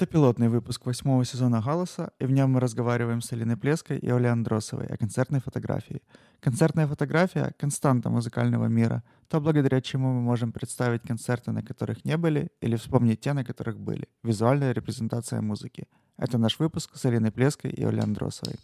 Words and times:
Это 0.00 0.06
пилотный 0.06 0.48
выпуск 0.48 0.86
восьмого 0.86 1.26
сезона 1.26 1.60
«Галаса», 1.60 2.12
и 2.18 2.24
в 2.24 2.30
нем 2.30 2.52
мы 2.52 2.60
разговариваем 2.60 3.20
с 3.20 3.32
Алиной 3.32 3.58
Плеской 3.58 3.98
и 3.98 4.08
Олей 4.08 4.30
Андросовой 4.30 4.86
о 4.86 4.96
концертной 4.96 5.40
фотографии. 5.40 6.00
Концертная 6.40 6.86
фотография— 6.86 7.52
константа 7.58 8.08
музыкального 8.08 8.64
мира, 8.64 9.02
то, 9.28 9.42
благодаря 9.42 9.82
чему 9.82 10.14
мы 10.14 10.22
можем 10.22 10.52
представить 10.52 11.02
концерты, 11.02 11.52
на 11.52 11.62
которых 11.62 12.02
не 12.06 12.16
были, 12.16 12.48
или 12.62 12.76
вспомнить 12.76 13.20
те, 13.20 13.34
на 13.34 13.44
которых 13.44 13.78
были. 13.78 14.08
Визуальная 14.22 14.72
репрезентация 14.72 15.42
музыки. 15.42 15.86
Это 16.16 16.38
наш 16.38 16.58
выпуск 16.58 16.92
с 16.96 17.04
Алиной 17.04 17.30
Плеской 17.30 17.70
и 17.70 17.84
Олей 17.84 18.00
Андросовой. 18.00 18.58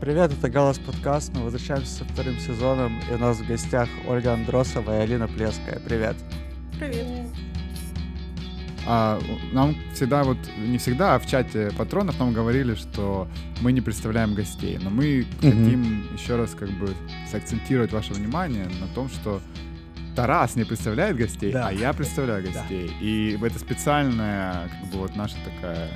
Привет, 0.00 0.32
это 0.32 0.48
Галас 0.48 0.78
подкаст. 0.78 1.30
Мы 1.34 1.42
возвращаемся 1.42 1.98
со 1.98 2.04
вторым 2.06 2.38
сезоном, 2.38 2.98
и 3.10 3.14
у 3.14 3.18
нас 3.18 3.36
в 3.36 3.46
гостях 3.46 3.86
Ольга 4.08 4.32
Андросова 4.32 4.98
и 4.98 5.02
Алина 5.02 5.28
Плеская. 5.28 5.78
Привет. 5.78 6.16
Привет. 6.78 7.26
А, 8.86 9.20
нам 9.52 9.76
всегда 9.92 10.24
вот, 10.24 10.38
не 10.56 10.78
всегда, 10.78 11.16
а 11.16 11.18
в 11.18 11.26
чате 11.26 11.70
патронов 11.76 12.18
нам 12.18 12.32
говорили, 12.32 12.76
что 12.76 13.28
мы 13.60 13.72
не 13.72 13.82
представляем 13.82 14.34
гостей. 14.34 14.78
Но 14.80 14.88
мы 14.88 15.20
mm-hmm. 15.20 15.24
хотим 15.42 16.14
еще 16.14 16.36
раз 16.36 16.52
как 16.58 16.70
бы 16.70 16.94
сакцентировать 17.30 17.92
ваше 17.92 18.14
внимание 18.14 18.68
на 18.80 18.88
том, 18.94 19.10
что 19.10 19.42
Тарас 20.16 20.56
не 20.56 20.64
представляет 20.64 21.18
гостей, 21.18 21.52
да. 21.52 21.68
а 21.68 21.72
я 21.72 21.92
представляю 21.92 22.42
гостей. 22.42 22.88
Да. 22.88 22.94
И 23.02 23.38
это 23.38 23.58
специальная, 23.58 24.68
как 24.68 24.90
бы 24.92 24.98
вот 25.00 25.14
наша 25.14 25.36
такая 25.44 25.90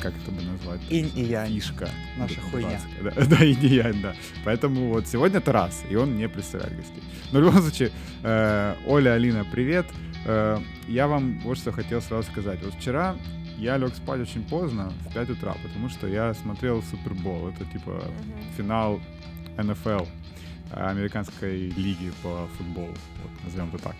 как 0.00 0.14
это 0.16 0.30
бы 0.30 0.42
назвать? 0.42 0.80
Инь 0.90 1.10
и 1.14 1.22
янь. 1.22 1.52
Фишка. 1.52 1.88
Наша 2.16 2.40
хуйня. 2.40 2.80
Да, 3.02 3.10
да, 3.26 3.44
инь 3.44 3.64
и 3.64 3.68
янь, 3.68 4.00
да. 4.00 4.14
Поэтому 4.44 4.88
вот 4.88 5.06
сегодня 5.06 5.40
Тарас, 5.40 5.84
и 5.88 5.96
он 5.96 6.16
не 6.16 6.28
представляет 6.28 6.76
гостей. 6.76 7.02
Но 7.32 7.40
в 7.40 7.42
любом 7.42 7.60
случае, 7.62 7.90
э, 8.22 8.74
Оля, 8.86 9.12
Алина, 9.14 9.44
привет. 9.44 9.86
Э, 10.24 10.58
я 10.88 11.06
вам 11.06 11.38
вот 11.40 11.58
что 11.58 11.72
хотел 11.72 12.02
сразу 12.02 12.28
сказать. 12.30 12.62
Вот 12.62 12.74
вчера 12.74 13.16
я 13.58 13.76
лег 13.76 13.94
спать 13.94 14.20
очень 14.20 14.42
поздно, 14.42 14.92
в 15.08 15.14
5 15.14 15.30
утра, 15.30 15.54
потому 15.62 15.88
что 15.88 16.06
я 16.06 16.34
смотрел 16.34 16.82
Супербол. 16.82 17.48
Это 17.48 17.64
типа 17.66 17.90
uh-huh. 17.90 18.56
финал 18.56 19.00
НФЛ, 19.58 20.06
американской 20.72 21.68
лиги 21.68 22.10
по 22.22 22.48
футболу, 22.56 22.88
вот, 23.22 23.44
назовем 23.44 23.68
это 23.74 23.84
так. 23.84 23.96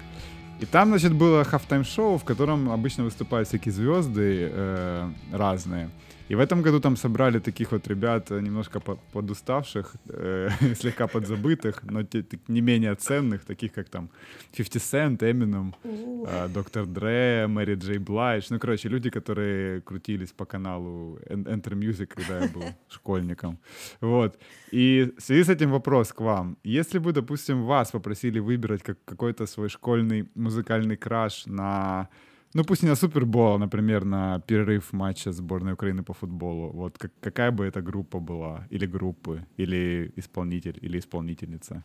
И 0.60 0.66
там, 0.66 0.90
значит, 0.90 1.14
было 1.14 1.44
хафтайм-шоу, 1.44 2.18
в 2.18 2.24
котором 2.24 2.72
обычно 2.72 3.04
выступают 3.04 3.48
всякие 3.48 3.74
звезды 3.74 4.50
э, 4.52 5.10
разные. 5.34 5.90
И 6.32 6.36
в 6.36 6.40
этом 6.40 6.64
году 6.64 6.80
там 6.80 6.98
собрали 6.98 7.40
таких 7.40 7.72
вот 7.72 7.88
ребят, 7.88 8.32
э, 8.32 8.42
немножко 8.42 8.80
подуставших, 9.14 9.96
э, 10.10 10.50
слегка 10.76 11.08
подзабытых, 11.08 11.84
но 11.84 12.04
те, 12.04 12.26
не 12.48 12.62
менее 12.62 12.96
ценных, 12.96 13.46
таких 13.46 13.74
как 13.74 13.90
там 13.90 14.10
50 14.58 14.82
Cent, 14.82 15.18
Eminem, 15.20 15.74
э, 15.84 16.48
Доктор 16.54 16.86
Дре, 16.86 17.48
Мэри 17.48 17.76
Джей 17.76 18.00
Блайдж. 18.00 18.48
Ну, 18.50 18.60
короче, 18.60 18.90
люди, 18.90 19.10
которые 19.10 19.82
крутились 19.82 20.32
по 20.32 20.46
каналу 20.46 21.20
Enter 21.30 21.76
Music, 21.76 22.08
когда 22.08 22.40
я 22.40 22.50
был 22.50 22.64
школьником. 22.90 23.60
Вот. 24.02 24.40
И 24.72 25.14
в 25.18 25.22
связи 25.22 25.44
с 25.44 25.50
этим 25.50 25.72
вопрос 25.72 26.12
к 26.12 26.22
вам. 26.22 26.58
Если 26.64 27.00
бы, 27.00 27.12
допустим, 27.12 27.66
вас 27.66 27.92
попросили 27.92 28.40
выбирать 28.40 28.82
как 28.84 28.98
какой-то 29.06 29.46
свой 29.46 29.70
школьный 29.70 30.28
музыкальный 30.36 30.98
краш 30.98 31.46
на 31.46 32.08
ну, 32.55 32.65
пусть 32.65 32.83
не 32.83 32.89
на 32.89 32.97
Супербол, 32.97 33.55
а, 33.55 33.59
например, 33.59 34.05
на 34.05 34.41
перерыв 34.41 34.93
матча 34.93 35.33
сборной 35.33 35.73
Украины 35.73 36.03
по 36.03 36.13
футболу. 36.13 36.71
Вот 36.73 36.99
как, 36.99 37.13
какая 37.21 37.51
бы 37.51 37.65
эта 37.65 37.81
группа 37.81 38.19
была? 38.19 38.67
Или 38.71 38.87
группы? 38.87 39.47
Или 39.57 40.13
исполнитель? 40.17 40.79
Или 40.83 40.99
исполнительница? 40.99 41.85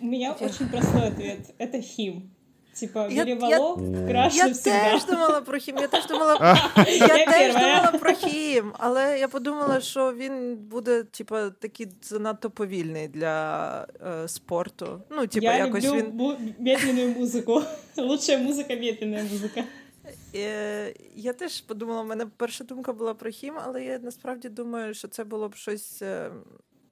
У 0.00 0.06
меня 0.06 0.32
очень 0.32 0.68
простой 0.68 1.08
ответ. 1.08 1.54
Это 1.58 1.80
Хим. 1.80 2.30
Типа, 2.74 3.08
Переволок, 3.08 3.78
краще 4.08 4.38
я 4.38 4.48
всегда. 4.48 4.90
теж 4.90 5.04
думала 5.04 5.40
про 5.40 5.58
хім. 5.58 5.76
Я 5.78 5.88
теж 5.88 6.06
думала 6.06 6.58
я 6.86 7.26
теж 7.26 7.54
думала 7.54 7.92
про 8.00 8.12
хім, 8.12 8.72
але 8.78 9.18
я 9.18 9.28
подумала, 9.28 9.80
що 9.80 10.12
він 10.12 10.56
буде, 10.56 11.02
типа, 11.02 11.50
такий 11.50 11.88
занадто 12.02 12.50
повільний 12.50 13.08
для 13.08 13.86
е, 14.06 14.28
спорту. 14.28 15.02
Ну, 15.10 15.26
типа, 15.26 15.46
я 15.46 15.56
якось 15.56 15.84
люблю 15.84 15.98
він... 15.98 16.06
бу- 16.06 16.54
медленную 16.58 17.08
музику. 17.18 17.62
Лучшая 17.96 18.38
музика 18.38 18.74
медленная 18.76 19.24
музика. 19.24 19.64
Е, 20.34 20.94
я 21.16 21.32
теж 21.32 21.60
подумала, 21.60 22.02
в 22.02 22.06
мене 22.06 22.26
перша 22.36 22.64
думка 22.64 22.92
була 22.92 23.14
про 23.14 23.30
хім, 23.30 23.54
але 23.64 23.84
я 23.84 23.98
насправді 23.98 24.48
думаю, 24.48 24.94
що 24.94 25.08
це 25.08 25.24
було 25.24 25.48
б 25.48 25.54
щось. 25.54 26.02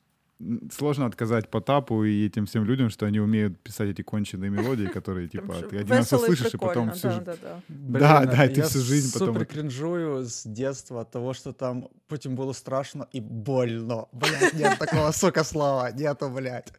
сложно 0.73 1.07
отказать 1.07 1.49
Потапу 1.51 2.05
и 2.05 2.27
этим 2.27 2.47
всем 2.47 2.65
людям, 2.65 2.91
что 2.91 3.07
они 3.07 3.21
умеют 3.21 3.59
писать 3.61 3.91
эти 3.91 4.03
конченые 4.03 4.51
мелодии, 4.51 4.87
которые, 4.87 5.29
типа, 5.35 5.55
ты 5.69 5.79
один 5.79 5.97
раз 5.97 6.13
услышишь, 6.13 6.55
и 6.55 6.59
потом 6.59 6.93
всю 6.93 7.11
жизнь... 7.11 7.25
Да, 7.69 8.25
да, 8.25 8.49
ты 8.49 8.63
всю 8.63 8.81
жизнь 8.81 9.13
потом... 9.13 9.35
супер 9.35 9.47
кринжую 9.47 10.25
с 10.25 10.45
детства 10.45 11.03
от 11.03 11.11
того, 11.11 11.35
что 11.35 11.53
там 11.53 11.89
потом 12.09 12.35
было 12.35 12.53
страшно 12.53 13.07
и 13.13 13.21
больно. 13.21 14.07
Блядь, 14.13 14.55
нет 14.55 14.79
такого, 14.79 15.13
сука, 15.13 15.45
слова, 15.45 15.91
нету, 15.93 16.29
блядь. 16.31 16.73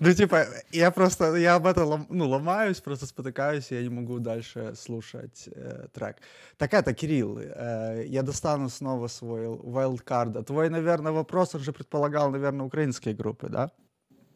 Ну, 0.00 0.12
типа, 0.12 0.46
я 0.72 0.90
просто, 0.90 1.36
я 1.36 1.54
об 1.56 1.66
этом, 1.66 2.06
ну, 2.08 2.28
ломаюсь, 2.28 2.80
просто 2.80 3.06
спотыкаюсь, 3.06 3.70
и 3.70 3.74
я 3.74 3.82
не 3.82 3.88
могу 3.88 4.18
дальше 4.18 4.74
слушать 4.76 5.48
э, 5.54 5.86
трек. 5.92 6.16
Так 6.56 6.74
это, 6.74 6.92
Кирилл, 6.94 7.38
э, 7.38 8.04
я 8.06 8.22
достану 8.22 8.68
снова 8.68 9.08
свой 9.08 9.46
wildcard. 9.46 10.44
Твой, 10.44 10.70
наверное, 10.70 11.12
вопрос, 11.12 11.54
он 11.54 11.60
же 11.60 11.72
предполагает 11.72 12.01
предполагал, 12.01 12.31
наверное, 12.31 12.65
украинские 12.65 13.13
группы, 13.13 13.49
да? 13.49 13.71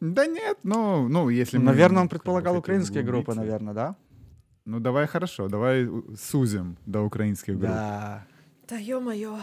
Да 0.00 0.26
нет, 0.26 0.58
ну, 0.62 1.08
ну 1.08 1.28
если... 1.28 1.58
Наверное, 1.58 2.02
он 2.02 2.08
предполагал 2.08 2.56
украинские 2.56 3.02
группы, 3.02 3.34
наверное, 3.34 3.74
да? 3.74 3.96
Ну, 4.64 4.78
давай 4.78 5.06
хорошо, 5.06 5.48
давай 5.48 5.88
сузим 6.16 6.76
до 6.86 7.00
украинских 7.02 7.58
групп. 7.58 7.70
Да. 7.70 8.24
Да 8.68 8.76
ё-моё. 8.76 9.38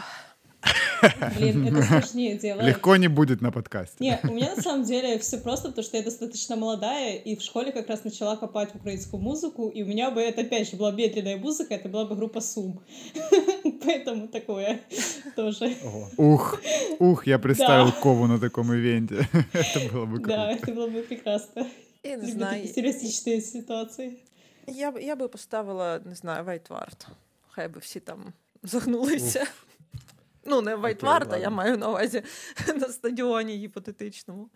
Блин, 1.36 1.66
это 1.66 1.82
сложнее 1.82 2.36
делать. 2.36 2.66
Легко 2.66 2.96
не 2.96 3.08
будет 3.08 3.40
на 3.40 3.50
подкасте. 3.50 3.96
Не, 4.00 4.20
у 4.22 4.34
меня 4.34 4.54
на 4.54 4.62
самом 4.62 4.84
деле 4.84 5.18
все 5.18 5.38
просто, 5.38 5.68
потому 5.68 5.84
что 5.84 5.96
я 5.96 6.02
достаточно 6.02 6.56
молодая, 6.56 7.16
и 7.16 7.36
в 7.36 7.42
школе 7.42 7.72
как 7.72 7.88
раз 7.88 8.04
начала 8.04 8.36
копать 8.36 8.74
украинскую 8.74 9.22
музыку, 9.22 9.68
и 9.68 9.82
у 9.82 9.86
меня 9.86 10.10
бы 10.10 10.20
это, 10.20 10.42
опять 10.42 10.70
же, 10.70 10.76
была 10.76 10.92
медленная 10.92 11.38
музыка, 11.38 11.74
это 11.74 11.88
была 11.88 12.04
бы 12.04 12.16
группа 12.16 12.40
Сум. 12.40 12.80
Поэтому 13.84 14.28
такое 14.28 14.80
тоже. 15.36 15.74
Ух, 16.16 16.60
ух, 16.98 17.26
я 17.26 17.38
представил 17.38 17.92
Кову 17.92 18.26
на 18.26 18.38
таком 18.38 18.72
ивенте. 18.74 19.26
Это 19.52 19.92
было 19.92 20.04
бы 20.04 20.16
круто. 20.16 20.28
Да, 20.28 20.52
это 20.52 20.72
было 20.74 20.88
бы 20.88 21.02
прекрасно. 21.02 21.66
Я 22.02 22.16
не 22.16 22.30
знаю. 22.30 22.68
Сюрреалістичні 22.68 23.40
ситуації. 23.40 24.18
Я, 24.66 24.92
я 25.00 25.16
би 25.16 25.28
поставила, 25.28 26.00
не 26.04 26.14
знаю, 26.14 26.44
Вайтвард. 26.44 27.06
Хай 27.48 27.68
би 27.68 27.80
всі 27.80 28.00
там 28.00 28.32
загнулися. 28.62 29.46
Ну, 30.45 30.61
не 30.61 30.75
Вайтварта, 30.75 31.37
я 31.37 31.49
маю 31.49 31.77
на 31.77 31.89
увазі 31.89 32.23
на 32.75 32.87
стадіоні 32.87 33.57
гіпотетичному. 33.57 34.49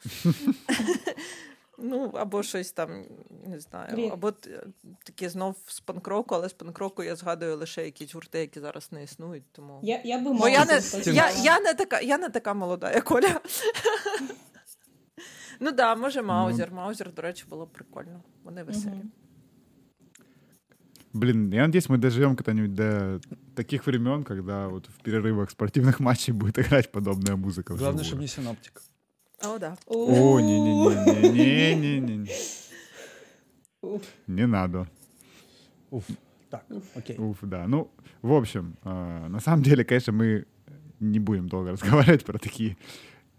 Ну, 1.81 2.11
або 2.13 2.43
щось 2.43 2.71
там, 2.71 3.05
не 3.45 3.59
знаю, 3.59 3.93
Брід. 3.93 4.11
або 4.13 4.31
такі 5.03 5.29
знов 5.29 5.55
з 5.67 5.79
панкроку, 5.79 6.35
але 6.35 6.49
з 6.49 6.53
панкроку 6.53 7.03
я 7.03 7.15
згадую 7.15 7.57
лише 7.57 7.85
якісь 7.85 8.13
гурти, 8.13 8.39
які 8.39 8.59
зараз 8.59 8.91
не 8.91 9.03
існують. 9.03 9.43
Тому 9.51 9.79
я 9.83 10.01
я 10.03 10.19
би 10.19 10.33
Бо 10.33 10.47
я 10.49 10.65
не 10.65 10.81
я, 11.05 11.31
я, 11.43 11.59
не 11.59 11.73
така, 11.73 11.99
я 11.99 12.17
не 12.17 12.29
така 12.29 12.53
молода, 12.53 12.91
як 12.91 13.11
Оля. 13.11 13.41
Ну 15.59 15.71
да, 15.71 15.95
може, 15.95 16.21
Маузер. 16.21 16.71
Маузер, 16.71 17.13
до 17.13 17.21
речі, 17.21 17.45
було 17.49 17.67
прикольно. 17.67 18.23
Вони 18.43 18.63
веселі. 18.63 19.01
Блин, 21.13 21.49
я 21.51 21.65
надеюсь, 21.65 21.89
мы 21.89 21.97
доживем 21.97 22.35
когда-нибудь 22.35 22.75
до 22.75 23.19
таких 23.55 23.87
времен, 23.87 24.23
когда 24.23 24.67
вот 24.67 24.87
в 24.87 25.01
перерывах 25.01 25.49
спортивных 25.49 25.99
матчей 26.05 26.33
будет 26.33 26.59
играть 26.59 26.91
подобная 26.91 27.35
музыка. 27.35 27.73
Главное, 27.73 28.03
чтобы 28.03 28.21
не 28.21 28.27
синоптик. 28.27 28.81
О, 29.41 29.57
да. 29.57 29.75
О, 29.87 30.39
не-не-не-не-не-не. 30.39 32.29
Не 34.27 34.45
надо. 34.45 34.87
Уф. 35.89 36.03
Так, 36.49 36.65
окей. 36.95 37.17
Уф, 37.17 37.37
да. 37.41 37.65
Ну, 37.67 37.91
в 38.21 38.33
общем, 38.33 38.75
э, 38.83 39.27
на 39.27 39.39
самом 39.39 39.63
деле, 39.63 39.83
конечно, 39.83 40.13
мы 40.13 40.45
не 40.99 41.19
будем 41.19 41.47
долго 41.47 41.71
разговаривать 41.73 42.25
про 42.25 42.37
такие 42.37 42.77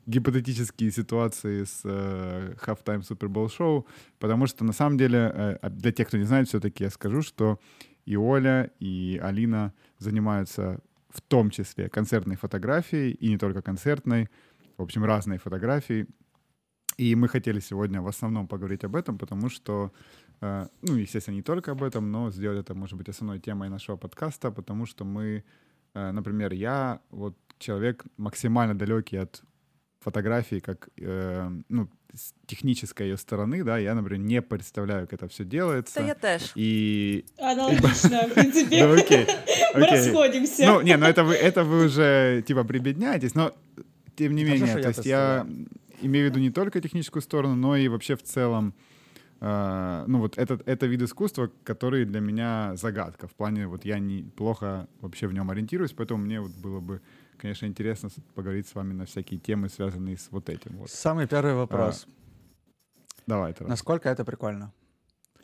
гипотетические 0.07 0.91
ситуации 0.91 1.65
с 1.65 1.83
э, 1.85 2.55
Halftime 2.67 3.01
Super 3.01 3.29
Bowl 3.29 3.49
шоу, 3.49 3.87
потому 4.19 4.47
что 4.47 4.65
на 4.65 4.73
самом 4.73 4.99
деле, 4.99 5.19
э, 5.19 5.59
а 5.63 5.71
для 5.71 5.93
тех, 5.93 6.09
кто 6.09 6.19
не 6.19 6.25
знает, 6.25 6.49
все-таки 6.49 6.85
я 6.85 6.91
скажу, 6.91 7.23
что 7.23 7.59
и 8.07 8.17
Оля, 8.17 8.71
и 8.81 9.21
Алина 9.23 9.73
занимаются 9.99 10.81
в 11.11 11.21
том 11.21 11.51
числе 11.51 11.89
концертной 11.89 12.37
фотографией, 12.37 13.13
и 13.13 13.29
не 13.29 13.39
только 13.39 13.63
концертной, 13.63 14.29
в 14.77 14.83
общем, 14.83 15.05
разные 15.05 15.39
фотографии. 15.39 16.07
И 16.97 17.15
мы 17.15 17.29
хотели 17.29 17.61
сегодня 17.61 18.01
в 18.03 18.09
основном 18.09 18.47
поговорить 18.47 18.85
об 18.85 18.97
этом, 18.97 19.19
потому 19.19 19.49
что, 19.49 19.93
э, 20.41 20.67
ну, 20.83 20.97
естественно, 20.97 21.37
не 21.37 21.43
только 21.43 21.73
об 21.73 21.83
этом, 21.83 22.11
но 22.11 22.31
сделать 22.31 22.61
это, 22.61 22.75
может 22.75 22.99
быть, 22.99 23.09
основной 23.09 23.41
темой 23.41 23.69
нашего 23.69 23.97
подкаста, 23.97 24.51
потому 24.51 24.87
что 24.87 25.05
мы, 25.05 25.45
э, 25.95 26.13
например, 26.13 26.53
я 26.53 27.01
вот 27.11 27.37
человек 27.59 28.05
максимально 28.17 28.75
далекий 28.75 29.17
от 29.17 29.43
фотографии 30.01 30.61
как 30.61 30.89
э, 30.99 31.51
ну, 31.69 31.89
с 32.15 32.33
технической 32.47 33.09
ее 33.09 33.17
стороны, 33.17 33.63
да, 33.63 33.79
я, 33.79 33.95
например, 33.95 34.21
не 34.21 34.43
представляю, 34.43 35.07
как 35.07 35.15
это 35.15 35.29
все 35.29 35.45
делается. 35.45 36.01
Да 36.01 36.07
я 36.07 36.15
тоже. 36.15 36.47
И... 36.55 37.25
Аналогично, 37.39 38.29
в 38.29 38.35
принципе. 38.35 38.87
Ну, 38.87 38.95
окей. 38.95 39.27
Мы 39.75 39.87
расходимся. 39.87 40.67
Ну, 40.67 40.81
не, 40.81 40.97
ну 40.97 41.07
это 41.07 41.23
вы, 41.23 41.35
это 41.35 41.65
вы 41.65 41.87
уже, 41.87 42.43
типа, 42.47 42.65
прибедняетесь, 42.65 43.35
но 43.35 43.55
тем 44.17 44.35
не 44.35 44.45
менее, 44.45 44.77
то 44.77 44.89
есть 44.89 45.07
я 45.07 45.47
имею 46.03 46.27
в 46.27 46.31
виду 46.31 46.41
не 46.41 46.51
только 46.51 46.81
техническую 46.81 47.23
сторону, 47.23 47.55
но 47.55 47.77
и 47.77 47.89
вообще 47.89 48.17
в 48.17 48.23
целом, 48.23 48.75
э, 49.41 50.05
ну 50.07 50.19
вот 50.19 50.39
это, 50.39 50.61
это 50.67 50.87
вид 50.87 51.03
искусства, 51.03 51.51
который 51.65 52.05
для 52.05 52.21
меня 52.21 52.75
загадка. 52.77 53.29
В 53.29 53.35
плане, 53.35 53.67
вот 53.67 53.85
я 53.85 53.99
не 53.99 54.23
плохо 54.23 54.89
вообще 55.01 55.27
в 55.27 55.33
нем 55.33 55.51
ориентируюсь, 55.51 55.93
поэтому 55.93 56.25
мне 56.25 56.41
вот 56.41 56.53
было 56.53 56.81
бы 56.81 57.01
конечно, 57.41 57.67
интересно 57.67 58.11
поговорить 58.35 58.69
с 58.69 58.75
вами 58.75 58.93
на 58.93 59.05
всякие 59.05 59.41
темы, 59.41 59.69
связанные 59.69 60.17
с 60.17 60.31
вот 60.31 60.49
этим. 60.49 60.77
Вот. 60.77 60.91
Самый 60.91 61.27
первый 61.27 61.55
вопрос. 61.55 62.07
А, 62.07 63.23
давай, 63.27 63.53
Тарас. 63.53 63.69
Насколько 63.69 64.09
это 64.09 64.25
прикольно? 64.25 64.73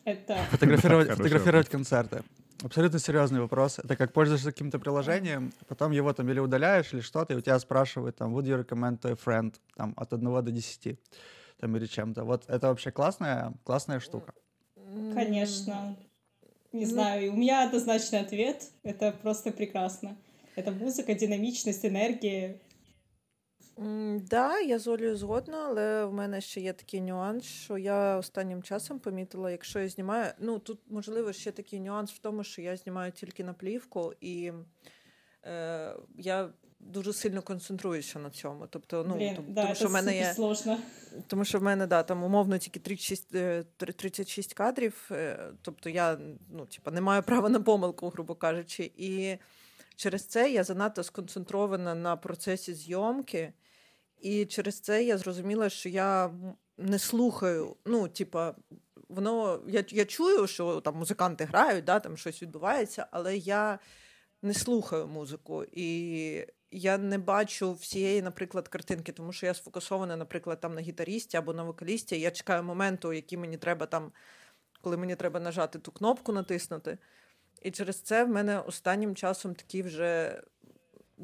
Это... 0.05 0.35
Фотографировать, 0.51 1.09
фотографировать 1.09 1.69
концерты. 1.69 2.23
Абсолютно 2.63 2.99
серьезный 2.99 3.39
вопрос. 3.39 3.79
Это 3.79 3.95
как 3.95 4.13
пользуешься 4.13 4.51
каким-то 4.51 4.79
приложением, 4.79 5.51
потом 5.67 5.91
его 5.91 6.13
там 6.13 6.29
или 6.29 6.39
удаляешь, 6.39 6.93
или 6.93 7.01
что-то, 7.01 7.33
и 7.33 7.37
у 7.37 7.41
тебя 7.41 7.59
спрашивают 7.59 8.15
там, 8.15 8.35
would 8.35 8.45
you 8.45 8.63
recommend 8.63 8.99
to 9.01 9.11
a 9.11 9.15
friend, 9.15 9.53
там, 9.75 9.93
от 9.97 10.13
1 10.13 10.43
до 10.43 10.51
10, 10.51 10.99
там, 11.59 11.75
или 11.75 11.85
чем-то. 11.85 12.23
Вот 12.23 12.45
это 12.47 12.67
вообще 12.67 12.91
классная, 12.91 13.53
классная 13.63 13.99
штука. 13.99 14.33
Конечно. 15.13 15.95
Не 16.71 16.85
знаю, 16.85 17.33
у 17.33 17.35
меня 17.35 17.67
однозначный 17.67 18.19
ответ. 18.19 18.63
Это 18.83 19.11
просто 19.11 19.51
прекрасно. 19.51 20.15
Это 20.57 20.71
музика, 20.71 21.13
динамічність, 21.13 21.85
енергія. 21.85 22.53
Да, 24.29 24.59
я 24.59 24.79
з 24.79 24.87
Олею 24.87 25.17
згодна, 25.17 25.65
але 25.67 26.05
в 26.05 26.13
мене 26.13 26.41
ще 26.41 26.61
є 26.61 26.73
такий 26.73 27.01
нюанс, 27.01 27.43
що 27.45 27.77
я 27.77 28.17
останнім 28.17 28.63
часом 28.63 28.99
помітила, 28.99 29.51
якщо 29.51 29.79
я 29.79 29.89
знімаю. 29.89 30.31
Ну 30.39 30.59
тут 30.59 30.79
можливо 30.89 31.33
ще 31.33 31.51
такий 31.51 31.79
нюанс 31.79 32.11
в 32.11 32.17
тому, 32.17 32.43
що 32.43 32.61
я 32.61 32.77
знімаю 32.77 33.11
тільки 33.11 33.43
на 33.43 33.53
плівку, 33.53 34.13
і 34.21 34.51
е, 35.45 35.95
я 36.17 36.49
дуже 36.79 37.13
сильно 37.13 37.41
концентруюся 37.41 38.19
на 38.19 38.29
цьому. 38.29 38.67
Тобто, 38.69 39.05
ну 39.07 39.15
Блін, 39.15 39.35
тому, 39.35 39.47
да, 39.51 39.61
тому 39.63 39.75
що 39.75 39.87
в 39.87 39.91
мене 39.91 40.17
є 40.17 40.33
сложно. 40.33 40.77
Тому 41.27 41.45
що 41.45 41.59
в 41.59 41.63
мене 41.63 41.87
да, 41.87 42.03
там 42.03 42.23
умовно 42.23 42.57
тільки 42.57 42.79
36 42.79 43.35
36 43.77 44.51
е, 44.51 44.55
кадрів. 44.55 45.09
Е, 45.11 45.39
тобто 45.61 45.89
я 45.89 46.17
ну, 46.49 46.65
типа, 46.65 46.91
не 46.91 47.01
маю 47.01 47.23
права 47.23 47.49
на 47.49 47.59
помилку, 47.59 48.09
грубо 48.09 48.35
кажучи. 48.35 48.91
І 48.97 49.37
Через 49.97 50.25
це 50.25 50.51
я 50.51 50.63
занадто 50.63 51.03
сконцентрована 51.03 51.95
на 51.95 52.15
процесі 52.15 52.73
зйомки, 52.73 53.53
і 54.21 54.45
через 54.45 54.79
це 54.79 55.03
я 55.03 55.17
зрозуміла, 55.17 55.69
що 55.69 55.89
я 55.89 56.31
не 56.77 56.99
слухаю. 56.99 57.75
Ну, 57.85 58.07
типа, 58.07 58.55
воно 59.09 59.63
я 59.67 59.83
я 59.89 60.05
чую, 60.05 60.47
що 60.47 60.81
там 60.81 60.95
музиканти 60.95 61.45
грають, 61.45 61.85
да, 61.85 61.99
там 61.99 62.17
щось 62.17 62.41
відбувається, 62.41 63.07
але 63.11 63.37
я 63.37 63.79
не 64.41 64.53
слухаю 64.53 65.07
музику. 65.07 65.63
І 65.71 66.47
я 66.71 66.97
не 66.97 67.17
бачу 67.17 67.73
всієї, 67.73 68.21
наприклад, 68.21 68.67
картинки, 68.67 69.11
тому 69.11 69.33
що 69.33 69.45
я 69.45 69.53
сфокусована, 69.53 70.17
наприклад, 70.17 70.59
там 70.59 70.75
на 70.75 70.81
гітарісті 70.81 71.37
або 71.37 71.53
на 71.53 71.63
вокалісті. 71.63 72.19
Я 72.19 72.31
чекаю 72.31 72.63
моменту, 72.63 73.13
який 73.13 73.37
мені 73.37 73.57
треба 73.57 73.85
там, 73.85 74.11
коли 74.81 74.97
мені 74.97 75.15
треба 75.15 75.39
нажати 75.39 75.79
ту 75.79 75.91
кнопку 75.91 76.31
натиснути. 76.33 76.97
І 77.61 77.71
через 77.71 78.01
це 78.01 78.23
в 78.23 78.29
мене 78.29 78.59
останнім 78.59 79.15
часом 79.15 79.55
такі 79.55 79.81
вже 79.81 80.41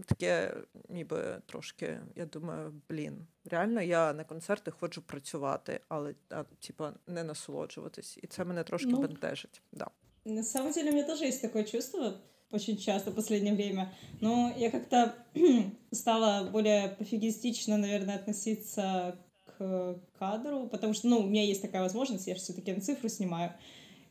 таке, 0.05 0.53
ніби 0.89 1.41
трошки, 1.45 1.99
я 2.15 2.25
думаю, 2.25 2.81
блін, 2.89 3.27
реально 3.45 3.81
я 3.81 4.13
на 4.13 4.23
концерти 4.23 4.71
хочу 4.71 5.01
працювати, 5.01 5.79
але 5.87 6.15
а, 6.29 6.43
типа 6.59 6.93
не 7.07 7.23
насолоджуватись. 7.23 8.19
І 8.23 8.27
це 8.27 8.45
мене 8.45 8.63
трошки 8.63 8.91
ну, 8.91 9.01
бентежить. 9.01 9.61
Да. 9.71 9.87
На 10.25 10.43
самом 10.43 10.71
деле 10.71 10.89
у 10.89 10.93
меня 10.93 11.07
тоже 11.07 11.25
есть 11.25 11.41
такое 11.41 11.63
чувство 11.63 12.13
очень 12.53 12.77
часто 12.77 13.11
в 13.11 13.15
последнее 13.15 13.53
время. 13.53 13.91
Но 14.21 14.53
я 14.57 14.69
как-то 14.71 15.15
стала 15.91 16.49
более 16.49 16.89
пофигистично, 16.89 17.77
наверное, 17.77 18.15
относиться 18.15 19.17
к 19.45 19.99
кадру, 20.17 20.67
потому 20.67 20.93
что, 20.93 21.07
ну, 21.07 21.19
у 21.19 21.27
меня 21.27 21.43
есть 21.43 21.61
такая 21.61 21.81
возможность, 21.81 22.27
я 22.27 22.35
все-таки 22.35 22.71
на 22.71 22.81
цифру 22.81 23.09
снимаю 23.09 23.53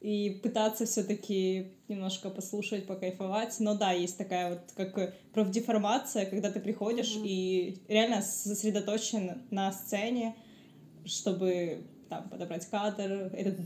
и 0.02 0.40
пытаться 0.44 0.86
все-таки 0.86 1.74
немножко 1.88 2.30
послушать, 2.30 2.86
покайфовать. 2.86 3.56
Но 3.60 3.76
да, 3.76 3.92
есть 3.92 4.18
такая 4.18 4.50
вот 4.50 4.60
как 4.76 5.16
профдеформация, 5.34 6.26
когда 6.26 6.52
ты 6.52 6.60
приходишь 6.60 7.16
mm-hmm. 7.16 7.28
и 7.28 7.82
реально 7.88 8.22
сосредоточен 8.22 9.42
на 9.50 9.72
сцене, 9.72 10.36
чтобы 11.06 11.84
там 12.10 12.30
подобрать 12.30 12.66
кадр, 12.68 13.32
этот 13.34 13.58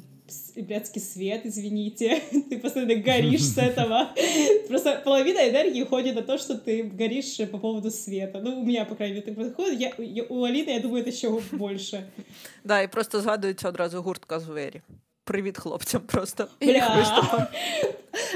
блядский 0.56 1.02
свет, 1.02 1.46
извините, 1.46 2.22
ты 2.50 2.58
постоянно 2.60 2.96
горишь 2.96 3.44
с 3.44 3.58
этого. 3.58 4.10
Просто 4.68 5.02
половина 5.04 5.40
энергии 5.50 5.84
уходит 5.84 6.16
на 6.16 6.22
то, 6.22 6.38
что 6.38 6.58
ты 6.58 6.84
горишь 6.84 7.38
по 7.52 7.58
поводу 7.58 7.92
света. 7.92 8.40
Ну, 8.40 8.62
у 8.62 8.66
меня, 8.66 8.86
по 8.86 8.96
крайней 8.96 9.16
мере, 9.16 9.26
так 9.26 9.36
происходит. 9.36 9.80
Я, 9.80 9.94
я, 9.98 10.24
у 10.30 10.44
Алины, 10.44 10.70
я 10.70 10.80
думаю, 10.80 11.04
это 11.04 11.10
еще 11.10 11.42
больше. 11.52 12.04
Да, 12.64 12.82
і 12.82 12.88
просто 12.88 13.22
згадується 13.22 13.70
одразу 13.70 14.02
гуртка 14.02 14.40
звері. 14.40 14.82
привет 15.27 15.59
хлопцам 15.59 16.01
просто. 16.07 16.49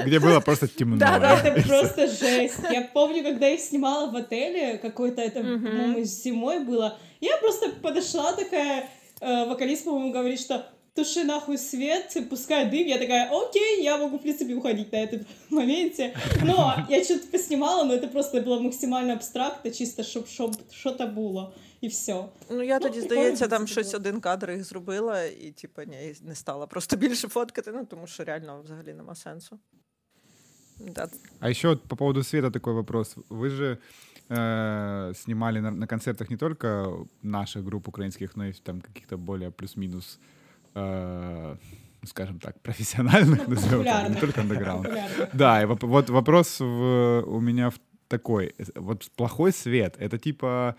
Где 0.05 0.19
было 0.19 0.39
просто 0.41 0.67
темно. 0.67 0.97
Да, 0.97 1.17
да, 1.17 1.39
это 1.41 1.67
просто 1.67 2.07
жесть. 2.07 2.59
Я 2.69 2.81
помню, 2.93 3.23
когда 3.23 3.47
я 3.47 3.57
снимала 3.57 4.11
в 4.11 4.15
отеле, 4.15 4.77
какой-то 4.77 5.21
это, 5.21 5.39
по-моему, 5.39 6.03
зимой 6.03 6.59
было, 6.59 6.99
я 7.19 7.37
просто 7.37 7.69
подошла 7.81 8.33
такая, 8.33 8.89
э, 9.21 9.45
вокалист, 9.45 9.85
по-моему, 9.85 10.11
говорит, 10.11 10.39
что 10.39 10.67
туши 10.96 11.24
нахуй 11.24 11.58
свет, 11.58 12.16
пускай 12.28 12.70
дым. 12.70 12.86
Я 12.86 12.98
такая, 12.98 13.30
окей, 13.30 13.84
я 13.84 13.98
могу, 13.98 14.18
в 14.18 14.22
принципе, 14.22 14.54
уходить 14.54 14.90
на 14.92 14.96
этом 14.96 15.26
моменте. 15.50 16.16
Но 16.42 16.74
я 16.88 17.04
что-то 17.04 17.28
поснимала, 17.28 17.84
но 17.84 17.94
это 17.94 18.08
просто 18.08 18.40
было 18.40 18.58
максимально 18.58 19.12
абстрактно, 19.12 19.70
чисто 19.70 20.02
щоб 20.02 20.26
что-то 20.26 21.06
было. 21.06 21.52
І 21.80 21.88
все. 21.88 22.24
Ну 22.50 22.62
я 22.62 22.78
ну, 22.78 22.88
тоді, 22.88 23.00
здається, 23.00 23.48
там 23.48 23.66
щось 23.66 23.94
один 23.94 24.20
кадр 24.20 24.50
їх 24.50 24.64
зробила, 24.64 25.22
і 25.22 25.50
типу, 25.50 25.82
ні, 25.82 26.14
не 26.22 26.34
стала 26.34 26.66
просто 26.66 26.96
більше 26.96 27.28
фоткати, 27.28 27.72
ну 27.72 27.84
тому 27.84 28.06
що 28.06 28.24
реально 28.24 28.62
взагалі 28.64 28.94
нема 28.94 29.14
сенсу. 29.14 29.58
Да. 30.94 31.08
А 31.40 31.50
еще 31.50 31.68
вот 31.68 31.82
по 31.82 31.96
поводу 31.96 32.22
света 32.22 32.50
такой 32.50 32.74
вопрос. 32.74 33.16
Вы 33.30 33.48
же 33.50 33.78
э, 34.28 35.14
снимали 35.14 35.60
на, 35.60 35.70
на 35.70 35.86
концертах 35.86 36.30
не 36.30 36.36
только 36.36 36.92
наших 37.22 37.64
групп 37.64 37.88
украинских, 37.88 38.36
но 38.36 38.46
и 38.46 38.52
там 38.52 38.80
каких-то 38.80 39.16
более 39.16 39.50
плюс-минус 39.50 40.18
э, 40.18 40.36
скажем 40.73 42.39
так, 42.39 42.59
профессиональных, 42.61 43.47
назовем 43.47 44.11
не 44.11 44.19
только 44.19 44.41
андеграунд. 44.41 44.89
Да, 45.33 45.61
и 45.61 45.65
вот 45.65 46.09
вопрос 46.09 46.59
в, 46.59 47.23
у 47.25 47.39
меня 47.39 47.69
в 47.69 47.79
такой, 48.07 48.53
вот 48.75 49.09
плохой 49.15 49.53
свет, 49.53 49.95
это 49.99 50.17
типа 50.17 50.75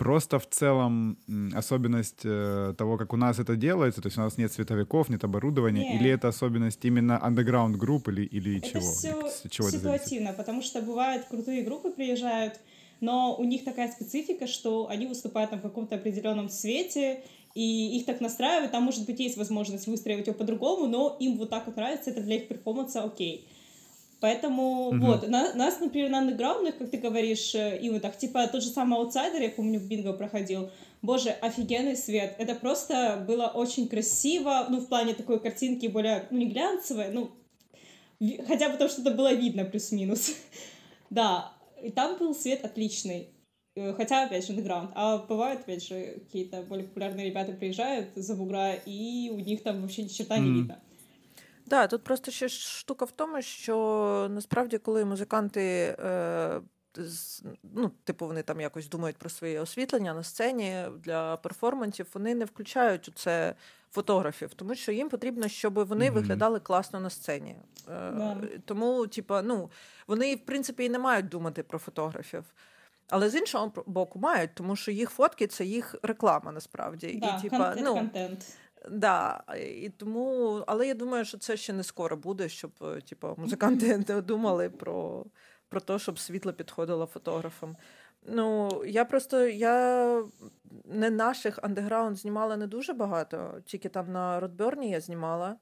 просто 0.00 0.38
в 0.38 0.46
целом 0.48 1.18
особенность 1.54 2.20
э, 2.24 2.74
того, 2.78 2.96
как 2.96 3.12
у 3.12 3.16
нас 3.16 3.38
это 3.38 3.54
делается, 3.54 4.00
то 4.00 4.06
есть 4.06 4.16
у 4.16 4.22
нас 4.22 4.38
нет 4.38 4.50
световиков, 4.50 5.10
нет 5.10 5.24
оборудования, 5.24 5.82
нет. 5.82 6.00
или 6.00 6.10
это 6.10 6.28
особенность 6.28 6.82
именно 6.84 7.20
underground 7.22 7.76
групп 7.76 8.08
или, 8.08 8.22
или 8.22 8.58
это 8.58 8.70
чего? 8.70 8.80
Все 9.28 9.48
чего 9.50 9.70
ситуативно, 9.70 10.32
потому 10.32 10.62
что 10.62 10.80
бывают 10.80 11.26
крутые 11.26 11.62
группы 11.62 11.90
приезжают, 11.90 12.54
но 13.00 13.36
у 13.36 13.44
них 13.44 13.64
такая 13.64 13.92
специфика, 13.92 14.46
что 14.46 14.88
они 14.88 15.06
выступают 15.06 15.50
там 15.50 15.58
в 15.58 15.62
каком-то 15.62 15.96
определенном 15.96 16.48
свете, 16.48 17.22
и 17.54 17.96
их 17.98 18.06
так 18.06 18.20
настраивают, 18.20 18.72
там, 18.72 18.84
может 18.84 19.06
быть, 19.06 19.18
есть 19.18 19.36
возможность 19.36 19.86
выстраивать 19.86 20.26
его 20.26 20.36
по-другому, 20.36 20.86
но 20.86 21.16
им 21.18 21.36
вот 21.36 21.50
так 21.50 21.66
вот 21.66 21.76
нравится, 21.76 22.10
это 22.10 22.20
для 22.20 22.36
их 22.36 22.48
перформанса 22.48 23.02
окей. 23.02 23.46
Поэтому 24.20 24.92
mm-hmm. 24.92 24.98
вот, 24.98 25.28
на, 25.28 25.54
нас, 25.54 25.80
например, 25.80 26.10
на 26.10 26.18
андеграундных, 26.18 26.76
как 26.76 26.90
ты 26.90 26.98
говоришь, 26.98 27.54
э, 27.54 27.78
и 27.78 27.88
вот 27.88 28.02
так, 28.02 28.18
типа 28.18 28.46
тот 28.48 28.62
же 28.62 28.68
самый 28.68 28.98
аутсайдер, 28.98 29.40
я 29.40 29.48
помню, 29.48 29.80
в 29.80 29.88
бинго 29.88 30.12
проходил, 30.12 30.70
боже, 31.00 31.30
офигенный 31.30 31.96
свет, 31.96 32.36
это 32.38 32.54
просто 32.54 33.24
было 33.26 33.46
очень 33.46 33.88
красиво, 33.88 34.66
ну, 34.68 34.80
в 34.80 34.88
плане 34.88 35.14
такой 35.14 35.40
картинки 35.40 35.86
более, 35.86 36.26
ну, 36.30 36.38
не 36.38 36.46
глянцевой, 36.46 37.08
ну, 37.12 37.30
хотя 38.46 38.68
бы 38.68 38.76
то, 38.76 38.88
что 38.88 39.00
это 39.00 39.10
было 39.12 39.32
видно 39.32 39.64
плюс-минус, 39.64 40.36
да, 41.10 41.52
и 41.82 41.90
там 41.90 42.18
был 42.18 42.34
свет 42.34 42.62
отличный, 42.62 43.28
хотя, 43.96 44.26
опять 44.26 44.46
же, 44.46 44.52
андеграунд, 44.52 44.90
а 44.94 45.18
бывают, 45.18 45.60
опять 45.60 45.82
же, 45.82 46.20
какие-то 46.26 46.62
более 46.62 46.86
популярные 46.86 47.26
ребята 47.26 47.52
приезжают 47.52 48.08
за 48.16 48.34
бугра, 48.34 48.74
и 48.86 49.30
у 49.32 49.38
них 49.38 49.62
там 49.62 49.80
вообще 49.80 50.02
ни 50.02 50.08
черта 50.08 50.38
не 50.38 50.50
видно. 50.50 50.78
Да, 51.66 51.86
тут 51.86 52.02
просто 52.02 52.30
ще 52.30 52.48
штука 52.48 53.04
в 53.04 53.12
тому, 53.12 53.42
що 53.42 54.28
насправді, 54.30 54.78
коли 54.78 55.04
музиканти. 55.04 55.96
Е, 56.00 56.60
Ну, 57.62 57.90
типу, 58.04 58.26
вони 58.26 58.42
там 58.42 58.60
якось 58.60 58.88
думають 58.88 59.16
про 59.16 59.30
своє 59.30 59.60
освітлення 59.60 60.14
на 60.14 60.22
сцені 60.22 60.84
для 61.04 61.36
перформансів, 61.36 62.06
вони 62.14 62.34
не 62.34 62.44
включають 62.44 63.08
у 63.08 63.12
це 63.12 63.54
фотографів, 63.90 64.54
тому 64.54 64.74
що 64.74 64.92
їм 64.92 65.08
потрібно, 65.08 65.48
щоб 65.48 65.74
вони 65.74 66.10
mm-hmm. 66.10 66.12
виглядали 66.12 66.60
класно 66.60 67.00
на 67.00 67.10
сцені. 67.10 67.56
Yeah. 67.86 68.44
Е, 68.44 68.60
тому, 68.64 69.06
типу, 69.06 69.34
ну, 69.42 69.70
вони, 70.06 70.34
в 70.34 70.44
принципі, 70.44 70.84
і 70.84 70.88
не 70.88 70.98
мають 70.98 71.28
думати 71.28 71.62
про 71.62 71.78
фотографів. 71.78 72.44
Але 73.10 73.30
з 73.30 73.34
іншого 73.34 73.72
боку, 73.86 74.18
мають, 74.18 74.50
тому 74.54 74.76
що 74.76 74.90
їх 74.90 75.10
фотки 75.10 75.46
це 75.46 75.64
їх 75.64 75.94
реклама 76.02 76.52
насправді. 76.52 77.18
Да, 77.22 77.36
і, 77.36 77.42
типа, 77.42 77.74
ну, 77.78 77.94
контент. 77.94 78.56
Да, 78.90 79.44
і 79.58 79.88
тому, 79.88 80.62
але 80.66 80.86
я 80.86 80.94
думаю, 80.94 81.24
що 81.24 81.38
це 81.38 81.56
ще 81.56 81.72
не 81.72 81.82
скоро 81.82 82.16
буде, 82.16 82.48
щоб 82.48 82.70
е, 82.82 83.00
типу, 83.00 83.34
музиканти 83.36 83.98
не 84.08 84.20
думали 84.20 84.70
про 84.70 85.26
про 85.68 85.80
те, 85.80 85.98
щоб 85.98 86.18
світло 86.18 86.52
підходило 86.52 87.06
фотографам. 87.06 87.76
Ну, 88.26 88.70
я 88.86 89.04
просто 89.04 89.46
я 89.46 90.24
не 90.84 91.10
наших 91.10 91.58
андеграунд 91.62 92.16
знімала 92.16 92.56
не 92.56 92.66
дуже 92.66 92.92
багато, 92.92 93.60
тільки 93.66 93.88
там 93.88 94.12
на 94.12 94.40
Родберні 94.40 94.90
я 94.90 95.00
знімала. 95.00 95.56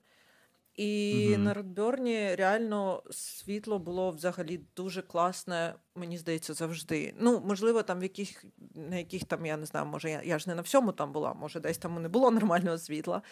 І 0.78 1.28
mm 1.30 1.38
на 1.38 1.54
Родберні 1.54 2.34
реально 2.34 3.02
світло 3.10 3.78
було 3.78 4.10
взагалі 4.10 4.60
дуже 4.76 5.02
класне, 5.02 5.74
мені 5.94 6.18
здається, 6.18 6.54
завжди. 6.54 7.14
Ну, 7.20 7.42
можливо, 7.46 7.82
там 7.82 8.00
в 8.00 8.02
яких, 8.02 8.44
на 8.74 8.96
яких 8.96 9.24
там, 9.24 9.46
я 9.46 9.56
не 9.56 9.66
знаю, 9.66 9.86
може, 9.86 10.10
я, 10.10 10.22
я 10.24 10.38
ж 10.38 10.48
не 10.48 10.54
на 10.54 10.62
всьому 10.62 10.92
там 10.92 11.12
була, 11.12 11.34
може, 11.34 11.60
десь 11.60 11.78
там 11.78 12.02
не 12.02 12.08
було 12.08 12.30
нормального 12.40 12.78
світла. 12.78 13.22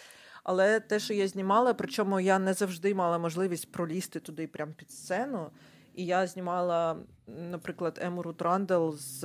Але 0.44 0.80
те, 0.80 0.98
що 0.98 1.14
я 1.14 1.28
знімала, 1.28 1.74
причому 1.74 2.20
я 2.20 2.38
не 2.38 2.54
завжди 2.54 2.94
мала 2.94 3.18
можливість 3.18 3.72
пролізти 3.72 4.20
туди 4.20 4.46
прямо 4.46 4.72
під 4.72 4.90
сцену. 4.90 5.50
І 5.94 6.06
я 6.06 6.26
знімала, 6.26 6.96
наприклад, 7.26 7.98
Емуру 8.02 8.32
Трандел 8.32 8.96
з 8.96 9.20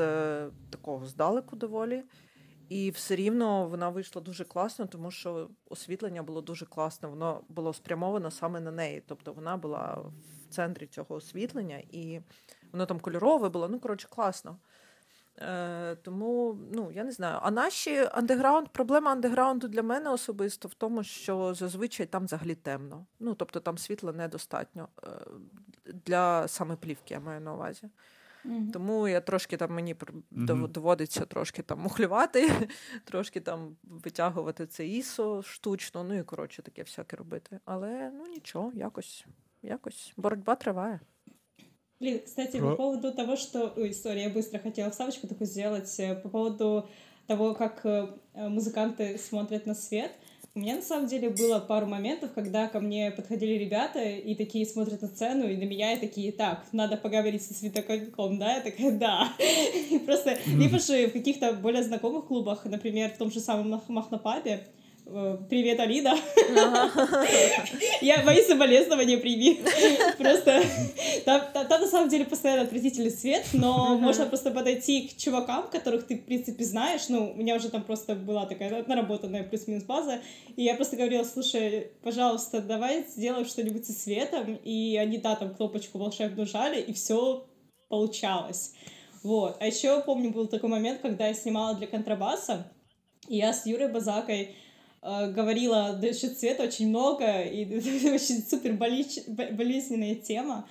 такого 0.70 1.06
здалеку 1.06 1.56
доволі. 1.56 2.04
І 2.72 2.92
все 2.92 3.16
рівно 3.16 3.68
вона 3.68 3.90
вийшла 3.90 4.22
дуже 4.22 4.44
класно, 4.44 4.86
тому 4.86 5.12
що 5.12 5.50
освітлення 5.70 6.24
було 6.24 6.42
дуже 6.42 6.66
класне. 6.66 7.10
Воно 7.10 7.44
було 7.50 7.74
спрямовано 7.74 8.32
саме 8.32 8.60
на 8.60 8.72
неї. 8.72 9.04
Тобто 9.08 9.34
вона 9.34 9.58
була 9.58 9.94
в 9.94 10.54
центрі 10.54 10.88
цього 10.88 11.16
освітлення, 11.16 11.84
і 11.92 12.22
воно 12.72 12.86
там 12.86 13.00
кольорове 13.00 13.50
було. 13.50 13.68
Ну, 13.68 13.80
коротше, 13.80 14.08
класно. 14.10 14.58
Е, 15.38 15.96
Тому, 15.96 16.60
ну, 16.74 16.92
я 16.92 17.04
не 17.04 17.12
знаю. 17.12 17.40
А 17.42 17.52
наші 17.52 17.98
андеграунд, 18.12 18.70
проблема 18.70 19.12
андеграунду 19.12 19.68
для 19.68 19.84
мене 19.84 20.10
особисто 20.10 20.68
в 20.68 20.74
тому, 20.74 21.04
що 21.04 21.54
зазвичай 21.54 22.06
там 22.06 22.26
взагалі 22.26 22.56
темно. 22.56 23.06
Ну, 23.20 23.36
тобто 23.36 23.60
там 23.60 23.78
світла 23.78 24.14
недостатньо 24.14 24.88
е, 25.04 25.08
для 26.06 26.48
саме 26.48 26.76
плівки, 26.76 27.14
я 27.14 27.20
маю 27.20 27.42
на 27.42 27.54
увазі. 27.54 27.90
Mm-hmm. 28.45 28.71
Тому 28.73 29.09
я 29.09 29.21
трошки 29.21 29.57
там 29.57 29.75
мені 29.75 29.95
mm-hmm. 29.95 30.69
доводиться 30.69 31.25
трошки 31.25 31.63
там 31.63 31.81
мухлювати, 31.81 32.69
трошки 33.05 33.41
там 33.41 33.77
витягувати 33.83 34.67
це 34.67 34.87
ісо 34.87 35.43
штучно, 35.43 36.05
ну 36.05 36.19
і 36.19 36.23
коротше 36.23 36.63
таке 36.63 36.83
всяке 36.83 37.17
робити. 37.17 37.61
Але 37.65 38.11
ну 38.15 38.27
нічого, 38.27 38.73
якось, 38.75 39.27
якось 39.63 40.13
боротьба 40.17 40.55
триває. 40.55 41.01
Блин, 42.01 42.21
кстати, 42.25 42.59
Про... 42.59 42.71
по 42.71 42.77
поводу 42.77 43.13
того, 43.13 43.37
что... 43.37 43.73
Ой, 43.77 43.95
сори, 43.95 44.21
я 44.21 44.29
быстро 44.29 44.59
хотела 44.59 44.91
вставочку 44.91 45.27
такую 45.27 45.47
сделать. 45.47 46.01
Э, 46.01 46.15
по 46.15 46.29
поводу 46.29 46.89
того, 47.27 47.55
как 47.55 47.87
э, 47.87 48.09
музыканты 48.35 49.19
смотрят 49.19 49.67
на 49.67 49.75
свет. 49.75 50.11
У 50.54 50.60
меня 50.60 50.76
на 50.76 50.82
самом 50.82 51.08
деле 51.08 51.30
было 51.30 51.60
пару 51.60 51.86
моментов, 51.86 52.32
когда 52.36 52.68
ко 52.68 52.82
мне 52.82 53.10
подходили 53.12 53.54
ребята 53.54 54.04
и 54.04 54.36
такие 54.36 54.66
смотрят 54.66 55.02
на 55.02 55.08
сцену, 55.08 55.48
и 55.48 55.56
на 55.56 55.64
меня 55.64 55.94
и 55.94 56.00
такие, 56.00 56.34
так, 56.34 56.66
надо 56.74 56.98
поговорить 56.98 57.42
со 57.42 57.54
светоконьком, 57.54 58.38
да? 58.38 58.56
Я 58.56 58.62
такая, 58.62 58.92
да. 58.92 59.34
И 59.90 59.98
просто, 60.00 60.38
либо 60.48 60.78
же 60.78 61.08
в 61.08 61.14
каких-то 61.14 61.54
более 61.54 61.84
знакомых 61.84 62.26
клубах, 62.26 62.66
например, 62.66 63.12
в 63.12 63.18
том 63.18 63.32
же 63.32 63.40
самом 63.40 63.82
Махнопабе, 63.88 64.56
Э, 64.56 64.81
привет, 65.06 65.80
Алина. 65.80 66.16
Я 68.02 68.24
мои 68.24 68.42
соболезнования 68.44 69.18
прими. 69.18 69.60
Просто 70.18 70.64
там, 71.26 71.42
там, 71.54 71.68
там 71.68 71.82
на 71.82 71.88
самом 71.88 72.10
деле 72.10 72.26
постоянно 72.26 72.64
отвратительный 72.64 73.12
свет, 73.12 73.46
но 73.54 73.98
можно 73.98 74.26
просто 74.26 74.52
подойти 74.52 75.08
к 75.08 75.18
чувакам, 75.18 75.70
которых 75.70 76.08
ты, 76.08 76.18
в 76.18 76.26
принципе, 76.26 76.64
знаешь. 76.64 77.10
Ну, 77.10 77.32
у 77.32 77.36
меня 77.36 77.56
уже 77.56 77.70
там 77.70 77.84
просто 77.84 78.16
была 78.16 78.46
такая 78.46 78.84
наработанная 78.86 79.44
плюс-минус 79.44 79.84
база. 79.84 80.22
И 80.56 80.64
я 80.64 80.76
просто 80.76 80.96
говорила, 80.96 81.24
слушай, 81.24 81.92
пожалуйста, 82.04 82.62
давай 82.62 83.06
сделаем 83.08 83.46
что-нибудь 83.46 83.86
со 83.86 83.94
светом. 83.94 84.56
И 84.64 84.98
они, 84.98 85.18
да, 85.18 85.36
там 85.36 85.56
кнопочку 85.56 85.98
волшебную 85.98 86.48
жали, 86.48 86.82
и 86.82 86.94
все 86.94 87.46
получалось. 87.90 88.74
Вот. 89.24 89.58
А 89.60 89.68
еще 89.68 90.02
помню, 90.02 90.32
был 90.32 90.48
такой 90.48 90.70
момент, 90.70 91.02
когда 91.02 91.28
я 91.28 91.34
снимала 91.34 91.76
для 91.76 91.88
контрабаса, 91.88 92.72
и 93.28 93.38
я 93.38 93.54
с 93.54 93.66
Юрой 93.66 93.88
Базакой 93.88 94.56
Э, 94.56 94.71
говорила 95.02 96.00
насчет 96.02 96.38
цвета 96.38 96.64
очень 96.64 96.90
много, 96.90 97.42
и 97.42 97.66
это 97.66 98.14
очень 98.14 98.44
супер 98.44 98.74
болезненная 98.74 100.16
тема. 100.16 100.68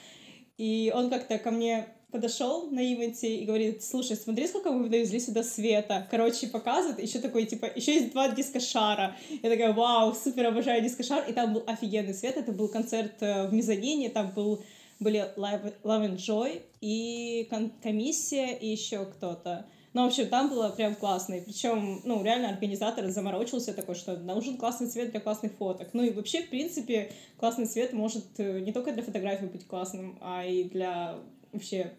И 0.56 0.92
он 0.94 1.10
как-то 1.10 1.38
ко 1.38 1.50
мне 1.50 1.88
подошел 2.10 2.70
на 2.70 2.80
ивенте 2.80 3.36
и 3.36 3.44
говорит, 3.44 3.82
слушай, 3.82 4.16
смотри, 4.16 4.46
сколько 4.46 4.70
мы 4.72 4.88
довезли 4.88 5.20
сюда 5.20 5.42
света. 5.42 6.06
Короче, 6.10 6.48
показывает, 6.48 7.00
еще 7.00 7.18
такой, 7.18 7.46
типа, 7.46 7.66
еще 7.74 7.94
есть 7.94 8.12
два 8.12 8.28
дискошара. 8.28 9.16
Я 9.42 9.50
такая, 9.50 9.72
вау, 9.72 10.14
супер, 10.14 10.46
обожаю 10.46 10.82
дискошар. 10.82 11.24
И 11.28 11.32
там 11.32 11.54
был 11.54 11.62
офигенный 11.66 12.14
свет, 12.14 12.36
это 12.36 12.52
был 12.52 12.68
концерт 12.68 13.14
э, 13.20 13.46
в 13.46 13.52
Мезонине, 13.52 14.10
там 14.10 14.30
был, 14.30 14.62
были 14.98 15.32
Love, 15.36 15.74
Love 15.82 16.10
and 16.10 16.16
Joy 16.16 16.62
и 16.80 17.48
комиссия, 17.82 18.54
и 18.54 18.68
еще 18.68 19.04
кто-то. 19.04 19.66
Ну, 19.92 20.04
в 20.04 20.06
общем, 20.06 20.28
там 20.28 20.48
было 20.48 20.68
прям 20.68 20.94
классно. 20.94 21.34
И 21.34 21.40
причем, 21.40 22.00
ну, 22.04 22.22
реально 22.22 22.50
организатор 22.50 23.08
заморочился 23.08 23.74
такой, 23.74 23.96
что 23.96 24.16
нужен 24.16 24.56
классный 24.56 24.86
цвет 24.86 25.10
для 25.10 25.20
классных 25.20 25.52
фоток. 25.54 25.88
Ну 25.94 26.04
и 26.04 26.12
вообще, 26.12 26.42
в 26.42 26.50
принципе, 26.50 27.12
классный 27.38 27.66
цвет 27.66 27.92
может 27.92 28.26
э, 28.38 28.60
не 28.60 28.72
только 28.72 28.92
для 28.92 29.02
фотографий 29.02 29.46
быть 29.46 29.66
классным, 29.66 30.16
а 30.20 30.44
и 30.44 30.64
для 30.64 31.18
вообще 31.52 31.92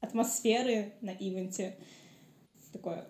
атмосферы 0.00 0.92
на 1.00 1.10
ивенте. 1.10 1.76
Такое 2.72 3.06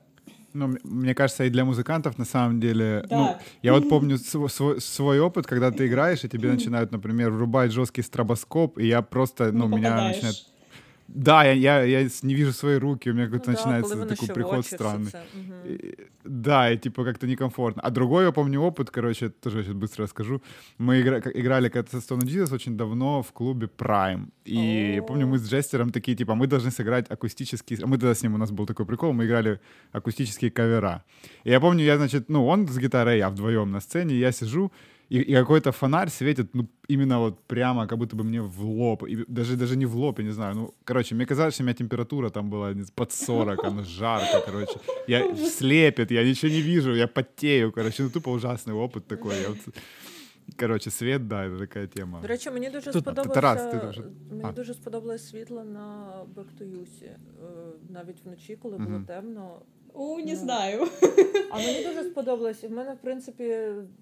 ну, 0.52 0.76
мне 0.82 1.14
кажется, 1.14 1.44
и 1.44 1.50
для 1.50 1.64
музыкантов 1.64 2.18
на 2.18 2.24
самом 2.24 2.60
деле. 2.60 3.04
Да. 3.08 3.16
Ну, 3.16 3.36
я 3.62 3.72
вот 3.72 3.88
помню 3.88 4.18
свой, 4.18 4.80
свой 4.80 5.20
опыт, 5.20 5.46
когда 5.46 5.70
ты 5.70 5.86
играешь, 5.86 6.24
и 6.24 6.28
тебе 6.28 6.50
начинают, 6.50 6.90
например, 6.90 7.30
врубать 7.30 7.72
жесткий 7.72 8.02
стробоскоп, 8.02 8.78
и 8.78 8.86
я 8.86 9.02
просто, 9.02 9.52
ну, 9.52 9.68
меня 9.68 10.08
начинает 10.08 10.49
да, 11.09 11.43
я, 11.43 11.53
я, 11.53 11.83
я 11.83 12.09
не 12.23 12.33
вижу 12.33 12.51
свои 12.51 12.77
руки, 12.77 13.09
у 13.11 13.13
меня 13.13 13.25
какой-то 13.25 13.51
ну, 13.51 13.57
начинается 13.57 13.95
да, 13.95 14.05
такой 14.07 14.27
приход 14.27 14.65
странный. 14.65 15.11
Угу. 15.11 15.69
И, 15.69 15.97
да, 16.23 16.71
и 16.71 16.77
типа 16.77 17.03
как-то 17.03 17.27
некомфортно. 17.27 17.81
А 17.83 17.91
другой, 17.91 18.25
я 18.25 18.31
помню, 18.31 18.59
опыт, 18.61 18.89
короче, 18.89 19.29
тоже 19.29 19.63
сейчас 19.63 19.73
быстро 19.73 20.03
расскажу. 20.03 20.41
Мы 20.79 21.01
игра, 21.01 21.19
играли 21.19 21.69
когда-то 21.69 22.01
со 22.01 22.13
Stone 22.13 22.23
Jesus 22.23 22.53
очень 22.53 22.75
давно 22.75 23.21
в 23.21 23.31
клубе 23.33 23.69
Prime. 23.77 24.29
И 24.45 24.57
О-о-о. 24.57 24.95
я 24.95 25.03
помню, 25.03 25.27
мы 25.27 25.37
с 25.37 25.47
Джестером 25.47 25.91
такие, 25.91 26.17
типа, 26.17 26.33
мы 26.33 26.47
должны 26.47 26.71
сыграть 26.71 27.11
акустические... 27.11 27.85
Мы 27.85 27.97
тогда 27.97 28.15
с 28.15 28.23
ним, 28.23 28.33
у 28.33 28.37
нас 28.37 28.51
был 28.51 28.65
такой 28.65 28.85
прикол, 28.87 29.13
мы 29.13 29.25
играли 29.25 29.59
акустические 29.91 30.49
кавера. 30.49 31.03
И 31.43 31.51
я 31.51 31.59
помню, 31.59 31.83
я, 31.83 31.97
значит, 31.97 32.29
ну, 32.29 32.47
он 32.47 32.67
с 32.67 32.77
гитарой, 32.77 33.19
я 33.19 33.29
вдвоем 33.29 33.71
на 33.71 33.79
сцене, 33.79 34.15
я 34.15 34.31
сижу, 34.31 34.71
и, 35.09 35.19
и 35.19 35.33
какой-то 35.33 35.71
фонарь 35.71 36.09
светит, 36.09 36.55
ну, 36.55 36.67
именно 36.89 37.19
вот 37.19 37.39
прямо, 37.47 37.87
как 37.87 37.97
будто 37.97 38.15
бы 38.15 38.23
мне 38.23 38.41
в 38.41 38.61
лоб, 38.61 39.03
и 39.03 39.25
даже, 39.27 39.55
даже 39.55 39.77
не 39.77 39.85
в 39.85 39.95
лоб, 39.95 40.19
я 40.19 40.25
не 40.25 40.31
знаю, 40.31 40.55
ну, 40.55 40.73
короче, 40.83 41.15
мне 41.15 41.25
казалось, 41.25 41.53
что 41.53 41.63
у 41.63 41.65
меня 41.65 41.75
температура 41.75 42.29
там 42.29 42.49
была 42.49 42.73
под 42.95 43.11
40, 43.11 43.63
оно 43.63 43.83
жарко, 43.83 44.41
короче, 44.45 44.79
я 45.07 45.35
слепит, 45.35 46.11
я 46.11 46.23
ничего 46.23 46.51
не 46.51 46.61
вижу, 46.61 46.95
я 46.95 47.07
потею, 47.07 47.71
короче, 47.71 48.03
ну, 48.03 48.09
тупо 48.09 48.29
ужасный 48.29 48.73
опыт 48.73 49.07
такой, 49.07 49.41
я 49.41 49.49
вот... 49.49 49.57
Коротше, 50.59 50.91
світ, 50.91 51.27
да, 51.27 51.49
це 51.49 51.57
така 51.57 51.87
тема. 51.87 52.21
До 52.21 52.27
речі, 52.27 52.51
мені 52.51 52.69
дуже 52.69 52.91
Тут, 52.91 53.01
сподобалося 53.01 53.33
Тарас, 53.33 53.71
ти 53.71 53.87
дуже... 53.87 54.03
мені 54.29 54.43
а. 54.43 54.51
дуже 54.51 54.73
сподобалось 54.73 55.29
світло 55.29 55.63
на 55.63 56.13
Бектоюсі. 56.35 57.11
Навіть 57.89 58.25
вночі, 58.25 58.55
коли 58.55 58.77
було 58.77 58.97
mm-hmm. 58.97 59.05
темно, 59.05 59.61
у, 59.95 60.19
не 60.19 60.35
знаю. 60.35 60.87
А 61.51 61.57
мені 61.57 61.83
дуже 61.83 62.03
сподобалось. 62.03 62.63
І 62.63 62.67
в 62.67 62.71
мене, 62.71 62.93
в 62.93 62.97
принципі, 62.97 63.43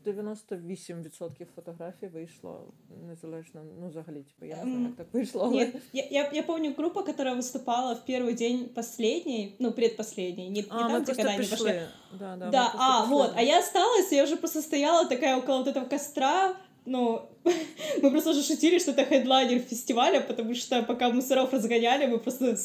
98% 0.06 1.46
фотографій 1.56 2.08
вийшло 2.08 2.74
незалежно. 3.10 3.62
Ну, 3.82 3.90
взагалі, 3.90 4.24
типу, 4.24 4.46
я 4.46 4.56
не 4.56 4.62
знаю, 4.62 4.82
як 4.82 4.96
так 4.96 5.08
вийшло. 5.14 5.52
Нет, 5.52 5.76
я, 5.94 6.04
я, 6.12 6.30
я 6.34 6.44
помню 6.44 6.74
группу, 6.78 7.04
которая 7.04 7.36
выступала 7.36 7.96
в 7.96 8.12
первый 8.12 8.34
день 8.34 8.70
последний, 8.76 9.56
ну, 9.60 9.72
предпоследний, 9.72 10.50
не, 10.50 10.62
не 10.62 10.66
а, 10.70 10.90
там, 10.90 11.04
где 11.04 11.14
когда 11.14 11.32
они 11.32 11.48
пошли. 11.48 11.82
Да, 12.20 12.36
да, 12.36 12.50
да 12.50 12.72
а, 12.78 13.02
пришли. 13.02 13.16
вот, 13.16 13.32
а 13.36 13.42
я 13.42 13.60
осталась, 13.60 14.12
и 14.12 14.16
я 14.16 14.24
уже 14.24 14.36
просто 14.36 14.62
стояла 14.62 15.06
такая 15.06 15.38
около 15.38 15.58
вот 15.58 15.68
этого 15.68 15.86
костра, 15.86 16.56
ну, 16.86 17.22
мы 18.02 18.12
просто 18.12 18.32
уже 18.32 18.44
шутили, 18.44 18.80
что 18.80 18.92
это 18.92 19.06
хедлайнер 19.06 19.60
фестиваля, 19.60 20.22
потому 20.22 20.56
что 20.56 20.84
пока 20.84 21.10
мусоров 21.10 21.54
разгоняли, 21.54 22.08
мы 22.08 22.20
просто 22.20 22.58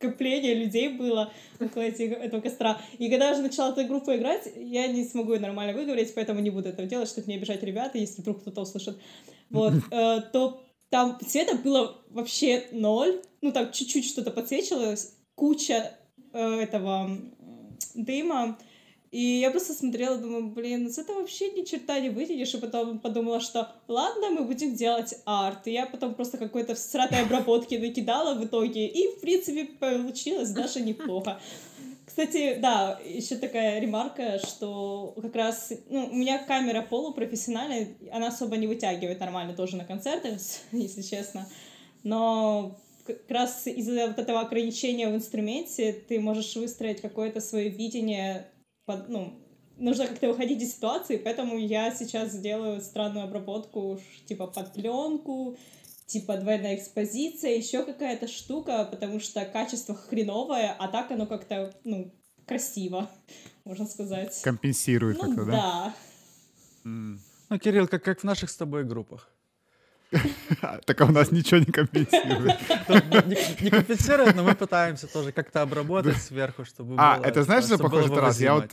скопление 0.00 0.54
людей 0.54 0.88
было 0.88 1.30
около 1.60 1.82
этих, 1.82 2.12
этого 2.12 2.40
костра. 2.40 2.80
И 2.98 3.10
когда 3.10 3.26
я 3.26 3.32
уже 3.32 3.42
начала 3.42 3.72
эту 3.72 3.86
группу 3.86 4.12
играть, 4.12 4.50
я 4.56 4.86
не 4.86 5.04
смогу 5.04 5.36
нормально 5.38 5.78
выговорить, 5.78 6.14
поэтому 6.14 6.40
не 6.40 6.48
буду 6.48 6.70
этого 6.70 6.88
делать, 6.88 7.08
чтобы 7.08 7.28
не 7.28 7.36
обижать 7.36 7.62
ребята, 7.62 7.98
если 7.98 8.22
вдруг 8.22 8.40
кто-то 8.40 8.62
услышит. 8.62 8.98
Вот, 9.50 9.74
э, 9.90 10.22
то 10.32 10.62
там 10.88 11.18
цвета 11.20 11.56
было 11.56 12.02
вообще 12.08 12.64
ноль, 12.72 13.20
ну 13.42 13.52
там 13.52 13.70
чуть-чуть 13.72 14.06
что-то 14.06 14.30
подсвечивалось, 14.30 15.16
куча 15.34 15.92
э, 16.32 16.60
этого 16.60 17.10
дыма, 17.94 18.58
и 19.10 19.40
я 19.40 19.50
просто 19.50 19.74
смотрела, 19.74 20.16
думаю, 20.16 20.50
блин, 20.50 20.88
с 20.88 20.96
этого 20.96 21.20
вообще 21.20 21.50
ни 21.50 21.64
черта 21.64 21.98
не 21.98 22.10
вытянешь, 22.10 22.54
и 22.54 22.58
потом 22.58 23.00
подумала, 23.00 23.40
что 23.40 23.72
ладно, 23.88 24.30
мы 24.30 24.44
будем 24.44 24.76
делать 24.76 25.16
арт. 25.24 25.66
И 25.66 25.72
я 25.72 25.86
потом 25.86 26.14
просто 26.14 26.38
какой-то 26.38 26.76
сратой 26.76 27.22
обработки 27.22 27.74
накидала 27.74 28.34
в 28.34 28.44
итоге, 28.44 28.86
и, 28.86 29.08
в 29.16 29.20
принципе, 29.20 29.64
получилось 29.64 30.50
даже 30.50 30.80
неплохо. 30.80 31.40
Кстати, 32.06 32.58
да, 32.60 33.00
еще 33.04 33.36
такая 33.36 33.80
ремарка, 33.80 34.38
что 34.38 35.14
как 35.20 35.34
раз, 35.34 35.72
ну, 35.88 36.06
у 36.06 36.14
меня 36.14 36.38
камера 36.38 36.82
полупрофессиональная, 36.82 37.88
она 38.12 38.28
особо 38.28 38.56
не 38.56 38.68
вытягивает 38.68 39.18
нормально 39.18 39.54
тоже 39.54 39.76
на 39.76 39.84
концертах, 39.84 40.34
если 40.72 41.02
честно, 41.02 41.48
но 42.04 42.78
как 43.06 43.28
раз 43.28 43.66
из-за 43.66 44.08
вот 44.08 44.18
этого 44.18 44.40
ограничения 44.40 45.08
в 45.08 45.14
инструменте 45.16 45.92
ты 45.92 46.20
можешь 46.20 46.54
выстроить 46.54 47.00
какое-то 47.00 47.40
свое 47.40 47.68
видение 47.68 48.46
ну, 49.08 49.40
нужно 49.76 50.06
как-то 50.06 50.28
выходить 50.28 50.62
из 50.62 50.74
ситуации, 50.74 51.16
поэтому 51.16 51.58
я 51.58 51.94
сейчас 51.94 52.38
делаю 52.38 52.80
странную 52.80 53.24
обработку, 53.24 54.00
типа 54.26 54.46
под 54.46 54.72
пленку, 54.72 55.56
типа 56.06 56.36
двойная 56.36 56.76
экспозиция, 56.76 57.56
еще 57.56 57.84
какая-то 57.84 58.28
штука, 58.28 58.86
потому 58.90 59.20
что 59.20 59.44
качество 59.44 59.94
хреновое, 59.94 60.74
а 60.78 60.88
так 60.88 61.10
оно 61.10 61.26
как-то, 61.26 61.74
ну, 61.84 62.12
красиво, 62.46 63.10
можно 63.64 63.86
сказать. 63.86 64.40
Компенсирует 64.42 65.18
ну, 65.18 65.24
как-то, 65.24 65.44
да? 65.44 65.52
Да. 65.52 65.94
Mm. 66.84 67.18
Ну, 67.48 67.58
Кирилл, 67.58 67.88
как, 67.88 68.04
как 68.04 68.20
в 68.20 68.24
наших 68.24 68.50
с 68.50 68.56
тобой 68.56 68.84
группах. 68.84 69.28
Так 70.84 71.00
а 71.00 71.04
у 71.04 71.12
нас 71.12 71.30
ничего 71.30 71.60
не 71.60 71.66
компенсирует. 71.66 72.58
Не 73.60 73.70
компенсирует, 73.70 74.34
но 74.34 74.42
мы 74.42 74.54
пытаемся 74.54 75.06
тоже 75.06 75.32
как-то 75.32 75.62
обработать 75.62 76.16
сверху, 76.16 76.64
чтобы 76.64 76.94
А, 76.98 77.20
это 77.22 77.42
знаешь, 77.42 77.64
что 77.64 77.78
похоже 77.78 78.14
раз? 78.14 78.40
Я 78.40 78.54
вот 78.54 78.72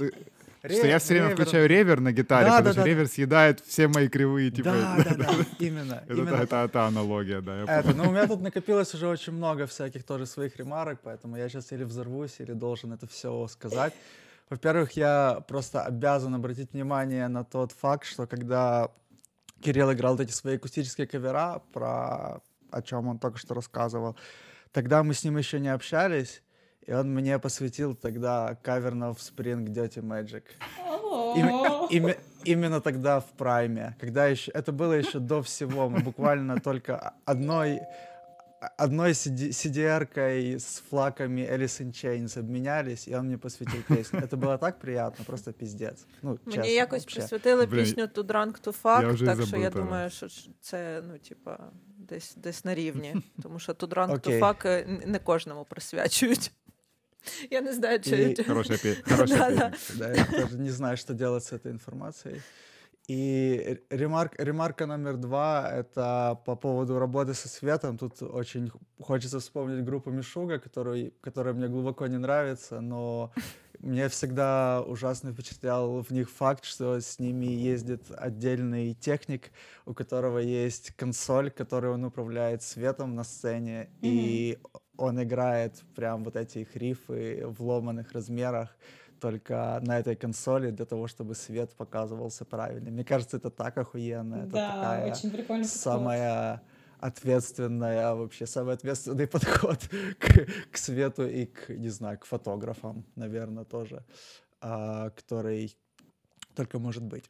что 0.70 0.88
я 0.88 1.00
все 1.00 1.14
время 1.14 1.36
включаю 1.36 1.68
ревер 1.68 2.00
на 2.00 2.12
гитаре, 2.12 2.50
потому 2.50 2.74
что 2.74 2.84
ревер 2.84 3.08
съедает 3.08 3.60
все 3.62 3.88
мои 3.88 4.08
кривые, 4.08 4.52
типа. 4.52 4.72
Да, 4.72 5.04
да, 5.04 5.16
да, 5.16 5.34
именно. 5.60 6.04
Это 6.08 6.88
аналогия, 6.88 7.42
да. 7.42 7.80
это, 7.80 7.94
ну, 7.94 8.10
у 8.10 8.12
меня 8.12 8.28
тут 8.28 8.42
накопилось 8.42 8.94
уже 8.94 9.08
очень 9.08 9.34
много 9.34 9.66
всяких 9.66 10.04
тоже 10.04 10.26
своих 10.26 10.58
ремарок, 10.58 11.00
поэтому 11.04 11.38
я 11.38 11.48
сейчас 11.50 11.72
или 11.72 11.84
взорвусь, 11.84 12.40
или 12.40 12.54
должен 12.54 12.92
это 12.92 13.08
все 13.08 13.48
сказать. 13.48 13.94
Во-первых, 14.50 14.94
я 14.94 15.42
просто 15.48 15.84
обязан 15.84 16.34
обратить 16.36 16.74
внимание 16.74 17.28
на 17.28 17.44
тот 17.44 17.74
факт, 17.74 18.06
что 18.06 18.28
когда 18.28 18.90
Кирилл 19.61 19.93
играл 19.93 20.17
вот 20.17 20.23
эти 20.23 20.33
свои 20.33 20.57
акустические 20.57 21.07
кавера, 21.07 21.63
про 21.73 22.41
о 22.71 22.83
чем 22.83 23.09
он 23.09 23.19
только 23.19 23.39
что 23.39 23.55
рассказывал. 23.55 24.17
Тогда 24.73 25.03
мы 25.03 25.15
с 25.15 25.25
ним 25.25 25.37
еще 25.37 25.61
не 25.61 25.69
общались, 25.69 26.43
и 26.87 26.93
он 26.93 27.15
мне 27.15 27.39
посвятил 27.39 27.95
тогда 27.95 28.57
кавер 28.63 28.95
на 28.95 29.11
Spring 29.11 29.67
Dirty 29.67 30.03
Magic. 30.03 30.45
Им, 31.37 32.07
им, 32.07 32.15
именно 32.45 32.81
тогда 32.81 33.21
в 33.21 33.31
прайме, 33.37 33.97
когда 34.01 34.27
еще 34.27 34.51
это 34.53 34.73
было 34.73 34.93
еще 34.93 35.19
до 35.19 35.43
всего, 35.43 35.89
мы 35.89 36.01
буквально 36.01 36.61
только 36.61 37.15
одной 37.25 37.81
одной 38.77 39.13
CDR-кой 39.13 40.59
с 40.59 40.83
флаками 40.89 41.43
Alice 41.43 41.81
in 41.81 41.91
Chains 41.91 42.39
обменялись, 42.39 43.09
и 43.09 43.15
он 43.15 43.27
мне 43.27 43.39
посвятил 43.39 43.83
песню. 43.89 44.21
Это 44.21 44.37
было 44.37 44.59
так 44.59 44.79
приятно, 44.79 45.25
просто 45.25 45.53
пиздец. 45.53 46.07
Ну, 46.23 46.39
чесно, 46.47 46.63
Мені 46.63 46.75
якось 46.75 47.03
вообще. 47.03 47.21
присвятили 47.21 47.67
пісню 47.67 48.05
To 48.05 48.23
Drunk 48.23 48.61
to 48.67 48.83
Fuck, 48.83 49.25
так 49.25 49.47
що 49.47 49.57
я 49.57 49.71
думаю, 49.71 50.11
що 50.11 50.27
це, 50.61 51.03
ну, 51.09 51.19
типа, 51.19 51.59
десь, 51.99 52.35
десь 52.37 52.65
на 52.65 52.75
рівні. 52.75 53.15
Тому 53.43 53.59
що 53.59 53.73
To 53.73 53.89
Drunk 53.89 54.11
okay. 54.11 54.21
to 54.21 54.41
Fuck 54.41 55.07
не 55.07 55.19
кожному 55.19 55.65
присвячують. 55.65 56.53
Я 57.51 57.61
не 57.61 57.73
знаю, 57.73 58.01
чи... 58.01 58.35
И... 58.39 58.45
Хорошая, 58.45 58.97
хорошая 59.05 59.51
да, 59.51 59.51
да. 59.51 59.73
да, 59.95 60.13
я 60.13 60.25
тоже 60.25 60.59
не 60.59 60.71
знаю, 60.71 60.97
что 60.97 61.15
делать 61.15 61.45
с 61.45 61.53
этой 61.53 61.71
информацией. 61.71 62.43
И 63.09 63.79
ремарк, 63.91 64.35
ремарка 64.39 64.87
номер 64.87 65.17
два — 65.17 65.73
это 65.73 66.41
по 66.47 66.55
поводу 66.55 66.99
работы 66.99 67.35
со 67.35 67.49
светом. 67.49 67.99
Тут 67.99 68.23
очень 68.23 68.71
хочется 69.01 69.41
вспомнить 69.41 69.85
группу 69.85 70.11
Мишуга, 70.11 70.61
которую, 70.61 71.13
которая 71.21 71.53
мне 71.53 71.67
глубоко 71.67 72.07
не 72.07 72.19
нравится, 72.19 72.81
но 72.81 73.33
мне 73.81 74.09
всегда 74.09 74.83
ужасно 74.87 75.33
впечатлял 75.33 76.01
в 76.03 76.11
них 76.13 76.31
факт, 76.31 76.65
что 76.65 77.01
с 77.01 77.19
ними 77.19 77.47
ездит 77.47 78.07
отдельный 78.17 78.95
техник, 78.95 79.51
у 79.85 79.95
которого 79.95 80.39
есть 80.39 80.93
консоль, 80.93 81.51
которой 81.51 81.93
он 81.93 82.05
управляет 82.05 82.63
светом 82.63 83.17
на 83.17 83.25
сцене, 83.25 83.91
mm-hmm. 84.01 84.09
и 84.09 84.59
он 84.97 85.21
играет 85.21 85.83
прям 85.97 86.23
вот 86.23 86.37
эти 86.37 86.59
их 86.59 86.77
рифы 86.77 87.43
в 87.45 87.63
ломаных 87.63 88.13
размерах 88.13 88.77
Только 89.20 89.80
на 89.84 90.00
этой 90.00 90.16
консоли 90.16 90.72
для 90.72 90.86
того, 90.86 91.08
чтобы 91.08 91.36
свет 91.36 91.76
показывался 91.76 92.46
правильно. 92.46 92.92
Мне 92.92 93.04
кажется, 93.04 93.38
это 93.38 93.50
так 93.50 93.78
охуенно. 93.78 94.36
Это 94.36 94.48
да, 94.48 94.72
такая 94.72 95.12
очень 95.12 95.32
прикольно. 95.32 95.64
Самая 95.66 96.62
ответственная, 97.00 98.14
вообще 98.16 98.46
самый 98.46 98.74
ответственный 98.74 99.28
подход 99.28 99.80
к, 100.20 100.72
к 100.72 100.78
свету 100.78 101.28
и 101.28 101.46
к, 101.46 101.70
не 101.70 101.90
знаю, 101.90 102.18
к 102.20 102.26
фотографам, 102.26 103.06
наверное, 103.16 103.66
тоже, 103.66 104.04
а, 104.62 105.10
который 105.12 105.78
только 106.56 106.80
может 106.80 107.04
быть. 107.04 107.30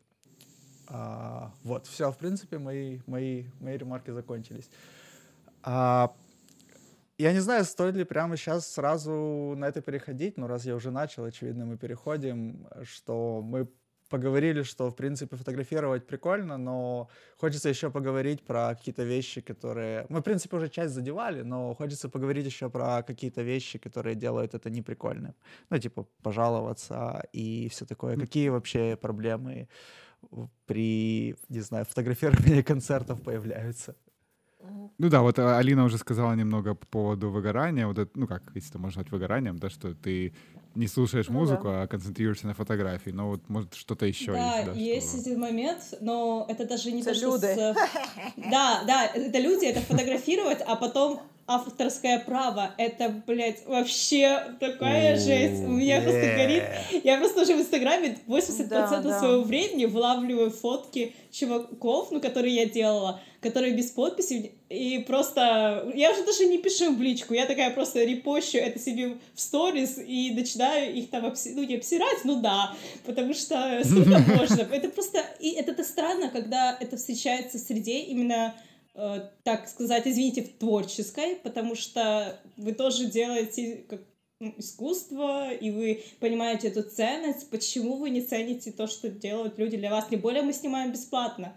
А, 0.87 1.51
вот, 1.63 1.85
все, 1.87 2.11
в 2.11 2.17
принципе, 2.17 2.59
мои, 2.59 2.99
мои, 3.07 3.45
мои 3.59 3.77
ремарки 3.77 4.11
закончились. 4.11 4.69
А, 5.63 6.13
я 7.17 7.33
не 7.33 7.39
знаю, 7.39 7.65
стоит 7.65 7.95
ли 7.95 8.03
прямо 8.03 8.37
сейчас 8.37 8.71
сразу 8.71 9.55
на 9.57 9.65
это 9.65 9.81
переходить, 9.81 10.37
но 10.37 10.47
раз 10.47 10.65
я 10.65 10.75
уже 10.75 10.91
начал, 10.91 11.23
очевидно, 11.25 11.65
мы 11.65 11.77
переходим, 11.77 12.67
что 12.83 13.41
мы 13.41 13.67
поговорили, 14.09 14.63
что, 14.63 14.89
в 14.89 14.95
принципе, 14.95 15.35
фотографировать 15.35 16.07
прикольно, 16.07 16.57
но 16.57 17.09
хочется 17.37 17.69
еще 17.69 17.89
поговорить 17.89 18.41
про 18.41 18.75
какие-то 18.75 19.03
вещи, 19.03 19.41
которые... 19.41 20.05
Мы, 20.09 20.19
в 20.19 20.23
принципе, 20.23 20.57
уже 20.57 20.69
часть 20.69 20.93
задевали, 20.93 21.43
но 21.43 21.73
хочется 21.75 22.09
поговорить 22.09 22.45
еще 22.45 22.69
про 22.69 23.03
какие-то 23.03 23.41
вещи, 23.41 23.79
которые 23.79 24.15
делают 24.15 24.53
это 24.53 24.69
неприкольным. 24.69 25.33
Ну, 25.69 25.77
типа, 25.77 26.07
пожаловаться 26.23 27.27
и 27.33 27.67
все 27.69 27.85
такое. 27.85 28.17
Какие 28.17 28.49
вообще 28.49 28.95
проблемы 28.95 29.67
при, 30.65 31.35
не 31.49 31.61
знаю, 31.61 31.85
фотографировании 31.85 32.61
концертов 32.73 33.21
появляются? 33.21 33.95
Ну 34.98 35.08
да, 35.08 35.22
вот 35.22 35.38
а, 35.38 35.58
Алина 35.58 35.84
уже 35.84 35.98
сказала 35.98 36.34
немного 36.34 36.74
по 36.74 36.86
поводу 36.86 37.30
выгорания. 37.30 37.86
Вот 37.86 37.98
это, 37.98 38.10
ну 38.14 38.26
как, 38.26 38.42
если 38.54 38.70
это 38.70 38.78
можно 38.78 39.00
назвать 39.00 39.10
выгоранием, 39.10 39.58
да, 39.58 39.70
что 39.70 39.94
ты 39.94 40.32
не 40.74 40.86
слушаешь 40.86 41.28
ну, 41.28 41.40
музыку, 41.40 41.64
да. 41.64 41.82
а 41.82 41.86
концентрируешься 41.86 42.46
на 42.46 42.54
фотографии. 42.54 43.10
Но 43.10 43.28
вот 43.28 43.48
может 43.48 43.74
что-то 43.74 44.06
еще 44.06 44.32
да, 44.32 44.58
есть. 44.58 44.66
Да, 44.66 44.72
есть 44.72 45.08
что... 45.08 45.20
один 45.20 45.40
момент, 45.40 45.94
но 46.00 46.46
это 46.48 46.66
даже 46.66 46.92
не 46.92 47.02
это 47.02 47.12
то, 47.12 47.20
люди. 47.20 47.52
что 47.52 47.74
с... 47.74 47.76
Да, 48.36 48.84
да, 48.86 49.06
это 49.06 49.38
люди, 49.38 49.66
это 49.66 49.80
фотографировать, 49.80 50.60
а 50.64 50.76
потом 50.76 51.20
авторское 51.47 52.19
право, 52.19 52.71
это, 52.77 53.23
блядь, 53.25 53.65
вообще 53.65 54.43
такая 54.59 55.15
жесть. 55.15 55.63
У 55.63 55.69
меня 55.69 56.01
просто 56.01 56.35
горит. 56.35 56.63
Я 57.03 57.17
просто 57.17 57.43
уже 57.43 57.55
в 57.55 57.61
Инстаграме 57.61 58.17
80% 58.27 58.67
да, 58.67 59.01
да. 59.01 59.19
своего 59.19 59.43
времени 59.43 59.85
вылавливаю 59.85 60.51
фотки 60.51 61.15
чуваков, 61.31 62.11
ну, 62.11 62.19
которые 62.19 62.53
я 62.55 62.65
делала, 62.65 63.21
которые 63.41 63.73
без 63.73 63.91
подписи, 63.91 64.51
и 64.69 64.99
просто... 65.07 65.89
Я 65.95 66.11
уже 66.11 66.25
даже 66.25 66.45
не 66.45 66.57
пишу 66.57 66.93
в 66.93 67.01
личку, 67.01 67.33
я 67.33 67.45
такая 67.45 67.71
просто 67.71 68.03
репощу 68.03 68.57
это 68.57 68.79
себе 68.79 69.17
в 69.33 69.39
сторис 69.39 69.97
и 69.97 70.31
начинаю 70.31 70.93
их 70.93 71.09
там, 71.09 71.25
обси... 71.25 71.53
ну, 71.55 71.63
не 71.63 71.75
обсирать, 71.75 72.19
ну 72.25 72.41
да, 72.41 72.73
потому 73.05 73.33
что 73.33 73.81
сколько 73.85 74.19
можно. 74.35 74.61
Это 74.61 74.89
просто... 74.89 75.23
И 75.39 75.51
это, 75.51 75.83
странно, 75.83 76.29
когда 76.29 76.75
это 76.79 76.97
встречается 76.97 77.57
в 77.57 77.61
среде 77.61 77.99
именно 77.99 78.53
так 79.43 79.67
сказать, 79.67 80.07
извините, 80.07 80.43
в 80.43 80.57
творческой, 80.57 81.35
потому 81.35 81.75
что 81.75 82.39
вы 82.57 82.73
тоже 82.73 83.05
делаете 83.05 83.85
как 83.87 84.01
ну, 84.39 84.53
искусство, 84.57 85.51
и 85.51 85.71
вы 85.71 86.03
понимаете 86.19 86.67
эту 86.67 86.83
ценность, 86.83 87.49
почему 87.49 87.97
вы 87.97 88.09
не 88.09 88.21
цените 88.21 88.71
то, 88.71 88.87
что 88.87 89.09
делают 89.09 89.57
люди 89.57 89.77
для 89.77 89.89
вас. 89.89 90.07
Тем 90.09 90.21
более 90.21 90.43
мы 90.43 90.53
снимаем 90.53 90.91
бесплатно. 90.91 91.55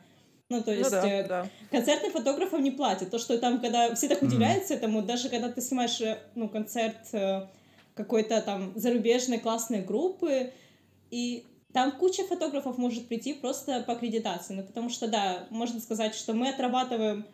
Ну, 0.48 0.62
то 0.62 0.72
ну 0.72 0.78
есть 0.78 0.90
ну, 0.90 0.96
да, 0.96 1.08
э, 1.08 1.28
да. 1.28 1.48
концертным 1.70 2.10
фотографам 2.10 2.62
не 2.62 2.70
платят. 2.70 3.10
То, 3.10 3.18
что 3.18 3.38
там, 3.38 3.60
когда 3.60 3.94
все 3.94 4.08
так 4.08 4.22
удивляются 4.22 4.74
mm-hmm. 4.74 4.78
этому, 4.78 5.02
даже 5.02 5.28
когда 5.28 5.50
ты 5.50 5.60
снимаешь 5.60 6.00
э, 6.00 6.18
ну, 6.34 6.48
концерт 6.48 7.12
э, 7.12 7.46
какой-то 7.94 8.40
там 8.40 8.72
зарубежной 8.74 9.38
классной 9.38 9.82
группы, 9.82 10.52
и 11.10 11.44
там 11.72 11.92
куча 11.92 12.24
фотографов 12.24 12.78
может 12.78 13.06
прийти 13.06 13.34
просто 13.34 13.82
по 13.86 13.92
аккредитации, 13.92 14.54
ну, 14.54 14.64
потому 14.64 14.88
что, 14.88 15.08
да, 15.08 15.46
можно 15.50 15.80
сказать, 15.80 16.14
что 16.14 16.32
мы 16.32 16.48
отрабатываем 16.48 17.24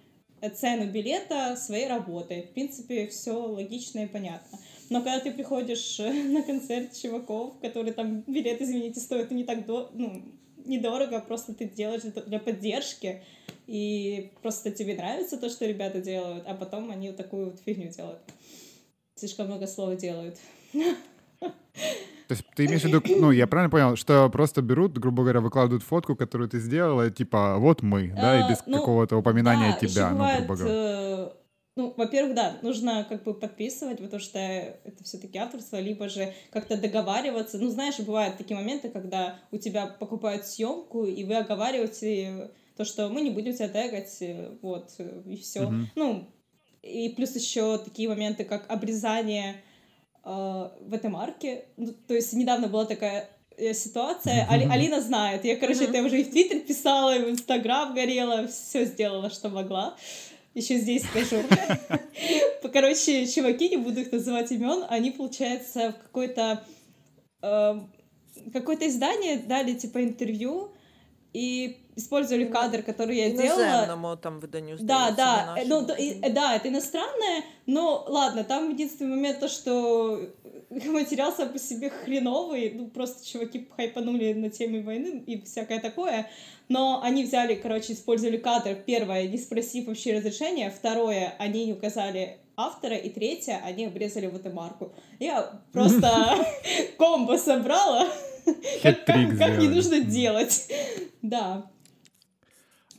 цену 0.55 0.90
билета 0.90 1.57
своей 1.57 1.88
работой. 1.88 2.42
В 2.42 2.51
принципе, 2.51 3.07
все 3.07 3.33
логично 3.33 4.01
и 4.01 4.07
понятно. 4.07 4.59
Но 4.90 5.03
когда 5.03 5.20
ты 5.20 5.33
приходишь 5.33 5.99
на 5.99 6.42
концерт 6.42 6.94
чуваков, 6.94 7.59
которые 7.61 7.94
там 7.94 8.20
билет, 8.27 8.61
извините, 8.61 9.01
стоят 9.01 9.31
не 9.31 9.44
так 9.44 9.66
до... 9.66 9.90
ну, 9.94 10.22
недорого, 10.64 11.20
просто 11.20 11.55
ты 11.55 11.64
делаешь 11.64 12.05
это 12.05 12.22
для 12.22 12.38
поддержки, 12.38 13.22
и 13.66 14.33
просто 14.42 14.70
тебе 14.70 14.96
нравится 14.96 15.38
то, 15.38 15.49
что 15.49 15.64
ребята 15.64 16.01
делают, 16.01 16.44
а 16.46 16.55
потом 16.55 16.90
они 16.90 17.12
такую 17.12 17.51
вот 17.51 17.61
фигню 17.61 17.88
делают. 17.88 18.20
Слишком 19.14 19.46
много 19.46 19.66
слов 19.66 19.96
делают. 19.96 20.37
То 22.28 22.32
есть 22.34 22.44
ты 22.54 22.66
имеешь 22.66 22.82
в 22.82 22.86
виду, 22.86 23.02
ну, 23.20 23.30
я 23.30 23.46
правильно 23.46 23.70
понял, 23.70 23.96
что 23.96 24.28
просто 24.30 24.62
берут, 24.62 24.98
грубо 24.98 25.22
говоря, 25.22 25.40
выкладывают 25.40 25.84
фотку, 25.84 26.16
которую 26.16 26.48
ты 26.48 26.58
сделала, 26.58 27.10
типа, 27.10 27.56
вот 27.58 27.82
мы, 27.82 28.12
да, 28.14 28.40
и 28.40 28.50
без 28.50 28.62
ну, 28.66 28.78
какого-то 28.78 29.16
упоминания 29.16 29.76
тебя, 29.80 30.10
ну, 30.10 30.36
грубо 30.36 30.56
говоря. 30.56 30.74
Э, 30.74 31.30
ну, 31.76 31.94
во-первых, 31.96 32.34
да, 32.34 32.56
нужно 32.62 33.04
как 33.08 33.22
бы 33.22 33.34
подписывать, 33.34 33.98
потому 33.98 34.18
что 34.18 34.38
это 34.38 35.04
все-таки 35.04 35.38
авторство, 35.38 35.78
либо 35.78 36.08
же 36.08 36.32
как-то 36.50 36.76
договариваться. 36.76 37.58
Ну, 37.58 37.68
знаешь, 37.68 38.00
бывают 38.00 38.38
такие 38.38 38.58
моменты, 38.58 38.88
когда 38.88 39.38
у 39.52 39.58
тебя 39.58 39.86
покупают 39.86 40.46
съемку, 40.46 41.04
и 41.04 41.22
вы 41.24 41.36
оговариваете 41.36 42.50
то, 42.76 42.84
что 42.84 43.08
мы 43.08 43.20
не 43.20 43.30
будем 43.30 43.54
тебя 43.54 43.68
тегать, 43.68 44.16
э, 44.20 44.56
вот, 44.62 44.90
и 45.26 45.36
все. 45.36 45.60
Mm-hmm. 45.60 45.84
Ну, 45.94 46.28
и 46.82 47.10
плюс 47.10 47.34
еще 47.34 47.78
такие 47.78 48.08
моменты, 48.08 48.44
как 48.44 48.70
обрезание 48.70 49.56
в 50.26 50.92
этой 50.92 51.08
марке. 51.08 51.66
Ну, 51.76 51.94
то 52.08 52.14
есть 52.14 52.32
недавно 52.32 52.66
была 52.66 52.84
такая 52.84 53.30
э, 53.56 53.72
ситуация. 53.72 54.46
Али, 54.50 54.66
Алина 54.68 55.00
знает. 55.00 55.44
Я, 55.44 55.56
короче, 55.56 55.84
это 55.84 56.02
уже 56.02 56.20
и 56.20 56.24
в 56.24 56.30
Твиттер 56.30 56.60
писала, 56.60 57.16
и 57.16 57.24
в 57.24 57.30
Инстаграм 57.30 57.94
горела, 57.94 58.48
все 58.48 58.84
сделала, 58.84 59.30
что 59.30 59.48
могла. 59.48 59.96
Еще 60.54 60.78
здесь 60.78 61.04
скажу. 61.04 61.42
Короче, 62.72 63.26
чуваки, 63.26 63.68
не 63.68 63.76
буду 63.76 64.00
их 64.00 64.10
называть 64.10 64.50
имен, 64.50 64.84
они, 64.88 65.10
получается, 65.10 65.92
в 65.92 66.02
какое-то 66.02 66.64
э, 67.42 67.80
какое-то 68.52 68.88
издание 68.88 69.36
дали, 69.36 69.74
типа, 69.74 70.02
интервью, 70.02 70.72
и 71.37 71.77
использовали 71.96 72.46
кадр, 72.46 72.83
который 72.83 73.18
я 73.18 73.31
делала. 73.31 73.85
там 74.16 74.40
выданию 74.40 74.79
Да, 74.81 75.11
да, 75.11 75.57
ну, 75.66 75.85
да, 75.85 75.94
и, 75.94 76.18
да, 76.31 76.57
это 76.57 76.68
иностранное, 76.70 77.44
но 77.66 78.07
ладно, 78.09 78.42
там 78.42 78.70
единственный 78.70 79.16
момент 79.16 79.40
то, 79.40 79.49
что 79.49 80.18
материал 80.70 81.33
сам 81.33 81.53
по 81.53 81.59
себе 81.59 81.90
хреновый, 81.90 82.72
ну, 82.75 82.87
просто 82.88 83.27
чуваки 83.27 83.68
хайпанули 83.77 84.33
на 84.33 84.49
теме 84.49 84.81
войны 84.81 85.22
и 85.27 85.42
всякое 85.42 85.79
такое, 85.79 86.31
но 86.70 87.03
они 87.03 87.25
взяли, 87.25 87.55
короче, 87.55 87.92
использовали 87.92 88.38
кадр, 88.38 88.75
первое, 88.87 89.27
не 89.27 89.37
спросив 89.37 89.88
вообще 89.88 90.16
разрешения, 90.16 90.70
второе, 90.70 91.35
они 91.38 91.66
не 91.66 91.75
указали 91.75 92.38
автора, 92.57 92.96
и 92.96 93.11
третье, 93.11 93.61
они 93.62 93.85
обрезали 93.85 94.27
вот 94.27 94.46
эту 94.46 94.57
марку. 94.57 94.92
Я 95.18 95.61
просто 95.72 96.46
комбо 96.99 97.37
собрала, 97.37 98.09
как 98.82 99.59
не 99.59 99.68
нужно 99.68 100.00
делать. 100.00 100.70
Да. 101.22 101.70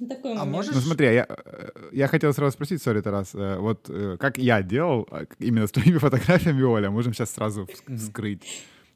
Такой 0.07 0.35
а 0.35 0.45
можешь... 0.45 0.73
Ну 0.73 0.81
смотри, 0.81 1.07
я, 1.07 1.25
э, 1.27 1.69
я 1.91 2.07
хотел 2.07 2.33
сразу 2.33 2.51
спросить, 2.53 2.81
сори, 2.83 3.01
Тарас, 3.01 3.33
э, 3.33 3.57
вот 3.57 3.89
э, 3.89 4.17
как 4.19 4.37
я 4.37 4.61
делал 4.61 5.07
именно 5.39 5.65
с 5.65 5.71
твоими 5.71 5.97
фотографиями, 5.97 6.61
Оля, 6.61 6.91
можем 6.91 7.13
сейчас 7.13 7.31
сразу 7.31 7.67
вскрыть, 7.87 8.43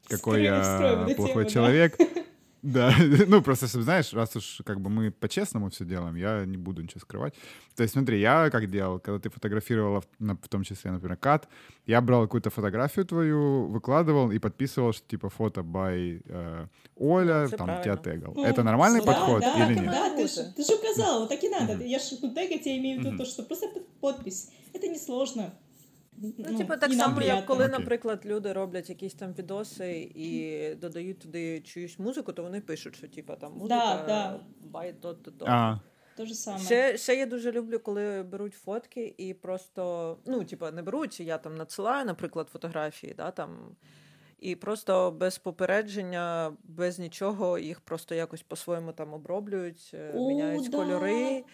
какой 0.08 0.44
я 0.44 1.08
плохой 1.16 1.48
человек. 1.50 1.96
Да, 2.63 2.93
ну 3.27 3.41
просто, 3.41 3.67
знаешь, 3.67 4.13
раз 4.13 4.35
уж 4.35 4.61
как 4.65 4.81
бы 4.81 4.89
мы 4.89 5.11
по-честному 5.11 5.69
все 5.69 5.85
делаем, 5.85 6.15
я 6.15 6.43
не 6.45 6.57
буду 6.57 6.81
ничего 6.81 6.99
скрывать. 6.99 7.33
То 7.75 7.83
есть 7.83 7.93
смотри, 7.93 8.19
я 8.19 8.49
как 8.49 8.69
делал, 8.69 8.99
когда 8.99 9.19
ты 9.19 9.29
фотографировала, 9.29 10.01
в, 10.01 10.07
в 10.19 10.47
том 10.49 10.63
числе, 10.63 10.91
например, 10.91 11.17
кат, 11.17 11.47
я 11.85 12.01
брал 12.01 12.23
какую-то 12.23 12.49
фотографию 12.49 13.05
твою, 13.05 13.67
выкладывал 13.67 14.31
и 14.31 14.39
подписывал, 14.39 14.91
что 14.91 15.07
типа 15.07 15.29
фото 15.29 15.61
by 15.61 16.21
э, 16.25 16.67
Оля, 16.95 17.47
все 17.47 17.57
там 17.57 17.67
правильно. 17.67 17.83
тебя 17.83 17.97
тегал. 17.97 18.33
Ну, 18.35 18.43
Это 18.43 18.63
нормальный 18.63 19.01
да, 19.01 19.05
подход 19.05 19.41
да, 19.41 19.65
или 19.65 19.79
нет? 19.79 19.91
Да, 19.91 20.15
ты 20.15 20.27
же, 20.27 20.51
ты 20.55 20.63
же 20.63 20.75
указал, 20.75 21.19
вот 21.21 21.29
так 21.29 21.43
и 21.43 21.49
надо. 21.49 21.73
Mm-hmm. 21.73 21.87
Я 21.87 21.99
же 21.99 22.15
ну, 22.21 22.33
тегать, 22.33 22.65
я 22.65 22.77
имею 22.77 22.99
в 22.99 23.03
виду 23.03 23.15
mm-hmm. 23.15 23.17
то, 23.17 23.25
что 23.25 23.43
просто 23.43 23.67
подпись. 24.01 24.49
Это 24.73 24.87
несложно. 24.87 25.53
Ну, 26.22 26.34
ну, 26.38 26.58
типу, 26.58 26.76
так 26.76 26.92
само, 26.92 27.22
як 27.22 27.46
коли, 27.46 27.68
наприклад, 27.68 28.20
люди 28.24 28.52
роблять 28.52 28.88
якісь 28.88 29.14
там 29.14 29.32
відоси 29.32 30.12
і 30.14 30.74
додають 30.74 31.18
туди 31.18 31.60
чиюсь 31.60 31.98
музику, 31.98 32.32
то 32.32 32.42
вони 32.42 32.60
пишуть, 32.60 32.96
що 32.96 33.08
типу, 33.08 33.34
там 33.40 33.52
музика 33.52 34.04
да, 34.06 34.06
да. 34.06 34.40
бай 34.60 34.94
то 35.00 35.14
то 35.14 35.30
то 35.30 35.80
То 36.16 36.26
же 36.26 36.34
саме. 36.34 36.58
Ще 36.58 36.96
ще 36.96 37.14
я 37.14 37.26
дуже 37.26 37.52
люблю, 37.52 37.78
коли 37.78 38.22
беруть 38.22 38.54
фотки 38.54 39.14
і 39.18 39.34
просто, 39.34 40.16
ну, 40.26 40.44
типу, 40.44 40.70
не 40.70 40.82
беруть, 40.82 41.20
я 41.20 41.38
там 41.38 41.56
надсилаю, 41.56 42.04
наприклад, 42.04 42.48
фотографії, 42.52 43.14
да, 43.16 43.30
там, 43.30 43.76
і 44.38 44.56
просто 44.56 45.10
без 45.10 45.38
попередження, 45.38 46.56
без 46.64 46.98
нічого, 46.98 47.58
їх 47.58 47.80
просто 47.80 48.14
якось 48.14 48.42
по-своєму 48.42 48.92
там 48.92 49.14
оброблюють, 49.14 49.94
О, 50.14 50.28
міняють 50.28 50.70
да. 50.70 50.76
кольори. 50.76 51.44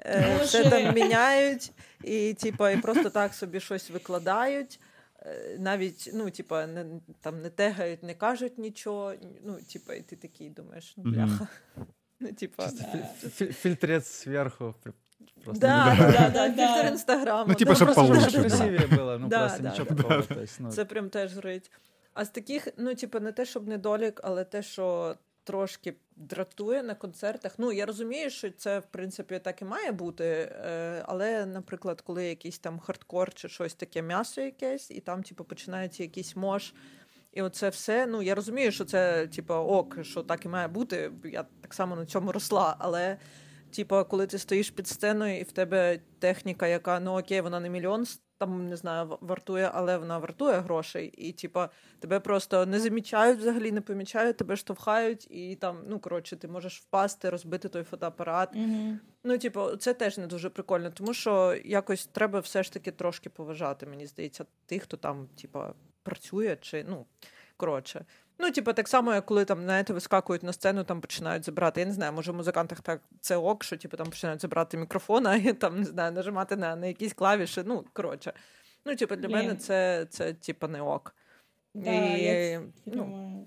Е, 0.00 0.38
все 0.42 0.70
там 0.70 0.94
міняють, 0.94 1.72
і 2.04 2.34
типа, 2.34 2.70
і 2.70 2.80
просто 2.80 3.10
так 3.10 3.34
собі 3.34 3.60
щось 3.60 3.90
викладають. 3.90 4.80
Е, 5.22 5.56
навіть, 5.58 6.10
ну, 6.14 6.30
типа, 6.30 6.66
не 6.66 6.86
там 7.20 7.42
не 7.42 7.50
тегають, 7.50 8.02
не 8.02 8.14
кажуть 8.14 8.58
нічого. 8.58 9.14
Ну, 9.44 9.58
типа, 9.72 9.94
і 9.94 10.00
ти 10.00 10.16
такий 10.16 10.50
думаєш, 10.50 10.94
ну, 10.96 11.10
бляха. 11.10 11.48
Ну, 12.20 12.32
типа... 12.32 12.68
Фильтрец 13.30 14.06
сверху. 14.06 14.74
Просто 15.44 15.60
да, 15.60 15.96
да, 15.98 16.30
да, 16.30 16.48
да, 16.48 16.68
фильтр 16.68 16.92
інстаграму. 16.92 17.44
Ну, 17.48 17.54
типа, 17.54 17.74
щоб 17.74 17.94
получше. 17.94 18.40
красивее 18.40 18.86
було, 18.86 19.18
ну, 19.18 19.28
просто 19.28 19.62
нічого 19.62 19.84
такого. 19.84 20.22
Ну. 20.58 20.70
Це 20.70 20.84
прям 20.84 21.10
теж 21.10 21.30
зрить. 21.30 21.70
А 22.14 22.24
з 22.24 22.28
таких, 22.28 22.68
ну, 22.76 22.94
типа, 22.94 23.20
не 23.20 23.32
те, 23.32 23.44
щоб 23.44 23.68
недолік, 23.68 24.20
але 24.24 24.44
те, 24.44 24.62
що 24.62 25.16
трошки 25.46 25.94
дратує 26.16 26.82
на 26.82 26.94
концертах. 26.94 27.54
Ну, 27.58 27.72
я 27.72 27.86
розумію, 27.86 28.30
що 28.30 28.50
це, 28.50 28.78
в 28.78 28.86
принципі, 28.86 29.38
так 29.38 29.62
і 29.62 29.64
має 29.64 29.92
бути. 29.92 30.24
Е, 30.24 31.02
але, 31.06 31.46
наприклад, 31.46 32.00
коли 32.00 32.24
якийсь 32.26 32.58
там 32.58 32.78
хардкор 32.78 33.34
чи 33.34 33.48
щось 33.48 33.74
таке 33.74 34.02
м'ясо 34.02 34.40
якесь, 34.40 34.90
і 34.90 35.00
там, 35.00 35.22
типу, 35.22 35.44
починається 35.44 36.02
якийсь 36.02 36.36
мож. 36.36 36.74
І 37.32 37.42
оце 37.42 37.68
все. 37.68 38.06
Ну, 38.06 38.22
я 38.22 38.34
розумію, 38.34 38.72
що 38.72 38.84
це, 38.84 39.26
типу, 39.26 39.54
ок, 39.54 40.04
що 40.04 40.22
так 40.22 40.44
і 40.44 40.48
має 40.48 40.68
бути. 40.68 41.12
Я 41.24 41.46
так 41.60 41.74
само 41.74 41.96
на 41.96 42.06
цьому 42.06 42.32
росла. 42.32 42.76
Але, 42.78 43.18
типу, 43.74 44.04
коли 44.04 44.26
ти 44.26 44.38
стоїш 44.38 44.70
під 44.70 44.88
сценою, 44.88 45.38
і 45.38 45.42
в 45.42 45.52
тебе 45.52 46.00
техніка, 46.18 46.66
яка 46.66 47.00
ну 47.00 47.18
окей, 47.18 47.40
вона 47.40 47.60
не 47.60 47.70
мільйон 47.70 48.06
там 48.38 48.66
не 48.66 48.76
знаю, 48.76 49.18
вартує, 49.20 49.70
але 49.74 49.98
вона 49.98 50.18
вартує 50.18 50.58
грошей, 50.58 51.08
і 51.08 51.32
типа 51.32 51.70
тебе 51.98 52.20
просто 52.20 52.66
не 52.66 52.80
замічають 52.80 53.38
взагалі, 53.38 53.72
не 53.72 53.80
помічають, 53.80 54.36
тебе 54.36 54.56
штовхають, 54.56 55.30
і 55.30 55.56
там, 55.56 55.82
ну 55.88 55.98
коротше, 55.98 56.36
ти 56.36 56.48
можеш 56.48 56.80
впасти, 56.80 57.30
розбити 57.30 57.68
той 57.68 57.82
фотоапарат. 57.82 58.56
Mm-hmm. 58.56 58.96
Ну, 59.24 59.38
типу, 59.38 59.76
це 59.76 59.94
теж 59.94 60.18
не 60.18 60.26
дуже 60.26 60.50
прикольно, 60.50 60.90
тому 60.90 61.14
що 61.14 61.56
якось 61.64 62.06
треба 62.06 62.40
все 62.40 62.62
ж 62.62 62.72
таки 62.72 62.90
трошки 62.90 63.30
поважати, 63.30 63.86
мені 63.86 64.06
здається, 64.06 64.44
тих, 64.66 64.82
хто 64.82 64.96
там, 64.96 65.28
типа, 65.40 65.74
працює, 66.02 66.56
чи 66.60 66.84
ну. 66.88 67.06
Коротше. 67.56 68.04
Ну, 68.38 68.50
типу, 68.50 68.72
так 68.72 68.88
само, 68.88 69.14
як 69.14 69.26
коли 69.26 69.44
там, 69.44 69.62
знаєте, 69.62 69.92
вискакують 69.92 70.42
на 70.42 70.52
сцену, 70.52 70.84
там 70.84 71.00
починають 71.00 71.44
забирати. 71.44 71.80
Я 71.80 71.86
не 71.86 71.92
знаю, 71.92 72.12
може 72.12 72.32
в 72.32 72.34
музикантах 72.34 72.80
так 72.80 73.00
це 73.20 73.36
ок, 73.36 73.64
що 73.64 73.76
типу, 73.76 73.96
там 73.96 74.06
починають 74.06 74.40
забирати 74.40 74.76
мікрофона 74.76 75.36
і 75.36 75.52
там 75.52 75.78
не 75.78 75.84
знаю, 75.84 76.12
нажимати 76.12 76.56
на 76.56 76.76
на 76.76 76.86
якісь 76.86 77.12
клавіші. 77.12 77.62
Ну, 77.66 77.84
коротше. 77.92 78.32
Ну, 78.84 78.96
типу, 78.96 79.16
для 79.16 79.28
мене 79.28 79.54
це, 79.54 80.06
це 80.10 80.32
типу, 80.32 80.68
не 80.68 80.80
ок. 80.80 81.14
Да, 81.74 81.90
і, 81.90 82.22
я 82.22 82.62
ну, 82.86 83.46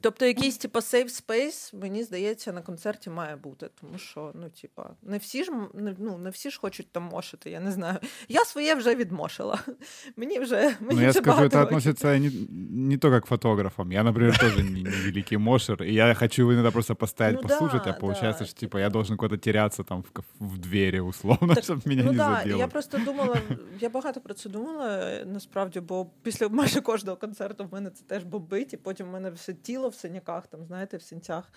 Тобто 0.00 0.26
якийсь 0.26 0.58
типу, 0.58 0.78
safe 0.78 1.22
space, 1.26 1.76
мені 1.80 2.02
здається, 2.02 2.52
на 2.52 2.62
концерті 2.62 3.10
має 3.10 3.36
бути, 3.36 3.70
тому 3.80 3.98
що 3.98 4.32
ну, 4.34 4.48
типа, 4.62 4.90
не 5.02 5.18
всі 5.18 5.44
ж 5.44 5.52
не, 5.74 5.94
ну, 5.98 6.18
не 6.18 6.30
всі 6.30 6.50
ж 6.50 6.60
хочуть 6.60 6.92
там 6.92 7.02
мошити, 7.02 7.50
я 7.50 7.60
не 7.60 7.72
знаю. 7.72 7.98
Я 8.28 8.44
своє 8.44 8.74
вже 8.74 8.94
відмошила. 8.94 9.58
Мені 10.16 10.38
вже 10.38 10.62
мені 10.80 10.94
Ну, 10.94 11.02
я 11.02 11.10
вже 11.10 11.18
скажу, 11.18 11.42
это 11.42 11.62
относится 11.62 12.18
не, 12.18 12.30
не 12.70 12.98
только 12.98 13.20
к 13.20 13.26
фотографам. 13.26 13.92
Я, 13.92 14.02
например, 14.02 14.38
тоже 14.38 14.62
не, 14.62 14.82
не 14.82 14.90
великий 14.90 15.38
мошер, 15.38 15.82
и 15.82 15.92
я 15.92 16.14
хочу 16.14 16.52
иногда 16.52 16.70
просто 16.70 16.94
постоять, 16.94 17.36
Ну 17.36 17.48
послушать, 17.48 17.82
да, 17.84 17.90
а 17.90 17.92
получается, 17.92 18.44
да, 18.44 18.50
что 18.50 18.60
типа 18.60 18.78
я 18.78 18.90
должен 18.90 19.16
куда-то 19.16 19.36
теряться 19.42 19.82
там 19.84 20.02
в, 20.02 20.22
в 20.40 20.58
двери, 20.58 21.00
условно, 21.00 21.54
Так, 21.54 21.64
чтобы 21.64 21.82
меня 21.84 22.02
ну 22.04 22.12
не 22.12 22.18
да, 22.18 22.36
задело. 22.38 22.58
я 22.58 22.68
просто 22.68 22.98
думала, 22.98 23.36
я 23.80 23.88
багато 23.88 24.20
про 24.20 24.34
це 24.34 24.48
думала 24.48 25.20
насправді, 25.26 25.80
бо 25.80 26.06
після 26.22 26.48
майже 26.48 26.80
кожного 26.80 27.16
концерту 27.16 27.64
в 27.64 27.72
мене 27.74 27.90
це 27.90 28.04
теж 28.04 28.24
бомбить, 28.24 28.72
і 28.72 28.76
потім 28.76 29.06
в 29.06 29.10
мене 29.10 29.30
все 29.30 29.54
тіло 29.54 29.85
в 29.88 29.94
синяках, 29.94 30.46
там, 30.46 30.66
знаєте, 30.66 30.96
в 30.96 31.02
синцях. 31.02 31.52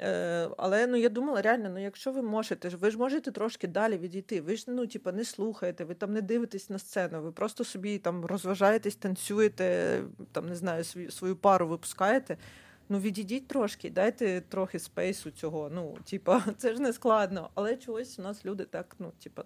Е, 0.00 0.48
але 0.56 0.86
ну 0.86 0.96
я 0.96 1.08
думала, 1.08 1.42
реально, 1.42 1.68
ну 1.68 1.82
якщо 1.82 2.12
ви 2.12 2.22
можете, 2.22 2.68
ви 2.68 2.90
ж 2.90 2.98
можете 2.98 3.30
трошки 3.30 3.66
далі 3.66 3.98
відійти. 3.98 4.40
Ви 4.40 4.56
ж 4.56 4.64
ну, 4.68 4.86
типа, 4.86 5.12
не 5.12 5.24
слухаєте, 5.24 5.84
ви 5.84 5.94
там 5.94 6.12
не 6.12 6.20
дивитесь 6.20 6.70
на 6.70 6.78
сцену, 6.78 7.22
ви 7.22 7.32
просто 7.32 7.64
собі 7.64 7.98
там 7.98 8.24
розважаєтесь, 8.24 8.96
танцюєте, 8.96 10.00
там 10.32 10.48
не 10.48 10.56
знаю, 10.56 10.84
свою, 11.10 11.36
пару 11.36 11.68
випускаєте. 11.68 12.36
Ну, 12.88 12.98
відійдіть 12.98 13.48
трошки, 13.48 13.90
дайте 13.90 14.40
трохи 14.40 14.78
спейсу 14.78 15.30
цього. 15.30 15.70
Ну, 15.74 15.98
типа, 16.04 16.44
це 16.58 16.74
ж 16.74 16.82
не 16.82 16.92
складно. 16.92 17.50
Але 17.54 17.76
чогось 17.76 18.18
у 18.18 18.22
нас 18.22 18.44
люди 18.44 18.64
так, 18.64 18.96
ну, 18.98 19.12
типа. 19.22 19.44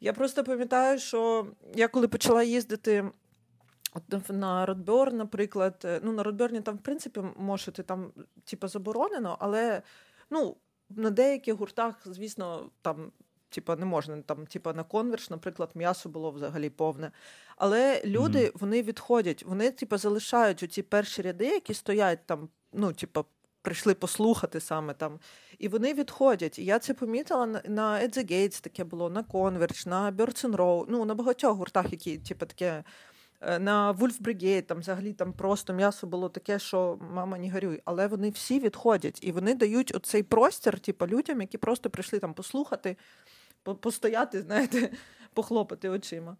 Я 0.00 0.12
просто 0.12 0.44
пам'ятаю, 0.44 0.98
що 0.98 1.46
я 1.74 1.88
коли 1.88 2.08
почала 2.08 2.42
їздити 2.42 3.04
от 3.94 4.28
на 4.28 4.66
Родберн, 4.66 5.16
наприклад, 5.16 5.82
е, 5.84 6.00
ну 6.02 6.12
на 6.12 6.22
Родберні 6.22 6.60
там, 6.60 6.76
в 6.76 6.82
принципі, 6.82 7.20
можете 7.36 7.82
там, 7.82 8.12
типа, 8.44 8.68
заборонено, 8.68 9.36
але 9.40 9.82
ну, 10.30 10.56
на 10.90 11.10
деяких 11.10 11.54
гуртах, 11.54 11.94
звісно, 12.04 12.70
там. 12.82 13.12
Типа 13.50 13.76
не 13.76 13.84
можна 13.84 14.22
там, 14.22 14.46
типа 14.46 14.72
на 14.72 14.84
конверш, 14.84 15.30
наприклад, 15.30 15.70
м'ясо 15.74 16.08
було 16.08 16.30
взагалі 16.30 16.70
повне. 16.70 17.12
Але 17.56 18.02
люди 18.04 18.42
Мгм. 18.42 18.52
вони 18.54 18.82
відходять, 18.82 19.42
вони 19.42 19.70
типа 19.70 19.98
залишають 19.98 20.62
оці 20.62 20.82
перші 20.82 21.22
ряди, 21.22 21.46
які 21.46 21.74
стоять 21.74 22.26
там, 22.26 22.48
ну, 22.72 22.92
типа, 22.92 23.24
прийшли 23.62 23.94
послухати 23.94 24.60
саме 24.60 24.94
там. 24.94 25.18
І 25.58 25.68
вони 25.68 25.94
відходять. 25.94 26.58
І 26.58 26.64
я 26.64 26.78
це 26.78 26.94
помітила 26.94 27.46
на, 27.46 27.62
на 27.66 28.00
At 28.00 28.18
the 28.18 28.32
Gates 28.32 28.62
таке 28.62 28.84
було, 28.84 29.10
на 29.10 29.22
Converge, 29.22 29.88
на 29.88 30.12
Birds 30.12 30.44
and 30.46 30.56
Row, 30.56 30.84
ну 30.88 31.04
на 31.04 31.14
багатьох 31.14 31.56
гуртах, 31.56 31.92
які, 31.92 32.18
типу, 32.18 32.46
таке. 32.46 32.84
Е, 33.40 33.58
На 33.58 33.92
Вульф 33.92 34.20
Brigade, 34.20 34.62
там 34.62 34.78
взагалі 34.78 35.12
там 35.12 35.32
просто 35.32 35.72
м'ясо 35.72 36.06
було 36.06 36.28
таке, 36.28 36.58
що 36.58 36.98
мама 37.12 37.38
не 37.38 37.50
горюй. 37.50 37.82
Але 37.84 38.06
вони 38.06 38.30
всі 38.30 38.60
відходять 38.60 39.18
і 39.22 39.32
вони 39.32 39.54
дають 39.54 39.94
оцей 39.94 40.22
простір, 40.22 40.80
типу, 40.80 41.06
людям, 41.06 41.40
які 41.40 41.58
просто 41.58 41.90
прийшли 41.90 42.18
там 42.18 42.34
послухати, 42.34 42.96
постояти, 43.80 44.42
знаєте, 44.42 44.90
похлопати 45.34 45.88
очима. 45.88 46.36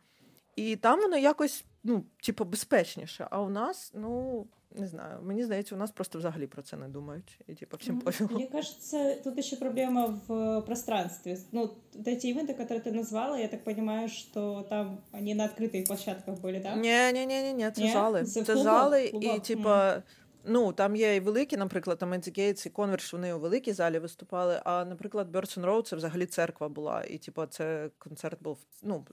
І 0.58 0.76
там 0.76 1.02
воно 1.02 1.18
якось, 1.18 1.66
ну, 1.84 2.04
типу, 2.24 2.46
безпечніше. 2.46 3.28
А 3.32 3.42
у 3.42 3.50
нас, 3.50 3.92
ну, 3.96 4.46
не 4.76 4.88
знаю, 4.88 5.20
мені 5.24 5.44
здається, 5.44 5.76
у 5.76 5.78
нас 5.78 5.92
просто 5.92 6.20
взагалі 6.20 6.48
про 6.48 6.62
це 6.62 6.78
не 6.78 6.88
думають. 6.88 7.40
І 7.48 7.54
типу, 7.56 7.78
всім 7.78 7.96
М, 7.96 8.02
пофігу. 8.02 8.36
Мне 8.36 8.48
кажется, 8.48 9.16
тут 9.24 9.38
еще 9.40 9.56
проблема 9.56 10.20
в 10.28 10.32
э, 10.34 10.62
пространстве. 10.66 11.38
Ну, 11.52 11.62
вот 11.94 12.08
эти 12.08 12.28
ивенты, 12.28 12.54
которые 12.58 12.88
ты 12.88 12.92
назвала, 12.92 13.40
я 13.40 13.48
так 13.48 13.64
понимаю, 13.64 14.10
что 14.10 14.66
там 14.70 14.98
они 15.12 15.36
на 15.36 15.44
открытых 15.48 15.88
площадках 15.88 16.40
были, 16.42 16.62
да? 16.64 16.76
Ні, 16.76 17.14
ні, 17.20 17.26
ні, 17.26 17.42
ні, 17.44 17.54
ні, 17.54 17.72
це 17.72 17.82
Ні? 17.82 17.92
зали. 17.92 18.24
Це 18.24 18.44
Це, 18.44 18.54
в 18.54 18.56
клубах? 18.56 18.64
зали, 18.64 19.10
Клубах? 19.10 19.36
і 19.38 19.40
типа. 19.40 20.04
Ну, 20.46 20.74
там 20.74 20.96
є 20.96 21.16
і 21.16 21.20
великі, 21.20 21.58
наприклад, 21.58 21.98
там 21.98 22.14
Edge 22.14 22.40
Gates 22.40 22.68
і 22.68 22.70
Converge, 22.70 23.12
вони 23.12 23.34
у 23.34 23.40
великій 23.40 23.74
залі 23.74 24.00
виступали. 24.00 24.62
А, 24.66 24.86
наприклад, 24.86 25.36
Birds 25.36 25.60
and 25.60 25.66
Row 25.66 25.82
це 25.84 25.96
взагалі 25.96 26.26
церква 26.26 26.70
була. 26.70 27.04
І, 27.04 27.18
типу, 27.18 27.46
це 27.46 27.90
концерт 27.98 28.44
був, 28.44 28.58
ну, 28.82 29.06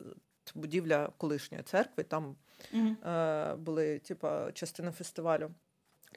будівля 0.56 1.10
колишньої 1.18 1.64
церкви. 1.64 2.04
Там 2.04 2.36
Мгм. 2.74 2.98
е, 3.08 3.56
були, 3.56 4.00
типа, 4.00 4.52
частина 4.52 4.92
фестивалю. 4.92 5.52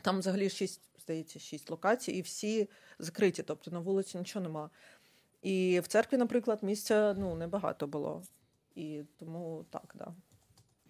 Там 0.02 0.18
взагалі 0.18 0.50
шість, 0.50 0.80
здається, 1.02 1.38
шість 1.38 1.70
локацій, 1.70 2.12
і 2.12 2.22
всі 2.22 2.68
закриті, 2.98 3.42
тобто 3.46 3.70
на 3.70 3.78
вулиці 3.78 4.18
нічого 4.18 4.42
нема. 4.42 4.70
І 5.42 5.80
в 5.80 5.86
церкві, 5.86 6.16
наприклад, 6.16 6.58
місця 6.62 7.14
ну, 7.18 7.34
небагато 7.34 7.86
було. 7.86 8.22
І 8.74 9.02
тому 9.18 9.64
так, 9.70 9.94
да. 9.98 10.14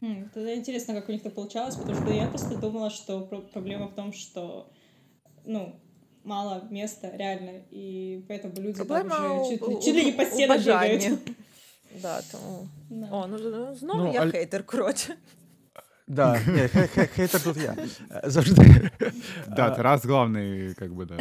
Хм, 0.01 0.23
Тогда 0.35 0.55
интересно, 0.55 0.95
как 0.95 1.09
у 1.09 1.13
них 1.13 1.23
так 1.23 1.35
получалось, 1.35 1.77
потому 1.77 2.01
что 2.01 2.15
я 2.15 2.27
просто 2.27 2.57
думала, 2.57 2.91
что 2.91 3.21
проблема 3.53 3.87
в 3.87 3.95
том, 3.95 4.13
что, 4.13 4.71
ну, 5.45 5.81
мало 6.25 6.69
места, 6.71 7.11
реально, 7.17 7.63
и 7.73 8.23
поэтому 8.29 8.61
люди 8.61 8.77
Проблема 8.77 9.17
там 9.17 9.41
уже 9.41 9.51
чуть, 9.51 9.63
у, 9.63 9.83
чуть 9.83 9.95
ли 9.95 10.05
не 10.05 10.13
по 10.13 10.25
стенам 10.25 10.59
бегают. 10.59 11.21
Да, 12.02 12.22
тому... 12.32 12.68
Да. 12.90 13.08
О, 13.12 13.28
ну 13.28 13.38
ну, 13.40 13.76
знову 13.76 14.04
Ну, 14.04 14.14
я 14.14 14.22
Аль- 14.22 14.32
хейтер, 14.32 14.64
коротше. 14.64 15.16
Да, 16.08 16.40
ні, 16.48 16.54
хей- 16.62 16.90
хей- 16.98 17.08
хейтер 17.16 17.42
тут 17.44 17.58
я. 17.58 17.76
Е, 18.12 18.22
Завжди. 18.30 18.90
Да, 19.56 19.68
А, 19.68 19.70
Тарас 19.70 20.06
главный, 20.06 20.74
как 20.80 20.92
бы, 20.92 21.06
да. 21.06 21.18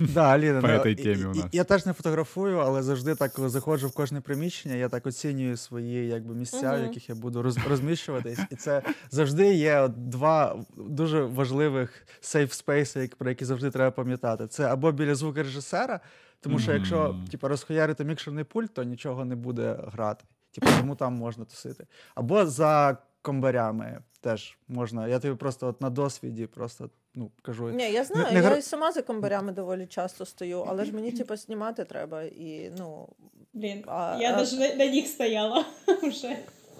Да, 0.00 0.22
Аліна, 0.24 0.60
По 0.60 0.66
ну, 0.68 0.72
этой 0.74 0.88
і- 0.88 0.94
темі 0.94 1.24
у 1.24 1.32
і- 1.34 1.38
нас. 1.38 1.46
Я 1.52 1.64
теж 1.64 1.86
не 1.86 1.92
фотографую, 1.92 2.58
але 2.58 2.82
завжди 2.82 3.14
так 3.14 3.32
коли 3.32 3.48
заходжу 3.48 3.88
в 3.88 3.92
кожне 3.92 4.20
приміщення, 4.20 4.74
я 4.74 4.88
так 4.88 5.06
оцінюю 5.06 5.56
свої 5.56 6.06
якби, 6.06 6.34
місця, 6.34 6.70
в 6.72 6.74
Мгм. 6.78 6.82
яких 6.86 7.08
я 7.08 7.14
буду 7.14 7.42
роз, 7.42 7.58
розміщуватись. 7.68 8.38
І 8.50 8.56
це 8.56 8.82
завжди 9.10 9.54
є 9.54 9.80
от 9.80 10.08
два 10.08 10.56
дуже 10.76 11.22
важливих 11.22 12.06
сейф 12.20 12.52
спейси, 12.52 13.00
як- 13.00 13.16
про 13.16 13.28
які 13.28 13.44
завжди 13.44 13.70
треба 13.70 13.90
пам'ятати. 13.90 14.46
Це 14.46 14.64
або 14.64 14.92
біля 14.92 15.14
звукорежисера, 15.14 16.00
тому 16.39 16.59
що 16.59 16.73
якщо 16.73 17.15
типу, 17.31 17.47
розхуярити 17.47 18.03
мікшерний 18.03 18.43
пульт, 18.43 18.73
то 18.73 18.83
нічого 18.83 19.25
не 19.25 19.35
буде 19.35 19.79
грати. 19.87 20.25
Типу, 20.51 20.67
тому 20.79 20.95
там 20.95 21.13
можна 21.13 21.45
тусити. 21.45 21.87
Або 22.15 22.45
за 22.45 22.97
комбарями 23.21 24.01
теж 24.21 24.57
можна. 24.67 25.07
Я 25.07 25.19
тобі 25.19 25.35
просто 25.35 25.67
от 25.67 25.81
на 25.81 25.89
досвіді 25.89 26.47
просто 26.47 26.89
ну, 27.15 27.31
кажу. 27.41 27.69
Ні, 27.69 27.91
я 27.91 28.03
знаю, 28.03 28.33
не 28.33 28.39
я 28.39 28.41
гра- 28.41 28.57
і 28.57 28.61
сама 28.61 28.91
за 28.91 29.01
комбарями 29.01 29.51
доволі 29.51 29.85
часто 29.85 30.25
стою, 30.25 30.65
але 30.67 30.85
ж 30.85 30.93
мені, 30.93 31.11
типу, 31.11 31.35
знімати 31.35 31.85
треба. 31.85 32.23
І, 32.23 32.71
ну, 32.77 33.09
Блин, 33.53 33.83
А- 33.87 34.17
я 34.21 34.33
а- 34.33 34.37
даже 34.37 34.59
на, 34.59 34.75
на 34.75 34.85
них 34.85 35.07
стояла 35.07 35.65
уже. 36.03 36.37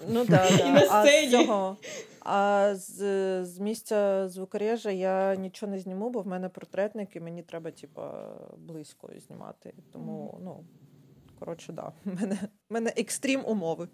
ну 0.09 0.25
да, 0.25 0.47
І 0.47 0.57
да. 0.57 0.71
на 0.71 0.79
А 0.91 1.05
сцені. 1.05 1.27
з 1.27 1.31
цього. 1.31 1.77
А 2.25 2.71
з, 2.75 2.95
з 3.45 3.59
місця 3.59 4.29
звукорежа 4.29 4.91
я 4.91 5.35
нічого 5.35 5.71
не 5.71 5.79
зніму, 5.79 6.09
бо 6.09 6.21
в 6.21 6.27
мене 6.27 6.49
портретник, 6.49 7.15
і 7.15 7.19
мені 7.19 7.41
треба, 7.43 7.71
типу, 7.71 8.01
близько 8.57 9.09
знімати. 9.27 9.73
Тому, 9.93 10.39
ну, 10.43 10.63
коротше, 11.39 11.73
да. 11.73 11.91
В 12.05 12.21
мене, 12.21 12.35
в 12.69 12.73
мене 12.73 12.93
екстрім 12.97 13.41
умови. 13.45 13.87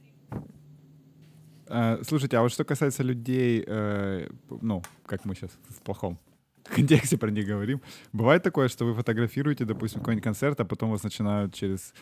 Э, 1.70 2.04
Слушайте, 2.04 2.38
а 2.38 2.42
вот 2.42 2.52
что 2.52 2.64
касается 2.66 3.04
людей, 3.04 3.60
э, 3.68 4.28
п- 4.48 4.56
ну, 4.62 4.82
как 5.06 5.26
мы 5.26 5.36
сейчас 5.36 5.52
в 5.70 5.80
плохом 5.82 6.18
контексте 6.64 7.18
про 7.18 7.32
них 7.32 7.48
говорим, 7.48 7.82
бывает 8.14 8.40
такое, 8.44 8.68
что 8.70 8.86
вы 8.86 8.94
фотографируете, 8.94 9.66
допустим, 9.66 10.00
какой-нибудь 10.02 10.24
концерт, 10.24 10.60
а 10.60 10.66
потом 10.66 10.92
вас 10.92 11.04
начинают 11.04 11.54
через, 11.54 11.94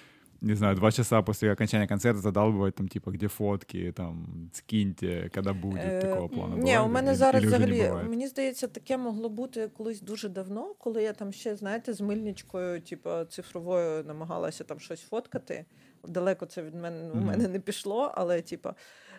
не 0.41 0.55
знаю, 0.55 0.75
два 0.75 0.91
часа 0.91 1.21
после 1.21 1.51
окончания 1.51 1.87
концерта 1.87 2.19
задалбывать 2.21 2.71
там, 2.71 2.87
типа, 2.87 3.11
где 3.11 3.27
фотки, 3.27 3.91
там, 3.91 4.49
скиньте, 4.53 5.29
когда 5.33 5.53
будет, 5.53 5.83
Е, 5.83 6.01
такого 6.01 6.29
плана. 6.29 6.55
Ні, 6.55 6.61
бывает? 6.77 6.85
у 6.85 6.87
мене 6.89 7.11
Или- 7.11 7.15
зараз 7.17 7.43
или 7.43 7.47
уже 7.55 7.59
не 7.59 7.65
взагалі, 7.65 7.89
бывает? 7.91 8.09
мені 8.09 8.27
здається, 8.27 8.67
таке 8.67 8.97
могло 8.97 9.29
бути 9.29 9.67
колись 9.67 10.01
дуже 10.01 10.29
давно, 10.29 10.73
коли 10.73 11.03
я 11.03 11.13
там 11.13 11.31
ще, 11.33 11.55
знаєте, 11.55 11.93
з 11.93 12.01
мильничкою, 12.01 12.81
типу, 12.81 13.09
цифровою 13.29 14.03
намагалася 14.03 14.63
там 14.63 14.79
щось 14.79 15.01
фоткати. 15.01 15.65
Далеко 16.07 16.45
це 16.45 16.63
від 16.63 16.75
мене 16.75 17.11
у 17.11 17.15
Мгм. 17.15 17.25
мене 17.25 17.47
не 17.47 17.59
пішло, 17.59 18.11
але, 18.15 18.41
типу, 18.41 18.69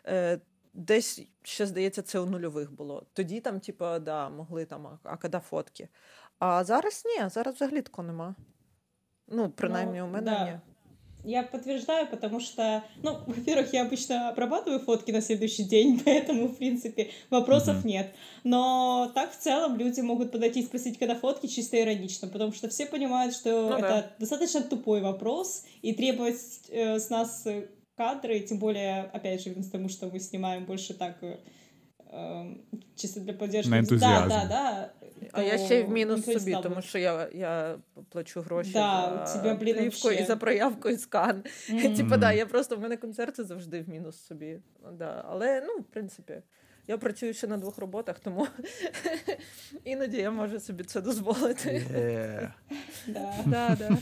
е, 0.06 0.40
десь 0.74 1.22
ще 1.42 1.66
здається, 1.66 2.02
це 2.02 2.18
у 2.18 2.26
нульових 2.26 2.72
було. 2.72 3.06
Тоді 3.12 3.40
там, 3.40 3.60
типу, 3.60 3.84
да, 4.00 4.28
могли 4.28 4.64
там, 4.64 4.86
а, 4.86 4.98
а 5.02 5.16
коли 5.16 5.40
фотки. 5.40 5.88
А 6.38 6.64
зараз 6.64 7.02
ні, 7.06 7.28
зараз 7.28 7.54
взагалі 7.54 7.82
такого 7.82 8.08
нема. 8.08 8.34
Ну, 9.28 9.50
принаймні, 9.50 9.98
Ну, 9.98 10.06
у 10.06 10.08
мене 10.08 10.30
да. 10.30 10.44
ні. 10.44 10.60
Я 11.23 11.43
подтверждаю, 11.43 12.07
потому 12.07 12.39
что, 12.39 12.83
ну, 13.03 13.17
во-первых, 13.27 13.73
я 13.73 13.83
обычно 13.83 14.29
обрабатываю 14.29 14.79
фотки 14.79 15.11
на 15.11 15.21
следующий 15.21 15.63
день, 15.63 16.01
поэтому, 16.05 16.47
в 16.47 16.57
принципе, 16.57 17.11
вопросов 17.29 17.77
Мгм. 17.79 17.87
нет. 17.87 18.15
Но 18.43 19.11
так 19.13 19.31
в 19.31 19.37
целом 19.37 19.77
люди 19.77 20.01
могут 20.01 20.31
подойти 20.31 20.61
и 20.61 20.65
спросить, 20.65 20.97
когда 20.97 21.15
фотки, 21.15 21.47
чисто 21.47 21.79
иронично, 21.81 22.27
потому 22.27 22.53
что 22.53 22.69
все 22.69 22.85
понимают, 22.85 23.35
что 23.35 23.69
Ну 23.69 23.75
это 23.75 23.87
да. 23.87 24.11
достаточно 24.19 24.61
тупой 24.61 25.01
вопрос, 25.01 25.65
и 25.81 25.93
требовать 25.93 26.39
э, 26.69 26.99
с 26.99 27.09
нас 27.09 27.43
э, 27.45 27.67
кадры, 27.95 28.39
тем 28.39 28.57
более, 28.57 29.03
опять 29.13 29.43
же, 29.43 29.51
потому 29.51 29.89
что 29.89 30.07
мы 30.07 30.19
снимаем 30.19 30.65
больше 30.65 30.93
так 30.93 31.17
э, 31.21 31.37
чисто 32.95 33.19
для 33.19 33.33
поддержки. 33.33 33.71
На 33.71 33.77
ентузіазм. 33.77 34.29
Да, 34.29 34.45
да, 34.45 34.47
да. 34.47 34.89
А 35.31 35.41
я 35.41 35.57
ще 35.57 35.79
й 35.79 35.83
в 35.83 35.89
мінус 35.89 36.25
собі, 36.25 36.57
тому 36.63 36.81
що 36.81 36.97
я 36.97 37.29
я 37.33 37.77
плачу 38.09 38.41
гроші 38.41 38.71
да, 38.73 39.23
за 39.27 39.37
тебе, 39.37 39.53
блін, 39.53 39.75
плівку 39.75 40.11
і 40.11 40.25
за 40.25 40.35
проявку 40.35 40.89
і 40.89 40.97
скан. 40.97 41.43
Mm-hmm. 41.69 41.95
Типа, 41.97 42.17
да, 42.17 42.31
я 42.31 42.45
просто 42.45 42.75
в 42.75 42.79
мене 42.79 42.97
концерти 42.97 43.43
завжди 43.43 43.81
в 43.81 43.89
мінус 43.89 44.25
собі. 44.25 44.59
Да. 44.93 45.25
Але, 45.29 45.61
ну, 45.61 45.77
в 45.77 45.83
принципі, 45.83 46.41
я 46.87 46.97
працюю 46.97 47.33
ще 47.33 47.47
на 47.47 47.57
двох 47.57 47.77
роботах, 47.77 48.19
тому 48.19 48.47
іноді 49.83 50.17
я 50.17 50.31
можу 50.31 50.59
собі 50.59 50.83
це 50.83 51.01
дозволити. 51.01 51.83
Yeah. 51.93 52.51
Да. 53.07 53.33
Да, 53.45 53.77
да. 53.79 53.97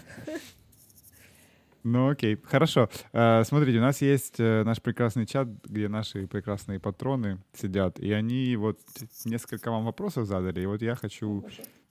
Ну 1.85 2.11
окей, 2.11 2.39
хорошо. 2.45 2.89
Uh, 3.13 3.45
смотрите, 3.45 3.79
у 3.79 3.83
нас 3.83 4.01
есть 4.03 4.41
uh, 4.41 4.65
наш 4.65 4.81
прекрасный 4.81 5.27
чат, 5.27 5.49
где 5.65 5.89
наши 5.89 6.27
прекрасные 6.27 6.81
патроны 6.81 7.39
сидят, 7.53 8.01
и 8.01 8.11
они 8.11 8.57
вот 8.57 8.81
несколько 9.27 9.71
вам 9.71 9.85
вопросов 9.85 10.27
задали, 10.27 10.63
и 10.63 10.67
вот 10.67 10.81
я 10.81 10.95
хочу 10.95 11.45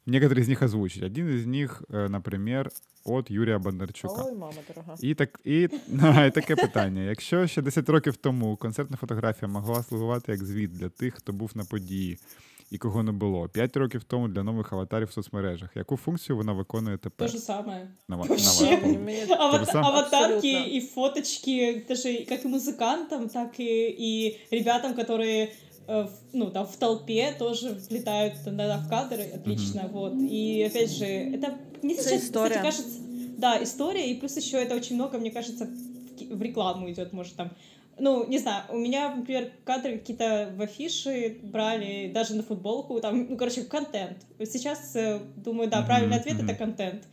некоторые 0.07 0.41
из 0.41 0.47
них 0.47 0.63
озвучить. 0.63 1.03
Один 1.03 1.29
из 1.29 1.45
них, 1.45 1.83
uh, 1.89 2.09
например, 2.09 2.71
от 3.05 3.29
Юрія 3.29 3.59
Бондарчука. 3.59 4.23
Ой, 4.25 4.35
мама 4.35 4.53
дорога. 4.67 4.95
І 5.01 5.13
так, 5.13 5.39
і, 5.43 5.61
і 6.27 6.31
таке 6.31 6.55
питання: 6.55 7.01
якщо 7.01 7.47
ще 7.47 7.61
10 7.61 7.89
років 7.89 8.15
тому 8.15 8.57
концертна 8.57 8.97
фотографія 8.97 9.51
могла 9.51 9.83
слугувати 9.83 10.31
як 10.31 10.43
звіт 10.43 10.71
для 10.71 10.89
тих, 10.89 11.13
хто 11.13 11.33
був 11.33 11.51
на 11.55 11.63
події, 11.63 12.17
і 12.71 12.77
кого 12.77 13.03
не 13.03 13.11
було. 13.11 13.49
П'ять 13.49 13.77
років 13.77 14.03
тому 14.03 14.27
для 14.27 14.43
нових 14.43 14.73
аватарів 14.73 15.07
в 15.07 15.11
соцмережах. 15.11 15.69
Яку 15.75 15.97
функцію 15.97 16.37
вона 16.37 16.53
виконує 16.53 16.97
тепер? 16.97 17.27
То 17.31 17.37
же 17.37 17.43
самое. 17.43 17.87
На, 18.07 18.15
на 18.17 18.23
Вообще. 18.23 18.79
Ават, 19.39 19.67
самое? 19.69 19.91
аватарки 19.93 20.35
Абсолютно. 20.35 20.77
и 20.77 20.81
фоточки, 20.81 21.85
даже 21.87 22.25
как 22.29 22.45
и 22.45 22.47
музыкантам, 22.47 23.29
так 23.29 23.59
и, 23.59 23.95
и 23.99 24.37
ребятам, 24.51 24.93
которые 24.93 25.49
э, 25.87 26.03
в- 26.03 26.09
ну, 26.33 26.49
там, 26.51 26.65
в 26.65 26.75
толпе 26.77 27.35
тоже 27.39 27.77
влетают 27.89 28.33
иногда 28.47 28.77
в 28.77 28.89
кадры, 28.89 29.23
отлично, 29.35 29.89
вот. 29.91 30.13
И, 30.13 30.63
опять 30.63 30.91
же, 30.91 31.05
это 31.05 31.53
мне 31.81 31.93
Это 31.95 32.03
сейчас, 32.03 32.23
история. 32.23 32.55
кстати, 32.55 32.63
кажется, 32.63 32.99
да, 33.37 33.63
история, 33.63 34.11
и 34.11 34.15
плюс 34.19 34.37
еще 34.37 34.57
это 34.57 34.75
очень 34.75 34.95
много, 34.95 35.17
мне 35.19 35.31
кажется, 35.31 35.65
в 35.65 36.15
ки- 36.15 36.33
в 36.33 36.41
рекламу 36.41 36.89
идет, 36.89 37.13
может, 37.13 37.35
там, 37.35 37.49
ну, 37.99 38.25
не 38.27 38.39
знаю, 38.39 38.63
у 38.69 38.77
меня, 38.77 39.15
например, 39.15 39.51
кадры 39.65 39.97
какие-то 39.97 40.51
в 40.55 40.61
афиши 40.61 41.39
брали, 41.43 42.11
даже 42.13 42.35
на 42.35 42.43
футболку, 42.43 42.99
там, 42.99 43.27
ну, 43.29 43.37
короче, 43.37 43.63
контент. 43.63 44.17
Сейчас, 44.39 44.95
э, 44.95 45.19
думаю, 45.35 45.69
да, 45.69 45.79
Мгм, 45.79 45.87
правильный 45.87 46.17
ответ — 46.17 46.37
мгм. 46.37 46.49
это 46.49 46.57
контент. 46.57 47.07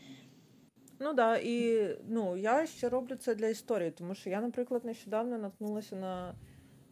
Ну 1.03 1.13
да, 1.13 1.37
і 1.37 1.89
ну, 2.09 2.37
я 2.37 2.67
ще 2.67 2.89
роблю 2.89 3.17
це 3.17 3.35
для 3.35 3.47
історії, 3.49 3.91
тому 3.91 4.15
що 4.15 4.31
я, 4.31 4.41
наприклад, 4.41 4.85
нещодавно 4.85 5.39
наткнулася 5.39 5.97
на 5.97 6.35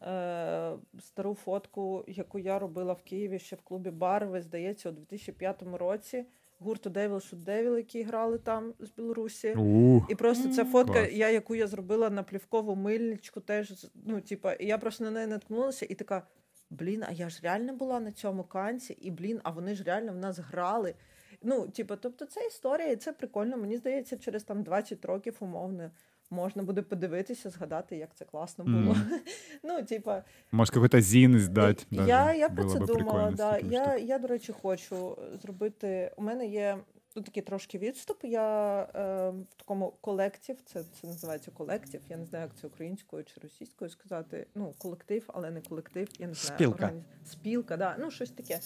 е, 0.03 0.79
стару 1.01 1.35
фотку, 1.35 2.05
яку 2.09 2.39
я 2.39 2.59
робила 2.59 2.93
в 2.93 3.03
Києві 3.03 3.39
ще 3.39 3.57
в 3.57 3.61
клубі 3.63 3.91
Барви, 3.91 4.43
здається, 4.43 4.89
у 4.89 4.93
2005 4.93 5.63
році. 5.63 6.25
Гурту 6.64 6.90
Devil 6.90 7.16
Shoot 7.16 7.44
Devil, 7.46 7.78
які 7.78 8.04
грали 8.04 8.38
там 8.38 8.74
з 8.80 8.90
Білорусі. 8.90 9.54
Ух, 9.54 10.06
І 10.10 10.16
просто 10.16 10.50
ця 10.50 10.66
фотка, 10.66 10.94
Клас. 10.94 11.14
я, 11.14 11.30
яку 11.30 11.56
я 11.56 11.68
зробила 11.68 12.10
на 12.10 12.24
плівкову 12.24 12.76
мильничку, 12.76 13.40
теж 13.40 13.88
ну, 14.06 14.22
типа, 14.22 14.56
я 14.60 14.78
просто 14.78 15.04
на 15.04 15.12
неї 15.12 15.28
наткнулася 15.28 15.86
і 15.90 15.96
така: 15.96 16.28
блін, 16.70 17.04
а 17.08 17.12
я 17.12 17.30
ж 17.30 17.40
реально 17.44 17.74
була 17.74 18.00
на 18.00 18.12
цьому 18.12 18.44
канці, 18.44 18.94
і 18.94 19.12
блін, 19.12 19.40
а 19.44 19.52
вони 19.52 19.76
ж 19.76 19.84
реально 19.84 20.12
в 20.12 20.18
нас 20.18 20.40
грали. 20.40 20.96
Ну, 21.42 21.68
типа, 21.68 21.96
тобто, 21.96 22.26
це 22.26 22.48
історія, 22.48 22.92
і 22.92 22.96
це 22.96 23.14
прикольно. 23.14 23.58
Мені 23.58 23.78
здається, 23.78 24.18
через 24.18 24.44
там 24.44 24.64
20 24.64 25.06
років 25.06 25.38
умовно 25.40 25.92
можна 26.34 26.64
буде 26.64 26.82
подивитися, 26.82 27.50
згадати, 27.50 27.98
як 27.98 28.16
це 28.16 28.26
класно 28.26 28.64
було. 28.64 28.94
Mm. 28.94 29.20
Ну, 29.64 29.84
типа, 29.84 30.24
може, 30.52 30.72
какой-то 30.72 31.02
зин 31.02 31.36
издать. 31.36 31.88
я, 31.92 32.34
я 32.34 32.50
про 32.50 32.66
це 32.66 32.80
думала. 32.80 33.32
Да. 33.32 33.58
Я, 33.58 33.98
я, 33.98 34.20
до 34.20 34.28
речі, 34.28 34.54
хочу 34.62 35.18
зробити. 35.42 36.12
У 36.18 36.22
мене 36.22 36.48
є 36.48 36.78
ну, 37.16 37.22
такий 37.22 37.44
трошки 37.44 37.78
відступ. 37.78 38.24
Я 38.24 38.80
е, 38.96 39.30
в 39.30 39.56
такому 39.58 39.94
колектив, 40.02 40.58
це, 40.66 40.84
це 41.02 41.08
називається 41.08 41.52
колектив. 41.52 42.02
Я 42.10 42.18
не 42.18 42.26
знаю, 42.26 42.46
як 42.46 42.56
це 42.62 42.68
українською 42.68 43.24
чи 43.24 43.42
російською 43.42 43.90
сказати. 43.90 44.48
Ну, 44.56 44.74
колектив, 44.78 45.24
але 45.28 45.52
не 45.52 45.62
колектив. 45.62 46.08
Я 46.20 46.28
не 46.28 46.34
знаю. 46.34 46.58
Спілка. 46.58 46.86
органі- 46.86 47.04
Спілка, 47.26 47.78
да. 47.78 47.96
ну 48.00 48.12
щось 48.12 48.32
таке. 48.32 48.60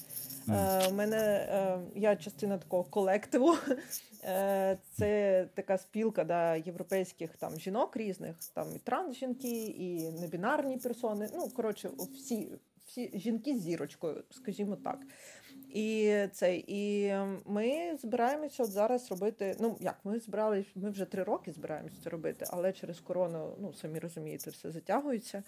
Е, 0.49 0.87
у 0.89 0.93
мене 0.93 1.17
е, 1.17 1.79
я 1.95 2.15
частина 2.15 2.57
такого 2.57 2.83
колективу. 2.83 3.55
Е, 4.23 4.77
це 4.93 5.49
така 5.53 5.77
спілка 5.77 6.23
да, 6.23 6.55
європейських 6.55 7.37
там 7.37 7.59
жінок 7.59 7.97
різних, 7.97 8.35
там 8.53 8.67
і 8.75 8.79
транс-жінки, 8.79 9.65
і 9.65 10.11
небінарні 10.11 10.77
персони. 10.77 11.29
Ну, 11.33 11.49
коротше, 11.49 11.89
всі, 12.15 12.49
всі 12.85 13.11
жінки 13.13 13.57
з 13.57 13.61
зірочкою, 13.61 14.23
скажімо 14.31 14.75
так. 14.75 14.99
І 15.73 16.15
це, 16.33 16.55
і 16.67 17.13
ми 17.45 17.97
збираємося 18.01 18.63
от 18.63 18.71
зараз 18.71 19.11
робити. 19.11 19.55
Ну 19.59 19.77
як 19.79 19.99
ми 20.03 20.19
збирались, 20.19 20.65
ми 20.75 20.89
вже 20.89 21.05
три 21.05 21.23
роки 21.23 21.51
збираємося 21.51 21.95
це 22.03 22.09
робити, 22.09 22.45
але 22.49 22.73
через 22.73 22.99
корону, 22.99 23.55
ну 23.59 23.73
самі 23.73 23.99
розумієте, 23.99 24.49
все 24.49 24.71
затягується. 24.71 25.43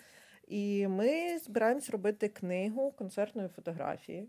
І 0.47 0.87
ми 0.87 1.39
збираємось 1.39 1.89
робити 1.89 2.27
книгу 2.27 2.91
концертної 2.91 3.47
фотографії. 3.47 4.27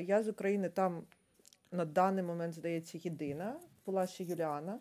Я 0.00 0.22
з 0.22 0.28
України 0.28 0.68
там 0.68 1.02
на 1.72 1.84
даний 1.84 2.24
момент, 2.24 2.54
здається, 2.54 2.98
єдина. 3.02 3.60
Була 3.86 4.06
ще 4.06 4.24
Юліана 4.24 4.78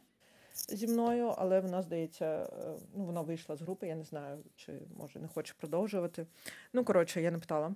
зі 0.55 0.87
мною, 0.87 1.33
але 1.37 1.59
вона, 1.59 1.81
здається, 1.81 2.25
е, 2.25 2.75
ну, 2.95 3.05
вона 3.05 3.21
вийшла 3.21 3.55
з 3.55 3.61
групи, 3.61 3.87
я 3.87 3.95
не 3.95 4.03
знаю, 4.03 4.43
чи 4.55 4.73
може 4.97 5.19
не 5.19 5.27
хоче 5.27 5.53
продовжувати. 5.57 6.27
Ну, 6.73 6.85
коротше, 6.85 7.21
я 7.21 7.31
не 7.31 7.39
питала. 7.39 7.75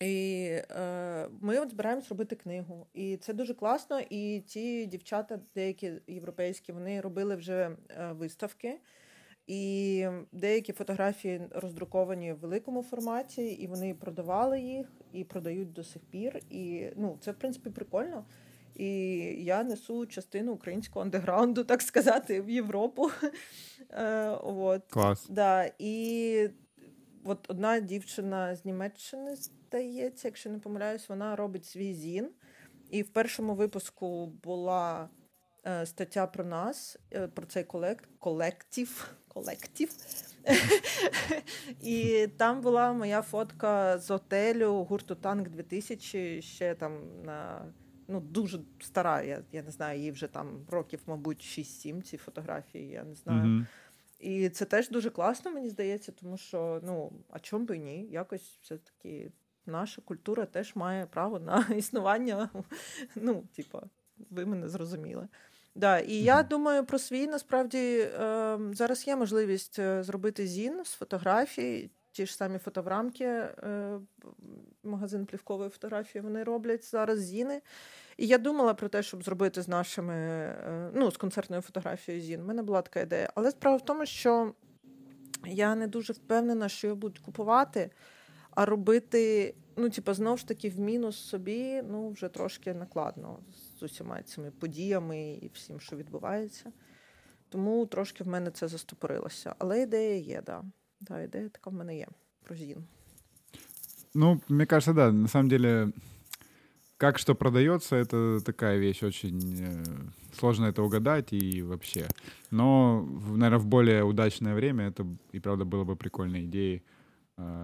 І 0.00 0.44
е, 0.70 1.28
ми 1.40 1.58
от 1.58 1.70
збираємось 1.70 2.08
робити 2.08 2.36
книгу. 2.36 2.86
І 2.94 3.16
це 3.16 3.32
дуже 3.32 3.54
класно. 3.54 4.00
І 4.10 4.40
ті 4.46 4.86
дівчата, 4.86 5.40
деякі 5.54 5.92
європейські, 6.06 6.72
вони 6.72 7.00
робили 7.00 7.36
вже 7.36 7.70
е, 7.90 8.12
виставки. 8.12 8.78
І 9.46 10.06
деякі 10.32 10.72
фотографії 10.72 11.40
роздруковані 11.50 12.32
в 12.32 12.38
великому 12.38 12.82
форматі, 12.82 13.46
і 13.46 13.66
вони 13.66 13.94
продавали 13.94 14.60
їх 14.60 14.86
і 15.12 15.24
продають 15.24 15.72
до 15.72 15.84
сих 15.84 16.02
пір. 16.02 16.40
І 16.50 16.86
ну, 16.96 17.18
це, 17.20 17.30
в 17.30 17.34
принципі, 17.34 17.70
прикольно. 17.70 18.24
І 18.74 18.88
я 19.44 19.64
несу 19.64 20.06
частину 20.06 20.52
українського 20.52 21.02
андеграунду, 21.02 21.64
так 21.64 21.82
сказати, 21.82 22.40
в 22.40 22.50
Європу. 22.50 23.10
Е, 23.90 24.28
от. 24.30 24.82
Да, 25.30 25.70
і 25.78 26.48
от 27.24 27.50
одна 27.50 27.80
дівчина 27.80 28.56
з 28.56 28.64
Німеччини, 28.64 29.36
здається, 29.66 30.28
якщо 30.28 30.50
не 30.50 30.58
помиляюсь, 30.58 31.08
вона 31.08 31.36
робить 31.36 31.64
свій 31.64 31.94
зін. 31.94 32.30
І 32.90 33.02
в 33.02 33.08
першому 33.08 33.54
випуску 33.54 34.26
була 34.26 35.08
е, 35.66 35.86
стаття 35.86 36.26
про 36.26 36.44
нас, 36.44 36.98
е, 37.12 37.28
про 37.28 37.46
цей 37.46 37.64
колект, 37.64 38.08
колектив. 38.18 39.14
колектив. 39.28 39.90
І 41.82 42.26
там 42.36 42.60
була 42.60 42.92
моя 42.92 43.22
фотка 43.22 43.98
з 43.98 44.10
отелю 44.10 44.84
гурту 44.84 45.14
Танк 45.14 45.48
2000, 45.48 46.42
ще 46.42 46.74
там 46.74 47.22
на. 47.24 47.66
Ну, 48.08 48.20
дуже 48.20 48.60
стара, 48.80 49.22
я, 49.22 49.42
я 49.52 49.62
не 49.62 49.70
знаю, 49.70 50.00
їй 50.00 50.10
вже 50.10 50.26
там 50.26 50.66
років, 50.68 51.00
мабуть, 51.06 51.58
6-7 51.58 52.02
ці 52.02 52.16
фотографії, 52.16 52.88
я 52.88 53.04
не 53.04 53.14
знаю. 53.14 53.66
І 54.18 54.48
це 54.48 54.64
теж 54.64 54.88
дуже 54.90 55.10
класно, 55.10 55.50
мені 55.50 55.68
здається, 55.68 56.12
тому 56.12 56.36
що 56.36 56.80
ну, 56.84 57.12
а 57.30 57.38
чому 57.38 57.64
би 57.64 57.78
ні? 57.78 58.08
Якось 58.10 58.58
все-таки 58.62 59.30
наша 59.66 60.02
культура 60.02 60.46
теж 60.46 60.76
має 60.76 61.06
право 61.06 61.38
на 61.38 61.66
існування. 61.76 62.50
Ну, 63.14 63.44
типа, 63.56 63.82
ви 64.30 64.46
мене 64.46 64.68
зрозуміли. 64.68 65.28
Да, 65.74 65.98
і 65.98 66.14
я 66.14 66.42
думаю 66.42 66.84
про 66.84 66.98
свій 66.98 67.26
насправді 67.26 67.98
е, 67.98 68.58
зараз 68.72 69.06
є 69.06 69.16
можливість 69.16 69.78
е, 69.78 70.02
зробити 70.02 70.46
зін 70.46 70.84
з 70.84 70.92
фотографій, 70.92 71.90
ті 72.12 72.26
ж 72.26 72.36
самі 72.36 72.58
фотоврамки, 72.58 73.24
е, 73.24 73.98
магазин 74.82 75.26
плівкової 75.26 75.70
фотографії 75.70 76.22
вони 76.22 76.44
роблять 76.44 76.90
зараз 76.90 77.20
зіни. 77.20 77.60
І 78.16 78.26
я 78.26 78.38
думала 78.38 78.74
про 78.74 78.88
те, 78.88 79.02
щоб 79.02 79.22
зробити 79.22 79.62
з 79.62 79.68
нашими, 79.68 80.14
е, 80.14 80.90
ну, 80.94 81.10
з 81.10 81.16
концертною 81.16 81.62
фотографією 81.62 82.24
зін. 82.24 82.40
У 82.40 82.44
мене 82.44 82.62
була 82.62 82.82
така 82.82 83.00
ідея. 83.00 83.32
Але 83.34 83.50
справа 83.50 83.76
в 83.76 83.84
тому, 83.84 84.06
що 84.06 84.52
я 85.46 85.74
не 85.74 85.86
дуже 85.86 86.12
впевнена, 86.12 86.68
що 86.68 86.86
його 86.86 86.96
будуть 86.96 87.18
купувати, 87.18 87.90
а 88.55 88.65
робити, 88.65 89.53
ну, 89.77 89.89
типу, 89.89 90.13
знову 90.13 90.37
ж 90.37 90.47
таки, 90.47 90.69
в 90.69 90.79
мінус 90.79 91.17
собі, 91.17 91.81
ну, 91.89 92.09
вже 92.09 92.27
трошки 92.29 92.73
накладно 92.73 93.39
з 93.79 93.83
усіма 93.83 94.23
цими 94.23 94.51
подіями 94.51 95.39
і 95.41 95.51
всім, 95.53 95.79
що 95.79 95.95
відбувається. 95.95 96.71
Тому 97.49 97.85
трошки 97.85 98.23
в 98.23 98.27
мене 98.27 98.51
це 98.51 98.67
застопорилося. 98.67 99.55
Але 99.59 99.81
ідея 99.81 100.15
є, 100.15 100.41
да. 100.45 100.63
Да, 101.01 101.21
ідея 101.21 101.49
така 101.49 101.69
в 101.69 101.73
мене 101.73 101.97
є 101.97 102.07
про 102.43 102.55
зін. 102.55 102.83
Ну, 104.13 104.41
мне 104.49 104.65
кажется, 104.65 104.93
да, 104.93 105.11
на 105.11 105.27
самом 105.27 105.49
деле, 105.49 105.91
как 106.97 107.17
что 107.19 107.35
продается, 107.35 107.95
это 107.95 108.41
такая 108.41 108.77
вещь 108.77 109.03
очень 109.03 109.39
э, 109.59 109.85
сложно 110.33 110.65
это 110.65 110.83
угадать 110.83 111.33
и 111.33 111.63
вообще. 111.63 112.07
Но, 112.51 113.07
наверное, 113.27 113.59
в 113.59 113.65
более 113.65 114.03
удачное 114.03 114.53
время 114.53 114.87
это 114.87 115.05
и 115.35 115.39
правда 115.39 115.65
было 115.65 115.83
бы 115.83 115.95
прикольной 115.95 116.45
идеей 116.45 116.83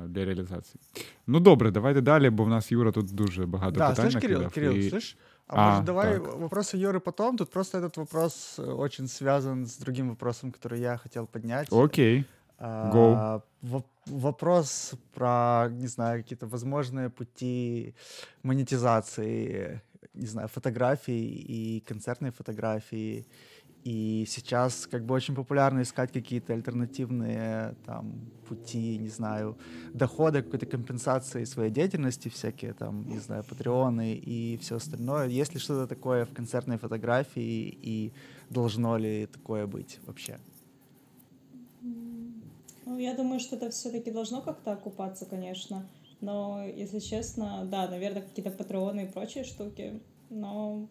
для 0.07 0.25
реалізації. 0.25 0.81
Ну 1.27 1.39
добре, 1.39 1.71
давайте 1.71 2.01
далі, 2.01 2.29
бо 2.29 2.43
в 2.43 2.49
нас 2.49 2.71
Юра 2.71 2.91
тут 2.91 3.05
дуже 3.11 3.45
багато 3.45 3.79
да, 3.79 3.89
питань. 3.89 4.05
слышь, 4.05 4.21
Кирилл, 4.21 4.41
накидав, 4.41 4.51
Кирилл, 4.53 4.73
і... 4.73 4.89
слышь? 4.91 5.17
А, 5.47 5.55
А, 5.55 5.69
может, 5.69 5.85
давай 5.85 6.13
так. 6.13 6.35
вопросы 6.37 6.77
Юры 6.77 6.99
потом? 6.99 7.37
Тут 7.37 7.49
просто 7.49 7.77
этот 7.77 7.97
вопрос 7.97 8.59
э, 8.59 8.73
очень 8.73 9.07
связан 9.07 9.65
с 9.65 9.77
другим 9.77 10.09
вопросом, 10.09 10.51
который 10.51 10.79
я 10.79 10.97
хотел 10.97 11.25
поднять. 11.25 11.67
Окей. 11.71 12.25
А, 12.59 12.91
Go. 12.93 13.41
воп- 13.63 13.83
вопрос 14.07 14.93
про, 15.13 15.69
не 15.71 15.87
знаю, 15.87 16.23
какие-то 16.23 16.47
возможные 16.47 17.09
пути 17.09 17.93
монетизации, 18.43 19.81
не 20.13 20.27
знаю, 20.27 20.47
фотографий 20.47 21.27
и 21.47 21.79
концертной 21.87 22.31
фотографии. 22.31 23.25
И 23.84 24.24
сейчас 24.28 24.86
как 24.86 25.04
бы 25.04 25.14
очень 25.14 25.34
популярно 25.34 25.82
искать 25.82 26.12
какие-то 26.12 26.52
альтернативные 26.52 27.74
там 27.84 28.30
пути, 28.48 28.98
не 28.98 29.08
знаю, 29.08 29.56
дохода, 29.92 30.42
какой-то 30.42 30.66
компенсации 30.66 31.44
своей 31.44 31.70
деятельности, 31.70 32.28
всякие 32.28 32.74
там, 32.74 33.08
не 33.08 33.18
знаю, 33.18 33.42
патреоны 33.42 34.14
и 34.14 34.56
все 34.58 34.76
остальное. 34.76 35.26
Есть 35.26 35.54
ли 35.54 35.60
что-то 35.60 35.88
такое 35.88 36.24
в 36.24 36.32
концертной 36.32 36.78
фотографии 36.78 37.76
и 37.82 38.12
должно 38.50 38.98
ли 38.98 39.26
такое 39.26 39.66
быть 39.66 39.98
вообще? 40.06 40.38
Ну, 41.82 42.98
я 42.98 43.14
думаю, 43.16 43.40
что 43.40 43.56
это 43.56 43.70
все-таки 43.70 44.12
должно 44.12 44.42
как-то 44.42 44.72
окупаться, 44.72 45.26
конечно. 45.26 45.88
Но, 46.20 46.64
если 46.64 47.00
честно, 47.00 47.64
да, 47.64 47.88
наверное, 47.88 48.22
какие-то 48.22 48.50
патреоны 48.52 49.06
и 49.06 49.10
прочие 49.10 49.44
штуки. 49.44 50.00
Но 50.30 50.88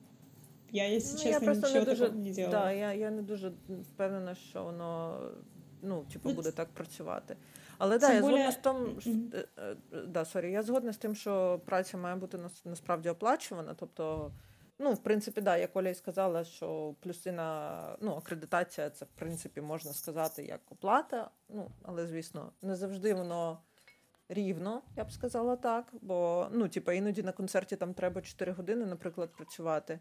я, 0.71 0.87
если 0.87 1.17
Ну, 1.17 1.23
честно, 1.23 1.29
я 1.29 1.39
просто 1.39 1.67
ничего 1.67 1.79
не 1.79 1.85
дуже, 1.85 2.05
такого 2.05 2.23
не 2.23 2.31
делала. 2.31 2.51
да, 2.51 2.71
я, 2.71 2.93
я 2.93 3.11
не 3.11 3.21
дуже 3.21 3.51
впевнена, 3.93 4.35
що 4.35 4.63
воно 4.63 5.19
ну, 5.81 6.03
типу, 6.03 6.29
Ну, 6.29 6.35
буде 6.35 6.51
так 6.51 6.69
працювати. 6.69 7.37
Але 7.77 7.99
да, 7.99 8.13
я 8.13 8.21
згодна 8.21 8.51
з 8.51 8.55
тим, 8.55 9.01
що, 9.01 9.09
е, 9.09 9.47
е, 9.57 9.75
да, 10.07 10.25
sorry, 10.25 10.51
я 10.51 10.63
згодна 10.63 10.93
з 10.93 10.97
тим, 10.97 11.15
що 11.15 11.61
праця 11.65 11.97
має 11.97 12.15
бути 12.15 12.39
насправді 12.65 13.09
оплачувана. 13.09 13.73
Тобто, 13.73 14.31
ну, 14.79 14.93
в 14.93 15.03
принципі, 15.03 15.41
да, 15.41 15.57
як 15.57 15.75
Оля 15.75 15.89
й 15.89 15.95
сказала, 15.95 16.43
що 16.43 16.95
плюси 16.99 17.31
на 17.31 17.81
ну, 18.01 18.11
акредитація 18.15 18.89
це, 18.89 19.05
в 19.05 19.11
принципі, 19.15 19.61
можна 19.61 19.93
сказати, 19.93 20.45
як 20.45 20.61
оплата. 20.71 21.29
Ну, 21.49 21.71
але, 21.83 22.07
звісно, 22.07 22.51
не 22.61 22.75
завжди 22.75 23.13
воно. 23.13 23.59
Рівно, 24.33 24.81
я 24.95 25.03
б 25.03 25.11
сказала 25.11 25.55
так. 25.55 25.93
Бо 26.01 26.47
ну, 26.51 26.67
типу, 26.67 26.91
іноді 26.91 27.23
на 27.23 27.31
концерті 27.31 27.75
там 27.75 27.93
треба 27.93 28.21
4 28.21 28.51
години, 28.51 28.85
наприклад, 28.85 29.29
працювати. 29.37 29.99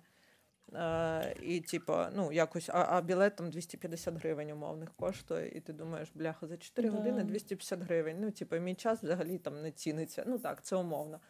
Е, 0.74 1.34
і, 1.42 1.60
типу, 1.60 1.96
ну, 2.16 2.32
якось, 2.32 2.68
а, 2.68 2.86
а 2.88 3.00
білет 3.00 3.36
там 3.36 3.50
250 3.50 4.14
гривень 4.14 4.50
умовних 4.50 4.92
коштує, 4.96 5.48
і 5.48 5.60
ти 5.60 5.72
думаєш, 5.72 6.08
бляха, 6.14 6.46
за 6.46 6.56
4 6.56 6.90
Да. 6.90 6.96
години 6.96 7.24
250 7.24 7.80
гривень. 7.80 8.16
Ну, 8.20 8.30
типу, 8.30 8.56
мій 8.56 8.74
час 8.74 9.02
взагалі 9.02 9.38
там 9.38 9.62
не 9.62 9.70
ціниться. 9.70 10.24
Ну 10.26 10.38
так, 10.38 10.62
це 10.64 10.76
умовно. 10.76 11.20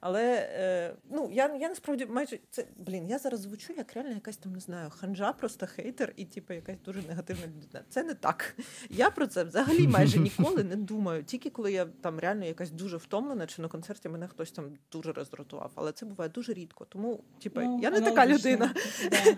Але 0.00 0.48
е, 0.52 0.94
ну, 1.10 1.30
я, 1.32 1.56
я 1.56 1.68
насправді 1.68 2.06
майже 2.06 2.38
це 2.50 2.66
блін, 2.76 3.08
я 3.08 3.18
зараз 3.18 3.40
звучу 3.40 3.72
як 3.76 3.94
реально 3.94 4.12
якась 4.12 4.36
там 4.36 4.52
не 4.52 4.60
знаю, 4.60 4.90
ханжа, 4.90 5.32
просто 5.32 5.66
хейтер 5.66 6.12
і 6.16 6.24
типу 6.24 6.52
якась 6.52 6.80
дуже 6.84 7.02
негативна 7.02 7.46
людина. 7.46 7.84
Це 7.88 8.02
не 8.02 8.14
так. 8.14 8.56
Я 8.90 9.10
про 9.10 9.26
це 9.26 9.44
взагалі 9.44 9.88
майже 9.88 10.18
ніколи 10.20 10.64
не 10.64 10.76
думаю. 10.76 11.24
Тільки 11.24 11.50
коли 11.50 11.72
я 11.72 11.84
там 11.84 12.18
реально 12.18 12.44
якась 12.44 12.70
дуже 12.70 12.96
втомлена, 12.96 13.46
чи 13.46 13.62
на 13.62 13.68
концерті 13.68 14.08
мене 14.08 14.28
хтось 14.28 14.52
там 14.52 14.76
дуже 14.92 15.12
роздратував. 15.12 15.70
Але 15.74 15.92
це 15.92 16.06
буває 16.06 16.30
дуже 16.30 16.52
рідко. 16.52 16.84
Тому, 16.84 17.20
типу, 17.42 17.60
Ну, 17.60 17.78
я 17.82 17.90
не 17.90 18.00
така 18.00 18.26
людина. 18.26 18.74
Да. 19.10 19.36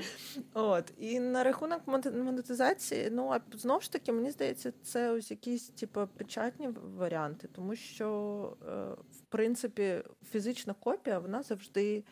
От 0.55 0.93
і 0.99 1.21
на 1.21 1.45
рахунок 1.45 1.81
монетизації, 1.87 3.09
ну 3.13 3.29
а 3.33 3.41
знову 3.59 3.81
ж 3.81 3.93
таки, 3.93 4.13
мені 4.13 4.31
здається, 4.31 4.73
це 4.83 5.11
ось 5.11 5.31
якісь 5.31 5.69
типу, 5.69 6.09
печатні 6.17 6.69
варіанти, 6.97 7.49
тому 7.53 7.77
що 7.77 8.57
е, 8.69 8.73
в 9.13 9.21
принципі 9.29 10.03
фізична 10.43 10.75
копія 10.75 11.19
вона 11.19 11.43
завжди. 11.43 12.05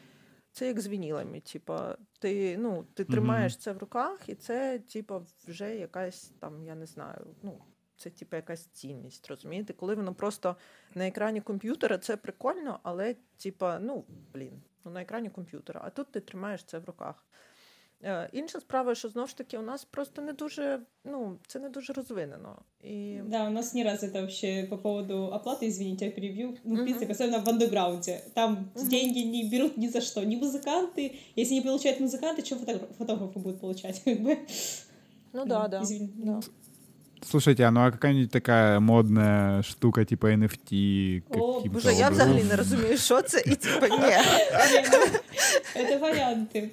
Це 0.52 0.66
як 0.66 0.80
з 0.80 0.88
вінілами. 0.88 1.40
Типа, 1.40 1.96
ти, 2.18 2.58
ну, 2.58 2.86
ти 2.94 3.04
тримаєш 3.04 3.56
це 3.56 3.72
в 3.72 3.78
руках, 3.78 4.28
і 4.28 4.34
це, 4.34 4.78
типа, 4.78 5.22
вже 5.48 5.76
якась 5.76 6.32
там, 6.40 6.64
я 6.64 6.74
не 6.74 6.86
знаю, 6.86 7.26
ну, 7.42 7.64
це 7.96 8.10
типа 8.10 8.36
якась 8.36 8.66
цінність, 8.66 9.28
розумієте? 9.28 9.72
Коли 9.72 9.94
воно 9.94 10.14
просто 10.14 10.56
на 10.94 11.06
екрані 11.06 11.40
комп'ютера, 11.40 11.98
це 11.98 12.16
прикольно, 12.16 12.80
але, 12.82 13.16
типа, 13.36 13.78
ну, 13.78 14.04
блін, 14.34 14.62
ну 14.84 14.90
на 14.90 15.02
екрані 15.02 15.30
комп'ютера, 15.30 15.80
а 15.84 15.90
тут 15.90 16.12
ти 16.12 16.20
тримаєш 16.20 16.64
це 16.64 16.78
в 16.78 16.84
руках. 16.84 17.26
Е, 18.03 18.29
Інша 18.33 18.59
справа, 18.59 18.95
що 18.95 19.09
знову 19.09 19.27
ж 19.27 19.37
таки 19.37 19.57
у 19.57 19.61
нас 19.61 19.85
просто 19.85 20.21
не 20.21 20.33
дуже, 20.33 20.79
ну, 21.05 21.37
це 21.47 21.59
не 21.59 21.69
дуже 21.69 21.93
розвинено. 21.93 22.55
І... 22.83 23.17
Да, 23.25 23.47
у 23.47 23.49
нас 23.49 23.73
не 23.73 23.83
развито 23.83 24.19
вообще 24.19 24.67
по 24.69 24.77
поводу 24.77 25.13
оплаты, 25.15 25.65
извините, 25.67 26.05
я 26.05 26.11
перебью. 26.11 26.47
Ну, 26.63 26.75
в 26.75 26.77
Мгм. 26.77 26.83
принципе, 26.85 27.11
особенно 27.13 27.39
в 27.39 27.49
андеграунде. 27.49 28.19
Там 28.33 28.51
Мгм. 28.75 28.87
деньги 28.89 29.19
не 29.19 29.49
берут 29.49 29.77
ни 29.77 29.87
за 29.87 30.01
что. 30.01 30.23
Ни 30.23 30.35
музыканты. 30.41 31.11
Если 31.37 31.55
не 31.55 31.61
получают 31.61 32.01
музыканты, 32.01 32.45
что 32.45 32.55
фотограф- 32.55 32.97
фотографы 32.99 33.39
будут 33.39 33.59
получать? 33.61 34.01
Как 34.05 34.19
бы. 34.19 34.37
Ну 35.33 35.45
да, 35.45 35.67
да. 35.67 35.81
Извини, 35.81 36.09
да. 36.15 36.39
Слушайте, 37.21 37.63
а 37.63 37.71
ну 37.71 37.79
а 37.79 37.91
какая-нибудь 37.91 38.31
такая 38.31 38.79
модная 38.79 39.63
штука 39.63 40.05
типа 40.05 40.27
NFT? 40.27 41.23
О, 41.29 41.53
каким-то 41.53 41.69
Боже, 41.73 41.93
я 41.93 42.07
образом? 42.07 42.11
взагалі 42.13 42.43
не 42.43 42.55
розумію, 42.55 42.97
що 42.97 43.21
це, 43.21 43.39
і 43.45 43.55
типа 43.55 43.87
ні. 43.87 43.97
Не, 43.97 44.23
ну, 44.91 45.81
Это 45.81 45.99
варианты 45.99 46.69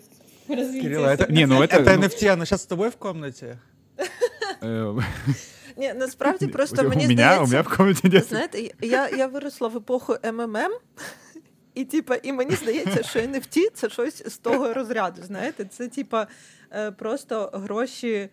развития. 0.49 0.80
Кирилл, 0.82 1.05
это, 1.05 1.16
событий. 1.26 1.32
Не, 1.32 1.47
ну 1.47 1.61
это- 1.62 1.82
это 1.82 1.97
ну- 1.97 2.03
NFT, 2.03 2.32
оно 2.32 2.45
сейчас 2.45 2.61
с 2.62 2.66
тобой 2.66 2.88
в 2.88 2.97
комнате? 2.97 3.59
Э, 4.62 5.05
Ні, 5.76 5.93
насправді 5.95 6.47
просто 6.47 6.82
у 6.82 6.88
мені 6.88 7.07
меня, 7.07 7.14
здається, 7.14 7.43
у 7.45 7.47
меня 7.47 7.61
в 7.61 7.76
комнате 7.76 8.09
нет. 8.09 8.28
знаєте, 8.28 8.70
я, 8.80 9.09
я 9.09 9.26
виросла 9.26 9.68
в 9.68 9.76
епоху 9.76 10.16
МММ, 10.32 10.72
і 11.74 11.84
типа, 11.84 12.16
і 12.22 12.32
мені 12.32 12.55
здається, 12.55 13.03
що 13.03 13.18
NFT — 13.18 13.74
це 13.74 13.90
щось 13.90 14.22
з 14.32 14.38
того 14.38 14.72
розряду. 14.74 15.22
Знаєте, 15.22 15.64
це 15.64 15.88
типа 15.88 16.26
е, 16.72 16.90
просто 16.90 17.51
гроші. 17.55 18.28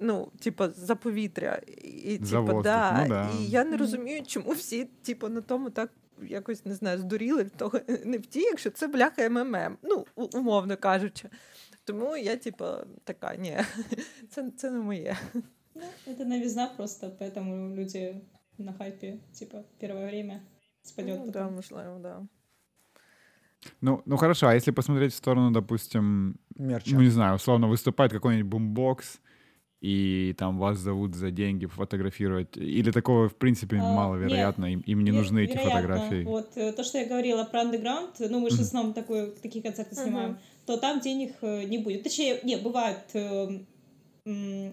Ну, 0.00 0.28
типа, 0.40 0.68
за 0.76 0.94
повітря. 0.94 1.60
І, 1.84 2.18
За 2.22 2.30
типа, 2.30 2.40
воздух, 2.40 2.62
да. 2.62 2.98
ну 3.02 3.08
да. 3.08 3.28
і 3.40 3.44
я 3.50 3.64
не 3.64 3.70
Мгм. 3.70 3.78
розумію, 3.80 4.22
чому 4.26 4.50
всі, 4.52 4.88
типу, 5.02 5.28
на 5.28 5.40
тому 5.40 5.70
так 5.70 5.90
якось 6.22 6.64
не 6.64 6.74
знаю, 6.74 6.98
здуріли 6.98 7.44
від 7.44 7.56
того 7.56 7.78
NFT, 7.78 8.36
якщо 8.36 8.70
це 8.70 8.88
бляха 8.88 9.28
МММ. 9.28 9.78
Ну, 9.82 10.04
у- 10.14 10.38
умовно 10.38 10.76
кажучи. 10.76 11.28
Тому 11.84 12.16
я, 12.16 12.36
типа, 12.36 12.84
така, 13.04 13.36
ні, 13.36 13.58
це, 14.30 14.50
це 14.56 14.70
не 14.70 14.78
моє. 14.78 15.16
Ну, 15.74 15.82
это 16.06 16.24
новизна 16.24 16.66
просто, 16.76 17.06
поэтому 17.20 17.74
люди 17.74 18.20
на 18.58 18.72
хайпе, 18.72 19.14
типа, 19.38 19.62
первое 19.80 20.06
время 20.06 20.40
спадет. 20.82 21.20
Ну, 21.24 21.30
да, 21.30 21.48
можливо, 21.50 21.98
да. 21.98 22.26
Ну, 23.80 24.02
ну 24.06 24.16
хорошо, 24.16 24.46
а 24.46 24.54
если 24.54 24.72
посмотреть 24.72 25.12
в 25.12 25.16
сторону, 25.16 25.50
допустим, 25.50 26.36
Мерча. 26.56 26.94
ну 26.94 27.02
не 27.02 27.10
знаю, 27.10 27.34
условно 27.36 27.68
выступает 27.68 28.10
какой-нибудь 28.10 28.50
бумбокс, 28.50 29.20
и 29.81 30.35
там 30.37 30.59
вас 30.59 30.77
зовут 30.77 31.15
за 31.15 31.31
деньги 31.31 31.65
фотографировать, 31.65 32.55
или 32.55 32.91
такого 32.91 33.27
в 33.27 33.35
принципе 33.35 33.77
А, 33.77 33.93
маловероятно, 33.93 34.65
им, 34.73 34.81
им 34.81 35.03
не 35.03 35.11
нужны 35.11 35.43
эти 35.43 35.53
вероятно. 35.53 35.71
фотографии. 35.71 36.23
Вот 36.23 36.51
э, 36.55 36.71
то, 36.71 36.83
что 36.83 36.99
я 36.99 37.05
говорила 37.05 37.43
про 37.45 37.61
андеграунд, 37.61 38.19
ну 38.19 38.39
мы 38.39 38.51
же 38.51 38.57
в 38.57 38.61
основном 38.61 38.93
такой, 38.93 39.31
такие 39.41 39.63
концерты 39.63 39.95
снимаем, 39.95 40.37
то 40.67 40.77
там 40.77 40.99
денег 40.99 41.33
э, 41.41 41.63
не 41.63 41.79
будет. 41.79 42.03
Точнее, 42.03 42.39
не, 42.43 42.57
бывает 42.57 42.99
э, 43.13 43.59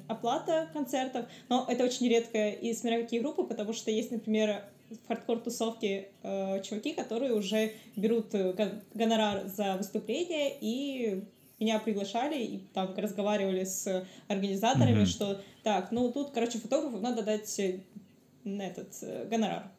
оплата 0.09 0.69
концертов, 0.75 1.25
но 1.49 1.65
это 1.67 1.85
очень 1.85 2.07
редко 2.07 2.51
и 2.51 2.75
смотря 2.75 3.01
какие 3.01 3.21
группы, 3.21 3.45
потому 3.45 3.73
что 3.73 3.91
есть, 3.91 4.11
например, 4.11 4.63
в 4.91 5.09
хардкор-тусовке 5.09 6.09
э, 6.23 6.63
чуваки, 6.63 6.93
которые 6.93 7.33
уже 7.33 7.73
берут 7.97 8.35
гон- 8.35 8.83
гонорар 8.93 9.47
за 9.47 9.77
выступление 9.79 10.55
и 10.61 11.25
меня 11.59 11.79
приглашали 11.79 12.43
и 12.43 12.59
там 12.73 12.95
разговаривали 12.97 13.65
с 13.65 14.07
организаторами, 14.29 15.01
Мгм. 15.01 15.07
что 15.07 15.41
так, 15.63 15.91
ну 15.91 16.11
тут, 16.13 16.31
короче, 16.31 16.59
фотографу 16.59 16.99
надо 16.99 17.23
дать 17.23 17.59
э, 17.59 17.81
на 18.45 18.63
этот 18.63 18.97
э, 19.03 19.27
гонорар 19.29 19.71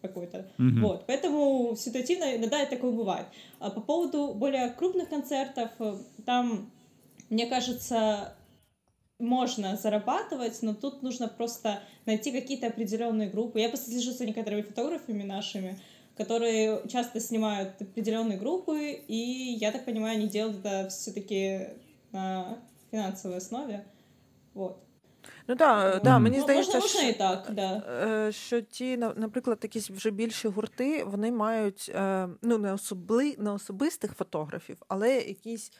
какой-то. 0.00 0.50
Мгм. 0.58 0.82
Вот, 0.82 1.06
поэтому 1.06 1.74
ситуативно 1.76 2.36
иногда 2.36 2.62
и 2.62 2.70
такое 2.70 2.92
бывает. 2.92 3.26
А 3.58 3.70
по 3.70 3.80
поводу 3.80 4.34
более 4.34 4.68
крупных 4.70 5.08
концертов, 5.08 5.70
э, 5.78 5.96
там, 6.24 6.70
мне 7.30 7.46
кажется, 7.46 8.34
можно 9.18 9.76
зарабатывать, 9.76 10.58
но 10.62 10.74
тут 10.74 11.02
нужно 11.02 11.28
просто 11.28 11.80
найти 12.04 12.32
какие-то 12.32 12.66
определенные 12.66 13.30
группы. 13.30 13.60
Я 13.60 13.68
просто 13.68 13.90
слежу 13.90 14.12
за 14.12 14.26
некоторыми 14.26 14.62
фотографами 14.62 15.22
нашими, 15.22 15.78
которые 16.17 16.87
часто 16.87 17.19
снимают 17.19 17.81
определенные 17.81 18.37
группы, 18.37 18.91
и 19.07 19.55
я 19.59 19.71
так 19.71 19.85
понимаю, 19.85 20.17
они 20.17 20.27
делают 20.27 20.65
это 20.65 20.87
все-таки 20.89 21.67
на 22.11 22.57
финансовой 22.91 23.37
основе. 23.37 23.85
Вот. 24.53 24.77
Ну 25.47 25.55
да, 25.55 25.99
да, 26.03 26.13
Мгм. 26.13 26.23
мені 26.23 26.37
Ну, 26.37 26.43
здається, 26.43 26.73
можна, 26.73 26.79
можна 26.79 27.01
що, 27.01 27.09
і 27.09 27.13
так, 27.13 27.49
да. 27.53 27.83
е, 28.27 28.31
що 28.31 28.61
ті, 28.61 28.97
на- 28.97 29.13
наприклад, 29.13 29.59
якісь 29.63 29.89
вже 29.89 30.11
більші 30.11 30.47
гурти, 30.47 31.03
вони 31.03 31.31
мають 31.31 31.91
е, 31.95 32.29
ну, 32.41 32.57
не, 32.57 32.73
особли, 32.73 33.35
не 33.37 33.51
особистих 33.51 34.13
фотографів, 34.13 34.77
але 34.87 35.15
якісь 35.15 35.71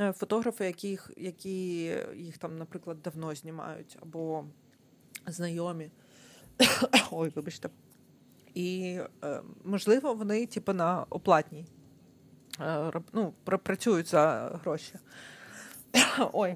е, 0.00 0.12
фотографи, 0.12 0.64
яких, 0.66 1.10
які 1.16 1.74
їх 2.16 2.38
там, 2.38 2.58
наприклад, 2.58 3.02
давно 3.02 3.34
знімають, 3.34 3.96
або 4.02 4.44
знайомі. 5.26 5.90
Ой, 7.10 7.32
вибачте. 7.34 7.68
І, 8.59 8.99
е, 9.23 9.41
можливо, 9.63 10.13
вони, 10.13 10.45
типу, 10.45 10.73
на 10.73 11.05
оплатній 11.09 11.65
е, 12.61 12.91
ну, 13.13 13.33
працюють 13.43 14.07
за 14.07 14.51
гроші. 14.63 14.93
Ой, 16.33 16.55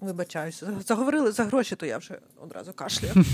вибачаюся. 0.00 0.72
Заговорили 0.86 1.32
за 1.32 1.44
гроші, 1.44 1.76
то 1.76 1.86
я 1.86 1.98
вже 1.98 2.18
одразу 2.40 2.72
кашляю. 2.72 3.14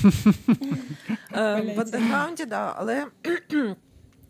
Е, 1.32 1.74
в 1.76 1.80
андеграунді, 1.80 2.44
да, 2.44 2.74
але 2.76 3.06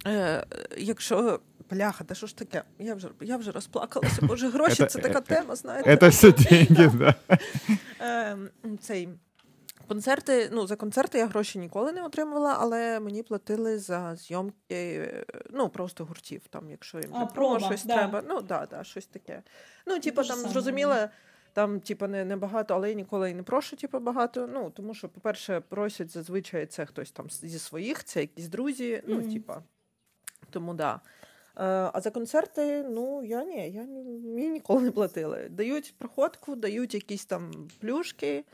якщо. 0.77 1.41
Бляха, 1.71 2.05
та 2.05 2.15
що 2.15 2.27
ж 2.27 2.37
таке? 2.37 2.63
Я 2.79 2.95
вже 2.95 3.09
я 3.21 3.37
вже 3.37 3.51
розплакалася. 3.51 4.23
Боже, 4.23 4.49
гроші 4.49 4.87
це 4.87 4.99
така 4.99 5.21
тема, 5.21 5.57
знаєте. 5.57 5.97
Це 5.97 6.09
все 6.09 6.33
деньги, 6.33 6.91
да. 6.99 7.15
Ем, 8.01 8.49
цей 8.81 9.09
Концерти, 9.89 10.49
ну 10.53 10.67
за 10.67 10.77
концерти 10.77 11.19
я 11.19 11.27
гроші 11.27 11.59
ніколи 11.59 11.93
не 11.93 12.03
отримувала, 12.03 12.57
але 12.61 13.01
мені 13.01 13.23
платили 13.23 13.79
за 13.79 14.17
зйомки, 14.17 15.11
ну 15.51 15.69
просто 15.69 16.05
гуртів, 16.05 16.43
там, 16.51 16.71
якщо 16.71 16.99
їм 16.99 17.11
а, 17.15 17.27
промо 17.27 17.61
щось 17.61 17.85
да. 17.85 17.95
треба. 17.95 18.23
Ну 18.29 18.41
да, 18.41 18.67
да, 18.67 18.85
щось 18.85 19.07
таке. 19.07 19.43
Ну, 19.87 19.99
типу, 19.99 20.23
там 20.23 20.39
зрозуміло, 20.39 20.95
там, 21.53 21.81
типу, 21.81 22.07
не, 22.07 22.25
не 22.25 22.37
багато, 22.37 22.75
але 22.75 22.89
я 22.89 22.95
ніколи 22.95 23.31
і 23.31 23.35
не 23.35 23.43
прошу, 23.43 23.77
типу, 23.77 24.01
багато. 24.01 24.49
Ну, 24.53 24.71
тому 24.71 24.95
що, 24.95 25.09
по-перше, 25.09 25.61
просять 25.61 26.11
зазвичай 26.11 26.67
це 26.67 26.87
хтось 26.87 27.11
там 27.11 27.31
зі 27.31 27.59
своїх, 27.59 28.05
це 28.05 28.21
якісь 28.21 28.49
друзі. 28.49 28.95
Mm-hmm. 28.95 29.03
Ну, 29.07 29.33
типа, 29.33 29.63
тому 30.51 30.75
да. 30.75 31.01
Е, 31.59 31.91
а 31.93 32.01
за 32.01 32.11
концерти, 32.11 32.83
ну 32.83 33.25
я 33.25 33.45
ні, 33.45 33.71
я 33.71 33.83
мені 33.83 34.49
ніколи 34.49 34.83
не 34.83 34.91
платили. 34.91 35.49
Дають 35.51 35.95
проходку, 35.99 36.57
дають 36.57 36.95
якісь 36.95 37.25
там 37.25 37.69
плюшки. 37.81 38.45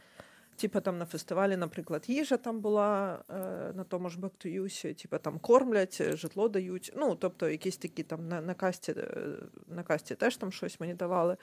Типа 0.55 0.79
там 0.79 0.97
на 0.97 1.05
фестивалі, 1.05 1.57
наприклад, 1.57 2.03
їжа 2.07 2.37
там 2.37 2.59
була 2.61 3.19
е, 3.29 3.33
на 3.75 3.83
тому 3.83 4.09
ж 4.09 4.19
Бактуюсі, 4.19 4.93
типа 4.93 5.17
там 5.17 5.39
кормлять, 5.39 5.97
е, 6.01 6.17
житло 6.17 6.49
дають. 6.49 6.93
Ну, 6.95 7.15
тобто, 7.15 7.49
якісь 7.49 7.77
такі 7.77 8.03
там 8.03 8.27
на 8.27 8.41
на, 8.41 8.53
касті 8.53 8.91
е, 8.97 9.15
на 9.67 9.83
касті 9.83 10.15
теж 10.15 10.37
там 10.37 10.51
щось 10.51 10.79
мені 10.79 10.93
давали. 10.93 11.37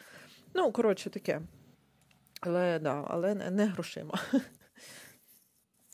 Ну, 0.54 0.72
коротше, 0.72 1.10
таке. 1.10 1.40
Але 2.40 2.78
да, 2.78 3.04
але 3.08 3.34
не, 3.34 3.50
не 3.50 3.66
грошима. 3.66 4.14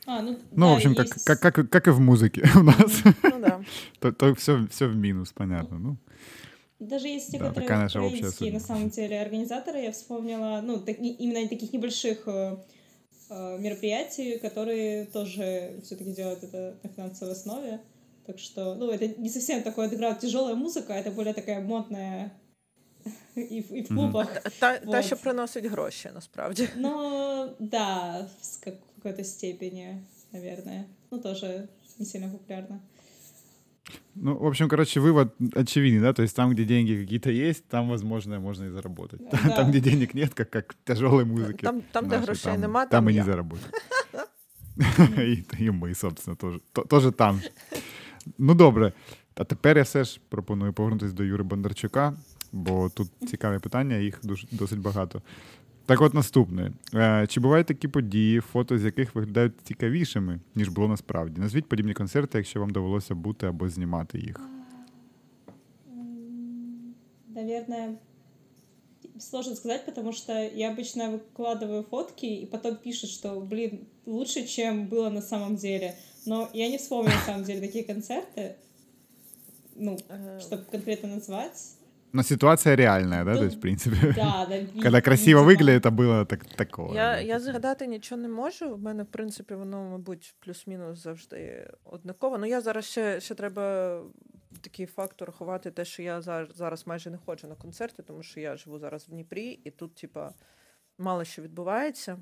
А, 0.07 0.23
ну, 0.23 0.37
ну 0.53 0.67
да, 0.67 0.73
в 0.73 0.75
общем, 0.75 0.93
есть... 0.93 1.25
как, 1.25 1.41
как, 1.41 1.55
как, 1.55 1.71
как 1.71 1.87
и 1.87 1.91
в 1.91 2.01
музыке 2.01 2.43
у 2.57 2.63
нас. 2.63 3.03
Ну 3.23 3.41
да. 3.41 3.65
то, 4.01 4.13
то 4.13 4.35
все, 4.35 4.67
все 4.71 4.87
в 4.87 4.97
минус, 4.97 5.33
понятно. 5.33 5.79
Ну. 5.79 5.97
Даже 6.81 7.07
есть 7.07 7.31
да, 7.31 7.39
некоторые 7.39 7.87
украинские, 7.87 8.53
на 8.53 8.61
самом 8.61 8.91
деле, 8.91 9.23
организаторы, 9.23 9.79
я 9.79 9.93
вспомнила, 9.93 10.61
ну, 10.65 10.81
так, 10.81 10.99
именно 10.99 11.49
таких 11.49 11.73
небольших 11.73 12.27
Э, 12.27 12.57
мероприятий, 13.31 14.39
которые 14.39 15.07
тоже 15.07 15.81
все-таки 15.83 16.13
делают 16.13 16.43
это 16.43 16.77
на 16.83 16.89
финансовой 16.91 17.33
основе. 17.33 17.81
Так 18.27 18.39
что, 18.39 18.75
ну, 18.75 18.91
это 18.91 19.09
не 19.21 19.29
совсем 19.29 19.63
такой 19.63 19.87
андеграунд 19.87 20.21
тяжелая 20.21 20.55
музыка, 20.55 20.93
это 20.93 21.11
более 21.11 21.35
такая 21.35 21.61
модная 21.61 22.31
і 23.37 23.61
в, 23.61 23.77
і 23.77 23.83
в 23.83 23.89
клубах. 23.89 24.37
Mm-hmm. 24.37 24.59
Та, 24.59 24.73
вот. 24.85 24.91
та, 24.93 25.03
що 25.03 25.17
приносить 25.17 25.67
гроші, 25.67 26.11
насправді. 26.15 26.69
Ну, 26.77 27.51
да, 27.59 28.19
в 28.43 28.65
какой-то 28.65 29.25
степени, 29.25 29.99
наверное. 30.33 30.85
Ну, 31.11 31.19
тоже 31.19 31.69
не 31.99 32.07
сильно 32.07 32.31
популярно. 32.31 32.81
Ну, 34.15 34.37
в 34.37 34.47
общем, 34.47 34.69
короче, 34.69 35.01
вывод 35.01 35.35
очевидный, 35.55 36.01
да, 36.01 36.13
то 36.13 36.23
есть 36.23 36.37
там, 36.37 36.51
где 36.51 36.65
деньги 36.65 37.03
какие-то 37.03 37.31
есть, 37.31 37.69
там, 37.69 37.89
возможно, 37.89 38.41
можно 38.41 38.65
и 38.65 38.71
заработать. 38.71 39.21
Да. 39.33 39.57
Там, 39.57 39.71
где 39.71 39.81
денег 39.81 40.15
нет, 40.15 40.35
как, 40.35 40.51
как 40.51 40.75
тяжелой 40.85 41.25
музыки. 41.25 41.65
Там, 41.65 41.83
там 41.93 42.09
де 42.09 42.19
грошей 42.19 42.53
там, 42.53 42.61
нема, 42.61 42.87
там, 42.87 42.91
там 42.91 43.09
и 43.09 43.15
не 43.15 43.25
заработать. 43.25 43.75
І, 45.19 45.45
і 45.59 45.71
ми, 45.71 45.95
собственно, 45.95 46.37
теж, 46.37 46.61
теж 46.89 47.13
там. 47.17 47.41
Ну, 48.39 48.55
добре. 48.55 48.93
А 49.35 49.45
тепер 49.45 49.77
я 49.77 49.83
все 49.83 50.05
ж 50.05 50.21
пропоную 50.29 50.73
повернутися 50.73 51.15
до 51.15 51.25
Юри 51.25 51.43
Бондарчука, 51.43 52.17
бо 52.53 52.89
тут 52.89 53.09
цікаві 53.29 53.59
питання, 53.59 53.97
їх 53.97 54.21
досить 54.53 54.79
багато. 54.79 55.23
Так 55.87 56.01
от 56.01 56.15
наступне. 56.15 56.73
Е, 56.95 57.27
чи 57.27 57.41
бувають 57.41 57.67
такі 57.67 57.89
події, 57.89 58.41
фото 58.41 58.79
з 58.79 58.85
яких 58.85 59.15
виглядають 59.15 59.53
цікавішими, 59.63 60.41
ніж 60.55 60.69
було 60.69 60.89
насправді? 60.89 61.41
Назвіть 61.41 61.69
подібні 61.69 61.95
концерти, 61.95 62.39
якщо 62.39 62.61
вам 62.61 62.71
довелося 62.71 63.15
бути 63.15 63.47
або 63.47 63.69
знімати 63.69 64.19
їх. 64.19 64.41
Наверное, 67.35 67.95
сложно 69.19 69.55
сказать, 69.57 69.85
потому 69.85 70.13
что 70.13 70.33
я 70.33 70.71
обычно 70.71 71.11
выкладываю 71.11 71.83
фотки 71.83 72.27
и 72.27 72.47
потом 72.47 72.77
пишут, 72.77 73.11
что, 73.11 73.41
блин, 73.41 73.89
лучше, 74.07 74.47
чем 74.47 74.87
было 74.87 75.11
на 75.11 75.23
самом 75.23 75.57
деле. 75.57 75.95
Но 76.27 76.49
я 76.53 76.69
не 76.69 76.77
вспомню, 76.77 77.11
на 77.11 77.21
самом 77.27 77.45
деле, 77.45 77.61
такие 77.61 77.85
концерты, 77.85 78.57
ну, 79.75 79.99
чтобы 80.41 80.65
конкретно 80.71 81.09
назвать. 81.09 81.76
Но 82.14 82.24
ситуация 82.24 82.76
реальная, 82.76 83.24
да? 83.24 83.32
Ну, 83.32 83.38
То 83.38 83.46
есть, 83.46 83.58
в 83.58 83.60
принципе, 83.60 84.14
да, 84.16 84.46
да, 84.50 84.82
когда 84.82 85.02
красиво 85.02 85.44
виглядає, 85.44 85.80
то 85.80 85.92
було 85.92 86.26
так, 86.26 86.46
такого. 86.46 86.96
Я 86.96 87.22
я 87.22 87.40
згадати 87.40 87.88
нічого 87.88 88.22
не 88.22 88.28
можу. 88.28 88.70
У 88.70 88.78
мене, 88.78 89.04
в 89.04 89.06
принципі, 89.06 89.56
воно, 89.56 89.84
мабуть, 89.84 90.36
плюс-мінус 90.40 91.04
завжди 91.04 91.70
однаково. 91.84 92.38
Ну, 92.38 92.46
я 92.46 92.62
зараз 92.62 92.86
ще 92.86 93.20
ще 93.20 93.36
треба 93.36 94.02
такий 94.62 94.86
фактор 94.86 95.32
ховати, 95.32 95.72
те, 95.72 95.86
що 95.86 96.04
я 96.04 96.22
зараз 96.22 96.56
зараз 96.56 96.88
майже 96.88 97.10
не 97.10 97.18
ходжу 97.18 97.48
на 97.48 97.56
концерти, 97.56 98.04
тому 98.04 98.24
що 98.24 98.40
я 98.40 98.58
живу 98.58 98.80
зараз 98.80 99.08
в 99.08 99.10
Дніпрі, 99.10 99.60
і 99.64 99.72
тут, 99.72 99.96
типа, 99.96 100.34
мало 100.98 101.24
що 101.24 101.42
відбувається. 101.42 102.18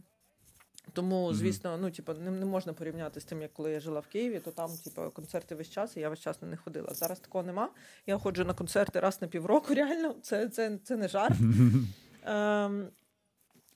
Тому, 0.94 1.34
звісно, 1.34 1.78
ну 1.78 1.92
типу, 1.92 2.14
не, 2.14 2.32
не 2.32 2.46
можна 2.46 2.74
порівняти 2.74 3.20
з 3.20 3.24
тим, 3.24 3.42
як 3.42 3.54
коли 3.54 3.72
я 3.72 3.80
жила 3.80 4.00
в 4.00 4.08
Києві, 4.08 4.40
то 4.40 4.52
там, 4.52 4.70
типу, 4.84 5.12
концерти 5.12 5.56
весь 5.56 5.70
час, 5.70 5.98
і 5.98 6.00
я 6.00 6.10
весь 6.10 6.20
час 6.20 6.42
на 6.42 6.48
них 6.48 6.62
ходила. 6.62 6.94
Зараз 6.94 7.20
такого 7.20 7.44
нема. 7.44 7.70
Я 8.08 8.18
ходжу 8.18 8.46
на 8.46 8.54
концерти 8.54 9.00
раз 9.00 9.22
на 9.22 9.28
півроку, 9.28 9.74
реально, 9.74 10.16
це 10.22 10.50
це, 10.50 10.80
це 10.84 10.96
не 10.96 11.08
жарт. 11.08 11.36
Ем, 12.26 12.88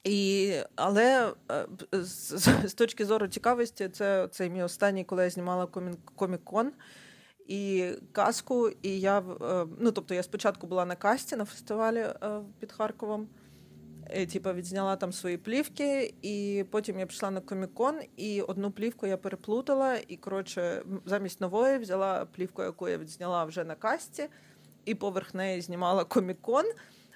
і, 0.04 0.54
Але 0.76 1.34
е, 1.52 1.66
з, 1.92 2.38
з 2.70 2.74
точки 2.74 3.06
зору 3.06 3.28
цікавості, 3.28 3.90
це 3.90 4.28
цей 4.32 4.50
мій 4.50 4.64
останній, 4.64 5.04
коли 5.04 5.24
я 5.24 5.30
знімала 5.30 5.66
комік-кон 6.16 6.72
і 7.48 7.92
казку. 8.12 8.70
І 8.82 9.00
я 9.00 9.20
е, 9.20 9.66
ну, 9.80 9.92
тобто 9.92 10.14
я 10.14 10.24
спочатку 10.24 10.68
була 10.68 10.86
на 10.86 10.96
касті 10.96 11.36
на 11.36 11.46
фестивалі 11.46 11.98
е, 12.00 12.42
під 12.60 12.72
Харковом. 12.72 13.28
І, 14.16 14.26
типу, 14.26 14.54
відзняла 14.54 14.96
там 14.96 15.14
свої 15.14 15.38
плівки, 15.38 16.14
і 16.22 16.66
потім 16.72 17.00
я 17.00 17.06
пішла 17.06 17.32
на 17.32 17.42
комікон, 17.42 18.00
і 18.18 18.42
одну 18.42 18.72
плівку 18.72 19.08
я 19.08 19.18
переплутала. 19.18 19.98
І 20.08 20.18
коротше, 20.18 20.84
замість 21.06 21.42
нової 21.42 21.78
взяла 21.78 22.26
плівку, 22.26 22.64
яку 22.64 22.90
я 22.90 22.98
відзняла 22.98 23.46
вже 23.46 23.64
на 23.64 23.76
касті, 23.76 24.28
і 24.86 24.96
поверх 24.96 25.34
неї 25.34 25.62
знімала 25.62 26.04
комікон 26.04 26.66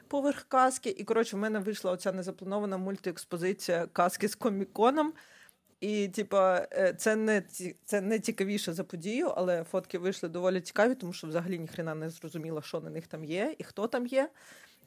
поверх 0.07 0.43
каски. 0.43 0.89
І 0.89 1.03
коротше, 1.03 1.35
в 1.35 1.39
мене 1.39 1.59
вийшла 1.59 1.91
оця 1.91 2.11
незапланована 2.11 2.77
мультиекспозиція 2.77 3.87
каски 3.87 4.27
з 4.27 4.35
коміконом. 4.35 5.13
І, 5.79 6.07
типа, 6.07 6.67
е, 6.71 6.93
це 6.93 7.15
не 7.15 7.43
це 7.85 8.01
не 8.01 8.19
цікавіше 8.19 8.73
за 8.73 8.83
подію, 8.83 9.27
але 9.27 9.63
фотки 9.63 9.97
вийшли 9.97 10.29
доволі 10.29 10.61
цікаві, 10.61 10.95
тому 10.95 11.13
що 11.13 11.27
взагалі 11.27 11.59
ніхрена 11.59 11.95
не 11.95 12.09
зрозуміла, 12.09 12.61
що 12.61 12.79
на 12.79 12.89
них 12.89 13.07
там 13.07 13.23
є 13.23 13.55
і 13.57 13.63
хто 13.63 13.87
там 13.87 14.07
є. 14.07 14.29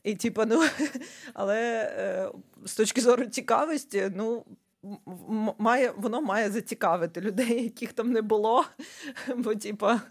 І, 0.03 0.14
типа, 0.14 0.47
ну, 0.47 0.62
але 1.34 1.61
е, 1.99 2.30
з 2.64 2.74
точки 2.74 3.01
зору 3.01 3.26
цікавості, 3.26 4.12
ну, 4.14 4.44
має, 5.57 5.93
воно 5.97 6.21
має 6.21 6.51
зацікавити 6.51 7.21
людей, 7.21 7.63
яких 7.63 7.93
там 7.93 8.11
не 8.11 8.21
було. 8.21 8.65
Бо, 9.38 9.55
типа, 9.55 10.01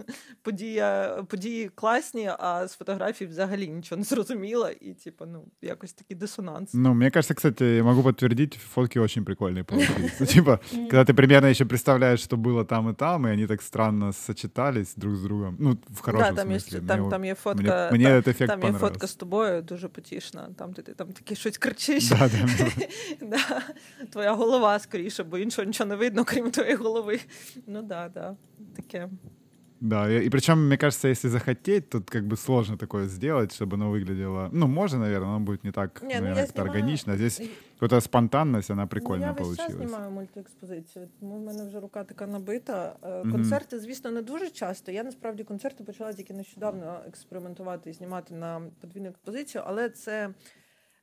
подія, 0.42 1.22
події 1.28 1.68
класні, 1.68 2.30
а 2.38 2.68
з 2.68 2.74
фотографій 2.74 3.26
взагалі 3.26 3.68
нічого 3.68 3.98
не 3.98 4.04
зрозуміло. 4.04 4.70
І, 4.80 4.94
типа, 4.94 5.26
ну, 5.26 5.44
якось 5.62 5.92
такий 5.92 6.16
диссонанс. 6.16 6.70
Ну, 6.74 6.94
мне 6.94 7.10
кажется, 7.10 7.34
кстати, 7.34 7.82
могу 7.82 8.02
подтвердить, 8.02 8.54
фотки 8.54 9.00
очень 9.00 9.24
прикольные 9.24 9.64
получились. 9.64 10.20
Ну, 10.20 10.26
типа, 10.26 10.60
когда 10.70 11.04
ты 11.04 11.14
примерно 11.14 11.46
еще 11.50 11.64
представляешь, 11.64 12.20
что 12.20 12.36
было 12.36 12.64
там 12.64 12.90
и 12.90 12.94
там, 12.94 13.26
и 13.26 13.30
они 13.30 13.46
так 13.46 13.62
странно 13.62 14.12
сочетались 14.12 14.94
друг 14.96 15.14
с 15.14 15.22
другом. 15.22 15.56
Ну, 15.58 15.78
в 15.88 16.00
хорошем 16.00 16.34
да, 16.34 16.42
там 16.42 16.52
смысле. 16.52 16.74
Є, 16.74 16.80
там, 16.80 17.08
там 17.08 17.24
є 17.24 17.34
фотка, 17.34 17.88
мені, 17.92 18.04
мені 18.04 18.18
ефект 18.18 18.46
там 18.46 18.62
є 18.62 18.72
фотка 18.72 19.06
з 19.06 19.14
тобою, 19.14 19.62
дуже 19.62 19.88
потішна. 19.88 20.48
Там 20.56 20.72
ти 20.72 20.82
там 20.82 21.12
таке 21.12 21.34
щось 21.34 21.58
кричиш. 21.58 22.08
Да, 22.08 22.28
да, 22.28 22.66
да. 23.20 23.62
Твоя 24.10 24.32
голова 24.34 24.60
голова 24.64 24.78
скоріше, 24.78 25.22
бо 25.22 25.38
іншого 25.38 25.66
нічого 25.66 25.88
не 25.88 25.96
видно, 25.96 26.24
крім 26.24 26.50
твоєї 26.50 26.76
голови. 26.76 27.20
Ну 27.66 27.82
да, 27.82 28.08
да, 28.08 28.36
таке. 28.76 29.08
Да, 29.80 30.10
и, 30.10 30.26
и 30.26 30.28
причем, 30.28 30.66
мне 30.66 30.76
кажется, 30.76 31.08
если 31.08 31.28
захотеть, 31.28 31.88
то 31.88 32.02
как 32.02 32.26
бы 32.26 32.36
сложно 32.36 32.76
такое 32.76 33.06
сделать, 33.06 33.50
чтобы 33.54 33.76
оно 33.76 33.90
выглядело... 33.90 34.50
Ну, 34.52 34.66
можно, 34.66 34.98
наверное, 34.98 35.28
оно 35.28 35.40
будет 35.40 35.64
не 35.64 35.72
так, 35.72 36.02
не, 36.02 36.20
наверное, 36.20 36.42
ну, 36.42 36.48
снимаю... 36.48 36.70
органично. 36.70 37.12
А 37.14 37.16
здесь 37.16 37.40
какая-то 37.78 38.00
спонтанность, 38.00 38.70
она 38.70 38.86
прикольно 38.86 39.26
ну, 39.26 39.32
я 39.32 39.34
получилась. 39.34 39.70
Я 39.70 39.76
знімаю 39.76 40.10
мультиекспозицію, 40.10 41.08
тому 41.20 41.36
в 41.36 41.40
мене 41.40 41.66
вже 41.66 41.80
рука 41.80 42.04
така 42.04 42.26
набита. 42.26 42.96
Mm-hmm. 43.02 43.32
Концерти, 43.32 43.78
звісно, 43.78 44.10
не 44.10 44.22
дуже 44.22 44.50
часто. 44.50 44.92
Я, 44.92 45.02
насправді, 45.02 45.44
концерти 45.44 45.84
почала 45.84 46.12
тільки 46.12 46.34
нещодавно 46.34 47.00
експериментувати 47.08 47.90
і 47.90 47.92
знімати 47.92 48.34
на 48.34 48.62
подвійну 48.80 49.08
експозицію, 49.08 49.64
але 49.66 49.90
це... 49.90 50.30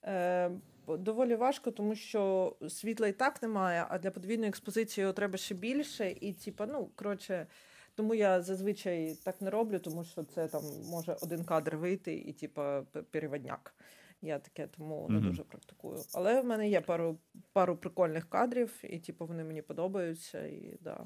Е, 0.04 0.52
доволі 0.89 1.35
важко, 1.35 1.71
тому 1.71 1.95
що 1.95 2.53
світла 2.69 3.09
і 3.09 3.13
так 3.13 3.43
немає, 3.43 3.87
а 3.89 3.99
для 3.99 4.11
подвійної 4.11 4.49
експозиції 4.49 5.03
його 5.03 5.13
треба 5.13 5.39
ще 5.39 5.55
більше. 5.55 6.11
І, 6.21 6.33
типа, 6.33 6.67
ну, 6.67 6.91
коротше, 6.95 7.47
Тому 7.95 8.15
я 8.15 8.43
зазвичай 8.43 9.17
так 9.25 9.41
не 9.41 9.51
роблю, 9.51 9.79
тому 9.79 10.05
що 10.05 10.25
це 10.25 10.49
там 10.49 10.63
може 10.91 11.17
один 11.23 11.45
кадр 11.45 11.77
вийти 11.77 12.15
і, 12.15 12.33
типа, 12.33 12.83
переводняк. 13.11 13.75
Я 14.23 14.39
таке 14.39 14.67
тому 14.67 15.07
не 15.09 15.19
mm-hmm. 15.19 15.23
дуже 15.23 15.43
практикую. 15.43 16.03
Але 16.15 16.41
в 16.41 16.45
мене 16.45 16.69
є 16.69 16.81
пару 16.81 17.19
пару 17.53 17.77
прикольних 17.77 18.29
кадрів, 18.29 18.81
і 18.83 18.99
типу 18.99 19.27
вони 19.27 19.45
мені 19.45 19.63
подобаються. 19.63 20.47
І 20.47 20.79
да. 20.81 21.05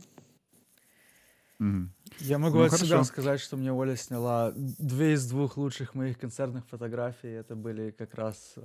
Я 1.59 2.39
могу 2.39 2.59
ну, 2.59 2.65
от 2.65 2.71
хорошо. 2.71 2.87
себя 2.87 3.05
сказать, 3.05 3.41
что 3.41 3.57
мне 3.57 3.73
Оля 3.73 3.97
сняла 3.97 4.53
две 4.57 5.15
из 5.15 5.27
двух 5.27 5.57
лучших 5.57 5.95
моих 5.95 6.19
концертных 6.19 6.65
фотографий. 6.67 7.29
Это 7.29 7.57
были 7.57 7.91
как 7.91 8.15
раз 8.15 8.55
э, 8.57 8.63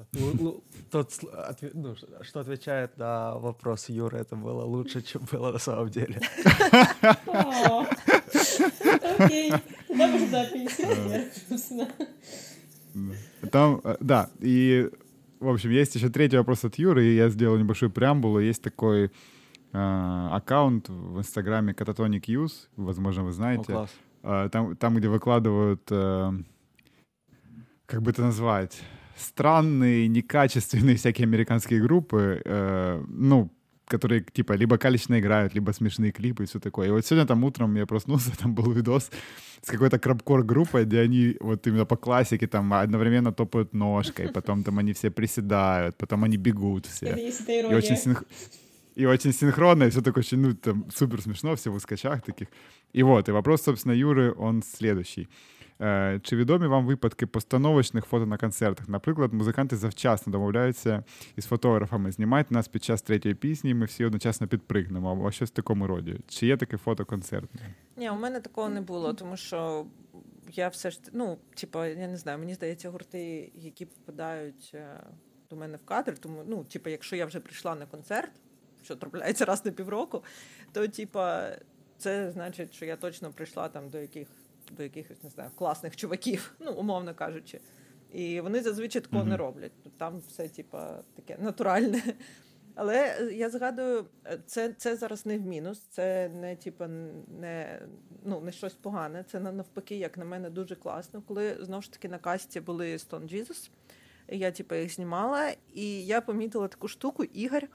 тот, 0.92 1.12
ну, 1.74 1.96
что 2.22 2.40
отвечает 2.42 2.98
на 2.98 3.36
вопрос 3.38 3.90
Юры. 3.90 4.20
Это 4.20 4.36
было 4.36 4.64
лучше, 4.64 5.02
чем 5.02 5.22
было 5.32 5.52
на 5.52 5.60
самом 5.60 5.90
деле. 5.90 6.20
Окей, 9.20 9.54
тогда 9.88 10.08
можно 10.08 11.88
Там, 13.52 13.82
э, 13.84 13.98
да, 14.00 14.30
и, 14.40 14.90
в 15.40 15.48
общем, 15.48 15.72
есть 15.72 15.96
еще 15.96 16.10
третий 16.10 16.38
вопрос 16.38 16.66
от 16.66 16.76
Юры, 16.76 17.06
и 17.06 17.16
я 17.16 17.30
сделал 17.30 17.58
небольшую 17.58 17.90
преамбулу. 17.92 18.40
Есть 18.40 18.62
такой 18.62 19.12
аккаунт 19.74 20.90
в 20.90 21.20
Инстаграме 21.20 21.74
Catatonic 21.74 22.26
Use, 22.28 22.68
возможно, 22.76 23.24
вы 23.24 23.32
знаете. 23.32 23.74
О, 23.74 23.88
э, 24.24 24.50
там, 24.50 24.76
там, 24.76 24.96
где 24.96 25.08
выкладывают, 25.08 25.82
э, 25.90 26.32
как 27.86 28.02
бы 28.02 28.12
это 28.12 28.22
назвать, 28.22 28.82
странные, 29.18 30.08
некачественные 30.08 30.96
всякие 30.96 31.26
американские 31.26 31.82
группы, 31.82 32.42
э, 32.44 33.04
ну, 33.08 33.50
которые, 33.92 34.24
типа, 34.34 34.54
либо 34.54 34.78
калечно 34.78 35.20
играют, 35.20 35.56
либо 35.56 35.74
смешные 35.74 36.12
клипы 36.12 36.44
и 36.44 36.46
все 36.46 36.60
такое. 36.60 36.88
И 36.88 36.92
вот 36.92 37.06
сегодня 37.06 37.28
там 37.28 37.44
утром 37.44 37.76
я 37.76 37.86
проснулся, 37.86 38.32
там 38.42 38.56
был 38.56 38.72
видос 38.72 39.12
с 39.62 39.68
какой-то 39.68 40.00
крабкор 40.00 40.44
группой, 40.44 40.86
где 40.86 41.02
они 41.02 41.38
вот 41.40 41.68
именно 41.68 41.86
по 41.86 41.98
классике 41.98 42.48
там 42.48 42.74
одновременно 42.74 43.32
топают 43.32 43.74
ножкой, 43.74 44.30
потом 44.30 44.64
там 44.64 44.80
они 44.80 44.94
все 44.94 45.12
приседают, 45.12 45.98
потом 45.98 46.24
они 46.24 46.38
бегут 46.38 46.86
все. 46.86 47.08
Это 47.08 47.20
есть 47.20 47.42
это 47.42 47.72
и 47.72 47.76
очень 47.76 47.98
синх... 47.98 48.24
И 48.98 49.06
очень 49.06 49.34
синхронно, 49.34 49.86
и 49.86 49.90
все 49.90 50.02
такое 50.02 50.24
очень, 50.24 50.40
ну, 50.40 50.54
там, 50.54 50.86
супер 50.92 51.22
смешно, 51.22 51.56
все 51.56 51.70
в 51.70 51.76
ускачах 51.76 52.22
таких. 52.22 52.48
И 52.94 53.04
вот, 53.04 53.30
и 53.30 53.32
вопрос, 53.32 53.62
собственно, 53.62 53.94
Юры, 53.94 54.34
он 54.38 54.64
следующий. 54.64 55.28
Е, 55.82 56.20
чи 56.24 56.36
відомі 56.36 56.68
вам 56.68 56.86
випадки 56.86 57.26
постановочних 57.26 58.06
фото 58.06 58.26
на 58.26 58.38
концертах? 58.38 58.90
Наприклад, 58.90 59.34
музиканти 59.34 59.78
завчасно 59.78 60.32
домовляються 60.32 61.04
із 61.36 61.46
фотографами, 61.46 62.12
знімайте 62.12 62.54
нас 62.54 62.68
під 62.68 62.84
час 62.84 63.02
третьої 63.02 63.36
пісні, 63.36 63.74
ми 63.74 63.86
всі 63.86 64.06
одночасно 64.06 64.48
підпригнемо, 64.48 65.12
або 65.12 65.32
щось 65.32 65.50
в 65.50 65.54
такому 65.54 65.88
роді. 65.88 66.20
Чи 66.28 66.48
є 66.48 66.58
таке 66.58 66.78
фото 66.78 67.06
концертне? 67.06 67.62
Ні, 67.98 68.10
у 68.10 68.16
мене 68.16 68.40
такого 68.40 68.70
не 68.70 68.82
було, 68.82 69.14
тому 69.14 69.38
що 69.38 69.86
я 70.54 70.68
все 70.68 70.92
ж 70.92 71.00
ну, 71.14 71.38
типу, 71.56 71.86
я 71.86 72.08
не 72.08 72.18
знаю, 72.18 72.40
мені 72.40 72.54
здається, 72.54 72.90
гурти, 72.90 73.52
які 73.56 73.86
попадають 73.86 74.72
е, 74.74 75.04
до 75.50 75.56
мене 75.56 75.78
в 75.78 75.86
кадр, 75.86 76.18
тому 76.18 76.44
ну, 76.48 76.64
типу, 76.64 76.90
якщо 76.90 77.16
я 77.16 77.26
вже 77.26 77.40
прийшла 77.40 77.76
на 77.76 77.86
концерт, 77.86 78.32
що 78.84 78.96
трапляється 78.96 79.46
раз 79.46 79.66
на 79.66 79.72
півроку, 79.72 80.24
то 80.72 80.88
типа. 80.88 81.52
Це 81.98 82.32
значить, 82.32 82.74
що 82.74 82.86
я 82.86 82.96
точно 82.96 83.32
прийшла 83.32 83.70
там 83.70 83.90
до 83.90 84.00
яких 84.00 84.28
до 84.72 84.84
якихось 84.84 85.24
не 85.24 85.30
знаю, 85.30 85.50
класних 85.56 85.96
чуваків, 85.96 86.56
ну, 86.60 86.74
умовно 86.74 87.16
кажучи. 87.16 87.60
І 88.12 88.42
вони 88.42 88.62
зазвичай 88.62 89.02
такого 89.02 89.24
mm-hmm. 89.24 89.28
не 89.28 89.38
роблять. 89.38 89.72
Там 89.98 90.22
все, 90.28 90.48
типа, 90.48 91.04
таке 91.16 91.38
натуральне. 91.40 92.02
Але 92.76 93.30
я 93.34 93.50
згадую, 93.50 94.06
це 94.46 94.74
це 94.74 94.96
зараз 94.96 95.26
не 95.26 95.38
в 95.38 95.42
мінус, 95.42 95.80
це 95.80 96.30
не 96.30 96.56
типа 96.56 96.88
не 96.88 97.82
ну 98.24 98.42
не 98.42 98.52
щось 98.52 98.74
погане. 98.74 99.26
Це 99.32 99.40
навпаки, 99.40 99.96
як 99.96 100.18
на 100.18 100.26
мене, 100.26 100.50
дуже 100.50 100.76
класно. 100.76 101.22
Коли 101.22 101.58
знову 101.62 101.82
ж 101.82 101.92
таки 101.92 102.10
на 102.10 102.18
касті 102.18 102.60
були 102.60 102.94
Stone 102.94 103.34
Jesus, 103.34 103.70
я 104.28 104.52
типу, 104.52 104.76
їх 104.76 104.94
знімала, 104.94 105.54
і 105.74 106.06
я 106.06 106.22
помітила 106.22 106.68
таку 106.68 106.88
штуку. 106.88 107.24
Ігор 107.24 107.68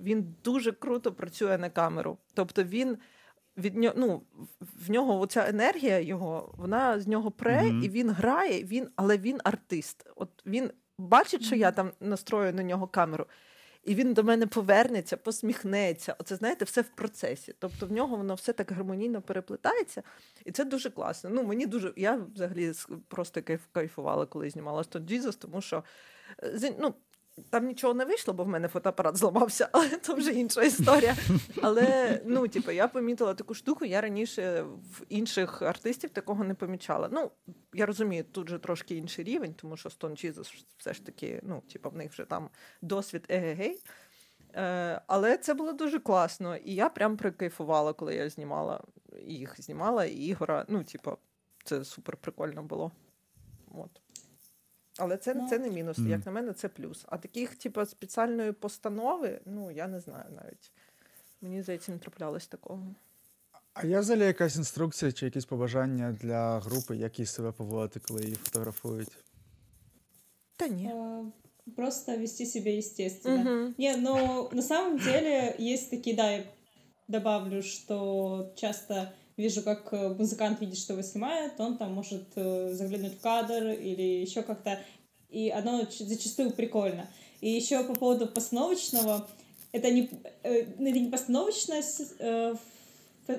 він 0.00 0.34
дуже 0.44 0.72
круто 0.72 1.12
працює 1.12 1.58
на 1.58 1.70
камеру. 1.70 2.18
Тобто 2.34 2.64
він 2.64 2.98
від 3.56 3.76
нього, 3.76 3.94
ну, 3.98 4.22
в 4.60 4.90
нього 4.90 5.20
оця 5.20 5.48
енергія 5.48 6.00
його, 6.00 6.54
вона 6.58 7.00
з 7.00 7.06
нього 7.06 7.30
пре, 7.30 7.62
mm-hmm. 7.62 7.84
і 7.84 7.88
він 7.88 8.10
грає, 8.10 8.64
він, 8.64 8.88
але 8.96 9.18
він 9.18 9.40
артист. 9.44 10.06
От 10.16 10.30
він 10.46 10.70
бачить, 10.98 11.42
що 11.42 11.56
я 11.56 11.70
там 11.70 11.90
настрою 12.00 12.54
на 12.54 12.62
нього 12.62 12.86
камеру, 12.86 13.26
і 13.84 13.94
він 13.94 14.14
до 14.14 14.22
мене 14.22 14.46
повернеться, 14.46 15.16
посміхнеться. 15.16 16.16
Оце, 16.18 16.36
знаєте, 16.36 16.64
все 16.64 16.80
в 16.80 16.88
процесі. 16.88 17.54
Тобто 17.58 17.86
в 17.86 17.92
нього 17.92 18.16
воно 18.16 18.34
все 18.34 18.52
так 18.52 18.72
гармонійно 18.72 19.22
переплетається, 19.22 20.02
і 20.44 20.52
це 20.52 20.64
дуже 20.64 20.90
класно. 20.90 21.30
Ну, 21.30 21.42
мені 21.42 21.66
дуже, 21.66 21.92
Я 21.96 22.26
взагалі 22.34 22.72
просто 23.08 23.42
кайф, 23.42 23.60
кайфувала, 23.72 24.26
коли 24.26 24.50
знімала 24.50 24.84
«Стон 24.84 25.08
Джізус», 25.08 25.36
тому 25.36 25.60
що 25.60 25.84
е, 26.42 26.74
ну, 26.78 26.94
там 27.50 27.66
нічого 27.66 27.94
не 27.94 28.04
вийшло, 28.04 28.34
бо 28.34 28.44
в 28.44 28.48
мене 28.48 28.68
фотоапарат 28.68 29.16
зламався, 29.16 29.68
але 29.72 29.88
це 29.88 30.14
вже 30.14 30.32
інша 30.32 30.62
історія. 30.62 31.16
Але 31.62 32.20
ну, 32.24 32.48
типу, 32.48 32.70
я 32.70 32.88
помітила 32.88 33.34
таку 33.34 33.54
штуку, 33.54 33.84
я 33.84 34.00
раніше 34.00 34.62
в 34.62 35.02
інших 35.08 35.62
артистів 35.62 36.10
такого 36.10 36.44
не 36.44 36.54
помічала. 36.54 37.08
Ну, 37.12 37.30
я 37.74 37.86
розумію, 37.86 38.24
тут 38.24 38.48
же 38.48 38.58
трошки 38.58 38.94
інший 38.94 39.24
рівень, 39.24 39.54
тому 39.54 39.76
що 39.76 39.88
Stone 39.88 40.26
Jesus 40.26 40.64
все 40.76 40.94
ж 40.94 41.06
таки, 41.06 41.40
ну, 41.42 41.62
типу, 41.72 41.90
в 41.90 41.96
них 41.96 42.12
вже 42.12 42.24
там 42.24 42.50
досвід 42.82 43.24
егегей. 43.28 43.82
Е, 44.54 45.00
Але 45.06 45.36
це 45.36 45.54
було 45.54 45.72
дуже 45.72 45.98
класно. 45.98 46.56
І 46.56 46.74
я 46.74 46.88
прям 46.88 47.16
прикайфувала, 47.16 47.92
коли 47.92 48.14
я 48.14 48.30
знімала 48.30 48.80
їх 49.26 49.60
знімала, 49.62 50.04
Ігора. 50.04 50.64
Ну, 50.68 50.84
типу, 50.84 51.18
це 51.64 51.84
супер 51.84 52.16
прикольно 52.16 52.62
було. 52.62 52.92
От. 53.70 54.00
Але 55.00 55.16
це 55.16 55.34
ну, 55.34 55.48
це 55.48 55.58
не 55.58 55.70
мінус. 55.70 55.98
Mm. 55.98 56.08
Як 56.08 56.26
на 56.26 56.32
мене, 56.32 56.52
це 56.52 56.68
плюс. 56.68 57.04
А 57.08 57.18
таких, 57.18 57.56
типу, 57.56 57.86
спеціальної 57.86 58.52
постанови, 58.52 59.40
ну 59.46 59.70
я 59.70 59.88
не 59.88 60.00
знаю 60.00 60.24
навіть. 60.30 60.72
Мені 61.40 61.62
здається, 61.62 61.92
не 61.92 61.98
траплялось 61.98 62.46
такого. 62.46 62.94
А 63.74 63.86
є 63.86 64.00
взагалі 64.00 64.24
якась 64.24 64.56
інструкція 64.56 65.12
чи 65.12 65.24
якісь 65.24 65.44
побажання 65.44 66.16
для 66.20 66.58
групи, 66.58 66.96
які 66.96 67.26
себе 67.26 67.52
поводити, 67.52 68.00
коли 68.08 68.22
її 68.22 68.34
фотографують? 68.34 69.12
Да 70.58 70.68
нет. 70.68 71.24
Просто 71.76 72.18
вести 72.18 72.46
себя 72.46 72.70
естественно. 72.70 73.64
Угу. 73.64 73.74
Не, 73.78 73.96
но 73.96 74.48
на 74.52 74.62
самом 74.62 74.98
деле 74.98 75.54
есть 75.60 75.90
такие, 75.90 76.16
да, 76.16 76.30
я 76.30 76.44
добавлю, 77.08 77.62
что 77.62 78.52
часто 78.56 79.12
вижу, 79.36 79.62
как 79.62 79.92
э, 79.92 80.14
музыкант 80.14 80.60
видит, 80.60 80.78
что 80.78 80.92
его 80.92 81.02
снимают, 81.02 81.58
он 81.58 81.76
там 81.76 81.94
может 81.94 82.28
э, 82.36 82.72
заглянуть 82.72 83.14
в 83.14 83.20
кадр 83.20 83.70
или 83.70 84.20
еще 84.20 84.42
как-то, 84.42 84.80
и 85.28 85.50
оно 85.50 85.86
зачастую 85.98 86.52
прикольно. 86.52 87.08
И 87.40 87.50
еще 87.50 87.82
по 87.84 87.94
поводу 87.94 88.26
постановочного, 88.26 89.28
это 89.72 89.90
не, 89.90 90.10
э, 90.42 90.62
это 90.62 90.82
не 90.82 91.10
постановочность, 91.10 92.20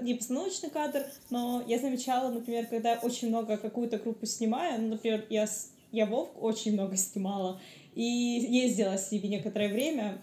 не 0.02 0.14
постановочный 0.14 0.70
кадр, 0.70 1.06
но 1.30 1.64
я 1.68 1.78
замечала, 1.78 2.32
например, 2.32 2.66
когда 2.68 3.00
очень 3.02 3.28
много 3.28 3.58
какую-то 3.58 3.98
группу 3.98 4.26
снимаю, 4.26 4.82
ну, 4.82 4.88
например, 4.90 5.26
я, 5.30 5.48
я 5.92 6.06
Вовк 6.06 6.42
очень 6.42 6.74
много 6.74 6.96
снимала, 6.96 7.60
и 7.94 8.04
ездила 8.04 8.98
с 8.98 9.12
ними 9.12 9.28
некоторое 9.28 9.68
время, 9.68 10.22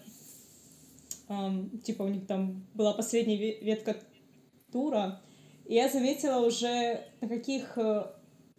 эм, 1.27 1.79
типа 1.81 2.03
у 2.03 2.07
них 2.07 2.25
там 2.25 2.65
была 2.73 2.93
последняя 2.93 3.37
ветка 3.37 3.95
тура, 4.71 5.21
и 5.69 5.75
я 5.75 5.87
заметила 5.87 6.39
уже, 6.39 6.99
на 7.21 7.27
каких 7.27 7.77
э, 7.77 8.07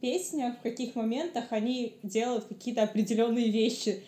песнях, 0.00 0.58
в 0.58 0.62
каких 0.62 0.94
моментах 0.94 1.46
они 1.50 1.96
делают 2.04 2.44
какие-то 2.44 2.84
определенные 2.84 3.50
вещи, 3.50 4.04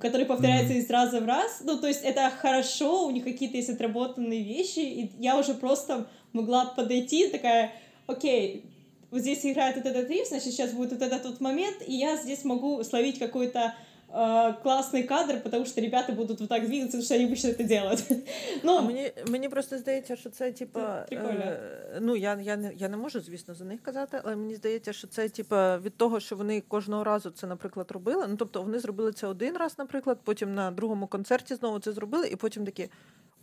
которые 0.00 0.26
повторяются 0.26 0.72
mm-hmm. 0.72 0.78
из 0.78 0.88
раза 0.88 1.20
в 1.20 1.26
раз. 1.26 1.62
Ну, 1.64 1.76
то 1.80 1.88
есть 1.88 2.04
это 2.04 2.30
хорошо, 2.30 3.08
у 3.08 3.10
них 3.10 3.24
какие-то 3.24 3.56
есть 3.56 3.68
отработанные 3.68 4.44
вещи, 4.44 4.78
и 4.78 5.10
я 5.18 5.36
уже 5.36 5.54
просто 5.54 6.06
могла 6.32 6.66
подойти, 6.66 7.26
такая, 7.26 7.72
окей, 8.06 8.64
вот 9.10 9.22
здесь 9.22 9.44
играет 9.44 9.74
вот 9.74 9.86
этот 9.86 10.08
риф, 10.08 10.28
значит, 10.28 10.52
сейчас 10.52 10.70
будет 10.70 10.92
вот 10.92 11.02
этот 11.02 11.24
вот 11.24 11.40
момент, 11.40 11.78
и 11.84 11.94
я 11.94 12.16
здесь 12.16 12.44
могу 12.44 12.84
словить 12.84 13.18
какой-то 13.18 13.74
Э, 14.16 14.54
класний 14.62 15.02
кадр, 15.02 15.42
тому 15.50 15.66
що 15.66 15.80
ребята 15.80 16.12
будуть 16.12 16.40
вот 16.40 16.48
так 16.48 16.66
двигаться, 16.66 17.02
що 17.02 17.14
вони 17.14 17.26
обычно 17.26 17.54
це 17.54 17.64
делают. 17.64 18.04
ну, 18.62 18.76
а 18.76 18.82
мені, 18.82 19.12
мені 19.28 19.48
просто 19.48 19.78
здається, 19.78 20.16
що 20.16 20.30
це, 20.30 20.52
типа, 20.52 21.06
е, 21.12 21.98
ну, 22.00 22.16
я, 22.16 22.38
я, 22.40 22.56
не, 22.56 22.72
я 22.76 22.88
не 22.88 22.96
можу, 22.96 23.20
звісно, 23.20 23.54
за 23.54 23.64
них 23.64 23.82
казати, 23.82 24.20
але 24.24 24.36
мені 24.36 24.54
здається, 24.54 24.92
що 24.92 25.06
це, 25.06 25.28
типа, 25.28 25.78
від 25.78 25.96
того, 25.96 26.20
що 26.20 26.36
вони 26.36 26.60
кожного 26.60 27.04
разу 27.04 27.30
це, 27.30 27.46
наприклад, 27.46 27.90
робили. 27.90 28.26
Ну, 28.28 28.36
тобто 28.36 28.62
вони 28.62 28.78
зробили 28.78 29.12
це 29.12 29.26
один 29.26 29.56
раз, 29.56 29.78
наприклад, 29.78 30.18
потім 30.24 30.54
на 30.54 30.70
другому 30.70 31.06
концерті 31.06 31.54
знову 31.54 31.78
це 31.78 31.92
зробили, 31.92 32.28
і 32.28 32.36
потім 32.36 32.64
такі, 32.64 32.88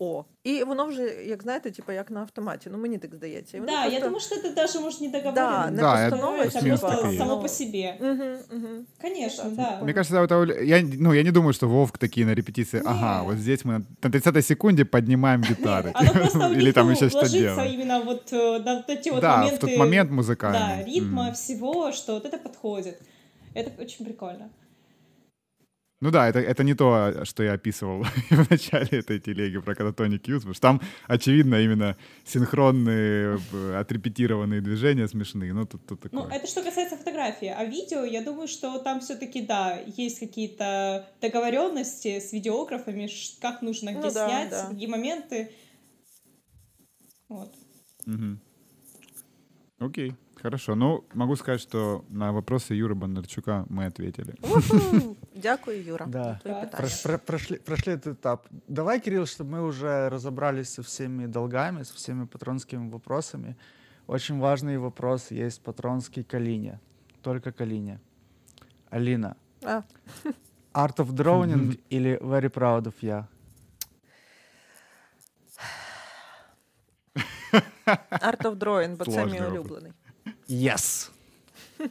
О, 0.00 0.24
і 0.44 0.64
воно 0.64 0.86
вже, 0.86 1.02
як 1.26 1.42
знаєте, 1.42 1.70
типу, 1.70 1.92
як 1.92 2.10
на 2.10 2.20
автоматі. 2.20 2.68
Ну 2.72 2.78
мені 2.78 2.98
так 2.98 3.14
здається. 3.14 3.56
І 3.56 3.60
Да, 3.60 3.66
просто... 3.66 3.90
я 3.90 4.00
думаю, 4.00 4.20
что 4.20 4.36
это 4.36 4.54
даже, 4.54 4.80
может, 4.80 5.00
не 5.00 5.08
договорено. 5.08 5.34
Да, 5.34 5.70
не 5.70 5.76
Да, 5.76 5.92
постанова, 6.10 6.36
это 6.36 6.44
это 6.46 6.52
плюс-минус 6.52 6.80
просто 6.80 7.02
так 7.02 7.12
и 7.12 7.18
само 7.18 7.32
есть. 7.32 7.42
по 7.42 7.48
себе. 7.48 7.96
Угу, 8.00 8.56
угу. 8.58 8.84
Конечно, 9.02 9.44
Ну, 9.44 9.56
да. 9.56 9.78
Мне 9.82 9.92
кажется, 9.92 10.20
вот, 10.20 10.30
это- 10.30 10.62
я, 10.64 10.82
ну, 11.00 11.12
я 11.14 11.22
не 11.22 11.30
думаю, 11.32 11.52
что 11.52 11.68
Вовк 11.68 11.98
такие 11.98 12.26
на 12.26 12.34
репетиции, 12.34 12.82
ага, 12.86 13.18
Не. 13.22 13.24
вот 13.24 13.36
здесь 13.38 13.64
мы 13.64 13.72
на 14.02 14.08
30-й 14.10 14.42
секунде 14.42 14.84
поднимаем 14.84 15.40
гитары. 15.42 15.90
Оно 15.94 16.10
просто 16.12 16.38
у 16.38 16.52
Или 16.52 16.64
них 16.66 16.74
там 16.74 16.86
ну, 16.86 16.92
еще 16.92 17.08
что 17.08 17.18
ложится 17.18 17.38
делаем. 17.38 17.72
именно 17.80 18.00
вот 18.04 18.32
э, 18.32 18.58
на 18.64 18.74
вот 18.76 18.90
эти 18.90 19.10
вот 19.10 19.20
Да, 19.20 19.36
моменты... 19.36 19.56
в 19.56 19.60
тот 19.60 19.76
момент 19.78 20.10
Да, 20.10 20.16
музыкальный. 20.16 20.84
ритма, 20.84 21.28
М. 21.28 21.34
всего, 21.34 21.92
что 21.92 22.12
вот 22.14 22.24
это 22.24 22.38
подходит. 22.38 22.94
Это 23.54 23.70
очень 23.82 24.04
прикольно. 24.06 24.48
Ну 26.03 26.11
да, 26.11 26.27
это, 26.27 26.39
это 26.39 26.65
не 26.65 26.73
то, 26.73 27.23
что 27.23 27.43
я 27.43 27.53
описывал 27.53 28.03
в 28.29 28.49
начале 28.49 28.99
этой 28.99 29.21
телеги 29.21 29.57
про 29.59 29.73
кататоник 29.73 30.27
Юз, 30.27 30.41
потому 30.41 30.53
что 30.53 30.61
там, 30.61 30.81
очевидно, 31.07 31.55
именно 31.61 31.95
синхронные, 32.25 33.39
отрепетированные 33.79 34.59
движения 34.59 35.07
смешные. 35.07 35.53
Ну, 35.53 35.65
тут, 35.65 35.87
тут 35.87 36.01
такое. 36.01 36.23
Ну, 36.23 36.27
это 36.27 36.45
что 36.45 36.61
касается 36.61 36.97
фотографии. 36.97 37.47
А 37.47 37.63
видео, 37.63 38.03
я 38.03 38.21
думаю, 38.21 38.49
что 38.49 38.79
там 38.79 38.99
все-таки, 38.99 39.43
да, 39.43 39.79
есть 39.95 40.19
какие-то 40.19 41.07
договоренности 41.21 42.19
с 42.19 42.33
видеографами, 42.33 43.09
как 43.39 43.61
нужно 43.61 43.91
где 43.91 43.99
Ну 43.99 44.11
да, 44.13 44.27
снять, 44.27 44.49
да. 44.49 44.67
какие 44.71 44.87
моменты. 44.87 45.51
Вот. 47.29 47.55
Мгм. 48.05 48.41
Окей, 49.79 50.15
хорошо. 50.43 50.75
Ну, 50.75 51.03
могу 51.13 51.35
сказать, 51.35 51.61
что 51.61 52.03
на 52.09 52.31
вопросы 52.31 52.73
Юры 52.75 52.95
Бондарчука 52.95 53.65
мы 53.69 53.85
ответили. 53.85 54.35
Дякую, 55.35 55.83
Юра. 55.83 56.05
Да. 56.05 56.39
прошли, 57.25 57.57
прошли 57.57 57.93
этот 57.93 58.17
этап. 58.17 58.47
Давай, 58.67 58.99
Кирилл, 58.99 59.25
чтобы 59.25 59.51
мы 59.51 59.61
уже 59.61 60.09
разобрались 60.09 60.69
со 60.69 60.81
всеми 60.81 61.27
долгами, 61.27 61.83
со 61.83 61.93
всеми 61.93 62.25
патронскими 62.25 62.89
вопросами. 62.89 63.55
Очень 64.07 64.39
важный 64.39 64.77
вопрос 64.77 65.31
есть 65.31 65.61
патронский 65.61 66.23
к 66.23 66.33
Алине. 66.33 66.79
Только 67.21 67.51
к 67.51 67.61
Алине. 67.61 67.99
Алина, 68.89 69.35
А, 69.63 69.81
Art 70.73 70.97
of 70.97 71.11
Drawing 71.13 71.79
или 71.89 72.19
Very 72.21 72.49
Proud 72.49 72.83
of 72.83 72.93
Ya? 73.01 73.27
Art 78.21 78.41
of 78.41 78.57
Drawing, 78.57 78.97
бо 78.97 79.05
це 79.05 79.25
мій 79.25 79.41
улюблений. 79.41 79.93
Yes. 80.49 81.11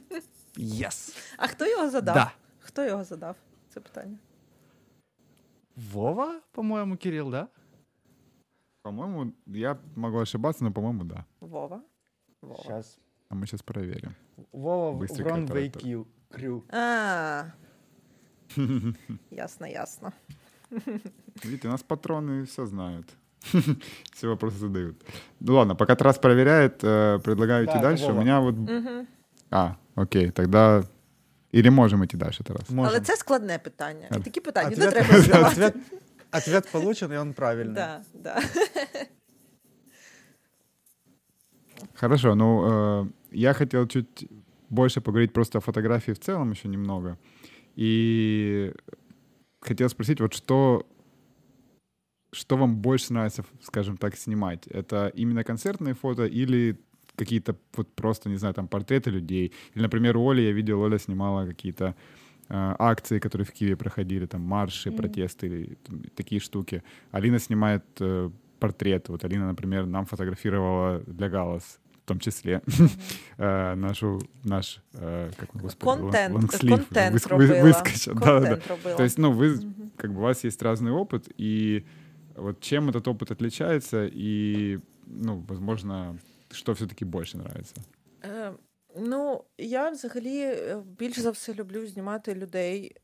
Yes. 0.56 1.16
А 1.36 1.46
хто 1.46 1.66
його 1.66 1.90
задав? 1.90 2.14
Да. 2.14 2.32
Хто 2.58 2.84
його 2.84 3.04
задав? 3.04 3.36
Це 3.68 3.80
питання. 3.80 4.18
Вова, 5.76 6.40
по-моему, 6.50 6.96
Кирилл, 6.96 7.30
да? 7.30 7.48
По-моему, 8.82 9.32
я 9.46 9.78
могу 9.96 10.18
ошибаться, 10.18 10.64
но, 10.64 10.72
по-моему, 10.72 11.04
да. 11.04 11.24
Вова. 11.40 11.82
Вова. 12.42 12.62
Сейчас. 12.62 12.98
А 13.28 13.34
мы 13.34 13.46
сейчас 13.46 13.62
проверим. 13.62 14.14
Вова 14.52 14.90
в 14.90 14.98
Быстренько 14.98 15.30
Runway 15.30 16.06
Crew. 16.30 16.62
А. 16.70 17.46
Ясно, 19.30 19.66
ясно. 19.66 20.12
Видите, 21.44 21.68
у 21.68 21.70
нас 21.70 21.82
патроны 21.82 22.44
все 22.44 22.66
знают. 22.66 23.06
Все 24.13 24.27
вопросы 24.27 24.57
задают. 24.57 24.95
Ну 25.39 25.53
ладно, 25.53 25.75
пока 25.75 25.95
Тарас 25.95 26.17
проверяет, 26.17 26.83
э, 26.83 27.19
предлагаю 27.19 27.65
идти 27.65 27.73
Да, 27.75 27.81
дальше. 27.81 28.05
У 28.05 28.07
Вова. 28.07 28.21
меня 28.21 28.39
вот... 28.39 28.55
Угу. 28.55 29.07
А, 29.51 29.75
окей, 29.95 30.31
тогда... 30.31 30.83
Или 31.53 31.69
можем 31.69 32.03
идти 32.03 32.17
дальше, 32.17 32.43
Тарас? 32.43 32.63
Але 32.69 32.75
Можем. 32.75 33.03
це 33.03 33.15
складне 33.15 33.59
питання. 33.59 34.07
І 34.11 34.15
От- 34.15 34.23
такі 34.23 34.39
питання 34.41 34.69
не 34.69 34.87
Ответ, 34.87 34.93
треба 34.93 35.21
задавати. 35.21 35.51
ответ, 35.55 35.75
ответ 36.31 36.67
получен, 36.71 37.11
и 37.13 37.17
он 37.17 37.33
правильный. 37.33 37.73
Да, 37.73 38.01
да. 38.13 38.41
Хорошо, 41.95 42.35
ну, 42.35 42.65
э, 42.65 43.07
я 43.31 43.53
хотел 43.53 43.87
чуть 43.87 44.27
больше 44.69 45.01
поговорить 45.01 45.33
просто 45.33 45.57
о 45.57 45.61
фотографии 45.61 46.11
в 46.13 46.19
целом 46.19 46.51
еще 46.51 46.67
немного. 46.67 47.17
И 47.79 48.73
хотел 49.59 49.89
спросить, 49.89 50.19
вот 50.21 50.33
что, 50.33 50.85
что 52.32 52.56
вам 52.56 52.76
больше 52.76 53.12
нравится, 53.12 53.44
скажем 53.62 53.96
так, 53.96 54.16
снимать? 54.16 54.66
Это 54.66 55.12
именно 55.14 55.44
концертные 55.44 55.94
фото 55.94 56.24
или 56.24 56.78
какие-то 57.14 57.56
вот 57.76 57.94
просто, 57.94 58.30
не 58.30 58.36
знаю, 58.36 58.54
там 58.54 58.68
портреты 58.68 59.10
людей? 59.10 59.52
Или, 59.74 59.82
например, 59.82 60.16
у 60.16 60.30
Оли, 60.30 60.42
я 60.42 60.52
видел, 60.52 60.80
Оля 60.80 60.98
снимала 60.98 61.46
какие-то 61.46 61.94
э, 62.48 62.74
акции, 62.78 63.18
которые 63.18 63.44
в 63.44 63.52
Киеве 63.52 63.76
проходили, 63.76 64.26
там 64.26 64.40
марши, 64.40 64.90
протесты, 64.90 65.46
или 65.46 65.78
там 65.86 66.02
такие 66.16 66.40
штуки. 66.40 66.82
Алина 67.10 67.38
снимает 67.38 67.84
э, 68.00 68.30
портреты. 68.58 69.12
Вот 69.12 69.24
Алина, 69.24 69.46
например, 69.46 69.86
нам 69.86 70.06
фотографировала 70.06 71.00
для 71.06 71.28
Галас 71.28 71.78
в 72.04 72.08
том 72.08 72.18
числе 72.18 72.62
э, 73.38 73.74
нашу 73.76 74.20
наш 74.42 74.82
э, 74.94 75.30
как 75.36 75.50
Контент, 75.78 76.34
лонгслив 76.34 76.88
контент 76.88 77.14
выс- 77.14 77.62
выскочил. 77.62 78.14
Да, 78.14 78.40
да. 78.40 78.56
То 78.96 79.02
есть, 79.04 79.18
ну, 79.18 79.30
вы, 79.30 79.54
Мгм. 79.54 79.92
как 79.96 80.12
бы 80.12 80.18
у 80.18 80.22
вас 80.22 80.42
есть 80.44 80.60
разный 80.62 80.90
опыт, 80.90 81.28
и 81.36 81.84
вот 82.42 82.60
чем 82.60 82.88
этот 82.88 83.08
опыт 83.08 83.30
отличается, 83.30 84.08
и, 84.12 84.78
ну, 85.06 85.44
возможно, 85.48 86.18
что 86.50 86.72
все-таки 86.74 87.04
больше 87.04 87.38
нравится? 87.38 87.74
Е, 88.24 88.52
Ну, 88.96 89.44
я 89.58 89.90
взагалі 89.90 90.38
е, 90.38 90.82
більш 90.98 91.18
за 91.18 91.30
все 91.30 91.54
люблю 91.54 91.86
знімати 91.86 92.34
людей. 92.34 92.96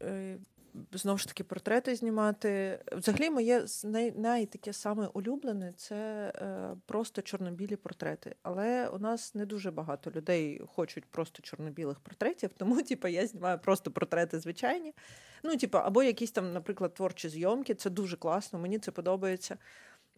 Знову 0.92 1.18
ж 1.18 1.28
таки, 1.28 1.44
портрети 1.44 1.94
знімати. 1.94 2.80
Взагалі, 2.92 3.30
моє 3.30 3.64
най, 3.84 4.12
най 4.12 4.46
таке 4.46 4.72
саме 4.72 5.06
улюблене 5.06 5.72
це 5.76 6.32
е, 6.36 6.76
просто 6.86 7.22
чорно-білі 7.22 7.76
портрети. 7.76 8.34
Але 8.42 8.88
у 8.88 8.98
нас 8.98 9.34
не 9.34 9.46
дуже 9.46 9.70
багато 9.70 10.10
людей 10.10 10.62
хочуть 10.66 11.04
просто 11.04 11.42
чорно-білих 11.42 12.00
портретів, 12.00 12.50
тому 12.56 12.82
типу, 12.88 13.08
я 13.08 13.26
знімаю 13.26 13.58
просто 13.58 13.90
портрети 13.90 14.40
звичайні. 14.40 14.94
Ну, 15.42 15.56
типу, 15.56 15.78
або 15.78 16.02
якісь 16.02 16.30
там, 16.30 16.52
наприклад, 16.52 16.94
творчі 16.94 17.28
зйомки. 17.28 17.74
Це 17.74 17.90
дуже 17.90 18.16
класно, 18.16 18.58
мені 18.58 18.78
це 18.78 18.90
подобається. 18.90 19.56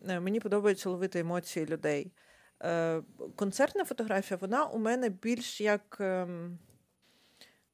Е, 0.09 0.21
Мені 0.21 0.41
подобається 0.41 0.91
ловити 0.91 1.19
емоції 1.19 1.67
людей. 1.67 2.13
Е, 2.63 3.03
концертна 3.37 3.85
фотографія, 3.85 4.39
вона 4.41 4.65
у 4.65 4.79
мене 4.79 5.09
більш 5.09 5.61
як. 5.61 6.03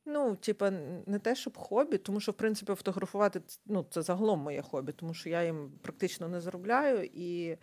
Ну, 0.08 0.36
типа, 0.36 0.70
не 1.06 1.18
те, 1.18 1.34
щоб 1.34 1.58
хобі, 1.58 1.98
тому 1.98 2.20
що, 2.20 2.32
в 2.32 2.34
принципі, 2.34 2.74
фотографувати 2.74 3.40
ну, 3.66 3.86
це 3.90 4.02
загалом 4.02 4.40
моє 4.40 4.62
хобі, 4.62 4.92
тому 4.92 5.14
що 5.14 5.28
я 5.28 5.44
їм 5.44 5.72
практично 5.82 6.28
не 6.28 6.40
заробляю. 6.40 7.10
І 7.14 7.56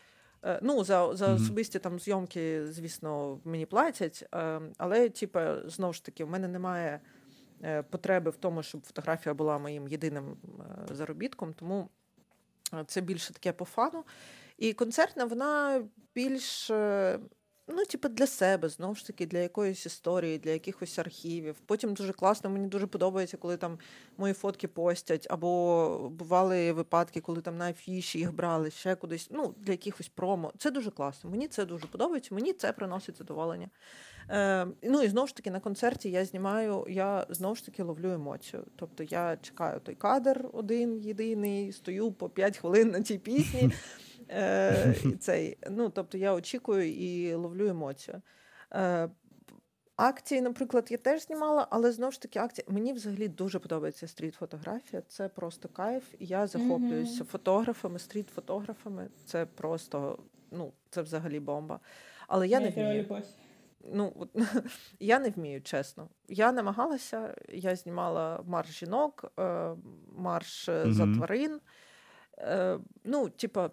е, 0.43 0.59
ну, 0.61 0.83
за, 0.83 1.15
за 1.15 1.33
особисті 1.33 1.79
там 1.79 1.99
зйомки, 1.99 2.67
звісно, 2.67 3.39
мені 3.43 3.65
платять. 3.65 4.27
е, 4.35 4.61
Але, 4.77 5.09
типа, 5.09 5.69
знову 5.69 5.93
ж 5.93 6.05
таки, 6.05 6.23
в 6.23 6.29
мене 6.29 6.47
немає 6.47 6.99
е, 7.63 7.83
потреби 7.83 8.31
в 8.31 8.35
тому, 8.35 8.63
щоб 8.63 8.85
фотографія 8.85 9.33
була 9.33 9.57
моїм 9.57 9.87
єдиним 9.87 10.37
заробітком, 10.91 11.53
тому 11.53 11.89
це 12.87 13.01
більше 13.01 13.33
таке 13.33 13.53
по 13.53 13.65
фану. 13.65 14.03
І 14.57 14.73
концертна, 14.73 15.25
вона 15.25 15.83
більш. 16.15 16.71
Ну, 17.67 17.85
типу, 17.85 18.09
для 18.09 18.27
себе, 18.27 18.69
знову 18.69 18.95
ж 18.95 19.07
таки, 19.07 19.25
для 19.25 19.39
якоїсь 19.39 19.85
історії, 19.85 20.37
для 20.37 20.51
якихось 20.51 20.99
архівів. 20.99 21.55
Потім 21.65 21.93
дуже 21.93 22.13
класно, 22.13 22.49
мені 22.49 22.67
дуже 22.67 22.87
подобається, 22.87 23.37
коли 23.37 23.57
там 23.57 23.79
мої 24.17 24.33
фотки 24.33 24.67
постять, 24.67 25.27
або 25.29 26.09
бували 26.11 26.71
випадки, 26.71 27.21
коли 27.21 27.41
там 27.41 27.57
на 27.57 27.69
афіші 27.69 28.19
їх 28.19 28.35
брали, 28.35 28.71
ще 28.71 28.95
кудись. 28.95 29.27
Ну, 29.31 29.55
для 29.57 29.71
якихось 29.71 30.09
промо. 30.09 30.53
Це 30.57 30.71
дуже 30.71 30.91
класно. 30.91 31.29
Мені 31.29 31.47
це 31.47 31.65
дуже 31.65 31.87
подобається, 31.87 32.35
мені 32.35 32.53
це 32.53 32.73
приносить 32.73 33.17
задоволення. 33.17 33.69
Е, 34.29 34.67
ну 34.83 35.01
і 35.01 35.07
знову 35.07 35.27
ж 35.27 35.35
таки 35.35 35.51
на 35.51 35.59
концерті 35.59 36.11
я 36.11 36.25
знімаю, 36.25 36.85
я 36.89 37.25
знову 37.29 37.55
ж 37.55 37.65
таки 37.65 37.83
ловлю 37.83 38.11
емоцію. 38.11 38.65
Тобто 38.75 39.03
я 39.03 39.37
чекаю 39.41 39.79
той 39.79 39.95
кадр 39.95 40.49
один 40.53 40.97
єдиний, 40.97 41.71
стою 41.71 42.11
по 42.11 42.29
5 42.29 42.57
хвилин 42.57 42.89
на 42.89 43.03
цій 43.03 43.17
пісні. 43.17 43.71
Е, 44.29 44.95
цей, 45.19 45.57
ну, 45.69 45.89
тобто 45.89 46.17
я 46.17 46.33
очікую 46.33 46.93
і 46.93 47.33
ловлю 47.33 47.67
емоцію. 47.67 48.21
Е, 48.71 49.09
акції, 49.95 50.41
наприклад, 50.41 50.87
я 50.91 50.97
теж 50.97 51.21
знімала, 51.25 51.67
але 51.69 51.91
знову 51.91 52.11
ж 52.11 52.21
таки, 52.21 52.39
акції. 52.39 52.65
Мені 52.69 52.93
взагалі 52.93 53.27
дуже 53.27 53.59
подобається 53.59 54.07
стріт-фотографія. 54.07 55.01
Це 55.07 55.29
просто 55.29 55.69
кайф. 55.69 56.03
Я 56.19 56.47
захоплююся 56.47 57.23
фотографами, 57.23 57.99
стріт-фотографами. 57.99 59.07
Це 59.25 59.45
просто, 59.45 60.19
ну, 60.51 60.73
це 60.89 61.01
взагалі 61.01 61.39
бомба. 61.39 61.79
Але 62.27 62.47
я 62.47 62.59
не 62.59 62.69
вмію. 62.69 63.05
Ну, 63.93 64.13
от, 64.15 64.29
я 64.99 65.19
не 65.19 65.29
вмію, 65.29 65.61
чесно. 65.61 66.09
Я 66.27 66.51
намагалася, 66.51 67.35
я 67.49 67.75
знімала 67.75 68.43
марш 68.45 68.79
жінок, 68.79 69.31
е, 69.39 69.75
марш 70.17 70.69
е, 70.69 70.85
за 70.87 71.13
тварин. 71.13 71.59
Ну, 73.03 73.29
типа, 73.29 73.71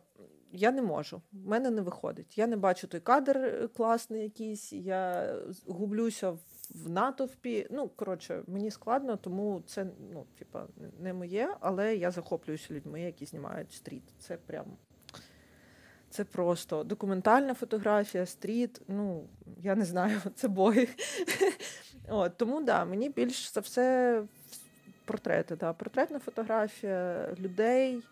я 0.52 0.72
не 0.72 0.82
можу. 0.82 1.22
В 1.32 1.48
мене 1.48 1.70
не 1.70 1.82
виходить. 1.82 2.38
Я 2.38 2.46
не 2.46 2.56
бачу 2.56 2.86
той 2.86 3.00
кадр 3.00 3.38
е, 3.38 3.68
класний 3.68 4.22
якийсь, 4.22 4.72
я 4.72 5.34
гублюся 5.66 6.30
в- 6.30 6.40
натовпі. 6.88 7.66
Ну, 7.70 7.88
коротше, 7.88 8.42
мені 8.46 8.70
складно, 8.70 9.16
тому 9.16 9.62
це 9.66 9.86
ну, 10.12 10.26
типа, 10.38 10.66
не 10.98 11.12
моє, 11.12 11.56
але 11.60 11.96
я 11.96 12.10
захоплююся 12.10 12.74
людьми, 12.74 13.00
які 13.02 13.26
знімають 13.26 13.72
стріт. 13.72 14.02
Це 14.18 14.36
прям 14.36 14.64
Це 16.10 16.24
просто 16.24 16.84
документальна 16.84 17.54
фотографія, 17.54 18.26
стріт. 18.26 18.82
Ну, 18.88 19.28
я 19.62 19.74
не 19.74 19.84
знаю, 19.84 20.20
це 20.34 20.48
боги. 20.48 20.88
От, 22.08 22.36
Тому 22.36 22.60
да, 22.62 22.84
мені 22.84 23.08
більш 23.08 23.52
за 23.52 23.60
все 23.60 24.22
портрети. 25.04 25.56
Да. 25.56 25.72
Портретна 25.72 26.18
фотографія 26.18 27.28
людей, 27.38 28.02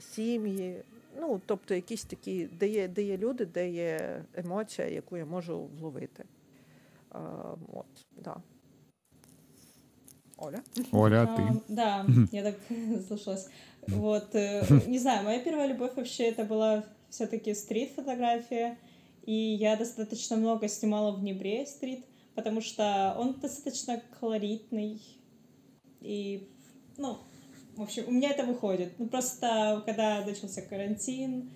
сім'ї. 0.00 0.82
Ну, 1.19 1.41
тобто 1.45 1.75
якісь 1.75 2.03
такі, 2.03 2.45
де 2.59 2.67
є 2.67 2.87
де 2.87 3.03
є 3.03 3.17
люди, 3.17 3.45
де 3.45 3.69
є 3.69 4.23
емоція, 4.33 4.87
яку 4.87 5.17
я 5.17 5.25
можу 5.25 5.69
вловити. 5.79 6.23
А, 7.09 7.19
от, 7.73 7.85
да. 8.23 8.35
Оля? 10.37 10.61
Оля, 10.91 11.23
а 11.23 11.25
ты? 11.25 11.41
А, 11.41 11.61
да, 11.67 12.05
я 12.31 12.43
так 12.43 12.55
слушалась. 13.07 13.49
Вот, 13.87 14.35
э, 14.35 14.63
не 14.87 14.99
знаю, 14.99 15.23
моя 15.23 15.39
первая 15.39 15.67
любовь 15.67 15.95
вообще 15.95 16.29
это 16.29 16.43
была 16.43 16.83
все-таки 17.09 17.53
стрит-фотография, 17.55 18.77
и 19.25 19.33
я 19.33 19.75
достаточно 19.75 20.35
много 20.35 20.67
снимала 20.67 21.11
в 21.11 21.21
Днепре 21.21 21.65
стрит, 21.65 22.05
потому 22.35 22.61
что 22.61 23.15
он 23.17 23.39
достаточно 23.39 24.01
колоритный, 24.19 25.01
и, 26.01 26.49
ну, 26.97 27.17
в 27.76 27.82
общем, 27.82 28.04
у 28.06 28.10
меня 28.10 28.30
это 28.30 28.44
выходит. 28.44 28.94
Ну, 28.98 29.06
просто, 29.06 29.82
когда 29.86 30.24
начался 30.24 30.62
карантин, 30.62 31.50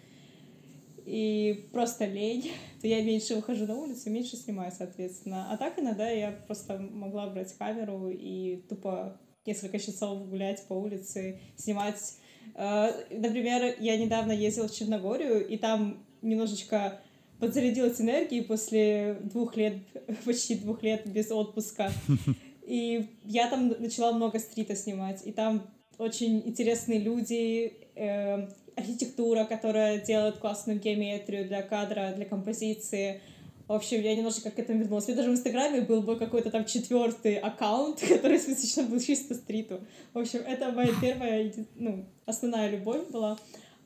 и 1.07 1.69
просто 1.73 2.05
лень, 2.05 2.51
то 2.81 2.89
я 2.89 3.03
меньше 3.03 3.37
выхожу 3.37 3.67
на 3.67 3.77
улицу, 3.77 4.11
меньше 4.11 4.37
снимаю, 4.37 4.73
соответственно. 4.77 5.53
А 5.53 5.57
так 5.57 5.79
иногда 5.79 6.11
я 6.11 6.33
просто 6.33 6.79
могла 6.79 7.29
брать 7.29 7.57
камеру 7.57 8.11
и 8.11 8.57
тупо 8.69 9.19
несколько 9.47 9.79
часов 9.79 10.29
гулять 10.29 10.67
по 10.67 10.75
улице, 10.75 11.41
снимать. 11.57 12.15
Э, 12.57 12.91
например, 13.11 13.77
я 13.79 13.97
недавно 13.97 14.33
ездила 14.33 14.67
в 14.67 14.75
Черногорию, 14.75 15.47
и 15.47 15.57
там 15.57 16.05
немножечко 16.23 17.01
подзарядилась 17.39 18.01
энергией 18.01 18.43
после 18.43 19.19
двух 19.23 19.57
лет, 19.57 19.79
почти 20.25 20.57
двух 20.57 20.83
лет 20.83 21.07
без 21.07 21.31
отпуска. 21.31 21.93
И 22.67 23.07
я 23.23 23.49
там 23.49 23.69
начала 23.79 24.11
много 24.13 24.41
стрита 24.41 24.75
снимать, 24.75 25.25
и 25.25 25.31
там 25.31 25.63
очень 25.99 26.43
интересные 26.47 26.99
люди, 26.99 27.73
э, 27.95 28.49
архитектура, 28.77 29.45
которая 29.45 30.01
делает 30.01 30.39
классную 30.39 30.79
геометрию 30.79 31.47
для 31.47 31.63
кадра, 31.63 32.13
для 32.15 32.27
композиции. 32.27 33.23
В 33.67 33.73
общем, 33.73 34.01
я 34.01 34.15
немножко 34.15 34.51
к 34.51 34.59
этому 34.59 34.81
вернулась. 34.81 35.07
У 35.07 35.09
меня 35.09 35.17
даже 35.17 35.31
в 35.31 35.35
Инстаграме 35.35 35.81
был 35.81 36.03
бы 36.03 36.17
какой-то 36.17 36.51
там 36.51 36.67
четвертый 36.67 37.37
аккаунт, 37.37 38.01
который 38.09 38.39
специфично 38.39 38.85
был 38.85 39.01
чисто 39.01 39.35
стриту. 39.35 39.81
В 40.13 40.19
общем, 40.19 40.41
это 40.41 40.71
моя 40.71 40.93
первая, 41.01 41.53
ну, 41.75 42.07
основная 42.27 42.71
любовь 42.71 43.09
была. 43.11 43.39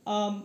А, 0.04 0.44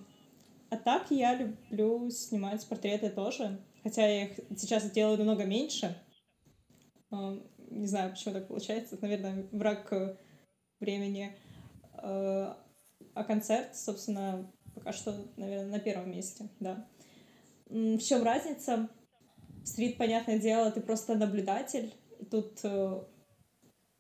а 0.70 0.78
так 0.78 1.08
я 1.10 1.36
люблю 1.36 2.10
снимать 2.12 2.66
портреты 2.68 3.10
тоже, 3.10 3.60
хотя 3.84 4.08
я 4.08 4.26
их 4.26 4.40
сейчас 4.58 4.90
делаю 4.92 5.18
намного 5.18 5.44
меньше. 5.44 5.98
А, 7.12 7.38
не 7.72 7.88
знаю, 7.88 8.12
почему 8.12 8.36
так 8.36 8.48
получается. 8.48 8.98
наверное, 9.02 9.48
враг 9.52 9.92
времени. 10.80 11.36
А, 11.98 12.58
а 13.14 13.24
концерт, 13.24 13.76
собственно, 13.76 14.52
пока 14.74 14.92
что, 14.92 15.16
наверное, 15.38 15.72
на 15.72 15.80
первом 15.80 16.12
месте, 16.12 16.50
да. 16.60 16.88
В 17.68 18.00
чем 18.00 18.24
разница? 18.24 18.90
Стрит, 19.64 19.98
понятное 19.98 20.38
дело, 20.38 20.72
ты 20.72 20.82
просто 20.82 21.16
наблюдатель. 21.16 21.94
Тут 22.30 22.60
э, 22.64 23.02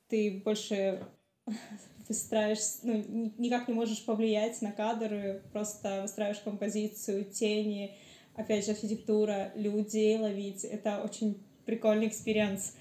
ты 0.08 0.41
больше 0.43 1.08
выстраиваешь, 2.08 2.84
ну, 2.84 3.34
никак 3.38 3.68
не 3.68 3.74
можешь 3.74 4.06
повлиять 4.06 4.62
на 4.62 4.72
кадры, 4.72 5.43
просто 5.52 6.04
выстраиваешь 6.04 6.41
композицию, 6.41 7.26
тени, 7.26 7.98
опять 8.36 8.66
же, 8.66 8.72
архитектура, 8.72 9.52
людей 9.56 10.20
ловить. 10.20 10.64
Это 10.64 11.02
очень 11.02 11.43
прикольный 11.66 12.08
экспириенс. 12.08 12.76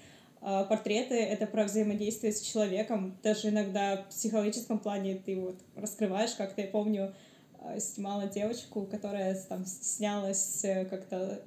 А, 0.47 0.63
портреты— 0.63 1.15
это 1.15 1.47
про 1.47 1.63
взаимодействие 1.63 2.31
с 2.31 2.39
человеком. 2.39 3.17
Даже 3.23 3.49
иногда 3.49 3.97
в 3.97 4.09
психологическом 4.09 4.77
плане 4.77 5.15
ты 5.15 5.35
вот 5.35 5.59
раскрываешь, 5.75 6.35
как-то 6.35 6.61
я 6.61 6.67
помню, 6.67 7.15
а, 7.57 7.79
снимала 7.79 8.27
девочку, 8.27 8.83
которая 8.85 9.35
там 9.49 9.65
стеснялась 9.65 10.63
э, 10.63 10.85
как-то, 10.85 11.41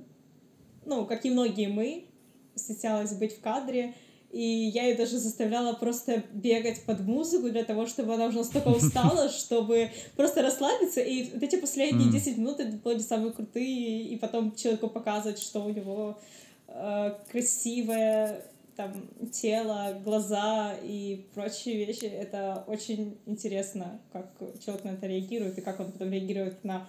ну, 0.84 1.06
как 1.06 1.24
и 1.24 1.30
многие 1.30 1.68
мы, 1.68 2.06
стеснялась 2.56 3.14
быть 3.14 3.36
в 3.36 3.40
кадре, 3.40 3.94
и 4.32 4.42
я 4.42 4.86
ее 4.86 4.96
даже 4.96 5.18
заставляла 5.18 5.74
просто 5.74 6.24
бегать 6.32 6.82
под 6.82 6.98
музыку 6.98 7.50
для 7.50 7.62
того, 7.62 7.86
чтобы 7.86 8.14
она 8.14 8.26
уже 8.26 8.38
настолько 8.38 8.66
устала, 8.76 9.28
чтобы 9.28 9.92
просто 10.16 10.42
расслабиться. 10.42 11.02
И 11.02 11.30
вот 11.34 11.44
эти 11.44 11.54
последние 11.54 12.10
10 12.10 12.36
минут 12.36 12.58
это 12.58 12.76
были 12.78 12.98
самые 12.98 13.32
крутые, 13.32 14.08
и 14.08 14.18
потом 14.18 14.56
человеку 14.56 14.88
показывать, 14.88 15.38
что 15.38 15.64
у 15.64 15.70
него 15.70 16.18
э, 16.66 17.14
красивое 17.30 18.42
там 18.78 18.92
тело, 19.32 20.00
глаза 20.04 20.72
и 20.84 21.26
прочие 21.34 21.84
вещи. 21.84 22.04
Это 22.04 22.62
очень 22.68 23.18
интересно, 23.26 24.00
как 24.12 24.30
человек 24.64 24.84
на 24.84 24.90
это 24.90 25.08
реагирует 25.08 25.58
и 25.58 25.60
как 25.60 25.80
он 25.80 25.90
потом 25.90 26.12
реагирует 26.12 26.62
на 26.62 26.88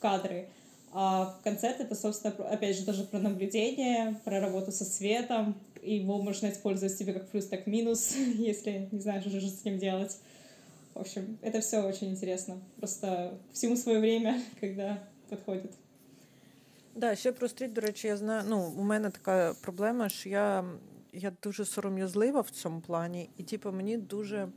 кадры. 0.00 0.48
А 0.94 1.38
концерт 1.44 1.78
это, 1.78 1.94
собственно, 1.94 2.34
опять 2.48 2.78
же, 2.78 2.86
тоже 2.86 3.04
про 3.04 3.18
наблюдение, 3.18 4.18
про 4.24 4.40
работу 4.40 4.72
со 4.72 4.86
светом. 4.86 5.54
Его 5.82 6.22
можно 6.22 6.50
использовать 6.50 6.96
себе 6.96 7.12
как 7.12 7.28
плюс, 7.28 7.48
так 7.48 7.66
минус, 7.66 8.16
если 8.38 8.88
не 8.90 9.00
знаешь 9.00 9.26
уже, 9.26 9.40
что 9.40 9.50
с 9.50 9.62
ним 9.62 9.78
делать. 9.78 10.16
В 10.94 11.00
общем, 11.00 11.36
это 11.42 11.60
все 11.60 11.82
очень 11.82 12.12
интересно. 12.12 12.62
Просто 12.78 13.38
всему 13.52 13.76
свое 13.76 13.98
время, 13.98 14.40
когда 14.60 15.04
подходит. 15.28 15.72
Да, 16.94 17.16
ще 17.16 17.32
про 17.32 17.48
стріт, 17.48 17.72
до 17.72 17.80
речі, 17.80 18.08
я 18.08 18.16
знаю. 18.16 18.44
Ну, 18.48 18.72
у 18.78 18.82
мене 18.82 19.10
така 19.10 19.54
проблема, 19.60 20.08
що 20.08 20.28
я 20.28 20.64
я 21.16 21.32
дуже 21.42 21.64
сором'язлива 21.64 22.40
в 22.40 22.50
цьому 22.50 22.80
плані, 22.80 23.30
і 23.36 23.42
типу, 23.42 23.72
мені 23.72 23.98
дуже 23.98 24.48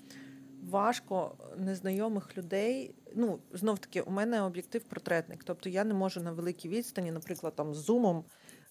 важко 0.64 1.36
незнайомих 1.58 2.38
людей. 2.38 2.96
Ну, 3.16 3.40
знов 3.54 3.80
таки, 3.80 4.02
у 4.02 4.12
мене 4.12 4.42
об'єктив 4.42 4.84
портретник. 4.84 5.44
Тобто 5.44 5.70
я 5.70 5.84
не 5.84 5.94
можу 5.94 6.22
на 6.22 6.32
великій 6.32 6.70
відстані, 6.70 7.12
наприклад, 7.12 7.56
там 7.56 7.74
з 7.74 7.78
зумом 7.78 8.24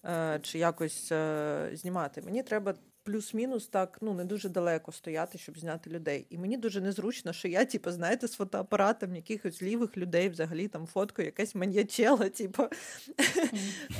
е, 0.05 0.39
чи 0.41 0.59
якось 0.59 1.11
е, 1.11 1.69
знімати. 1.73 2.21
Мені 2.21 2.43
треба 2.43 2.73
плюс-мінус 3.09 3.67
так 3.67 3.97
ну 4.01 4.13
не 4.13 4.25
дуже 4.25 4.49
далеко 4.49 4.91
стояти, 4.91 5.37
щоб 5.37 5.59
зняти 5.59 5.89
людей. 5.89 6.25
І 6.29 6.37
мені 6.37 6.57
дуже 6.57 6.81
незручно, 6.81 7.33
що 7.33 7.47
я, 7.47 7.65
типу, 7.65 7.91
знаєте, 7.91 8.27
з 8.27 8.33
фотоапаратом 8.33 9.15
якихось 9.15 9.61
лівих 9.61 9.97
людей 9.97 10.29
взагалі 10.29 10.67
там 10.67 10.87
фотку, 10.87 11.21
якась 11.21 11.55
маньячела, 11.55 12.29
типу. 12.29 12.63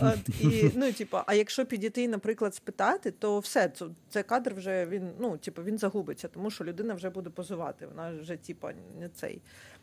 От, 0.02 0.30
і, 0.42 0.72
ну, 0.76 0.94
типу, 0.94 1.18
А 1.26 1.34
якщо 1.34 1.66
підійти, 1.66 2.08
наприклад, 2.08 2.56
спитати, 2.56 3.12
то 3.12 3.40
все, 3.40 3.70
це, 3.70 3.86
це 4.10 4.24
кадр 4.24 4.54
вже 4.54 4.86
він 4.86 5.12
ну, 5.20 5.38
типу, 5.38 5.64
він 5.64 5.78
загубиться, 5.78 6.28
тому 6.28 6.52
що 6.52 6.64
людина 6.64 6.94
вже 6.94 7.10
буде 7.10 7.30
позувати. 7.30 7.88
Вона 7.88 8.20
вже, 8.22 8.38
типу, 8.38 8.68
не 9.00 9.10
цей. 9.10 9.42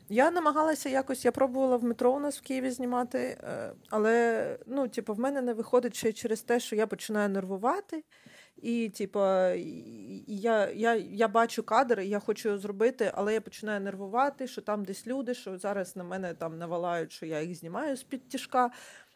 Я 0.09 0.31
намагалася 0.31 0.89
якось, 0.89 1.24
я 1.24 1.33
пробувала 1.33 1.77
в 1.77 1.85
метро 1.85 2.12
у 2.12 2.20
нас 2.20 2.39
в 2.39 2.43
Києві 2.43 2.70
знімати, 2.70 3.18
е, 3.18 3.72
але 3.91 4.59
ну, 4.66 4.89
типу, 4.89 5.14
в 5.14 5.18
мене 5.18 5.43
не 5.43 5.55
виходить 5.55 5.97
ще 5.97 6.12
через 6.12 6.43
те, 6.43 6.61
що 6.61 6.77
я 6.77 6.87
починаю 6.87 7.29
нервувати. 7.29 8.05
І, 8.57 8.89
типа, 8.89 9.51
я 10.27 10.71
я, 10.71 10.95
я 10.95 11.29
бачу 11.29 11.63
кадр, 11.63 12.01
я 12.01 12.19
хочу 12.19 12.59
зробити, 12.59 13.11
але 13.15 13.35
я 13.35 13.41
починаю 13.41 13.81
нервувати, 13.81 14.47
що 14.47 14.63
там 14.63 14.85
десь 14.85 15.07
люди, 15.07 15.35
що 15.35 15.59
зараз 15.59 15.97
на 15.97 16.05
мене 16.05 16.35
там 16.35 16.59
навалають, 16.59 17.13
що 17.13 17.27
я 17.27 17.41
їх 17.41 17.59
знімаю 17.59 17.97
з-під 17.97 18.29
тяжка. 18.29 18.71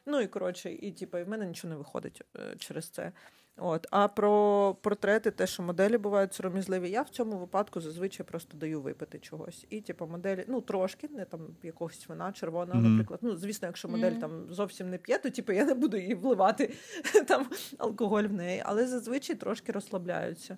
Ну 0.07 0.21
і 0.21 0.27
коротше, 0.27 0.73
і 0.73 0.93
типа, 0.93 1.19
і 1.19 1.25
в 1.25 1.29
мене 1.29 1.47
нічого 1.47 1.71
не 1.71 1.77
виходить 1.79 2.23
е, 2.37 2.57
через 2.59 2.89
це. 2.89 3.13
От. 3.61 3.87
А 3.91 4.09
про 4.09 4.77
портрети, 4.81 5.31
те, 5.31 5.47
що 5.47 5.63
моделі 5.63 5.99
бувають 5.99 6.35
сором'язливі, 6.35 6.91
я 6.91 7.03
в 7.03 7.09
цьому 7.09 7.39
випадку 7.39 7.81
зазвичай 7.81 8.27
просто 8.27 8.59
даю 8.59 8.81
випити 8.81 9.19
чогось. 9.19 9.67
І, 9.71 9.81
типу, 9.81 10.07
моделі, 10.07 10.45
ну 10.49 10.61
трошки, 10.61 11.09
не 11.09 11.25
там 11.25 11.41
якогось 11.63 12.09
вина 12.09 12.33
червоного, 12.33 12.81
mm-hmm. 12.81 12.89
наприклад. 12.89 13.21
Ну, 13.23 13.37
звісно, 13.37 13.67
якщо 13.69 13.89
модель 13.89 14.13
mm-hmm. 14.13 14.21
там 14.21 14.47
зовсім 14.51 14.91
не 14.91 14.99
п'є, 14.99 15.19
то 15.19 15.31
типу, 15.31 15.53
я 15.53 15.65
не 15.65 15.75
буду 15.75 15.97
їй 15.97 16.15
вливати 16.15 16.75
там 17.27 17.47
алкоголь 17.79 18.25
в 18.25 18.33
неї, 18.33 18.63
але 18.65 18.87
зазвичай 18.87 19.37
трошки 19.37 19.73
розслабляються. 19.73 20.57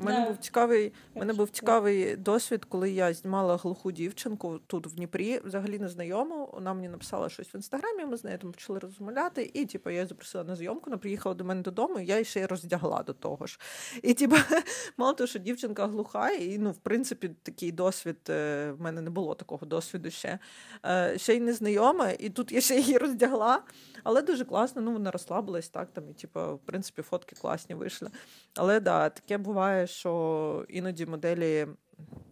У 0.00 0.04
мене 0.04 0.26
був 0.28 0.36
цікавий 0.36 0.92
мене 1.14 1.32
був 1.32 1.50
цікавий 1.50 2.16
досвід, 2.16 2.64
коли 2.64 2.90
я 2.90 3.14
знімала 3.14 3.56
глуху 3.56 3.92
дівчинку 3.92 4.58
тут 4.66 4.86
в 4.86 4.94
Дніпрі, 4.94 5.40
взагалі 5.44 5.78
незнайому. 5.78 6.50
Вона 6.52 6.74
мені 6.74 6.88
написала 6.88 7.28
щось 7.28 7.54
в 7.54 7.56
інстаграмі. 7.56 8.04
Ми 8.04 8.16
з 8.16 8.24
нею 8.24 8.38
там 8.38 8.52
почали 8.52 8.78
розмовляти, 8.78 9.50
і 9.54 9.66
типу, 9.66 9.90
я 9.90 9.96
її 9.96 10.06
запросила 10.06 10.44
на 10.44 10.56
зйомку. 10.56 10.82
Вона 10.86 10.98
приїхала 10.98 11.34
до 11.34 11.44
мене 11.44 11.62
додому, 11.62 11.98
і 11.98 12.06
я 12.06 12.24
ще 12.24 12.40
й 12.40 12.46
роздягла 12.46 13.02
до 13.02 13.12
того 13.12 13.46
ж. 13.46 13.58
І 14.02 14.14
типу, 14.14 14.36
мало 14.96 15.12
того, 15.12 15.26
що 15.28 15.38
дівчинка 15.38 15.86
глуха, 15.86 16.30
і 16.30 16.58
ну, 16.58 16.70
в 16.70 16.78
принципі, 16.78 17.30
такий 17.42 17.72
досвід 17.72 18.18
е, 18.28 18.70
в 18.78 18.80
мене 18.80 19.00
не 19.00 19.10
було 19.10 19.34
такого 19.34 19.66
досвіду 19.66 20.10
ще. 20.10 20.38
Е, 20.86 21.18
ще 21.18 21.36
й 21.36 21.40
незнайома, 21.40 22.10
і 22.10 22.30
тут 22.30 22.52
я 22.52 22.60
ще 22.60 22.76
її 22.76 22.98
роздягла. 22.98 23.62
Але 24.04 24.22
дуже 24.22 24.44
класно, 24.44 24.82
ну 24.82 24.92
вона 24.92 25.10
розслабилась, 25.10 25.68
так 25.68 25.88
там, 25.92 26.10
і 26.10 26.12
типу, 26.12 26.40
в 26.40 26.58
принципі, 26.58 27.02
фотки 27.02 27.36
класні 27.40 27.74
вийшли. 27.74 28.10
Але 28.54 28.80
да, 28.80 29.08
таке 29.08 29.38
буває, 29.44 29.86
що 29.86 30.66
іноді 30.68 31.06
моделі, 31.06 31.66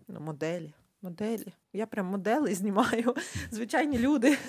ну, 0.08 0.20
моделі, 0.20 0.72
Моделі. 1.02 1.52
Я 1.72 1.86
прям 1.86 2.06
модели 2.06 2.54
знімаю. 2.60 3.14
Звичайні 3.50 3.98
люди. 3.98 4.38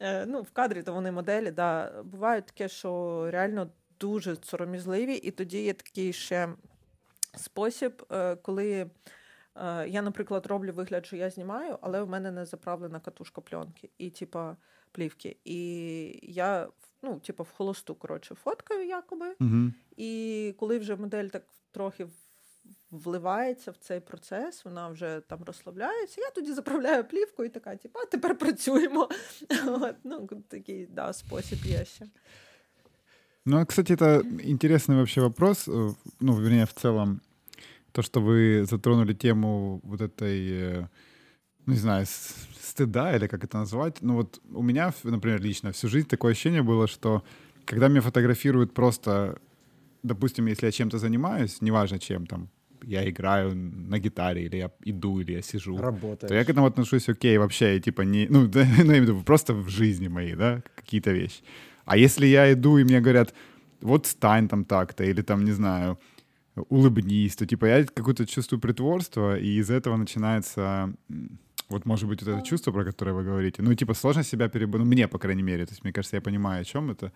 Е, 0.00 0.26
ну, 0.26 0.42
В 0.42 0.50
кадрі 0.50 0.82
то 0.82 0.92
вони 0.92 1.12
моделі. 1.12 1.50
Да. 1.50 2.02
Буває 2.02 2.42
таке, 2.42 2.68
що 2.68 3.24
реально 3.30 3.70
дуже 4.00 4.36
сором'язливі, 4.42 5.14
і 5.14 5.30
тоді 5.30 5.62
є 5.62 5.72
такий 5.72 6.12
ще 6.12 6.48
спосіб, 7.36 8.02
е, 8.12 8.36
коли 8.36 8.90
е, 9.56 9.88
я, 9.88 10.02
наприклад, 10.02 10.46
роблю 10.46 10.72
вигляд, 10.72 11.06
що 11.06 11.16
я 11.16 11.30
знімаю, 11.30 11.78
але 11.80 12.02
в 12.02 12.08
мене 12.08 12.30
не 12.30 12.46
заправлена 12.46 13.00
катушка 13.00 13.40
пленки 13.40 13.90
і 13.98 14.10
типа 14.10 14.56
плівки. 14.92 15.36
І 15.44 16.20
я 16.22 16.68
ну, 17.01 17.19
типа, 17.19 17.43
в 17.43 17.49
холосту 17.49 17.95
коротше, 17.95 18.35
фоткаю 18.35 18.87
якоби. 18.87 19.35
Угу. 19.39 19.71
І 19.97 20.53
коли 20.59 20.79
вже 20.79 20.95
модель 20.95 21.27
так 21.27 21.43
трохи 21.71 22.07
вливається 22.91 23.71
в 23.71 23.77
цей 23.77 23.99
процес, 23.99 24.65
вона 24.65 24.89
вже 24.89 25.21
там 25.27 25.43
розслабляється. 25.43 26.21
Я 26.21 26.29
тоді 26.29 26.53
заправляю 26.53 27.03
плівку 27.03 27.43
і 27.43 27.49
така, 27.49 27.75
типу, 27.75 27.99
а 27.99 28.05
тепер 28.05 28.37
працюємо. 28.37 29.09
От, 29.67 29.95
ну, 30.03 30.29
Такий 30.47 30.85
да, 30.85 31.13
спосіб 31.13 31.59
є 31.65 31.85
ще. 31.85 32.05
Ну, 33.45 33.65
кстати, 33.65 33.93
это 33.93 34.21
интересный 34.39 34.95
вообще 34.95 35.21
вопрос. 35.21 35.67
Э, 35.67 35.93
ну, 36.19 36.33
вернее, 36.33 36.65
в 36.65 36.73
целом, 36.73 37.19
то, 37.91 38.01
что 38.01 38.21
вы 38.21 38.65
затронули 38.65 39.13
тему 39.13 39.81
вот 39.83 40.01
этой, 40.01 40.49
э, 40.49 40.81
ну, 40.81 40.87
не 41.68 41.76
знаю, 41.76 42.06
стыда 42.60 43.16
или 43.16 43.26
как 43.26 43.44
это 43.44 43.58
назвать. 43.58 44.02
Ну, 44.02 44.14
вот 44.14 44.40
у 44.52 44.62
меня, 44.62 44.92
например, 45.02 45.40
лично 45.42 45.72
всю 45.72 45.88
жизнь 45.88 46.08
такое 46.08 46.32
ощущение 46.32 46.62
было, 46.62 46.86
что 46.86 47.22
когда 47.64 47.88
меня 47.88 48.00
фотографируют 48.00 48.72
просто, 48.74 49.38
допустим, 50.02 50.46
если 50.46 50.66
я 50.66 50.72
чем-то 50.72 50.98
занимаюсь, 50.98 51.60
неважно 51.60 51.98
чем 51.98 52.26
там, 52.26 52.48
я 52.82 53.08
играю 53.08 53.54
на 53.54 53.98
гитаре, 53.98 54.44
или 54.44 54.56
я 54.56 54.70
иду, 54.84 55.20
или 55.20 55.32
я 55.32 55.42
сижу, 55.42 55.76
Работаешь. 55.76 56.28
то 56.28 56.34
я 56.34 56.44
к 56.44 56.48
этому 56.48 56.66
отношусь 56.66 57.08
окей, 57.08 57.38
вообще, 57.38 57.74
я, 57.74 57.80
типа, 57.80 58.02
не, 58.02 58.26
ну, 58.30 58.46
да, 58.46 58.60
ну, 58.64 58.76
я 58.76 58.82
имею 58.84 59.04
в 59.04 59.08
виду, 59.08 59.22
просто 59.22 59.52
в 59.54 59.68
жизни 59.68 60.08
моей, 60.08 60.34
да, 60.34 60.62
какие-то 60.76 61.12
вещи. 61.12 61.42
А 61.84 61.96
если 61.96 62.26
я 62.26 62.52
иду, 62.52 62.78
и 62.78 62.84
мне 62.84 63.00
говорят, 63.00 63.34
вот 63.80 64.06
стань 64.06 64.48
там 64.48 64.64
так-то, 64.64 65.04
или 65.04 65.22
там, 65.22 65.44
не 65.44 65.52
знаю, 65.52 65.98
улыбнись, 66.68 67.36
то, 67.36 67.46
типа, 67.46 67.66
я 67.66 67.84
какое-то 67.84 68.26
чувствую 68.26 68.60
притворство, 68.60 69.38
и 69.38 69.58
из 69.58 69.70
этого 69.70 69.96
начинается 69.96 70.92
вот, 71.69 71.85
может 71.85 72.07
быть, 72.07 72.21
вот 72.21 72.31
это 72.31 72.45
чувство, 72.45 72.71
про 72.71 72.85
которое 72.85 73.13
вы 73.13 73.23
говорите. 73.23 73.61
Ну, 73.61 73.73
типа, 73.73 73.93
сложно 73.93 74.23
себя 74.23 74.47
перебороть. 74.47 74.85
Ну, 74.85 74.91
мне, 74.91 75.07
по 75.07 75.17
крайней 75.17 75.43
мере. 75.43 75.65
То 75.65 75.71
есть, 75.71 75.83
мне 75.83 75.93
кажется, 75.93 76.17
я 76.17 76.21
понимаю, 76.21 76.61
о 76.61 76.65
чем 76.65 76.91
это. 76.91 77.11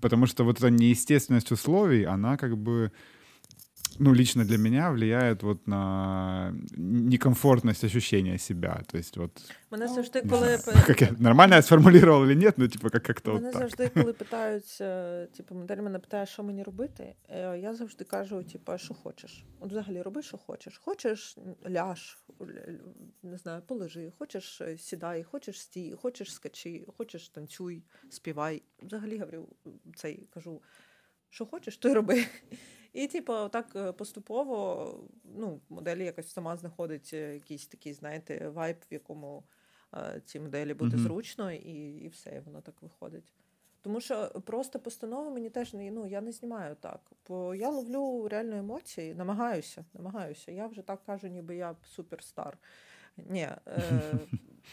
Потому 0.00 0.26
что 0.26 0.44
вот 0.44 0.58
эта 0.58 0.70
неестественность 0.70 1.52
условий, 1.52 2.04
она 2.04 2.36
как 2.36 2.56
бы 2.56 2.92
ну, 3.99 4.13
лично 4.13 4.45
для 4.45 4.57
меня 4.57 4.91
влияет 4.91 5.43
вот 5.43 5.67
на 5.67 6.53
некомфортность 6.77 7.83
ощущения 7.83 8.37
себя. 8.37 8.81
То 8.87 8.97
есть 8.97 9.17
вот... 9.17 9.31
Мене 9.71 9.87
завжди, 9.87 10.21
коли... 10.21 10.57
Как 10.87 11.01
я, 11.01 11.09
нормально 11.19 11.55
я 11.55 11.61
сформулював 11.61 12.23
или 12.23 12.35
нет, 12.35 12.57
ну, 12.57 12.67
типу, 12.67 12.89
как, 12.89 13.03
как-то 13.03 13.33
Мене 13.33 13.47
от 13.47 13.53
так. 13.53 13.61
завжди, 13.61 13.89
коли 13.89 14.13
питаються, 14.13 15.27
типу, 15.37 15.55
модель 15.55 15.77
мене 15.77 15.99
питає, 15.99 16.25
що 16.25 16.43
мені 16.43 16.63
робити, 16.63 17.15
я 17.59 17.73
завжди 17.73 18.03
кажу, 18.03 18.43
типу, 18.43 18.77
що 18.77 18.93
хочеш. 18.93 19.45
От 19.59 19.71
взагалі 19.71 20.01
роби, 20.01 20.21
що 20.21 20.37
хочеш. 20.37 20.77
Хочеш 20.77 21.37
ляж, 21.69 22.17
не 23.23 23.37
знаю, 23.37 23.61
полежи, 23.67 24.11
хочеш 24.17 24.61
сідай, 24.77 25.23
хочеш 25.23 25.61
стій, 25.61 25.95
хочеш 26.01 26.33
скачи, 26.33 26.85
хочеш 26.97 27.29
танцюй, 27.29 27.83
співай. 28.09 28.63
Взагалі 28.83 29.17
говорю, 29.17 29.49
цей 29.95 30.29
кажу, 30.33 30.61
що 31.29 31.45
хочеш, 31.45 31.77
то 31.77 31.89
й 31.89 31.93
роби. 31.93 32.25
І, 32.93 33.07
типу, 33.07 33.33
так 33.49 33.75
е, 33.75 33.91
поступово 33.91 35.09
ну, 35.23 35.61
моделі 35.69 36.05
якось 36.05 36.33
сама 36.33 36.57
знаходить 36.57 37.09
е, 37.13 37.33
якийсь 37.33 37.67
такий, 37.67 37.93
знаєте, 37.93 38.49
вайб, 38.49 38.77
в 38.91 38.93
якому 38.93 39.43
е, 39.93 40.21
цій 40.25 40.39
моделі 40.39 40.73
буде 40.73 40.97
mm-hmm. 40.97 40.99
зручно, 40.99 41.51
і 41.51 41.89
і 41.89 42.07
все, 42.07 42.35
і 42.35 42.39
воно 42.39 42.61
так 42.61 42.81
виходить. 42.81 43.33
Тому 43.81 44.01
що 44.01 44.29
просто 44.45 44.79
постанови 44.79 45.31
мені 45.31 45.49
теж 45.49 45.73
не 45.73 45.91
ну, 45.91 46.07
я 46.07 46.21
не 46.21 46.31
знімаю 46.31 46.75
так. 46.79 47.11
Бо 47.27 47.55
я 47.55 47.69
ловлю 47.69 48.27
реально 48.27 48.55
емоції, 48.55 49.15
намагаюся, 49.15 49.85
намагаюся. 49.93 50.51
Я 50.51 50.67
вже 50.67 50.81
так 50.81 51.05
кажу, 51.05 51.27
ніби 51.27 51.55
я 51.55 51.75
суперстар. 51.83 52.57
Ні, 53.17 53.41
е, 53.41 53.59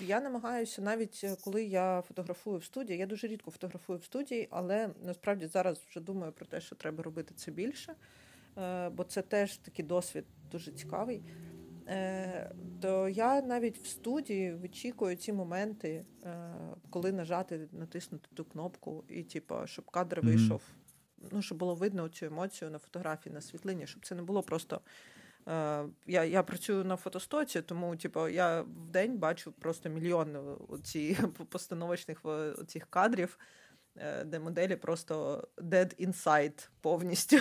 я 0.00 0.20
намагаюся 0.20 0.82
навіть 0.82 1.26
коли 1.44 1.64
я 1.64 2.02
фотографую 2.08 2.58
в 2.58 2.64
студії. 2.64 2.98
Я 2.98 3.06
дуже 3.06 3.26
рідко 3.26 3.50
фотографую 3.50 3.98
в 3.98 4.04
студії, 4.04 4.48
але 4.50 4.90
насправді 5.02 5.46
зараз 5.46 5.78
вже 5.88 6.00
думаю 6.00 6.32
про 6.32 6.46
те, 6.46 6.60
що 6.60 6.76
треба 6.76 7.02
робити 7.02 7.34
це 7.36 7.50
більше, 7.50 7.94
е, 8.58 8.88
бо 8.88 9.04
це 9.04 9.22
теж 9.22 9.56
такий 9.56 9.84
досвід 9.84 10.24
дуже 10.50 10.72
цікавий. 10.72 11.22
Е, 11.88 12.50
то 12.80 13.08
я 13.08 13.42
навіть 13.42 13.78
в 13.78 13.86
студії 13.86 14.54
вичікую 14.54 15.16
ці 15.16 15.32
моменти, 15.32 16.04
е, 16.24 16.54
коли 16.90 17.12
нажати, 17.12 17.68
натиснути 17.72 18.28
ту 18.34 18.44
кнопку, 18.44 19.04
і 19.08 19.22
типу, 19.22 19.54
щоб 19.64 19.90
кадр 19.90 20.20
вийшов. 20.20 20.60
Mm-hmm. 20.60 21.28
Ну, 21.32 21.42
щоб 21.42 21.58
було 21.58 21.74
видно 21.74 22.08
цю 22.08 22.26
емоцію 22.26 22.70
на 22.70 22.78
фотографії, 22.78 23.34
на 23.34 23.40
світлині, 23.40 23.86
щоб 23.86 24.06
це 24.06 24.14
не 24.14 24.22
було 24.22 24.42
просто 24.42 24.80
Е, 24.80 24.82
я 26.06 26.24
я 26.24 26.42
працюю 26.42 26.84
на 26.84 26.96
фотостоці, 26.96 27.62
тому 27.62 27.96
типу, 27.96 28.28
я 28.28 28.60
в 28.62 28.90
день 28.90 29.18
бачу 29.18 29.52
просто 29.52 29.88
мільйон 29.88 30.56
оці, 30.68 31.18
постановочних 31.50 32.22
цих 32.66 32.86
кадрів, 32.90 33.38
е, 33.96 34.24
де 34.24 34.38
моделі 34.38 34.76
просто 34.76 35.48
dead 35.58 36.08
inside 36.08 36.68
повністю. 36.80 37.36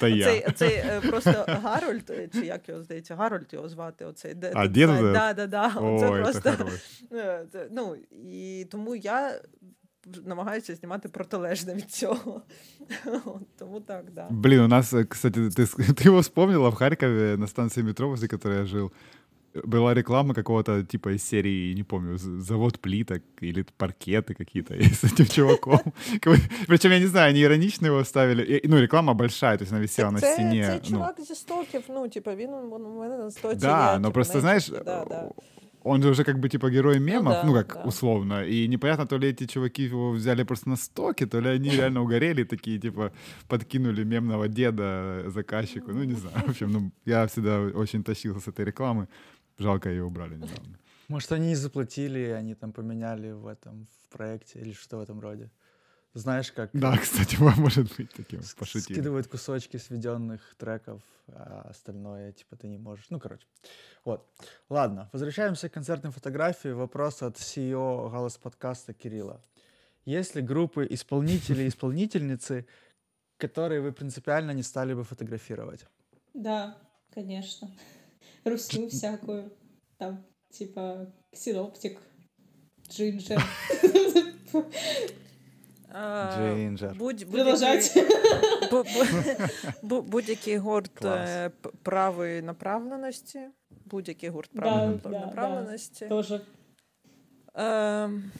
Це 0.00 0.10
я. 0.10 0.52
Цей 0.52 1.10
просто 1.10 1.44
Гарольд, 1.48 2.30
чи 2.32 2.46
як 2.46 2.68
його 2.68 2.82
здається, 2.82 3.16
Гарольд 3.16 3.52
його 3.52 3.68
звати. 3.68 4.04
Оцей 4.04 4.34
dead 4.34 4.52
а. 4.54 5.12
Да, 5.12 5.32
да, 5.32 5.46
да. 5.46 5.98
Це 6.00 6.08
просто, 6.08 6.70
е, 7.12 7.68
ну, 7.70 7.96
І 8.12 8.66
тому 8.70 8.96
я 8.96 9.40
намагаюся 10.25 10.75
знімати 10.75 11.09
протилежне 11.09 11.73
від 11.73 11.91
цього. 11.91 12.41
Тому 13.59 13.79
так, 13.79 14.11
да. 14.11 14.27
Блин, 14.29 14.59
у 14.59 14.67
нас, 14.67 14.93
кстати, 15.09 15.39
ты, 15.39 15.65
ты 15.93 16.07
его 16.07 16.21
вспомнила 16.21 16.69
в 16.69 16.75
Харькове 16.75 17.37
на 17.37 17.47
станции 17.47 17.83
метро, 17.83 18.09
возле 18.09 18.27
которой 18.27 18.57
я 18.57 18.65
жил. 18.65 18.91
Была 19.53 19.93
реклама 19.93 20.33
какого-то 20.33 20.83
типа 20.83 21.09
из 21.09 21.23
серии, 21.23 21.73
не 21.75 21.83
помню, 21.83 22.17
завод 22.17 22.79
плиток 22.79 23.21
или 23.41 23.65
паркеты 23.77 24.33
какие-то 24.33 24.73
с 24.75 25.03
этим 25.03 25.25
чуваком. 25.25 25.93
Причем, 26.67 26.91
я 26.91 26.99
не 26.99 27.07
знаю, 27.07 27.31
они 27.31 27.41
иронично 27.41 27.87
его 27.87 28.03
ставили. 28.05 28.61
Ну, 28.63 28.79
реклама 28.79 29.13
большая, 29.13 29.57
то 29.57 29.63
есть 29.63 29.73
она 29.73 29.81
висела 29.81 30.11
на 30.11 30.19
стене. 30.19 30.79
Це 30.83 30.89
чувак 30.89 31.21
зі 31.21 31.35
стоків, 31.35 31.81
ну, 31.89 32.07
типа, 32.07 32.35
він 32.35 32.49
у 32.53 32.99
мене 32.99 33.17
на 33.17 33.31
стоці. 33.31 33.55
Да, 33.55 33.99
но 33.99 34.11
просто, 34.11 34.39
знаешь, 34.39 34.71
он 35.85 36.01
же 36.01 36.09
уже 36.09 36.23
как 36.23 36.39
бы 36.39 36.49
типа 36.49 36.69
герой 36.69 36.99
мемов, 36.99 37.33
ну, 37.33 37.41
да, 37.41 37.43
ну 37.43 37.53
как 37.53 37.73
да. 37.73 37.83
условно, 37.83 38.45
и 38.45 38.67
непонятно, 38.67 39.05
то 39.05 39.17
ли 39.17 39.29
эти 39.29 39.47
чуваки 39.47 39.83
его 39.83 40.11
взяли 40.11 40.43
просто 40.43 40.69
на 40.69 40.75
стоке, 40.75 41.25
то 41.25 41.39
ли 41.39 41.49
они 41.49 41.69
реально 41.69 42.01
угорели 42.01 42.43
такие, 42.43 42.79
типа, 42.79 43.11
подкинули 43.47 44.03
мемного 44.03 44.47
деда 44.47 45.23
заказчику, 45.27 45.91
ну 45.91 46.03
не 46.03 46.13
знаю, 46.15 46.45
в 46.45 46.49
общем, 46.49 46.71
ну 46.71 46.91
я 47.05 47.25
всегда 47.27 47.61
очень 47.61 48.03
тащился 48.03 48.41
с 48.41 48.47
этой 48.47 48.65
рекламы, 48.65 49.07
жалко 49.57 49.89
ее 49.89 50.03
убрали 50.03 50.35
недавно. 50.35 50.77
Может, 51.07 51.31
они 51.31 51.47
не 51.47 51.55
заплатили, 51.55 52.19
они 52.39 52.55
там 52.55 52.71
поменяли 52.71 53.31
в 53.31 53.47
этом, 53.47 53.87
в 53.87 54.17
проекте 54.17 54.59
или 54.59 54.71
что 54.73 54.97
в 54.97 55.01
этом 55.01 55.19
роде. 55.19 55.49
Знаешь, 56.16 56.50
как... 56.50 56.70
Да, 56.72 56.96
кстати, 56.96 57.36
может 57.58 57.94
быть 57.94 58.10
таким, 58.10 58.40
пошутили. 58.58 58.94
Скидывают 58.94 59.26
кусочки 59.26 59.76
сведенных 59.76 60.40
треков, 60.56 61.02
а 61.28 61.66
остальное, 61.68 62.32
типа, 62.32 62.56
ты 62.56 62.68
не 62.68 62.78
можешь. 62.78 63.04
Ну, 63.10 63.20
короче. 63.20 63.46
Вот. 64.02 64.26
Ладно, 64.70 65.10
возвращаемся 65.12 65.68
к 65.68 65.74
концертной 65.74 66.10
фотографии. 66.10 66.70
Вопрос 66.70 67.22
от 67.22 67.36
CEO 67.36 68.08
«Голос 68.08 68.38
подкаста» 68.38 68.94
Кирилла. 68.94 69.44
Есть 70.06 70.34
ли 70.34 70.40
группы 70.40 70.86
исполнителей 70.88 71.66
и 71.66 71.68
исполнительницы, 71.68 72.66
которые 73.36 73.82
вы 73.82 73.92
принципиально 73.92 74.52
не 74.52 74.62
стали 74.62 74.94
бы 74.94 75.04
фотографировать? 75.04 75.84
Да, 76.32 76.78
конечно. 77.12 77.70
Русскую 78.44 78.88
всякую. 78.88 79.52
Там, 79.98 80.24
типа, 80.50 81.12
Синоптик, 81.34 82.00
Джинджер. 82.88 83.42
Джинджер. 85.95 86.95
Будь-який 89.81 90.57
гурт 90.57 91.05
е, 91.05 91.51
правої 91.83 92.41
направленості. 92.41 93.39
Будь-який 93.85 94.29
гурт 94.29 94.51
правої 94.51 94.99
направленості. 95.03 96.05
Тоже. 96.05 96.41
Ем, 97.53 98.31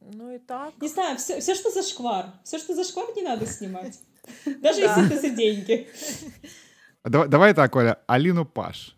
ну 0.00 0.34
и 0.34 0.38
так. 0.38 0.72
Не 0.80 0.88
знаю, 0.88 1.16
все, 1.16 1.38
все, 1.38 1.54
что 1.54 1.70
за 1.70 1.82
шквар. 1.82 2.32
Все, 2.42 2.58
что 2.58 2.74
за 2.74 2.84
шквар, 2.84 3.06
не 3.16 3.22
надо 3.22 3.46
снимать. 3.46 3.98
Даже 4.46 4.80
если 4.80 5.06
это 5.06 5.20
за 5.20 5.28
деньги. 5.28 5.86
Давай, 7.04 7.28
давай 7.28 7.54
так, 7.54 7.76
Оля, 7.76 7.98
Алину 8.06 8.44
Паш. 8.44 8.96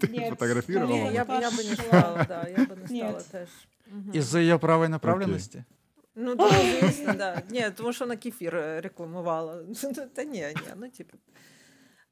Ты 0.00 0.08
Нет, 0.08 0.30
фотографировала? 0.30 0.94
Не, 0.94 1.12
я, 1.12 1.26
я 1.40 1.50
бы 1.50 1.64
не 1.64 1.74
стала, 1.74 2.24
да, 2.28 2.48
я 2.48 2.64
бы 2.64 2.76
не 2.76 2.86
стала 2.86 3.12
Нет. 3.12 3.26
теж. 3.30 3.48
Угу. 3.86 4.12
Из-за 4.12 4.38
ее 4.38 4.58
правой 4.58 4.88
направленности? 4.88 5.58
Okay. 5.58 5.76
Ну, 6.14 6.34
да, 6.34 6.50
звісно, 6.50 7.14
да. 7.14 7.42
Ні, 7.50 7.66
тому 7.76 7.92
що 7.92 8.04
вона 8.04 8.16
кефір 8.16 8.54
рекламувала. 8.82 9.64
Та 10.14 10.24
ні, 10.24 10.38
ні, 10.40 10.72
ну, 10.76 10.88
типу. 10.90 11.18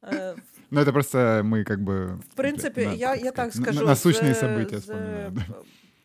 Е, 0.05 0.35
Ну, 0.71 0.81
это 0.81 0.93
просто 0.93 1.19
мы 1.19 1.65
как 1.65 1.81
бы... 1.81 2.17
В 2.21 2.35
принципі, 2.35 2.87
на- 2.87 2.93
я, 2.93 3.15
я 3.15 3.31
так 3.33 3.53
скажу. 3.55 3.87
Насущные 3.87 4.35
з- 4.35 4.43
события 4.43 4.77
з- 4.79 4.81
вспоминаем. 4.81 5.35
да. 5.35 5.43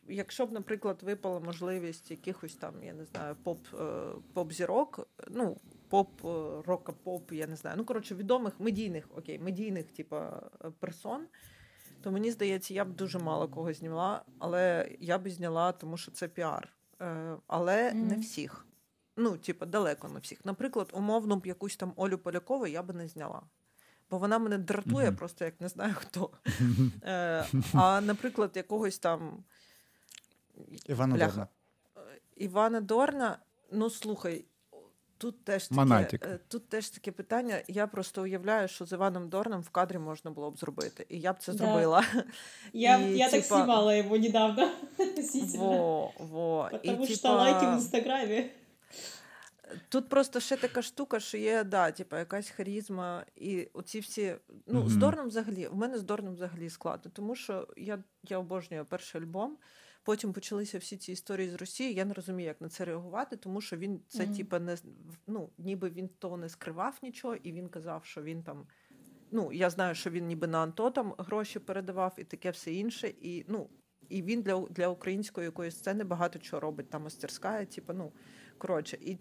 Якщо 0.07 0.45
б, 0.45 0.51
наприклад, 0.51 0.99
випала 1.03 1.39
можливість 1.39 2.11
якихось 2.11 2.55
там, 2.55 2.73
я 2.84 2.93
не 2.93 3.05
знаю, 3.05 3.36
поп, 3.43 3.59
е, 3.73 3.84
поп-зірок, 4.34 5.07
ну, 5.27 5.57
поп, 5.89 6.25
е, 6.25 6.27
рока-поп, 6.65 7.32
я 7.32 7.47
не 7.47 7.55
знаю. 7.55 7.75
Ну, 7.77 7.86
коротше, 7.86 8.15
відомих 8.15 8.59
медійних, 8.59 9.05
окей, 9.17 9.39
медійних, 9.39 9.86
типа, 9.91 10.41
е, 10.65 10.71
персон, 10.80 11.21
то 12.01 12.11
мені 12.11 12.32
здається, 12.32 12.73
я 12.73 12.86
б 12.86 12.93
дуже 12.95 13.19
мало 13.19 13.47
кого 13.47 13.73
зняла, 13.73 14.21
але 14.39 14.89
я 14.99 15.17
б 15.17 15.30
зняла, 15.30 15.71
тому 15.71 15.97
що 15.97 16.11
це 16.11 16.27
піар. 16.27 16.72
Е, 17.01 17.36
Але 17.47 17.92
не 17.92 18.16
всіх. 18.18 18.66
Ну, 19.16 19.36
типу, 19.36 19.66
далеко 19.66 20.09
не 20.09 20.20
всіх. 20.20 20.45
Наприклад, 20.45 20.90
умовно 20.92 21.36
б 21.36 21.47
якусь 21.47 21.76
там 21.76 21.92
Олю 21.97 22.18
Полякову 22.18 22.66
я 22.66 22.82
би 22.82 22.95
не 22.95 23.09
зняла. 23.09 23.42
Бо 24.11 24.18
вона 24.18 24.38
мене 24.38 24.59
дратує, 24.59 25.07
Мгм. 25.07 25.16
просто 25.16 25.45
як 25.45 25.61
не 25.61 25.68
знаю 25.68 25.95
хто. 25.97 26.30
Е, 27.05 27.47
а, 27.74 28.01
наприклад, 28.01 28.51
якогось 28.55 28.99
там 28.99 29.45
Івана 30.86 31.14
Бляха. 31.14 31.30
Дорна. 31.32 31.49
Івана 32.36 32.80
Дорна, 32.80 33.38
ну 33.72 33.90
слухай, 33.90 34.45
тут 35.24 35.44
теж 35.44 35.68
таке, 35.68 36.18
е, 36.22 36.38
тут 36.48 36.68
теж 36.68 36.90
таке 36.90 37.12
питання. 37.12 37.62
Я 37.68 37.86
просто 37.86 38.22
уявляю, 38.22 38.68
що 38.68 38.86
з 38.86 38.92
Іваном 38.92 39.28
Дорном 39.28 39.60
в 39.60 39.68
кадрі 39.68 39.98
можна 39.98 40.30
було 40.30 40.50
б 40.50 40.58
зробити. 40.58 41.06
І 41.08 41.20
я 41.20 41.32
б 41.32 41.38
це 41.38 41.52
Да. 41.52 41.58
зробила. 41.58 42.04
Я, 42.72 42.98
И, 42.98 43.16
я 43.16 43.30
так 43.30 43.42
типа, 43.42 43.56
снимала 43.56 43.94
его 43.94 44.16
недавно. 44.16 44.70
Во, 45.56 46.12
во. 46.18 46.68
Потому 46.72 47.04
і, 47.04 47.06
что 47.06 47.16
типа, 47.16 47.34
лайки 47.36 47.66
в 47.66 47.72
Инстаграме. 47.72 48.50
Тут 49.88 50.08
просто 50.08 50.40
ще 50.40 50.56
така 50.56 50.82
штука, 50.82 51.20
що 51.20 51.38
є, 51.38 51.64
да, 51.64 51.90
типа, 51.90 52.18
якась 52.18 52.50
харізма, 52.50 53.24
і 53.36 53.68
оці 53.72 54.00
всі. 54.00 54.34
Ну, 54.66 54.88
з 54.88 54.96
Дорном 54.96 55.28
взагалі, 55.28 55.68
в 55.68 55.76
мене 55.76 55.98
з 55.98 56.02
Дорном 56.02 56.34
взагалі 56.34 56.70
складно, 56.70 57.10
тому 57.14 57.34
що 57.36 57.68
я, 57.76 57.98
я 58.22 58.38
обожнюю 58.38 58.84
перший 58.84 59.20
альбом. 59.20 59.56
Потім 60.05 60.32
почалися 60.32 60.78
всі 60.78 60.96
ці 60.96 61.12
історії 61.12 61.50
з 61.50 61.55
Росії. 61.55 61.94
Я 61.94 62.05
не 62.05 62.14
розумію, 62.14 62.46
як 62.46 62.61
на 62.61 62.68
це 62.68 62.84
реагувати, 62.84 63.36
тому 63.36 63.61
що 63.61 63.76
він 63.76 64.00
це, 64.09 64.24
Мгм. 64.24 64.36
типа, 64.36 64.59
не 64.59 64.76
ну, 65.26 65.50
ніби 65.59 65.90
він 65.90 66.09
то 66.18 66.36
не 66.36 66.48
скривав 66.48 66.98
нічого, 67.02 67.34
і 67.34 67.52
він 67.52 67.68
казав, 67.68 68.05
що 68.05 68.22
він 68.22 68.42
там. 68.42 68.66
Ну, 69.30 69.52
я 69.52 69.70
знаю, 69.70 69.94
що 69.94 70.11
він 70.11 70.26
ніби 70.26 70.46
на 70.46 70.59
Анто 70.59 70.90
там 70.90 71.14
гроші 71.18 71.59
передавав 71.59 72.14
і 72.18 72.24
таке 72.24 72.50
все 72.50 72.72
інше. 72.72 73.09
І, 73.09 73.44
ну, 73.48 73.70
і 74.09 74.22
він 74.22 74.42
для, 74.42 74.61
для 74.70 74.88
української 74.88 75.44
якоїсь 75.44 75.76
сцени 75.76 76.05
багато 76.05 76.38
чого 76.38 76.61
робить. 76.61 76.90
Там 76.90 77.02
мастерська, 77.02 77.64
типу, 77.64 77.92
ну, 77.92 78.12
коротше. 78.59 78.98
І 79.00 79.18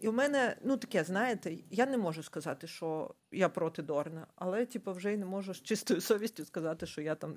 і 0.00 0.08
у 0.08 0.12
мене, 0.12 0.56
ну 0.64 0.76
таке, 0.76 1.04
знаєте, 1.04 1.56
я 1.70 1.86
не 1.86 1.98
можу 1.98 2.22
сказати, 2.22 2.66
що 2.66 3.14
я 3.32 3.48
проти 3.48 3.82
Дорна, 3.82 4.26
але 4.34 4.66
типу, 4.66 4.92
вже 4.92 5.12
й 5.12 5.16
не 5.16 5.26
можу 5.26 5.54
з 5.54 5.62
чистою 5.62 6.00
совістю 6.00 6.44
сказати, 6.44 6.86
що 6.86 7.02
я 7.02 7.14
там 7.14 7.36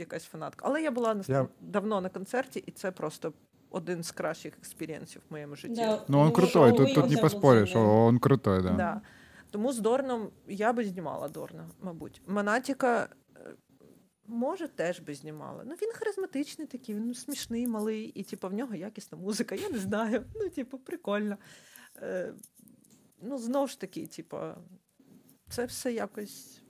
якась 0.00 0.24
фанатка. 0.24 0.64
Але 0.68 0.82
я 0.82 0.90
була 0.90 1.20
Я- 1.28 1.48
давно 1.60 2.00
на 2.00 2.08
концерті, 2.08 2.58
і 2.66 2.70
це 2.70 2.90
просто 2.90 3.32
один 3.70 4.02
з 4.02 4.10
кращих 4.10 4.58
experience 4.58 5.11
ів 5.11 5.22
в 5.28 5.32
моєму 5.32 5.56
житті. 5.56 5.74
Да, 5.74 6.04
Ну, 6.08 6.18
он 6.18 6.26
ну, 6.26 6.32
крутой, 6.32 6.70
тут, 6.72 6.94
тут 6.94 7.10
не 7.10 7.16
сильный. 7.16 8.06
он 8.06 8.18
крутой, 8.18 8.62
да. 8.62 8.70
Да. 8.70 9.00
Тому 9.50 9.72
з 9.72 9.78
Дорном 9.78 10.30
я 10.48 10.72
би 10.72 10.84
знімала 10.84 11.28
Дорна, 11.28 11.70
мабуть. 11.80 12.22
Монатіка. 12.26 13.08
е, 13.36 13.54
Може, 14.30 14.68
теж 14.68 15.00
би 15.00 15.14
знімала. 15.14 15.62
Ну, 15.66 15.74
він 15.82 15.92
харизматичний 15.94 16.66
такий, 16.66 16.94
він 16.94 17.14
смішний, 17.14 17.66
малий, 17.66 18.04
і 18.04 18.22
типу, 18.22 18.48
в 18.48 18.52
нього 18.52 18.74
якісна 18.74 19.18
музика, 19.18 19.54
я 19.54 19.68
не 19.68 19.78
знаю. 19.78 20.24
Ну, 20.34 20.48
типу, 20.48 20.78
прикольно. 20.78 21.36
Е, 22.02 22.34
ну, 23.22 23.38
знову 23.38 23.66
ж 23.66 23.80
таки, 23.80 24.06
типу, 24.06 24.36
це 25.48 25.64
все 25.64 25.92
якось 25.92 26.62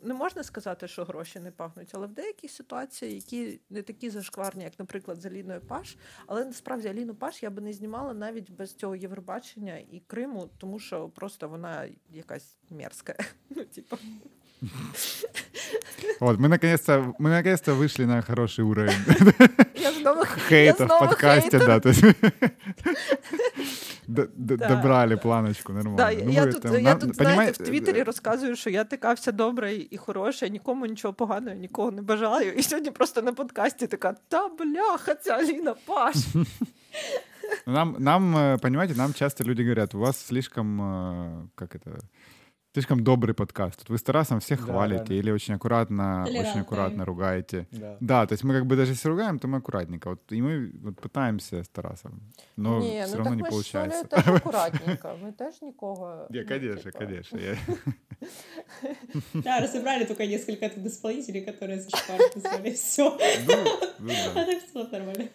Не 0.00 0.14
можна 0.14 0.42
сказати, 0.42 0.88
що 0.88 1.04
гроші 1.04 1.40
не 1.40 1.50
пахнуть, 1.50 1.90
але 1.92 2.06
в 2.06 2.12
деяких 2.12 2.50
ситуаціях, 2.50 3.14
які 3.14 3.60
не 3.70 3.82
такі 3.82 4.10
зашкварні, 4.10 4.64
як, 4.64 4.72
наприклад, 4.78 5.20
з 5.20 5.26
Аліною 5.26 5.60
Паш, 5.60 5.96
але 6.26 6.44
насправді 6.44 6.88
Аліну 6.88 7.14
Паш 7.14 7.42
я 7.42 7.50
би 7.50 7.62
не 7.62 7.72
знімала 7.72 8.14
навіть 8.14 8.50
без 8.50 8.74
цього 8.74 8.96
Євробачення 8.96 9.76
і 9.76 10.02
Криму, 10.06 10.50
тому 10.58 10.78
що 10.78 11.08
просто 11.08 11.48
вона 11.48 11.88
якась 12.10 12.56
мерзка. 12.70 13.14
Ну, 13.50 13.64
типу, 13.64 13.98
Вот, 16.20 16.38
мы 16.38 16.48
наконец-то, 16.48 17.14
мы 17.18 17.30
наконец-то 17.30 17.74
вышли 17.74 18.04
на 18.06 18.22
хороший 18.22 18.64
уровень 18.64 18.94
я 19.74 19.92
знову 19.92 20.24
хейта 20.24 20.56
я 20.64 20.72
в 20.72 20.76
знову 20.88 21.06
подкасте, 21.06 21.50
хейтер. 21.50 21.66
да. 21.66 21.80
то 21.80 21.88
есть 21.88 22.02
д- 24.08 24.28
д- 24.36 24.56
Да. 24.56 24.68
Добрали 24.68 25.16
планочку, 25.16 25.72
нормально. 25.72 25.96
Да, 25.96 26.12
Ну, 26.24 26.30
я 26.30 26.42
мы 26.44 26.52
тут, 26.52 26.64
это- 26.64 26.74
я 26.76 26.80
нам- 26.82 26.98
тут 26.98 27.16
понимаете, 27.18 27.34
знаєте, 27.34 27.64
в 27.64 27.66
Твіттері 27.66 28.02
розказую, 28.02 28.56
що 28.56 28.70
я 28.70 28.84
така 28.84 29.12
вся 29.12 29.32
добра 29.32 29.70
і, 29.70 29.76
і 29.78 29.96
хороша, 29.96 30.48
нікому 30.48 30.86
нічого 30.86 31.14
поганого, 31.14 31.56
нікого 31.56 31.90
не 31.90 32.02
бажаю. 32.02 32.52
І 32.52 32.62
сьогодні 32.62 32.90
просто 32.90 33.22
на 33.22 33.32
подкасті 33.32 33.86
така, 33.86 34.14
та 34.28 34.48
бляха, 34.48 35.14
ця 35.14 35.32
Аліна 35.32 35.74
Паш. 35.86 36.16
Ну, 37.66 37.72
Нам, 37.72 37.96
нам, 37.98 38.36
э, 38.36 38.58
понимаете, 38.60 38.94
нам 38.94 39.14
часто 39.14 39.44
люди 39.44 39.62
говорят, 39.62 39.94
у 39.94 39.98
вас 39.98 40.26
слишком, 40.26 40.80
э, 40.80 41.46
как 41.54 41.74
это, 41.76 41.90
слишком 42.73 43.03
добрый 43.03 43.33
подкаст. 43.33 43.79
Тут 43.79 43.89
вы 43.89 43.97
с 43.97 44.03
Тарасом 44.03 44.39
всех 44.39 44.59
Да, 44.65 44.65
хвалите 44.73 45.03
да. 45.05 45.13
или 45.15 45.31
очень 45.31 45.55
аккуратно, 45.55 46.23
очень 46.23 46.33
Толерантные. 46.33 46.61
аккуратно 46.61 47.05
ругаете. 47.05 47.67
Да. 47.71 47.97
Да, 47.99 48.27
то 48.27 48.33
есть 48.33 48.43
мы 48.43 48.53
как 48.53 48.65
бы 48.67 48.75
даже 48.75 48.91
если 48.91 49.09
ругаем, 49.09 49.39
то 49.39 49.47
мы 49.47 49.57
аккуратненько. 49.57 50.09
Вот, 50.09 50.31
и 50.31 50.41
мы 50.41 50.71
вот 50.83 51.01
пытаемся 51.01 51.63
с 51.63 51.67
Тарасом, 51.69 52.21
но 52.57 52.79
Ні, 52.79 53.03
все 53.05 53.17
ну 53.17 53.23
равно 53.23 53.29
так 53.29 53.37
не 53.37 53.43
получается. 53.49 54.03
теж 54.07 54.27
акуратненько. 54.27 55.17
Ми 55.23 55.31
теж 55.31 55.61
нікого. 55.61 56.27
Не, 56.29 56.41
ну, 56.41 56.47
конечно, 56.47 56.91
типа, 56.91 57.05
конечно. 57.05 57.39
я- 57.39 57.57
Да, 59.33 59.59
разобрали 59.61 60.05
только 60.05 60.25
несколько 60.27 60.69
тут 60.69 60.85
исполнителей, 60.85 61.41
которые 61.41 61.79
зашкварят 61.81 62.35
назвали. 62.35 62.71
Все. 62.71 63.17
Ну, 63.47 63.55
ну 63.99 64.13
А 64.35 64.45
так 64.45 64.63
все 64.69 64.83
нормально. 64.91 65.27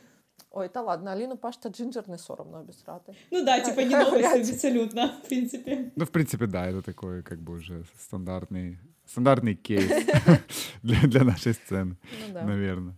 Ой, 0.57 0.69
та 0.69 0.83
ладно, 0.83 1.11
Аліну 1.11 1.37
Паш 1.37 1.57
та 1.57 1.69
Джинджер 1.69 2.09
не 2.09 2.19
соромно 2.19 2.59
обісрати. 2.59 3.13
Ну 3.33 3.45
да, 3.45 3.61
типа 3.61 3.83
не 3.85 3.99
новость 4.05 4.51
абсолютно, 4.53 5.07
в 5.07 5.29
принципе. 5.29 5.79
Ну, 5.97 6.05
в 6.05 6.09
принципе, 6.09 6.47
да, 6.47 6.67
это 6.71 6.83
такой 6.83 7.23
как 7.23 7.39
бы 7.39 7.53
уже 7.57 7.85
стандартный, 7.99 8.79
стандартный 9.07 9.55
кейс 9.55 9.89
для, 10.83 11.01
для 11.03 11.25
нашей 11.25 11.53
сцены, 11.55 11.97
Ну 12.29 12.33
да. 12.35 12.43
наверное. 12.45 12.95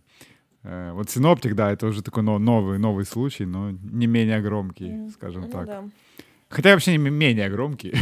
Э, 0.63 0.91
Вот 0.93 1.09
синоптик, 1.09 1.55
да, 1.55 1.71
это 1.71 1.87
уже 1.87 2.01
такой 2.01 2.23
но- 2.23 2.39
новый, 2.39 2.77
новый 2.79 3.05
случай, 3.05 3.45
но 3.45 3.71
не 3.71 4.07
менее 4.07 4.41
громкий, 4.41 5.09
скажем 5.09 5.41
Ну 5.41 5.49
так. 5.51 5.65
да. 5.65 5.83
Хотя 6.49 6.69
вообще 6.71 6.91
не 6.97 7.09
менее 7.09 7.49
громкий, 7.49 7.93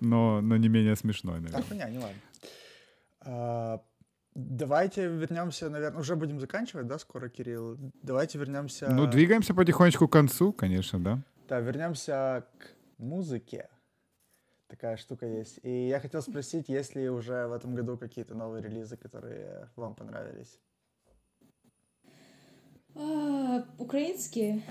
но, 0.00 0.40
но 0.40 0.56
не 0.56 0.68
менее 0.68 0.96
смешной, 0.96 1.40
наверное. 1.40 1.62
хуйня, 1.68 1.90
не 1.90 1.98
ладно. 1.98 2.16
Давайте 4.34 5.08
вернемся, 5.08 5.68
наверное, 5.68 6.00
уже 6.00 6.16
будем 6.16 6.40
заканчивать, 6.40 6.86
да, 6.86 6.98
скоро, 6.98 7.28
Кирилл? 7.28 7.76
Давайте 8.02 8.38
вернемся... 8.38 8.88
Ну, 8.90 9.06
двигаемся 9.06 9.52
потихонечку 9.54 10.08
к 10.08 10.12
концу, 10.12 10.52
конечно, 10.52 10.98
да. 10.98 11.22
Да, 11.48 11.60
вернемся 11.60 12.46
к 12.58 12.68
музыке. 12.96 13.68
Такая 14.68 14.96
штука 14.96 15.26
есть. 15.26 15.60
И 15.62 15.88
я 15.88 16.00
хотел 16.00 16.22
спросить, 16.22 16.70
есть 16.70 16.94
ли 16.94 17.10
уже 17.10 17.46
в 17.46 17.52
этом 17.52 17.74
году 17.74 17.98
какие-то 17.98 18.34
новые 18.34 18.62
релизы, 18.62 18.96
которые 18.96 19.68
вам 19.76 19.94
понравились? 19.94 20.58
А, 22.94 23.66
Украинские? 23.76 24.62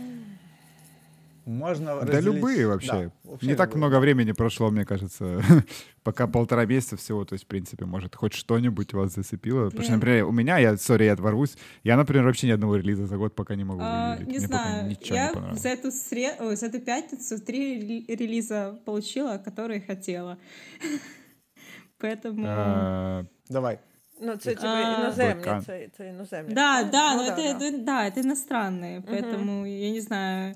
Можно 1.49 1.85
Да 2.01 2.07
разделить- 2.07 2.25
любые 2.25 2.67
вообще. 2.67 2.93
Да, 2.93 3.11
вообще 3.31 3.47
Не 3.47 3.55
так 3.55 3.69
любые. 3.69 3.79
много 3.79 4.01
времени 4.01 4.33
прошло, 4.33 4.71
мне 4.71 4.85
кажется, 4.85 5.41
пока 6.03 6.27
полтора 6.27 6.67
месяца 6.67 6.97
всего, 6.97 7.25
то 7.25 7.35
есть, 7.35 7.45
в 7.45 7.47
принципе, 7.47 7.85
может, 7.85 8.17
хоть 8.17 8.33
что-нибудь 8.35 8.93
вас 8.95 9.15
зацепило. 9.15 9.65
Потому 9.67 9.83
что, 9.83 9.91
Блин. 9.93 10.01
например, 10.01 10.25
у 10.25 10.33
меня, 10.33 10.59
я, 10.59 10.77
сори, 10.77 11.05
я 11.05 11.13
отворвусь, 11.13 11.57
я, 11.85 11.97
например, 11.97 12.25
вообще 12.25 12.49
ни 12.49 12.53
одного 12.53 12.77
релиза 12.77 13.07
за 13.07 13.17
год 13.17 13.35
пока 13.37 13.55
не 13.55 13.65
могу 13.65 13.81
А, 13.85 14.17
выделить. 14.17 14.29
не 14.33 14.39
Мне 14.39 14.49
пока 14.49 14.63
знаю, 14.63 14.89
ничего 14.89 15.17
я 15.17 15.29
не 15.29 15.35
понравилось. 15.35 15.63
за 15.63 15.69
эту, 15.69 15.91
сред... 15.93 16.37
Ой, 16.41 16.57
за 16.57 16.67
эту 16.67 16.81
пятницу 16.81 17.39
три 17.41 17.79
рели- 17.81 18.17
релиза 18.17 18.79
получила, 18.85 19.39
которые 19.47 19.87
хотела. 19.87 20.37
Поэтому... 22.01 22.45
А, 22.49 23.25
Давай. 23.49 23.79
Ну, 24.21 24.37
це 24.37 24.51
типу 24.55 24.67
А. 24.67 24.99
іноземні, 25.01 25.35
Блокан. 25.35 25.63
це, 25.65 25.89
це 25.97 26.09
іноземні. 26.09 26.55
Да, 26.55 26.83
Ну, 26.83 26.89
да, 26.91 27.15
ну 27.15 27.23
но 27.23 27.29
это, 27.29 27.37
да. 27.37 27.67
это- 27.71 27.85
да, 27.85 28.05
это 28.05 28.19
иностранные, 28.27 29.03
поэтому 29.03 29.67
я 29.67 29.91
не 29.91 30.01
знаю. 30.01 30.55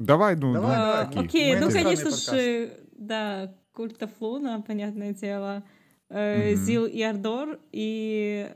Давай, 0.00 0.34
ну, 0.34 0.54
Давай, 0.54 0.76
ну, 0.76 1.12
давай. 1.12 1.26
Окей, 1.26 1.54
Мы 1.54 1.60
ну, 1.60 1.70
конечно 1.70 2.04
подкаст. 2.06 2.32
же, 2.32 2.72
да, 2.96 3.54
Культа 3.72 4.08
Флуна, 4.08 4.62
понятное 4.62 5.12
дело, 5.12 5.62
э, 6.08 6.52
Мгм. 6.52 6.56
Зил 6.56 6.86
и 6.86 7.02
Ардор, 7.02 7.60
и 7.70 8.48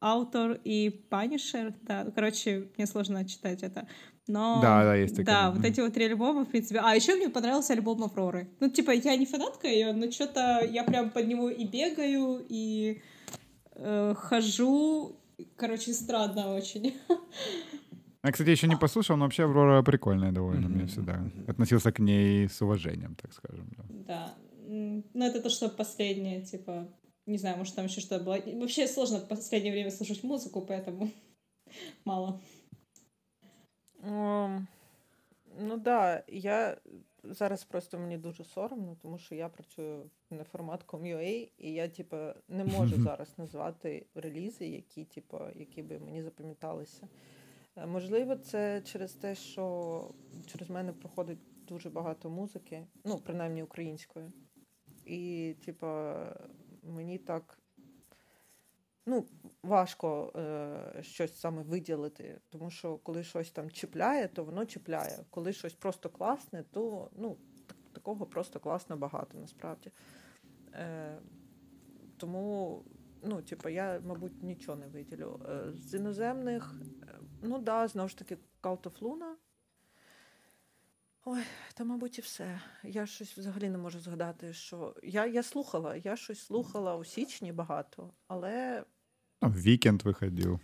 Автор, 0.00 0.58
и 0.64 0.88
Панишер, 1.10 1.74
да, 1.82 2.04
ну, 2.04 2.12
короче, 2.12 2.68
мне 2.78 2.86
сложно 2.86 3.28
читать 3.28 3.62
это, 3.62 3.86
но... 4.26 4.60
Да, 4.62 4.82
да, 4.84 4.94
есть 4.94 5.14
такое. 5.14 5.26
Да, 5.26 5.50
вот 5.50 5.62
эти 5.62 5.80
вот 5.80 5.92
три 5.92 6.06
альбома, 6.06 6.46
в 6.46 6.48
принципе. 6.48 6.80
А 6.82 6.94
еще 6.94 7.16
мне 7.16 7.28
понравился 7.28 7.74
альбом 7.74 8.02
Авроры. 8.04 8.48
Ну, 8.58 8.70
типа, 8.70 8.92
я 8.92 9.14
не 9.16 9.26
фанатка 9.26 9.68
ее, 9.68 9.92
но 9.92 10.10
что-то 10.10 10.66
я 10.70 10.84
прям 10.84 11.10
под 11.10 11.26
него 11.26 11.50
и 11.50 11.66
бегаю, 11.66 12.46
и 12.48 13.02
э, 13.74 14.14
хожу. 14.16 15.16
Короче, 15.56 15.92
странно 15.92 16.54
очень. 16.54 16.94
Я, 18.27 18.31
кстати, 18.31 18.49
еще 18.51 18.67
не 18.67 18.77
послушал, 18.77 19.17
но 19.17 19.23
вообще 19.25 19.43
Аврора 19.43 19.83
прикольная 19.83 20.31
довольно. 20.31 20.67
Мгм, 20.67 20.77
Мне 20.77 20.85
всегда 20.85 21.13
мгм. 21.13 21.45
относился 21.47 21.91
к 21.91 21.99
ней 21.99 22.47
с 22.47 22.61
уважением, 22.61 23.15
так 23.15 23.33
скажем. 23.33 23.67
да. 23.77 23.83
Да. 24.07 24.33
М, 24.69 25.03
Ну, 25.13 25.25
это 25.25 25.41
то, 25.41 25.49
что 25.49 25.69
последнее, 25.69 26.41
типа, 26.41 26.87
не 27.25 27.37
знаю, 27.37 27.57
может, 27.57 27.75
там 27.75 27.85
еще 27.85 28.01
что-то 28.01 28.23
было. 28.23 28.39
Вообще 28.59 28.87
сложно 28.87 29.17
в 29.19 29.27
последнее 29.27 29.73
время 29.73 29.91
слушать 29.91 30.23
музыку, 30.23 30.61
поэтому 30.61 31.11
мало. 32.05 32.39
Um, 34.01 34.67
ну 35.59 35.77
да, 35.77 36.23
я 36.27 36.77
зараз 37.23 37.63
просто 37.63 37.97
мені 37.99 38.17
дуже 38.17 38.43
соромно, 38.43 38.95
тому 39.01 39.17
що 39.17 39.35
я 39.35 39.49
працюю 39.49 40.09
на 40.29 40.43
формат 40.43 40.85
Com.ua, 40.87 41.49
і 41.57 41.71
я, 41.73 41.87
типу, 41.87 42.17
не 42.47 42.63
можу 42.63 43.01
зараз 43.01 43.33
назвати 43.37 44.05
релізи, 44.15 44.67
які, 44.67 45.05
типу, 45.05 45.37
які 45.55 45.83
би 45.83 45.99
мені 45.99 46.21
запам'яталися. 46.21 47.07
Е, 47.82 47.86
можливо, 47.86 48.36
це 48.36 48.80
через 48.80 49.12
те, 49.12 49.34
що 49.34 50.14
через 50.46 50.70
мене 50.70 50.92
проходить 50.92 51.38
дуже 51.68 51.90
багато 51.90 52.30
музики, 52.30 52.86
ну, 53.04 53.18
принаймні 53.18 53.62
української. 53.62 54.32
І, 55.04 55.54
типу, 55.64 55.86
мені 56.82 57.18
так 57.18 57.58
ну, 59.06 59.26
важко 59.62 60.32
е, 60.36 61.02
щось 61.02 61.40
саме 61.40 61.62
виділити, 61.62 62.40
тому 62.48 62.70
що 62.70 62.98
коли 62.98 63.22
щось 63.22 63.50
там 63.50 63.70
чіпляє, 63.70 64.28
то 64.28 64.44
воно 64.44 64.66
чіпляє. 64.66 65.24
Коли 65.30 65.52
щось 65.52 65.74
просто 65.74 66.08
класне, 66.08 66.64
то 66.70 67.10
ну, 67.16 67.36
такого 67.92 68.26
просто 68.26 68.60
класно 68.60 68.96
багато 68.96 69.38
насправді. 69.38 69.90
Е, 70.74 71.18
Тому, 72.16 72.84
ну, 73.22 73.42
типу, 73.42 73.68
я, 73.68 74.00
мабуть, 74.06 74.42
нічого 74.42 74.78
не 74.78 74.86
виділю. 74.86 75.40
Е, 75.48 75.72
з 75.72 75.94
іноземних, 75.94 76.74
ну 77.42 77.58
да, 77.58 77.88
знову 77.88 78.08
ж 78.08 78.18
таки, 78.18 78.38
Cult 78.62 78.82
of 78.82 78.98
Luna. 79.00 79.32
Ой, 81.24 81.42
та, 81.74 81.84
мабуть, 81.84 82.18
і 82.18 82.20
все. 82.22 82.60
Я 82.82 83.06
щось 83.06 83.38
взагалі 83.38 83.68
не 83.68 83.78
можу 83.78 84.00
згадати, 84.00 84.52
що 84.52 84.94
я 85.02 85.26
я 85.26 85.42
слухала, 85.42 85.96
я 85.96 86.16
щось 86.16 86.40
слухала 86.40 86.96
у 86.96 87.04
січні 87.04 87.52
багато, 87.52 88.10
але 88.26 88.84
Вікенд 89.42 90.02
виходив. 90.02 90.60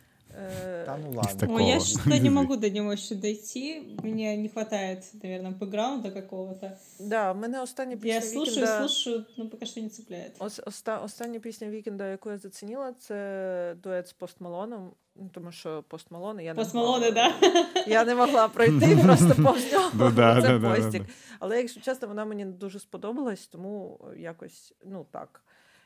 Да 0.86 0.96
ну 0.96 1.12
ладно. 1.12 1.54
Ой, 1.54 1.64
я 1.64 1.80
что-то 1.80 2.18
не 2.18 2.30
могу 2.30 2.56
до 2.56 2.70
него 2.70 2.92
еще 2.92 3.14
дойти. 3.14 3.96
Мне 4.02 4.36
не 4.36 4.48
хватает, 4.48 5.04
наверное, 5.22 5.52
бэкграунда 5.52 6.10
какого-то. 6.10 6.78
Да, 6.98 7.34
мене 7.34 7.62
остання 7.62 7.96
пісня 7.96 8.14
Я 8.14 8.20
слушаю, 8.20 8.66
Вікенда... 8.66 8.88
слушаю, 8.88 9.24
но 9.36 9.48
пока 9.48 9.66
что 9.66 9.80
не 9.80 9.88
цепляет. 9.88 10.36
Ос, 10.38 10.60
оста, 10.66 10.98
остання 10.98 11.40
пісня 11.40 11.68
Вікенда, 11.68 12.06
яку 12.06 12.30
я 12.30 12.38
зацінила, 12.38 12.92
це 12.92 13.76
дует 13.82 14.08
з 14.08 14.12
Пост 14.12 14.40
Малоном. 14.40 14.92
Ну, 15.16 15.30
тому 15.32 15.52
що 15.52 15.82
Пост 15.88 16.10
Малон 16.10 16.40
я 16.40 16.54
не 16.54 16.60
Пост 16.60 16.74
Малони, 16.74 17.10
да. 17.10 17.34
Я 17.86 18.04
не 18.04 18.14
могла 18.14 18.48
пройти 18.48 18.96
просто 18.96 19.42
повз 19.42 19.72
нього. 19.72 19.90
Ну, 19.94 20.10
це 20.42 20.58
постік. 20.58 20.92
да, 20.92 20.98
да. 20.98 21.06
Але, 21.38 21.58
якщо 21.58 21.80
чесно, 21.80 22.08
вона 22.08 22.24
мені 22.24 22.44
дуже 22.44 22.78
сподобалась, 22.78 23.46
тому 23.46 24.00
якось, 24.16 24.74
ну 24.84 25.06
так. 25.10 25.42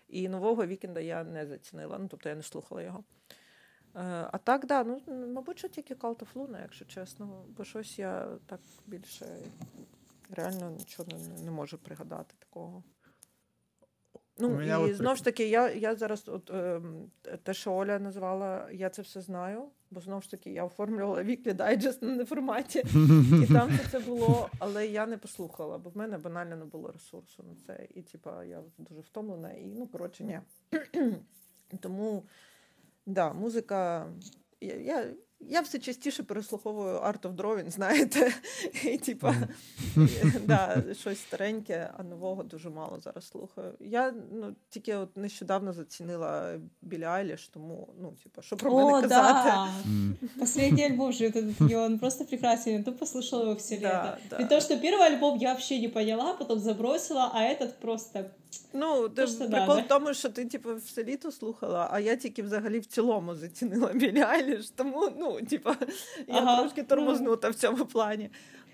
І 0.08 0.28
нового 0.28 0.66
вікенда 0.66 1.00
я 1.00 1.24
не 1.24 1.46
зацінила, 1.46 1.98
ну 1.98 2.08
тобто 2.10 2.28
я 2.28 2.34
не 2.34 2.42
слухала 2.42 2.82
його. 2.82 3.04
Е, 3.98 4.28
а 4.32 4.38
так, 4.38 4.66
да, 4.66 4.84
ну, 4.84 5.00
мабуть, 5.34 5.58
що 5.58 5.68
тільки 5.68 5.94
Cult 5.94 6.18
of 6.18 6.26
Luna, 6.34 6.62
якщо 6.62 6.84
чесно, 6.84 7.44
бо 7.56 7.64
щось 7.64 7.98
я 7.98 8.28
так 8.46 8.60
більше 8.86 9.26
реально 10.30 10.70
нічого 10.70 11.08
не, 11.12 11.44
не 11.44 11.50
можу 11.50 11.78
пригадати 11.78 12.34
такого. 12.38 12.82
Ну, 14.38 14.62
і 14.62 14.72
от... 14.72 14.94
знову 14.94 15.16
ж 15.16 15.24
таки, 15.24 15.48
я 15.48 15.72
я 15.72 15.94
зараз, 15.94 16.28
от, 16.28 16.50
е, 16.50 16.80
те, 17.42 17.54
що 17.54 17.74
Оля 17.74 17.98
назвала, 17.98 18.70
я 18.72 18.90
це 18.90 19.02
все 19.02 19.20
знаю, 19.20 19.64
бо 19.90 20.00
знову 20.00 20.22
ж 20.22 20.30
таки 20.30 20.50
я 20.50 20.64
оформлювала 20.64 21.22
Weekly 21.22 21.54
Digest 21.56 22.04
на 22.04 22.24
форматі, 22.24 22.78
і 23.44 23.52
там 23.52 23.70
це 23.90 23.98
було, 23.98 24.50
але 24.58 24.86
я 24.86 25.06
не 25.06 25.18
послухала, 25.18 25.78
бо 25.78 25.90
в 25.90 25.96
мене 25.96 26.18
банально 26.18 26.56
не 26.56 26.64
було 26.64 26.92
ресурсу 26.92 27.42
на 27.42 27.54
це. 27.66 27.86
І 27.94 28.02
типа 28.02 28.44
я 28.44 28.62
дуже 28.78 29.00
втомлена, 29.00 29.52
і 29.52 29.74
ну, 29.78 29.86
коротше, 29.86 30.24
ні. 30.24 30.40
Тому, 31.80 32.22
да, 33.07 33.33
музика. 33.33 34.07
Я, 34.61 34.75
я 34.75 35.13
я 35.49 35.61
все 35.61 35.79
частіше 35.79 36.23
переслуховую 36.23 36.95
Art 36.95 37.21
of 37.21 37.35
Drawing, 37.35 37.69
знаєте, 37.69 38.33
і 38.83 38.97
типа 38.97 39.35
да, 40.45 40.83
щось 40.99 41.19
стареньке, 41.19 41.89
а 41.97 42.03
нового 42.03 42.43
дуже 42.43 42.69
мало 42.69 42.99
зараз 42.99 43.27
слухаю. 43.27 43.73
Я 43.79 44.13
ну, 44.31 44.55
тільки 44.69 44.95
от 44.95 45.17
нещодавно 45.17 45.73
зацінила 45.73 46.59
Білі 46.81 47.03
Айліш, 47.03 47.47
тому 47.47 47.87
ну, 48.01 48.13
типа, 48.23 48.41
що 48.41 48.57
про 48.57 48.73
мене 48.73 48.97
О, 48.97 49.01
казати. 49.01 49.49
Да. 49.49 49.69
Последний 50.39 50.83
альбом 50.83 51.13
же 51.13 51.25
этот, 51.25 51.75
он 51.75 51.99
просто 51.99 52.25
прекрасен. 52.25 52.73
Я 52.73 52.83
тупо 52.83 53.05
слушала 53.05 53.43
его 53.43 53.55
все 53.55 53.77
да, 53.77 53.87
лето. 53.87 54.17
Да. 54.29 54.37
И 54.37 54.49
то, 54.49 54.61
что 54.61 54.75
первый 54.75 55.07
альбом 55.07 55.37
я 55.37 55.49
вообще 55.49 55.79
не 55.79 55.89
поняла, 55.89 56.33
потом 56.33 56.59
забросила, 56.59 57.31
а 57.33 57.41
этот 57.41 57.79
просто 57.79 58.31
Ну, 58.72 59.08
ти, 59.08 59.26
що 59.26 59.38
прикол 59.38 59.76
надо. 59.76 59.80
в 59.80 59.88
тому, 59.88 60.14
що 60.14 60.28
ти 60.28 60.44
типу, 60.44 60.74
все 60.74 61.04
літо 61.04 61.32
слухала, 61.32 61.88
а 61.92 62.00
я 62.00 62.16
тільки 62.16 62.42
взагалі 62.42 62.78
в 62.78 62.86
цілому 62.86 63.34
зацінила 63.34 63.92
Білі 63.94 64.20
Айліш, 64.20 64.70
тому 64.70 65.12
ну, 65.18 65.40
типу, 65.40 65.70
я 66.26 66.38
Ага. 66.38 66.60
трошки 66.60 66.82
тормознута 66.82 67.48
в 67.50 67.54
цьому 67.54 67.86
плані. 67.86 68.30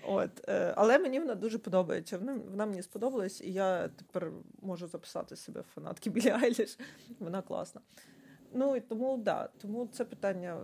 От, 0.07 0.49
е, 0.49 0.73
але 0.77 0.99
мені 0.99 1.19
вона 1.19 1.35
дуже 1.35 1.57
подобається. 1.57 2.17
Вона, 2.17 2.39
вона 2.49 2.65
мені 2.65 2.83
сподобалась, 2.83 3.41
і 3.41 3.53
я 3.53 3.87
тепер 3.87 4.31
можу 4.61 4.87
записати 4.87 5.35
себе 5.35 5.61
в 5.61 5.73
фанатки 5.75 6.09
Білі 6.09 6.29
Айліш. 6.29 6.77
Вона 7.19 7.41
класна. 7.41 7.81
Ну 8.53 8.75
і 8.75 8.79
тому 8.79 9.17
да, 9.17 9.49
тому 9.61 9.89
це 9.91 10.05
питання. 10.05 10.57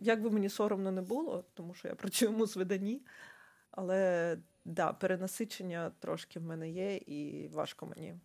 Як 0.00 0.22
би 0.22 0.30
мені 0.30 0.48
соромно 0.48 0.92
не 0.92 1.02
було, 1.02 1.44
тому 1.54 1.74
що 1.74 1.88
я 1.88 1.94
працюю 1.94 2.32
в 2.32 2.38
музвиданні, 2.38 3.02
але 3.70 4.38
да, 4.65 4.93
перенасичення 4.93 5.91
трошки 5.99 6.39
в 6.39 6.43
мене 6.43 6.69
є, 6.69 6.95
і 6.95 7.47
важко 7.53 7.85
мені. 7.85 8.15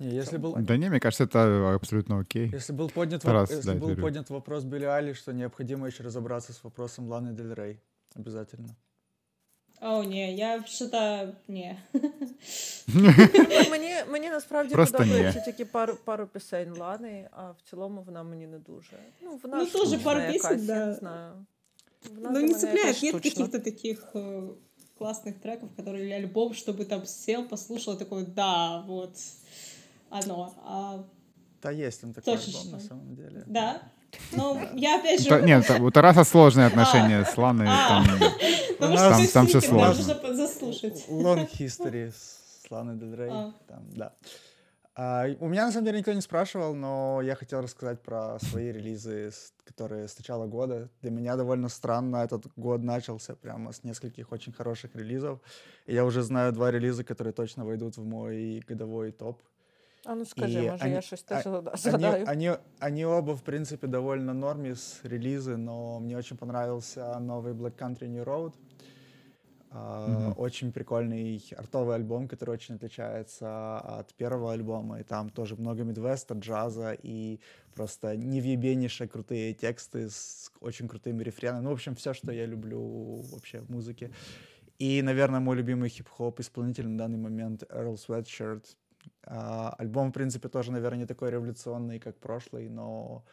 Не, 0.00 0.14
если 0.14 0.38
был, 0.38 0.62
Да 0.62 0.76
не, 0.76 0.88
мне 0.90 1.00
кажется, 1.00 1.24
это 1.24 1.74
абсолютно 1.74 2.18
окей. 2.20 2.50
если 2.54 2.76
был 2.76 2.92
поднят, 2.92 3.22
Тарас, 3.22 3.50
воп- 3.50 3.58
если 3.58 3.72
да, 3.74 3.80
был 3.80 3.88
Юрий. 3.90 4.02
поднят 4.02 4.30
вопрос 4.30 4.64
Билли 4.64 4.84
Айлиш, 4.84 5.22
то 5.22 5.32
необходимо 5.32 5.86
еще 5.88 6.02
разобраться 6.04 6.52
с 6.52 6.64
вопросом 6.64 7.08
Ланы 7.08 7.32
Дель 7.32 7.54
Рей. 7.54 7.78
Обязательно. 8.16 8.68
О, 9.80 10.04
не, 10.04 10.34
я 10.34 10.64
что-то... 10.66 11.32
Не. 11.48 11.82
Мені, 13.70 13.94
мені 14.10 14.28
насправді 14.30 14.74
Просто 14.74 14.98
подобається 14.98 15.38
ні. 15.38 15.44
тільки 15.44 15.64
пару, 15.64 15.96
пару 16.04 16.26
пісень 16.26 16.72
Лани, 16.78 17.28
а 17.32 17.50
в 17.50 17.60
цілому 17.70 18.02
вона 18.02 18.22
мені 18.22 18.46
не 18.46 18.58
дуже. 18.58 18.96
Ну, 19.22 19.40
вона 19.42 19.56
Ну, 19.58 19.66
тоже 19.66 19.84
штучна 19.86 20.04
пару 20.04 20.20
якась, 20.20 20.42
песен, 20.42 20.60
я 20.60 20.66
да. 20.66 20.86
не 20.86 20.94
знаю. 20.94 21.32
Вона 22.14 22.30
Ну, 22.30 22.32
для 22.32 22.40
не 22.40 22.46
мене 22.46 22.54
цепляет. 22.58 22.86
якась 22.86 23.02
Нет 23.02 23.14
штучна. 23.14 23.30
каких-то 23.46 23.58
таких 23.70 24.04
э, 24.14 24.48
классных 25.02 25.40
треков, 25.40 25.70
которые 25.76 26.04
или 26.06 26.12
альбом, 26.12 26.54
чтобы 26.54 26.84
там 26.84 27.06
сел, 27.06 27.44
послушал, 27.46 27.96
такой, 27.96 28.24
да, 28.26 28.82
вот 28.86 29.16
оно. 30.10 30.52
А, 30.64 31.04
Да, 31.62 31.70
есть 31.70 32.00
там 32.00 32.12
такой 32.14 32.36
Точечно. 32.36 32.60
альбом 32.60 32.72
на 32.72 32.80
самом 32.80 33.16
деле. 33.16 33.44
да. 33.46 33.82
Ну, 34.32 34.58
я 34.74 34.98
опять 34.98 35.20
же... 35.22 35.28
Та- 35.28 35.40
Нет, 35.42 35.66
та- 35.66 35.76
у 35.76 35.90
Тараса 35.90 36.24
сложные 36.24 36.66
отношения 36.68 37.24
с 37.26 37.36
Ланой. 37.36 37.66
А. 37.68 37.88
Там, 38.02 38.18
Потому 38.78 38.96
Там- 38.96 39.22
что 39.24 39.32
там 39.34 39.46
всё 39.46 39.60
стикер 39.60 39.76
надо 39.76 39.94
сложно. 40.02 40.22
уже 40.22 40.34
заслушать. 40.36 41.04
Long 41.10 41.48
History 41.58 42.10
с 42.12 42.70
Ланой 42.70 42.96
Дель 42.96 43.14
Рей. 43.14 43.28
А. 43.30 43.52
Там, 43.68 43.82
да. 43.94 44.12
А, 44.95 45.25
у 45.39 45.47
меня, 45.47 45.65
на 45.65 45.71
самом 45.71 45.85
деле, 45.85 45.97
никто 45.99 46.13
не 46.13 46.21
спрашивал, 46.21 46.75
но 46.75 47.19
я 47.23 47.35
хотел 47.35 47.61
рассказать 47.61 48.01
про 48.03 48.37
свои 48.39 48.71
релизы, 48.71 49.31
которые 49.65 50.07
с 50.07 50.17
начала 50.17 50.45
года. 50.45 50.89
Для 51.01 51.09
меня 51.09 51.35
довольно 51.35 51.69
странно 51.69 52.17
этот 52.17 52.45
год 52.55 52.83
начался 52.83 53.35
прямо 53.35 53.71
с 53.71 53.83
нескольких 53.83 54.31
очень 54.31 54.53
хороших 54.53 54.95
релизов. 54.95 55.39
И 55.87 55.95
я 55.95 56.05
уже 56.05 56.21
знаю 56.21 56.51
два 56.53 56.69
релиза, 56.71 57.03
которые 57.03 57.33
точно 57.33 57.65
войдут 57.65 57.97
в 57.97 58.05
мой 58.05 58.63
годовой 58.67 59.11
топ. 59.11 59.41
А 60.05 60.15
ну 60.15 60.25
скажи, 60.25 60.63
І 60.63 60.71
може, 60.71 60.83
ані- 60.83 60.93
я 60.93 61.01
щось 61.01 61.23
теж 61.23 61.47
а- 61.47 61.77
згадаю. 61.77 62.25
Они, 62.27 62.47
они, 62.47 62.57
они 62.79 63.05
оба, 63.05 63.33
в 63.33 63.41
принципе, 63.41 63.87
довольно 63.87 64.33
нормис 64.33 64.99
релизы, 65.03 65.57
но 65.57 65.99
мне 65.99 66.17
очень 66.17 66.37
понравился 66.37 67.19
новый 67.19 67.53
Black 67.53 67.77
Country 67.81 68.09
New 68.09 68.23
Road. 68.25 68.53
А, 69.75 70.07
Мгм. 70.07 70.33
Очень 70.37 70.71
прикольный 70.71 71.43
артовый 71.57 71.95
альбом, 71.95 72.27
который 72.27 72.51
очень 72.51 72.75
отличается 72.75 73.79
от 73.79 74.13
первого 74.13 74.53
альбома. 74.53 74.99
И 74.99 75.03
там 75.03 75.29
тоже 75.29 75.55
много 75.55 75.83
мидвеста, 75.83 76.35
джаза 76.35 76.95
и 77.01 77.39
просто 77.73 78.15
невъебеннейшие 78.15 79.07
крутые 79.07 79.53
тексты 79.55 80.09
с 80.11 80.51
очень 80.61 80.87
крутыми 80.87 81.23
рефренами. 81.23 81.63
Ну, 81.63 81.69
в 81.71 81.73
общем, 81.73 81.95
все, 81.95 82.13
что 82.13 82.31
я 82.31 82.45
люблю 82.45 83.21
вообще 83.31 83.61
в 83.61 83.69
музыке. 83.71 84.11
И, 84.77 85.01
наверное, 85.01 85.39
мой 85.39 85.55
любимый 85.55 85.89
хип-хоп 85.89 86.39
исполнитель 86.39 86.87
на 86.87 86.97
данный 86.97 87.17
момент 87.17 87.63
Earl 87.63 87.95
Sweatshirt. 87.95 88.65
А, 89.25 89.73
альбом, 89.79 90.09
в 90.11 90.13
принципе, 90.13 90.49
тоже, 90.49 90.71
наверное, 90.71 90.99
не 90.99 91.05
такой 91.07 91.31
революционный, 91.31 91.99
как 91.99 92.19
прошлый, 92.19 92.69
но 92.69 93.23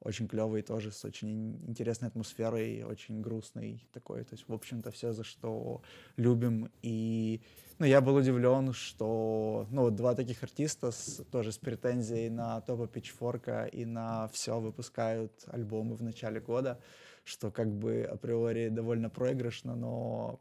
очень 0.00 0.28
клевый 0.28 0.62
тоже, 0.62 0.92
с 0.92 1.04
очень 1.04 1.32
ин- 1.32 1.68
интересной 1.68 2.08
атмосферой, 2.08 2.82
очень 2.84 3.20
грустный 3.20 3.86
такой. 3.92 4.24
То 4.24 4.34
есть, 4.34 4.48
в 4.48 4.52
общем-то, 4.52 4.90
все, 4.90 5.12
за 5.12 5.24
что 5.24 5.82
любим. 6.16 6.70
И, 6.82 7.40
ну, 7.78 7.86
я 7.86 8.00
был 8.00 8.14
удивлен, 8.16 8.72
что, 8.72 9.66
ну, 9.70 9.90
два 9.90 10.14
таких 10.14 10.42
артиста 10.42 10.90
с, 10.90 11.24
тоже 11.30 11.52
с 11.52 11.58
претензией 11.58 12.28
на 12.30 12.60
топа 12.60 12.86
Пичфорка 12.86 13.64
и 13.64 13.84
на 13.84 14.28
все 14.28 14.60
выпускают 14.60 15.32
альбомы 15.46 15.96
в 15.96 16.02
начале 16.02 16.40
года, 16.40 16.80
что 17.24 17.50
как 17.50 17.72
бы 17.72 18.04
априори 18.04 18.68
довольно 18.68 19.10
проигрышно, 19.10 19.74
но, 19.74 20.40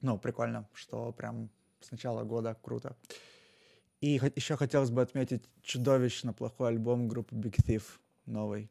ну, 0.00 0.18
прикольно, 0.18 0.68
что 0.72 1.12
прям 1.12 1.50
с 1.80 1.90
начала 1.90 2.22
года 2.22 2.56
круто. 2.62 2.96
И 4.00 4.20
еще 4.34 4.56
хотелось 4.56 4.90
бы 4.90 5.00
отметить 5.02 5.44
чудовищно 5.62 6.32
плохой 6.32 6.68
альбом 6.68 7.06
группы 7.06 7.36
Big 7.36 7.56
Thief 7.64 7.82
новый. 8.26 8.70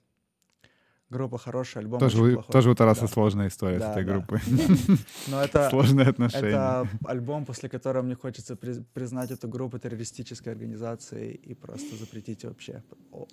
Группа 1.11 1.38
хорошая, 1.38 1.84
альбом 1.84 1.99
тоже, 1.99 2.22
очень 2.22 2.34
плохой. 2.36 2.53
Тоже 2.53 2.69
у 2.69 2.76
Тараса 2.76 3.02
да. 3.02 3.07
сложная 3.07 3.48
история 3.49 3.80
да, 3.80 3.90
с 3.90 3.91
этой 3.91 4.06
да. 4.06 4.14
группой. 4.14 4.40
Но 5.28 5.44
это... 5.44 5.69
Сложные 5.69 6.07
отношения. 6.07 6.48
Это 6.48 6.88
альбом, 7.03 7.45
после 7.45 7.68
которого 7.68 8.02
мне 8.02 8.15
хочется 8.15 8.56
признать 8.56 9.30
эту 9.30 9.49
группу 9.49 9.78
террористической 9.78 10.53
организацией 10.53 11.34
и 11.34 11.53
просто 11.53 11.98
запретить 11.98 12.45
вообще. 12.45 12.82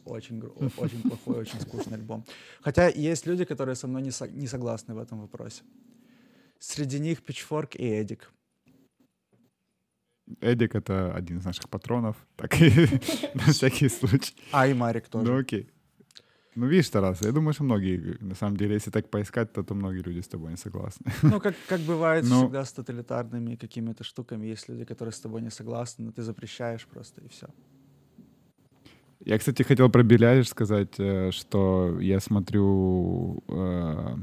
Очень, 0.05 0.43
очень 0.77 1.03
плохой, 1.03 1.37
очень 1.37 1.61
скучный 1.61 1.99
альбом. 1.99 2.25
Хотя 2.63 2.89
есть 2.89 3.27
люди, 3.27 3.45
которые 3.45 3.77
со 3.77 3.87
мной 3.87 4.03
не, 4.03 4.11
со... 4.11 4.27
не 4.27 4.49
согласны 4.49 4.95
в 4.95 4.99
этом 4.99 5.21
вопросе. 5.21 5.63
Среди 6.59 6.99
них 6.99 7.21
Pitchfork 7.21 7.77
и 7.77 7.87
Эдик. 7.87 8.33
Эдик— 10.41 10.75
это 10.75 11.15
один 11.15 11.39
из 11.39 11.45
наших 11.45 11.69
патронов, 11.69 12.17
так 12.35 12.61
и 12.61 12.71
на 13.35 13.53
всякий 13.53 13.89
случай. 13.89 14.35
А, 14.51 14.67
и 14.67 14.75
Марик 14.75 15.07
тоже. 15.07 15.31
Ну 15.31 15.39
окей. 15.39 15.71
Ну, 16.59 16.67
видишь, 16.67 16.91
Тарас, 16.91 17.23
я 17.23 17.31
думаю, 17.31 17.53
что 17.53 17.65
многие, 17.65 18.17
на 18.21 18.35
самом 18.35 18.57
деле, 18.57 18.75
если 18.75 18.91
так 18.91 19.09
поискать, 19.09 19.53
то, 19.53 19.63
то 19.63 19.75
многие 19.75 20.03
люди 20.03 20.19
с 20.19 20.29
тобой 20.29 20.51
не 20.51 20.57
согласны. 20.57 21.07
Ну, 21.23 21.41
как, 21.41 21.55
как 21.69 21.81
бывает 21.81 22.25
но... 22.29 22.41
всегда 22.41 22.65
с 22.65 22.73
тоталитарными 22.73 23.55
какими-то 23.55 24.03
штуками, 24.03 24.47
есть 24.47 24.69
люди, 24.69 24.85
которые 24.85 25.13
с 25.13 25.21
тобой 25.21 25.43
не 25.43 25.51
согласны, 25.51 26.07
но 26.07 26.11
ты 26.11 26.23
запрещаешь 26.23 26.85
просто, 26.87 27.21
и 27.21 27.29
все. 27.29 27.47
Я, 29.25 29.39
кстати, 29.39 29.63
хотел 29.63 29.89
про 29.89 30.03
Беляж 30.03 30.49
сказать, 30.49 30.99
э, 30.99 31.31
что 31.31 32.01
я 32.01 32.19
смотрю 32.19 33.41
э, 33.47 34.17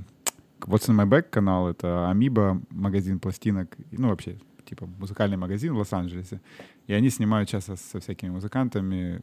What's 0.59 0.89
in 0.89 0.95
My 0.95 1.07
Back 1.07 1.29
канал, 1.29 1.69
это 1.69 2.09
Амиба, 2.09 2.61
магазин 2.69 3.19
пластинок, 3.19 3.77
ну, 3.91 4.09
вообще, 4.09 4.37
типа, 4.65 4.87
музыкальный 4.99 5.37
магазин 5.37 5.73
в 5.73 5.77
Лос-Анджелесе. 5.77 6.41
И 6.87 6.93
они 6.93 7.09
снимают 7.09 7.47
часто 7.47 7.77
со 7.77 7.99
всякими 8.01 8.31
музыкантами 8.31 9.21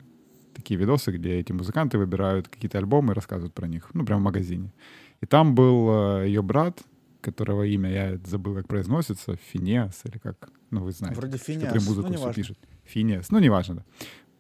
такие 0.55 0.79
видосы, 0.79 1.13
где 1.13 1.39
эти 1.39 1.53
музыканты 1.53 1.99
выбирают 1.99 2.49
какие-то 2.49 2.79
альбомы 2.79 3.13
и 3.13 3.15
рассказывают 3.15 3.55
про 3.55 3.67
них, 3.67 3.91
ну, 3.95 4.05
прям 4.05 4.21
в 4.21 4.23
магазине. 4.23 4.73
И 5.21 5.27
там 5.27 5.55
был 5.55 6.21
э, 6.21 6.27
ее 6.27 6.43
брат, 6.43 6.83
которого 7.21 7.63
имя 7.63 7.91
я 7.91 8.19
забыл, 8.25 8.55
как 8.55 8.69
произносится, 8.69 9.37
Финеас 9.37 10.03
или 10.05 10.19
как, 10.19 10.51
ну, 10.71 10.83
вы 10.83 10.93
знаете. 10.93 11.21
Вроде 11.21 11.39
Финеас, 11.39 11.69
который 11.69 11.87
музыку 11.87 12.09
ну, 12.09 12.19
все 12.19 12.33
пишет. 12.33 12.59
Финеас, 12.85 13.31
ну, 13.31 13.39
неважно, 13.39 13.77
да. 13.77 13.85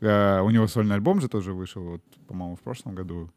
Uh, 0.02 0.42
у 0.42 0.50
него 0.50 0.66
сольный 0.66 0.96
альбом 0.96 1.20
же 1.20 1.28
тоже 1.28 1.52
вышел, 1.52 1.82
вот, 1.84 2.02
по-моему, 2.26 2.56
в 2.56 2.60
прошлом 2.60 2.96
году. 2.96 3.30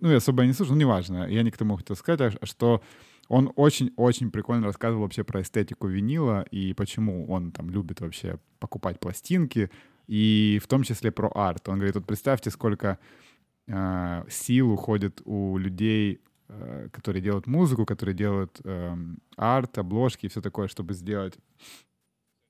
Ну, 0.00 0.10
я 0.10 0.18
особо 0.18 0.44
не 0.44 0.52
слушал, 0.52 0.74
ну, 0.74 0.80
неважно. 0.80 1.26
Я 1.30 1.42
не 1.42 1.50
к 1.50 1.56
тому 1.56 1.76
хотел 1.76 1.96
сказать, 1.96 2.36
а 2.38 2.44
что 2.44 2.82
он 3.28 3.52
очень-очень 3.56 4.30
прикольно 4.30 4.66
рассказывал 4.66 5.04
вообще 5.04 5.24
про 5.24 5.40
эстетику 5.40 5.86
винила 5.86 6.42
и 6.50 6.74
почему 6.74 7.26
он 7.26 7.52
там 7.52 7.70
любит 7.70 8.00
вообще 8.00 8.38
покупать 8.58 9.00
пластинки, 9.00 9.70
и 10.06 10.60
в 10.62 10.66
том 10.66 10.82
числе 10.82 11.10
про 11.10 11.28
арт. 11.34 11.68
Он 11.68 11.76
говорит, 11.76 11.94
вот 11.94 12.06
представьте, 12.06 12.50
сколько 12.50 12.98
э, 13.66 14.24
сил 14.28 14.70
уходит 14.70 15.20
у 15.24 15.58
людей, 15.58 16.20
э, 16.48 16.88
которые 16.92 17.22
делают 17.22 17.46
музыку, 17.46 17.86
которые 17.86 18.14
делают 18.14 18.60
э, 18.64 18.96
арт, 19.36 19.78
обложки 19.78 20.26
и 20.26 20.28
все 20.28 20.40
такое, 20.40 20.68
чтобы 20.68 20.94
сделать 20.94 21.38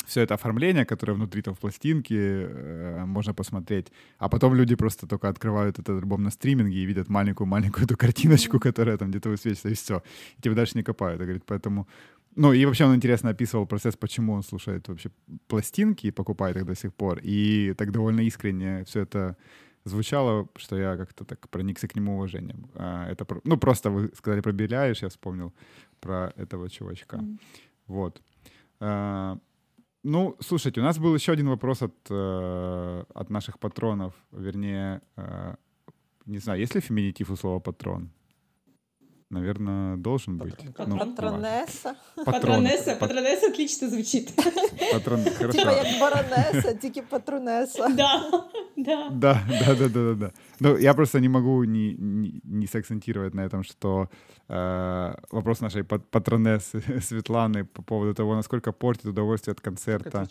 все 0.07 0.21
это 0.21 0.35
оформление, 0.35 0.85
которое 0.85 1.15
внутри 1.15 1.43
там 1.43 1.55
в 1.55 1.59
пластинке, 1.59 2.17
э, 2.17 3.05
можно 3.07 3.35
посмотреть. 3.35 3.87
А 4.19 4.29
потом 4.29 4.55
люди 4.55 4.75
просто 4.75 5.07
только 5.07 5.29
открывают 5.29 5.79
этот 5.79 5.99
альбом 5.99 6.23
на 6.23 6.31
стриминге 6.31 6.79
и 6.79 6.87
видят 6.87 7.09
маленькую-маленькую 7.09 7.85
эту 7.85 7.97
картиночку, 7.97 8.61
которая 8.61 8.97
там 8.97 9.11
где-то 9.11 9.31
высвечивается, 9.31 9.69
и 9.69 9.75
все. 9.75 10.03
И 10.39 10.43
типа 10.43 10.55
дальше 10.55 10.77
не 10.77 10.83
копают. 10.83 11.21
И 11.21 11.25
говорит, 11.25 11.45
поэтому 11.47 11.89
ну, 12.37 12.53
и 12.53 12.65
вообще 12.65 12.85
он 12.85 12.95
интересно 12.95 13.31
описывал 13.31 13.67
процесс, 13.67 13.97
почему 13.97 14.33
он 14.33 14.43
слушает 14.43 14.89
вообще 14.89 15.11
пластинки 15.47 16.07
и 16.07 16.13
покупает 16.13 16.57
их 16.57 16.65
до 16.65 16.75
сих 16.75 16.93
пор. 16.93 17.21
И 17.23 17.75
так 17.75 17.91
довольно 17.91 18.21
искренне 18.21 18.85
все 18.85 19.01
это 19.01 19.37
звучало, 19.85 20.49
что 20.57 20.77
я 20.77 20.97
как-то 20.97 21.25
так 21.25 21.49
проникся 21.49 21.89
к 21.89 21.97
нему 21.97 22.15
уважением. 22.15 22.67
А, 22.75 23.07
это, 23.11 23.27
ну, 23.45 23.57
просто 23.57 23.91
вы 23.91 24.11
сказали 24.15 24.41
про 24.41 24.53
Беляеш, 24.53 25.03
я 25.03 25.09
вспомнил 25.09 25.53
про 26.01 26.33
этого 26.37 26.69
чувачка. 26.71 27.17
Mm. 27.17 27.39
Вот. 27.87 28.23
А, 28.81 29.39
ну, 30.03 30.37
слушайте, 30.41 30.81
у 30.81 30.85
нас 30.85 30.99
был 30.99 31.15
еще 31.15 31.33
один 31.33 31.49
вопрос 31.49 31.83
от, 31.83 31.95
э, 32.11 33.05
от 33.15 33.31
наших 33.31 33.59
патронов, 33.59 34.13
вернее, 34.33 35.01
э, 35.17 35.55
не 36.27 36.39
знаю, 36.39 36.61
есть 36.61 36.75
ли 36.75 36.81
феминитив 36.81 37.31
у 37.31 37.37
слова 37.37 37.61
«патрон»? 37.61 38.11
Наверное, 39.31 39.97
должен 39.97 40.39
быть. 40.39 40.55
Ну, 40.87 40.99
патронесса. 40.99 41.97
Патронесса. 42.25 42.97
Патронесса 42.97 43.47
отлично 43.47 43.89
звучит. 43.89 44.33
Патрон, 44.93 45.25
хорошо. 45.39 45.59
Типа 45.59 45.73
як 45.73 46.01
баронесса, 46.01 46.75
тільки 46.75 47.03
патронесса. 47.03 47.89
Да, 47.89 48.25
да. 48.77 49.11
Да, 49.11 49.43
да, 49.67 49.75
да, 49.75 49.89
да, 49.89 50.15
да. 50.15 50.33
Ну, 50.61 50.79
я 50.79 50.95
просто 50.95 51.21
не 51.21 51.29
могу 51.29 51.65
не, 51.65 51.95
не, 51.95 52.41
не 52.45 52.67
сакцентировать 52.67 53.35
на 53.35 53.41
этом, 53.45 53.63
что 53.65 54.09
э, 54.49 55.15
вопрос 55.31 55.61
нашей 55.61 55.85
патронессы 55.85 56.81
Светланы 57.01 57.65
по 57.65 57.83
поводу 57.83 58.15
того, 58.15 58.35
насколько 58.35 58.73
портит 58.73 59.07
удовольствие 59.07 59.53
от 59.53 59.61
концерта, 59.61 60.27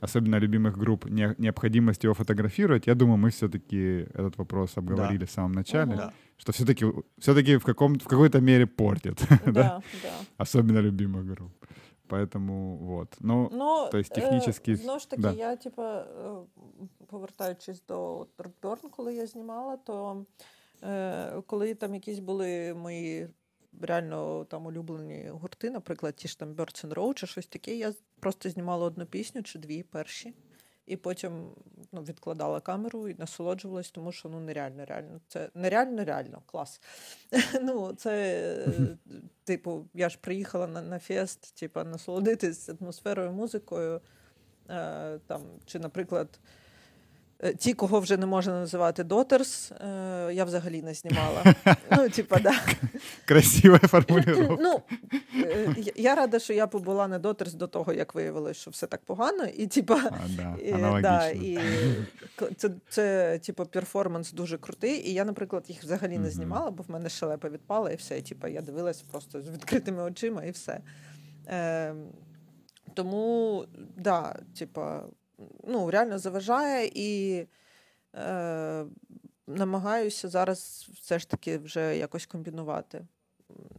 особенно 0.00 0.38
любимых 0.38 0.78
групп, 0.78 1.10
не, 1.10 1.34
необходимость 1.38 2.04
его 2.04 2.14
фотографировать, 2.14 2.86
я 2.86 2.94
думаю, 2.94 3.18
мы 3.18 3.30
все-таки 3.30 4.06
этот 4.14 4.38
вопрос 4.38 4.76
обговорили 4.76 5.18
да. 5.18 5.26
в 5.26 5.30
самом 5.30 5.52
начале. 5.52 5.96
Да 5.96 6.12
что 6.36 6.52
все-таки 6.52 6.86
все-таки 7.18 7.56
в 7.56 7.64
каком 7.64 7.98
в 7.98 8.06
какой-то 8.06 8.40
мере 8.40 8.66
портит, 8.66 9.22
да, 9.46 9.52
да? 9.52 9.82
особенно 10.36 10.78
любимых 10.78 11.26
групп. 11.26 11.52
Поэтому 12.08 12.76
вот. 12.76 13.16
Ну, 13.20 13.48
ну 13.52 13.88
то 13.90 13.98
есть 13.98 14.12
технически... 14.12 14.72
Е, 14.72 14.76
знову 14.76 14.98
ж 14.98 15.10
таки, 15.10 15.22
да. 15.22 15.32
я, 15.32 15.56
типа, 15.56 16.06
повертаючись 17.06 17.82
до 17.88 18.26
Торберн, 18.36 18.90
коли 18.90 19.14
я 19.14 19.26
знімала, 19.26 19.76
то 19.76 20.24
е, 20.82 21.42
коли 21.46 21.74
там 21.74 21.94
якісь 21.94 22.18
були 22.18 22.74
мої 22.74 23.28
реально 23.80 24.44
там 24.44 24.66
улюблені 24.66 25.28
гурти, 25.28 25.70
наприклад, 25.70 26.16
ті 26.16 26.28
ж 26.28 26.38
там 26.38 26.54
Birds 26.54 26.86
and 26.86 26.94
Row 26.94 27.14
чи 27.14 27.26
щось 27.26 27.46
таке, 27.46 27.76
я 27.76 27.92
просто 28.20 28.50
знімала 28.50 28.86
одну 28.86 29.06
пісню 29.06 29.42
чи 29.42 29.58
дві 29.58 29.82
перші 29.82 30.34
і 30.86 30.96
потім 30.96 31.50
ну, 31.92 32.02
відкладала 32.02 32.60
камеру 32.60 33.08
і 33.08 33.16
насолоджувалась, 33.18 33.90
тому 33.90 34.12
що 34.12 34.28
ну 34.28 34.40
нереально, 34.40 34.84
реально. 34.84 35.20
Це 35.28 35.50
нереально, 35.54 36.04
реально 36.04 36.42
клас. 36.46 36.80
Ну, 37.62 37.92
це, 37.92 38.66
типу, 39.44 39.86
я 39.94 40.08
ж 40.08 40.18
приїхала 40.20 40.66
на 40.66 40.82
на 40.82 40.98
фест, 40.98 41.54
типу, 41.54 41.84
насолодитись 41.84 42.68
атмосферою, 42.68 43.32
музикою. 43.32 44.00
Е, 44.70 45.18
там, 45.26 45.42
Чи, 45.66 45.78
наприклад. 45.78 46.40
Е, 47.44 47.54
ті, 47.54 47.74
кого 47.74 48.00
вже 48.00 48.16
не 48.16 48.26
можна 48.26 48.52
називати 48.52 49.04
дотерс, 49.04 49.72
я 50.32 50.44
взагалі 50.44 50.82
не 50.82 50.94
знімала. 50.94 51.54
Ну, 51.90 52.08
типа, 52.08 52.38
да. 52.38 52.52
Красива 53.24 53.78
формулювання. 53.78 54.56
Ну, 54.60 54.82
е, 55.34 55.74
Я 55.96 56.14
рада, 56.14 56.38
що 56.38 56.52
я 56.52 56.66
побула 56.66 57.08
не 57.08 57.18
дотерс 57.18 57.54
до 57.54 57.66
того, 57.66 57.92
як 57.92 58.14
виявилось, 58.14 58.56
що 58.56 58.70
все 58.70 58.86
так 58.86 59.04
погано. 59.04 59.44
І, 59.44 59.66
типа, 59.66 60.10
да, 60.36 61.00
да, 61.00 61.28
і 61.28 61.58
це, 62.56 62.70
це, 62.88 63.38
типу, 63.38 63.66
перформанс 63.66 64.32
дуже 64.32 64.58
крутий. 64.58 65.08
І 65.10 65.12
я, 65.12 65.24
наприклад, 65.24 65.64
їх 65.68 65.82
взагалі 65.82 66.18
не 66.18 66.30
знімала, 66.30 66.70
бо 66.70 66.82
в 66.82 66.90
мене 66.90 67.08
шелепа 67.08 67.48
відпала, 67.48 67.90
і 67.90 67.96
все. 67.96 68.18
І, 68.18 68.22
типа, 68.22 68.48
я 68.48 68.60
дивилась 68.60 69.02
просто 69.02 69.42
з 69.42 69.48
відкритими 69.48 70.02
очима, 70.02 70.44
і 70.44 70.50
все. 70.50 70.80
Е, 71.48 71.94
Тому, 72.94 73.64
да, 73.96 74.36
типа 74.58 75.02
ну, 75.66 75.90
реально 75.90 76.18
заважає 76.18 76.90
і 76.94 77.40
е, 78.14 78.86
намагаюся 79.46 80.28
зараз 80.28 80.88
все 81.00 81.18
ж 81.18 81.28
таки 81.28 81.58
вже 81.58 81.96
якось 81.96 82.26
комбінувати. 82.26 83.06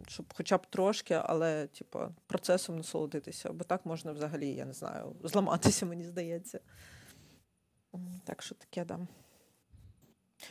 Щоб 0.08 0.34
хоча 0.34 0.58
б 0.58 0.66
трошки, 0.66 1.22
але 1.24 1.68
типу, 1.68 2.00
процесом 2.28 2.78
насолодитися, 2.78 3.52
бо 3.52 3.64
так 3.64 3.86
можна 3.86 4.12
взагалі, 4.12 4.50
я 4.54 4.66
не 4.66 4.74
знаю, 4.74 5.16
зламатися, 5.24 5.86
мені 5.86 6.04
здається. 6.04 6.60
Так 8.24 8.42
що 8.42 8.56
таке 8.56 8.86
да. 8.86 9.00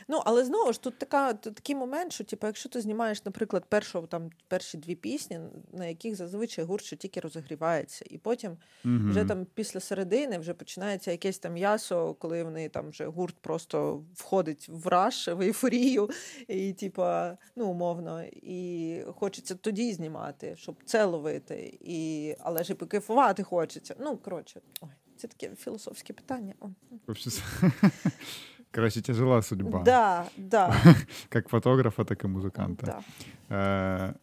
Ну, 0.07 0.21
але 0.25 0.45
знову 0.45 0.73
ж 0.73 0.81
тут 0.81 0.97
така, 0.97 1.33
тут 1.33 1.55
такий 1.55 1.75
момент, 1.75 2.11
що 2.11 2.23
типу, 2.23 2.47
якщо 2.47 2.69
ти 2.69 2.81
знімаєш, 2.81 3.25
наприклад, 3.25 3.65
першу, 3.69 4.07
там, 4.07 4.29
перші 4.47 4.77
дві 4.77 4.95
пісні, 4.95 5.39
на 5.73 5.85
яких 5.85 6.15
зазвичай 6.15 6.65
гурт 6.65 6.83
ще 6.85 6.95
тільки 6.95 7.19
розігрівається, 7.19 8.05
і 8.09 8.17
потім 8.17 8.57
mm-hmm. 8.85 9.09
вже 9.09 9.25
там 9.25 9.47
після 9.53 9.79
середини 9.79 10.37
вже 10.37 10.53
починається 10.53 11.11
якесь 11.11 11.39
там 11.39 11.53
м'ясо, 11.53 12.13
коли 12.13 12.43
вони 12.43 12.69
там 12.69 12.89
вже 12.89 13.05
гурт 13.05 13.35
просто 13.41 14.03
входить 14.13 14.69
в 14.69 14.87
раш, 14.87 15.27
в 15.27 15.41
ейфорію, 15.41 16.09
і 16.47 16.73
типа, 16.73 17.37
ну, 17.55 17.67
умовно, 17.67 18.23
і 18.23 19.01
хочеться 19.15 19.55
тоді 19.55 19.93
знімати, 19.93 20.55
щоб 20.57 20.75
це 20.85 21.05
ловити, 21.05 21.77
і, 21.81 22.35
але 22.39 22.63
ж 22.63 22.73
і 22.73 22.75
покайфувати 22.75 23.43
хочеться. 23.43 23.95
Ну, 23.99 24.17
коротше, 24.17 24.61
ой, 24.81 24.89
це 25.17 25.27
таке 25.27 25.55
філософське 25.55 26.13
питання. 26.13 26.53
Короче, 28.75 29.01
тяжела 29.01 29.41
судьба. 29.41 29.83
Да, 29.83 30.27
да. 30.35 30.75
как 31.29 31.47
фотографа, 31.47 32.03
так 32.03 32.25
и 32.25 32.27
музыканта. 32.27 32.85
Да. 32.85 33.03
Э, 33.49 34.13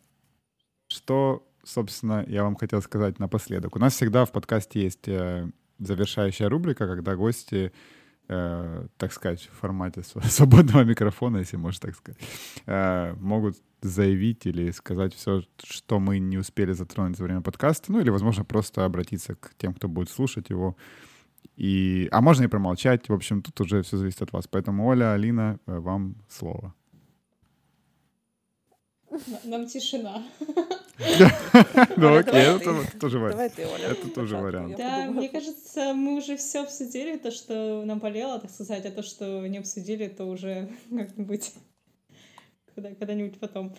что, 0.88 1.42
собственно, 1.64 2.22
я 2.28 2.42
вам 2.42 2.56
хотел 2.56 2.82
сказать 2.82 3.18
напоследок. 3.18 3.76
У 3.76 3.78
нас 3.78 3.94
всегда 3.94 4.26
в 4.26 4.30
подкасте 4.30 4.82
есть 4.82 5.08
э, 5.08 5.48
завершающая 5.78 6.50
рубрика, 6.50 6.86
когда 6.86 7.16
гости 7.16 7.72
э, 8.28 8.86
так 8.98 9.12
сказать, 9.14 9.48
в 9.50 9.58
формате 9.58 10.02
свободного 10.22 10.84
микрофона, 10.84 11.38
если 11.38 11.56
можно 11.56 11.80
так 11.80 11.96
сказать, 11.96 12.20
э, 12.66 13.14
могут 13.20 13.56
заявить 13.80 14.44
или 14.44 14.70
сказать 14.70 15.14
все, 15.14 15.42
что 15.62 15.98
мы 15.98 16.18
не 16.18 16.36
успели 16.36 16.72
затронуть 16.72 17.16
за 17.16 17.24
время 17.24 17.40
подкаста, 17.40 17.90
ну 17.90 18.00
или, 18.00 18.10
возможно, 18.10 18.44
просто 18.44 18.84
обратиться 18.84 19.34
к 19.34 19.54
тем, 19.56 19.72
кто 19.72 19.88
будет 19.88 20.10
слушать 20.10 20.50
его. 20.50 20.76
И... 21.62 22.08
А 22.10 22.20
можно 22.20 22.42
и 22.42 22.48
промолчать. 22.48 23.08
В 23.08 23.12
общем, 23.12 23.40
тут 23.40 23.60
уже 23.60 23.82
все 23.82 23.96
зависит 23.96 24.20
от 24.20 24.32
вас. 24.32 24.48
Поэтому, 24.48 24.84
Оля, 24.88 25.12
Алина, 25.12 25.60
э, 25.66 25.78
вам 25.78 26.16
слово. 26.28 26.74
Нам 29.44 29.66
тишина. 29.66 30.24
Ну 31.96 32.16
окей, 32.16 32.34
это 32.34 32.98
тоже 32.98 33.18
вариант. 33.18 33.58
Это 33.58 34.08
тоже 34.08 34.36
вариант. 34.36 34.76
Да, 34.76 35.10
мне 35.10 35.28
кажется, 35.28 35.94
мы 35.94 36.16
уже 36.16 36.36
все 36.36 36.62
обсудили, 36.62 37.16
то, 37.16 37.30
что 37.30 37.82
нам 37.84 37.98
болело, 37.98 38.38
так 38.38 38.50
сказать, 38.50 38.84
а 38.86 38.90
то, 38.90 39.02
что 39.02 39.46
не 39.46 39.58
обсудили, 39.58 40.08
то 40.08 40.24
уже 40.26 40.68
как-нибудь 40.90 41.54
когда-нибудь 42.74 43.38
потом. 43.40 43.74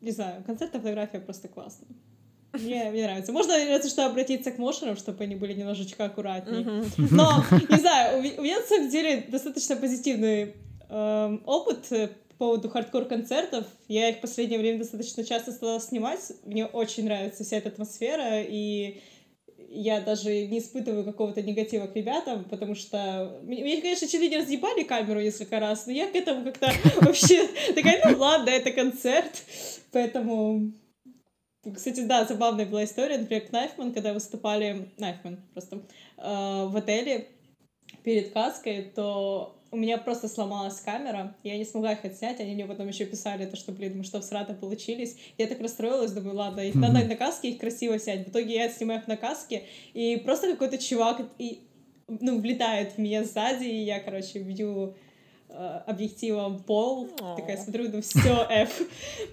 Не 0.00 0.10
знаю, 0.10 0.42
концертная 0.44 0.80
фотография 0.80 1.20
просто 1.20 1.48
классно. 1.48 1.86
Мне, 2.52 2.90
мне 2.90 3.04
нравится. 3.04 3.32
Можно, 3.32 3.54
разве 3.68 3.90
что, 3.90 4.06
обратиться 4.06 4.50
к 4.50 4.58
мошерам, 4.58 4.96
чтобы 4.96 5.24
они 5.24 5.36
были 5.36 5.52
немножечко 5.52 6.04
аккуратнее. 6.04 6.84
Но, 6.96 7.44
не 7.68 7.76
знаю, 7.76 8.18
у 8.18 8.42
меня 8.42 8.60
на 8.60 8.66
самом 8.66 8.88
деле 8.88 9.26
достаточно 9.28 9.76
позитивный 9.76 10.54
эм, 10.88 11.42
опыт 11.44 11.88
по 11.88 12.46
поводу 12.46 12.70
хардкор-концертов. 12.70 13.66
Я 13.88 14.08
их 14.10 14.18
в 14.18 14.20
последнее 14.20 14.58
время 14.58 14.78
достаточно 14.78 15.24
часто 15.24 15.52
стала 15.52 15.80
снимать. 15.80 16.32
Мне 16.44 16.66
очень 16.66 17.04
нравится 17.04 17.44
вся 17.44 17.58
эта 17.58 17.68
атмосфера, 17.68 18.42
и 18.42 19.00
я 19.70 20.00
даже 20.00 20.46
не 20.46 20.60
испытываю 20.60 21.04
какого-то 21.04 21.42
негатива 21.42 21.86
к 21.86 21.94
ребятам, 21.94 22.44
потому 22.44 22.74
что... 22.74 23.38
Меня, 23.42 23.80
конечно, 23.80 24.08
чуть 24.08 24.20
ли 24.20 24.30
не 24.30 24.38
разъебали 24.38 24.82
камеру 24.82 25.20
несколько 25.20 25.60
раз, 25.60 25.86
но 25.86 25.92
я 25.92 26.06
к 26.06 26.14
этому 26.14 26.44
как-то 26.44 26.72
вообще 27.02 27.46
такая, 27.74 28.10
ну 28.10 28.18
ладно, 28.18 28.50
это 28.50 28.70
концерт. 28.70 29.44
Поэтому... 29.92 30.72
Кстати, 31.74 32.00
да, 32.00 32.24
забавная 32.24 32.66
была 32.66 32.84
история, 32.84 33.18
например, 33.18 33.46
Knifeman, 33.46 33.92
когда 33.92 34.12
выступали... 34.12 34.88
Knifeman 34.98 35.38
просто. 35.52 35.82
Э, 36.16 36.66
в 36.66 36.76
отеле 36.76 37.28
перед 38.02 38.32
каской, 38.32 38.92
то 38.94 39.58
у 39.70 39.76
меня 39.76 39.98
просто 39.98 40.28
сломалась 40.28 40.80
камера, 40.80 41.36
я 41.42 41.56
не 41.58 41.64
смогла 41.64 41.92
их 41.92 42.04
отснять, 42.04 42.40
они 42.40 42.54
мне 42.54 42.66
потом 42.66 42.88
еще 42.88 43.04
писали, 43.04 43.46
то, 43.46 43.56
что, 43.56 43.72
блин, 43.72 43.98
мы 43.98 44.04
что, 44.04 44.20
в 44.20 44.24
срата 44.24 44.54
получились. 44.54 45.16
Я 45.36 45.46
так 45.46 45.60
расстроилась, 45.60 46.12
думаю, 46.12 46.36
ладно, 46.36 46.60
их 46.60 46.74
надо 46.74 47.04
на 47.04 47.16
каске, 47.16 47.50
их 47.50 47.58
красиво 47.58 47.98
снять. 47.98 48.26
В 48.26 48.30
итоге 48.30 48.54
я 48.54 48.68
снимаю 48.70 49.00
их 49.00 49.08
на 49.08 49.16
каске, 49.16 49.64
и 49.92 50.16
просто 50.24 50.50
какой-то 50.52 50.78
чувак, 50.78 51.20
и, 51.38 51.60
ну, 52.08 52.40
влетает 52.40 52.92
в 52.92 52.98
меня 52.98 53.24
сзади, 53.24 53.64
и 53.64 53.84
я, 53.84 54.00
короче, 54.00 54.38
бью 54.38 54.94
объективом 55.48 56.62
пол, 56.62 57.08
такая 57.36 57.56
смотрю, 57.56 57.90
ну 57.90 58.02
все, 58.02 58.46
F. 58.50 58.82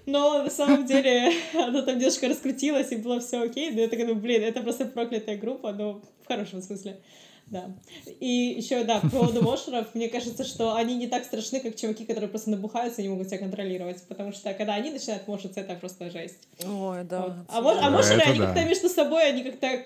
Но 0.06 0.44
на 0.44 0.50
самом 0.50 0.86
деле 0.86 1.32
она 1.54 1.82
там 1.82 2.00
девушка 2.00 2.28
раскрутилась, 2.28 2.92
и 2.92 2.98
было 2.98 3.20
все 3.20 3.42
окей, 3.42 3.72
но 3.72 3.82
я 3.82 3.88
такая, 3.88 4.08
ну, 4.08 4.16
блин, 4.16 4.44
это 4.44 4.62
просто 4.62 4.86
проклятая 4.86 5.38
группа, 5.38 5.74
но 5.74 6.02
в 6.24 6.28
хорошем 6.28 6.62
смысле. 6.62 7.02
Да. 7.48 7.76
И 8.20 8.56
еще, 8.58 8.84
да, 8.84 9.00
по 9.00 9.10
поводу 9.10 9.44
вошеров, 9.44 9.94
мне 9.94 10.10
кажется, 10.10 10.44
что 10.44 10.76
они 10.76 10.96
не 10.96 11.08
так 11.08 11.26
страшны, 11.26 11.60
как 11.60 11.76
чуваки, 11.76 12.06
которые 12.06 12.28
просто 12.28 12.50
набухаются 12.50 13.02
и 13.02 13.04
не 13.04 13.10
могут 13.10 13.28
себя 13.28 13.38
контролировать. 13.38 14.02
Потому 14.08 14.32
что 14.32 14.52
когда 14.56 14.74
они 14.74 14.90
начинают 14.90 15.28
мошиться, 15.28 15.60
это 15.60 15.76
просто 15.76 16.10
жесть. 16.10 16.48
Ой, 16.66 17.04
да. 17.04 17.22
Вот. 17.22 17.36
А, 17.50 17.62
мож, 17.62 17.78
а 17.80 17.90
мошеры, 17.92 18.22
они 18.22 18.40
да. 18.40 18.48
как-то 18.48 18.66
между 18.66 18.90
собой, 18.90 19.30
они 19.30 19.44
как-то 19.44 19.86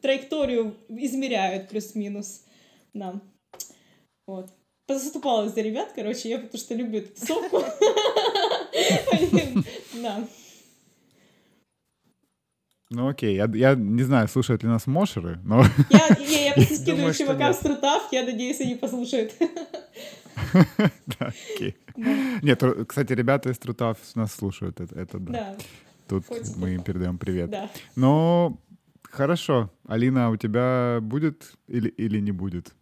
траекторию 0.00 0.76
измеряют 0.88 1.68
плюс-минус. 1.68 2.44
Да. 2.94 3.20
Вот. 4.26 4.50
Заступалась 4.98 5.54
за 5.54 5.60
ребят, 5.60 5.92
короче, 5.94 6.28
я 6.28 6.38
потому 6.38 6.58
что 6.58 6.74
люблю 6.74 6.98
эту 7.00 7.18
тусовку. 7.18 7.62
Да. 10.02 10.24
Ну 12.90 13.08
окей, 13.08 13.36
я, 13.36 13.48
я 13.54 13.74
не 13.76 14.02
знаю, 14.02 14.26
слушают 14.26 14.64
ли 14.64 14.68
нас 14.68 14.88
мошеры, 14.88 15.38
но... 15.44 15.62
Я, 15.90 16.08
я, 16.18 16.44
я 16.46 16.52
просто 16.54 16.74
скидываю 16.74 17.14
чувакам 17.14 17.54
с 17.54 17.58
трутав, 17.58 18.08
я 18.10 18.24
надеюсь, 18.24 18.60
они 18.60 18.74
послушают. 18.74 19.32
Да, 21.18 21.32
окей. 21.54 21.76
Нет, 22.42 22.60
кстати, 22.88 23.12
ребята 23.12 23.50
из 23.50 23.58
трутав 23.58 23.98
нас 24.16 24.34
слушают, 24.34 24.80
это, 24.80 25.18
да. 25.20 25.56
Тут 26.08 26.24
мы 26.56 26.74
им 26.74 26.82
передаем 26.82 27.18
привет. 27.18 27.54
Но 27.94 28.58
хорошо, 29.04 29.70
Алина, 29.86 30.30
у 30.30 30.36
тебя 30.36 30.98
будет 31.00 31.52
или 31.68 32.18
не 32.18 32.32
будет? 32.32 32.74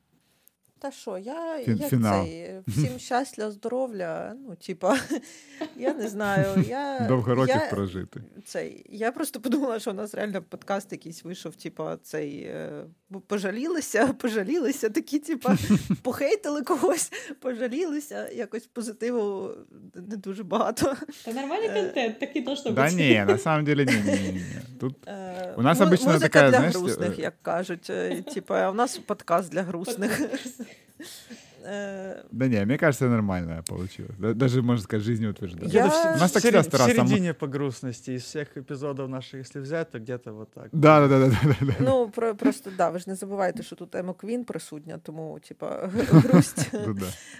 Та 0.78 0.90
що, 0.90 1.18
я 1.18 1.58
Фін, 1.64 1.76
як 1.76 1.90
фінал. 1.90 2.24
цей, 2.24 2.60
всім 2.66 2.98
щастя, 2.98 3.50
здоров'я. 3.50 4.36
Ну, 4.48 4.54
типа, 4.54 4.98
я 5.76 5.94
не 5.94 6.08
знаю. 6.08 6.64
я... 6.68 7.00
Довго 7.08 7.34
років 7.34 7.56
я, 7.56 7.70
прожити. 7.70 8.22
Цей, 8.44 8.86
Я 8.88 9.12
просто 9.12 9.40
подумала, 9.40 9.78
що 9.78 9.90
у 9.90 9.94
нас 9.94 10.14
реально 10.14 10.42
подкаст 10.42 10.92
якийсь 10.92 11.24
вийшов, 11.24 11.56
типа, 11.56 11.96
цей 11.96 12.42
е, 12.42 12.84
пожалілися, 13.26 14.06
пожалілися, 14.18 14.90
такі, 14.90 15.18
типа, 15.18 15.56
похейтили 16.02 16.62
когось, 16.62 17.12
пожалілися, 17.40 18.28
якось 18.28 18.66
позитиву 18.66 19.50
не 19.94 20.16
дуже 20.16 20.44
багато. 20.44 20.96
Та 21.24 21.32
нормальний 21.32 21.68
е, 21.68 21.82
контент, 21.82 22.18
такий 22.18 22.42
должно 22.42 22.70
бути. 22.70 22.82
Да 22.82 22.90
ні, 22.90 23.24
на 23.26 23.38
самом 23.38 23.64
деле 23.64 23.84
ні, 23.84 23.92
ні, 24.04 24.32
ні. 24.32 24.44
Тут 24.80 24.94
е, 25.06 25.54
у 25.56 25.62
нас 25.62 25.78
обычно 25.78 26.20
така, 26.20 26.40
для 26.40 26.58
знаєш, 26.58 26.76
грустних, 26.76 27.18
як 27.18 27.42
кажуть. 27.42 27.90
Типа, 28.34 28.60
а 28.60 28.70
у 28.70 28.74
нас 28.74 28.98
подкаст 28.98 29.50
для 29.50 29.62
грустних. 29.62 30.20
Э, 31.64 32.24
да 32.30 32.48
не, 32.48 32.64
мне 32.64 32.78
кажется, 32.78 33.08
нормально 33.08 33.62
получилось. 33.66 34.14
Даже, 34.18 34.62
можно 34.62 34.82
сказать, 34.82 35.04
жизнеутверждающе. 35.04 35.76
Я... 35.76 36.14
У 36.16 36.18
нас 36.18 36.32
так 36.32 36.42
всегда 36.42 36.62
стараться. 36.62 37.02
В 37.02 37.08
середине 37.08 37.34
по 37.34 37.46
грустности 37.46 38.12
из 38.12 38.24
всех 38.24 38.56
эпизодов 38.56 39.08
наших, 39.08 39.40
если 39.40 39.60
взять, 39.60 39.90
то 39.90 39.98
где-то 39.98 40.32
вот 40.32 40.52
так. 40.52 40.68
Да, 40.72 41.08
да, 41.08 41.08
да, 41.08 41.28
да, 41.28 41.56
да. 41.60 41.74
Ну, 41.80 42.10
про, 42.10 42.34
просто, 42.34 42.70
да, 42.76 42.90
ви 42.90 42.98
ж 42.98 43.04
не 43.06 43.14
забувайте, 43.14 43.62
що 43.62 43.76
тут 43.76 43.94
Емо 43.94 44.14
Квін 44.14 44.44
присутня, 44.44 44.98
тому, 44.98 45.40
типа, 45.40 45.86
грусть. 45.92 46.70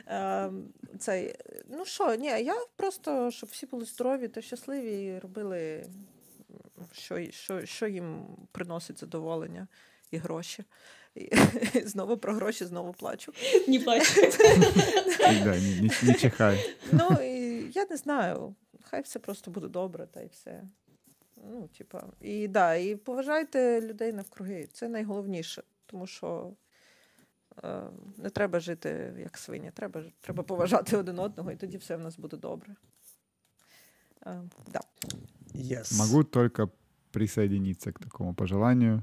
Ем, 0.07 0.65
цей, 0.99 1.35
ну 1.71 1.85
що, 1.85 2.15
ні, 2.15 2.27
я 2.27 2.55
просто, 2.77 3.31
щоб 3.31 3.49
всі 3.53 3.67
були 3.67 3.85
здорові 3.85 4.29
та 4.29 4.41
щасливі 4.41 5.05
і 5.05 5.19
робили, 5.19 5.87
що, 6.93 7.31
що, 7.31 7.67
що 7.67 7.87
їм 7.87 8.27
приносить 8.53 9.01
задоволення 9.01 9.69
і 10.11 10.17
гроші. 10.17 10.65
Знову 11.85 12.17
про 12.17 12.35
гроші, 12.35 12.65
знову 12.65 12.93
плачу. 12.93 13.33
Не 13.69 13.81
плачу. 13.81 14.21
Не 16.03 16.15
чихай. 16.15 16.77
Ну, 16.93 17.09
я 17.75 17.87
не 17.91 17.97
знаю. 17.97 18.55
Хай 18.83 19.03
все 19.03 19.19
просто 19.19 19.51
буде 19.51 19.69
добре, 19.69 20.07
та 20.07 20.21
й 20.21 20.27
все. 20.27 20.63
Ну, 21.51 21.69
типа, 21.79 22.05
і 22.21 22.49
да, 22.49 22.75
і 22.75 22.97
поважайте 22.97 23.81
людей 23.81 24.13
навкруги. 24.13 24.69
Це 24.73 24.89
найголовніше, 24.89 25.63
тому 25.87 26.07
що 26.07 26.53
е, 27.65 27.83
не 28.17 28.31
треба 28.31 28.61
жити 28.61 29.15
як 29.19 29.39
свиня, 29.39 29.71
треба 29.71 30.03
треба 30.21 30.43
поважати 30.43 30.97
один 30.97 31.19
одного, 31.19 31.53
і 31.53 31.57
тоді 31.57 31.77
все 31.77 31.97
в 31.97 32.01
нас 32.01 32.19
буде 32.19 32.37
добре. 32.37 32.77
Е, 34.27 34.43
да. 34.73 34.81
yes. 35.55 35.99
Могу 35.99 36.25
только 36.25 36.71
присоединиться 37.11 37.93
к 37.93 37.99
такому 37.99 38.35
пожеланию. 38.35 39.03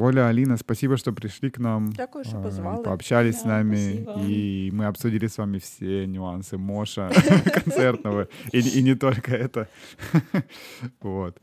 Оля, 0.00 0.28
Алина, 0.28 0.58
спасибо, 0.58 0.96
что 0.98 1.12
пришли 1.12 1.50
к 1.50 1.58
нам. 1.58 1.92
Дякую, 1.92 2.24
что 2.24 2.42
позвали. 2.42 2.82
Пообщались 2.82 3.36
да, 3.36 3.40
с 3.40 3.44
нами. 3.44 4.02
Спасибо. 4.02 4.28
И 4.28 4.70
мы 4.72 4.86
обсудили 4.86 5.26
с 5.26 5.38
вами 5.38 5.58
все 5.58 6.06
нюансы 6.06 6.58
Моша 6.58 7.10
концертного. 7.64 8.28
И, 8.52 8.60
и 8.60 8.82
не 8.82 8.94
только 8.94 9.34
это. 9.34 9.68
Вот. 11.00 11.40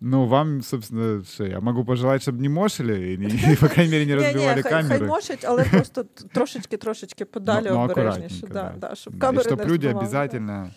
Ну, 0.00 0.26
вам, 0.26 0.62
собственно, 0.62 1.24
що 1.24 1.46
я 1.46 1.60
могу 1.60 1.84
пожелать, 1.84 2.22
щоб 2.22 2.40
не 2.40 2.48
мошили, 2.48 3.12
і, 3.12 3.52
і 3.52 3.56
по 3.56 3.68
крайней 3.68 3.92
мере, 3.92 4.06
не 4.06 4.14
розбивали 4.14 4.62
камери. 4.62 4.98
Хай 4.98 5.08
мошать, 5.08 5.44
але 5.44 5.64
просто 5.64 6.04
трошечки-трошечки 6.32 7.24
подалі 7.24 7.66
ну, 7.70 7.80
обережніше. 7.80 8.46
Да, 8.46 8.74
да, 8.78 8.94
щоб 8.94 9.18
камери 9.18 9.44
да, 9.44 9.50
чтобы 9.50 9.66
люди 9.66 9.88
обязательно, 9.88 10.70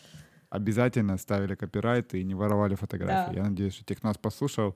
обязательно 0.50 1.18
ставили 1.18 1.56
копирайт 1.56 2.14
и 2.14 2.24
не 2.24 2.36
воровали 2.36 2.76
фотографии. 2.76 3.34
Да. 3.34 3.40
Я 3.40 3.44
надеюсь, 3.44 3.74
что 3.74 3.84
тех 3.84 4.04
нас 4.04 4.18
послушал. 4.18 4.76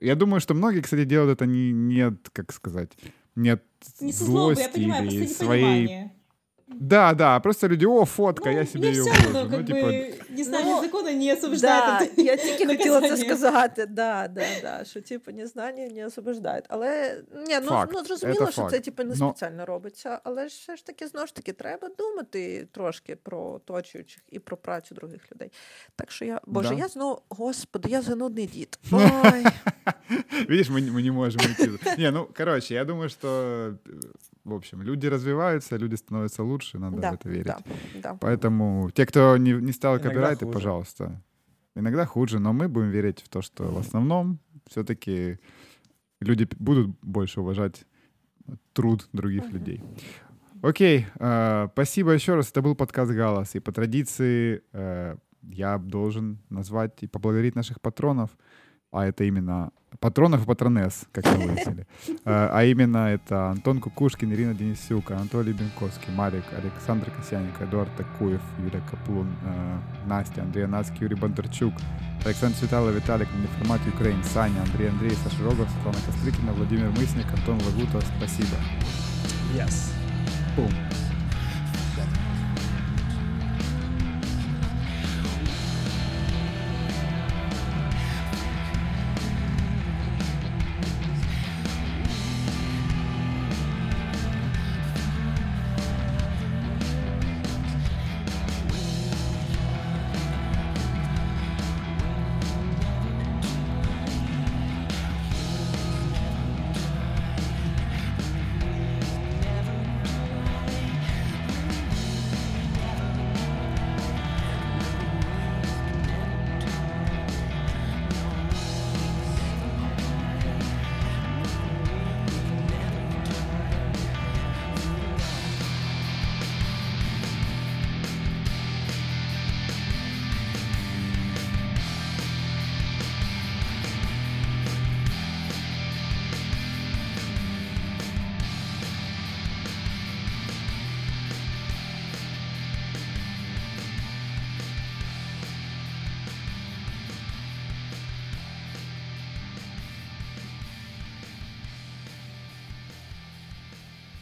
Я 0.00 0.14
думаю, 0.14 0.40
что 0.40 0.54
многие, 0.54 0.80
кстати, 0.80 1.04
делают 1.04 1.32
это 1.32 1.46
не, 1.46 1.72
нет, 1.72 2.28
как 2.32 2.52
сказать, 2.52 2.92
нет 3.34 3.62
не 4.00 4.12
злости 4.12 4.62
я 4.62 4.68
понимаю, 4.68 5.06
или 5.08 5.26
своей... 5.26 6.10
Да, 6.73 7.13
да, 7.13 7.39
просто 7.39 7.67
люди, 7.67 7.85
о, 7.85 8.05
фотка, 8.05 8.51
ну, 8.51 8.57
я 8.57 8.65
себе 8.65 8.89
ее 8.89 9.03
вложу. 9.03 9.33
Равно, 9.33 9.57
ну, 9.57 9.63
типа... 9.63 9.87
бы, 9.87 10.15
незнание 10.29 10.75
ну, 10.75 10.81
закона 10.81 11.13
не 11.13 11.33
освобождає. 11.33 12.09
Да, 12.15 12.21
я 12.21 12.37
тільки 12.37 12.65
хотіла 12.65 13.01
це 13.01 13.17
сказати, 13.17 13.85
да, 13.85 14.27
да, 14.27 14.45
да, 14.61 14.85
що 14.85 15.01
типу 15.01 15.31
незнання 15.31 15.87
не 15.87 16.05
освобождає. 16.05 16.63
Але 16.69 17.21
ні, 17.47 17.59
ну, 17.61 17.67
факт. 17.67 17.91
ну 17.93 18.03
зрозуміло, 18.03 18.51
що 18.51 18.61
факт. 18.61 18.71
це 18.71 18.79
типу 18.79 19.03
не 19.03 19.15
спеціально 19.15 19.57
Но... 19.57 19.65
робиться, 19.65 20.19
але 20.23 20.45
все 20.45 20.75
ж 20.75 20.85
таки, 20.85 21.07
знову 21.07 21.27
ж 21.27 21.35
таки, 21.35 21.53
треба 21.53 21.89
думати 21.97 22.67
трошки 22.71 23.15
про 23.15 23.51
оточуючих 23.51 24.23
і 24.29 24.39
про 24.39 24.57
працю 24.57 24.95
других 24.95 25.31
людей. 25.31 25.51
Так 25.95 26.11
що 26.11 26.25
я, 26.25 26.41
боже, 26.45 26.69
да. 26.69 26.75
я 26.75 26.87
знову, 26.87 27.21
господи, 27.29 27.89
я 27.89 28.01
занудний 28.01 28.45
дід. 28.45 28.79
Ой. 28.91 29.45
Видишь, 30.49 30.69
мы, 30.69 30.81
мы 30.91 31.01
не 31.01 31.11
можем 31.11 31.41
уйти. 31.41 31.69
Не, 31.97 32.11
ну, 32.11 32.27
короче, 32.37 32.73
я 32.73 32.85
думаю, 32.85 33.09
что 33.09 33.73
в 34.44 34.52
общем, 34.52 34.82
люди 34.82 35.06
развиваются, 35.06 35.76
люди 35.76 35.94
становятся 35.94 36.42
лучше, 36.42 36.78
надо 36.78 36.98
да, 36.98 37.10
в 37.12 37.14
это 37.14 37.28
верить. 37.28 37.46
Да, 37.46 37.58
да. 38.02 38.14
Поэтому 38.20 38.90
те, 38.90 39.06
кто 39.06 39.36
не, 39.36 39.52
не 39.52 39.72
стал 39.72 39.98
копирайты, 39.98 40.46
пожалуйста. 40.46 41.22
Иногда 41.74 42.06
хуже, 42.06 42.38
но 42.38 42.52
мы 42.52 42.68
будем 42.68 42.90
верить 42.90 43.20
в 43.20 43.28
то, 43.28 43.42
что 43.42 43.64
в 43.64 43.78
основном 43.78 44.38
все-таки 44.68 45.38
люди 46.20 46.48
будут 46.58 46.96
больше 47.02 47.40
уважать 47.40 47.84
труд 48.72 49.08
других 49.12 49.44
uh-huh. 49.44 49.52
людей. 49.52 49.82
Окей, 50.62 51.06
э, 51.18 51.68
спасибо 51.72 52.12
еще 52.12 52.36
раз. 52.36 52.50
Это 52.50 52.62
был 52.62 52.74
подкаст 52.74 53.12
«Галас». 53.12 53.54
И 53.54 53.60
по 53.60 53.72
традиции 53.72 54.62
э, 54.72 55.16
я 55.42 55.78
должен 55.78 56.38
назвать 56.48 57.02
и 57.02 57.06
поблагодарить 57.06 57.54
наших 57.54 57.80
патронов 57.80 58.30
а 58.94 59.06
это 59.06 59.24
именно 59.24 59.70
патронов 60.00 60.42
и 60.42 60.46
патронесс, 60.46 61.04
как 61.12 61.24
мы 61.26 61.48
выяснили. 61.48 61.86
А, 62.24 62.50
а 62.52 62.64
именно 62.64 63.08
это 63.08 63.50
Антон 63.50 63.80
Кукушкин, 63.80 64.32
Ирина 64.32 64.54
Денисюк, 64.54 65.10
Анатолий 65.10 65.52
Бенковский, 65.52 66.12
Марик, 66.12 66.44
Александр 66.56 67.10
Косяненко, 67.10 67.64
Эдуард 67.64 67.90
Такуев, 67.96 68.40
Юлия 68.58 68.82
Каплун, 68.90 69.28
э, 69.44 69.78
Настя, 70.06 70.42
Андрей 70.42 70.64
Анацкий, 70.64 70.98
Юрий 71.00 71.16
Бондарчук, 71.16 71.74
Александр 72.24 72.56
Цветалов, 72.56 72.94
Виталик, 72.94 73.28
Неформат 73.34 73.80
Украин, 73.88 74.22
Саня, 74.24 74.62
Андрей 74.62 74.90
Андрей, 74.90 75.16
Саша 75.22 75.42
Рогов, 75.42 75.68
Светлана 75.70 75.98
Кострыкина, 76.06 76.52
Владимир 76.52 76.90
Мысник, 76.90 77.26
Антон 77.32 77.58
Лагута. 77.64 78.00
Спасибо. 78.18 78.56
Yes. 79.54 79.92
Boom. 80.56 80.93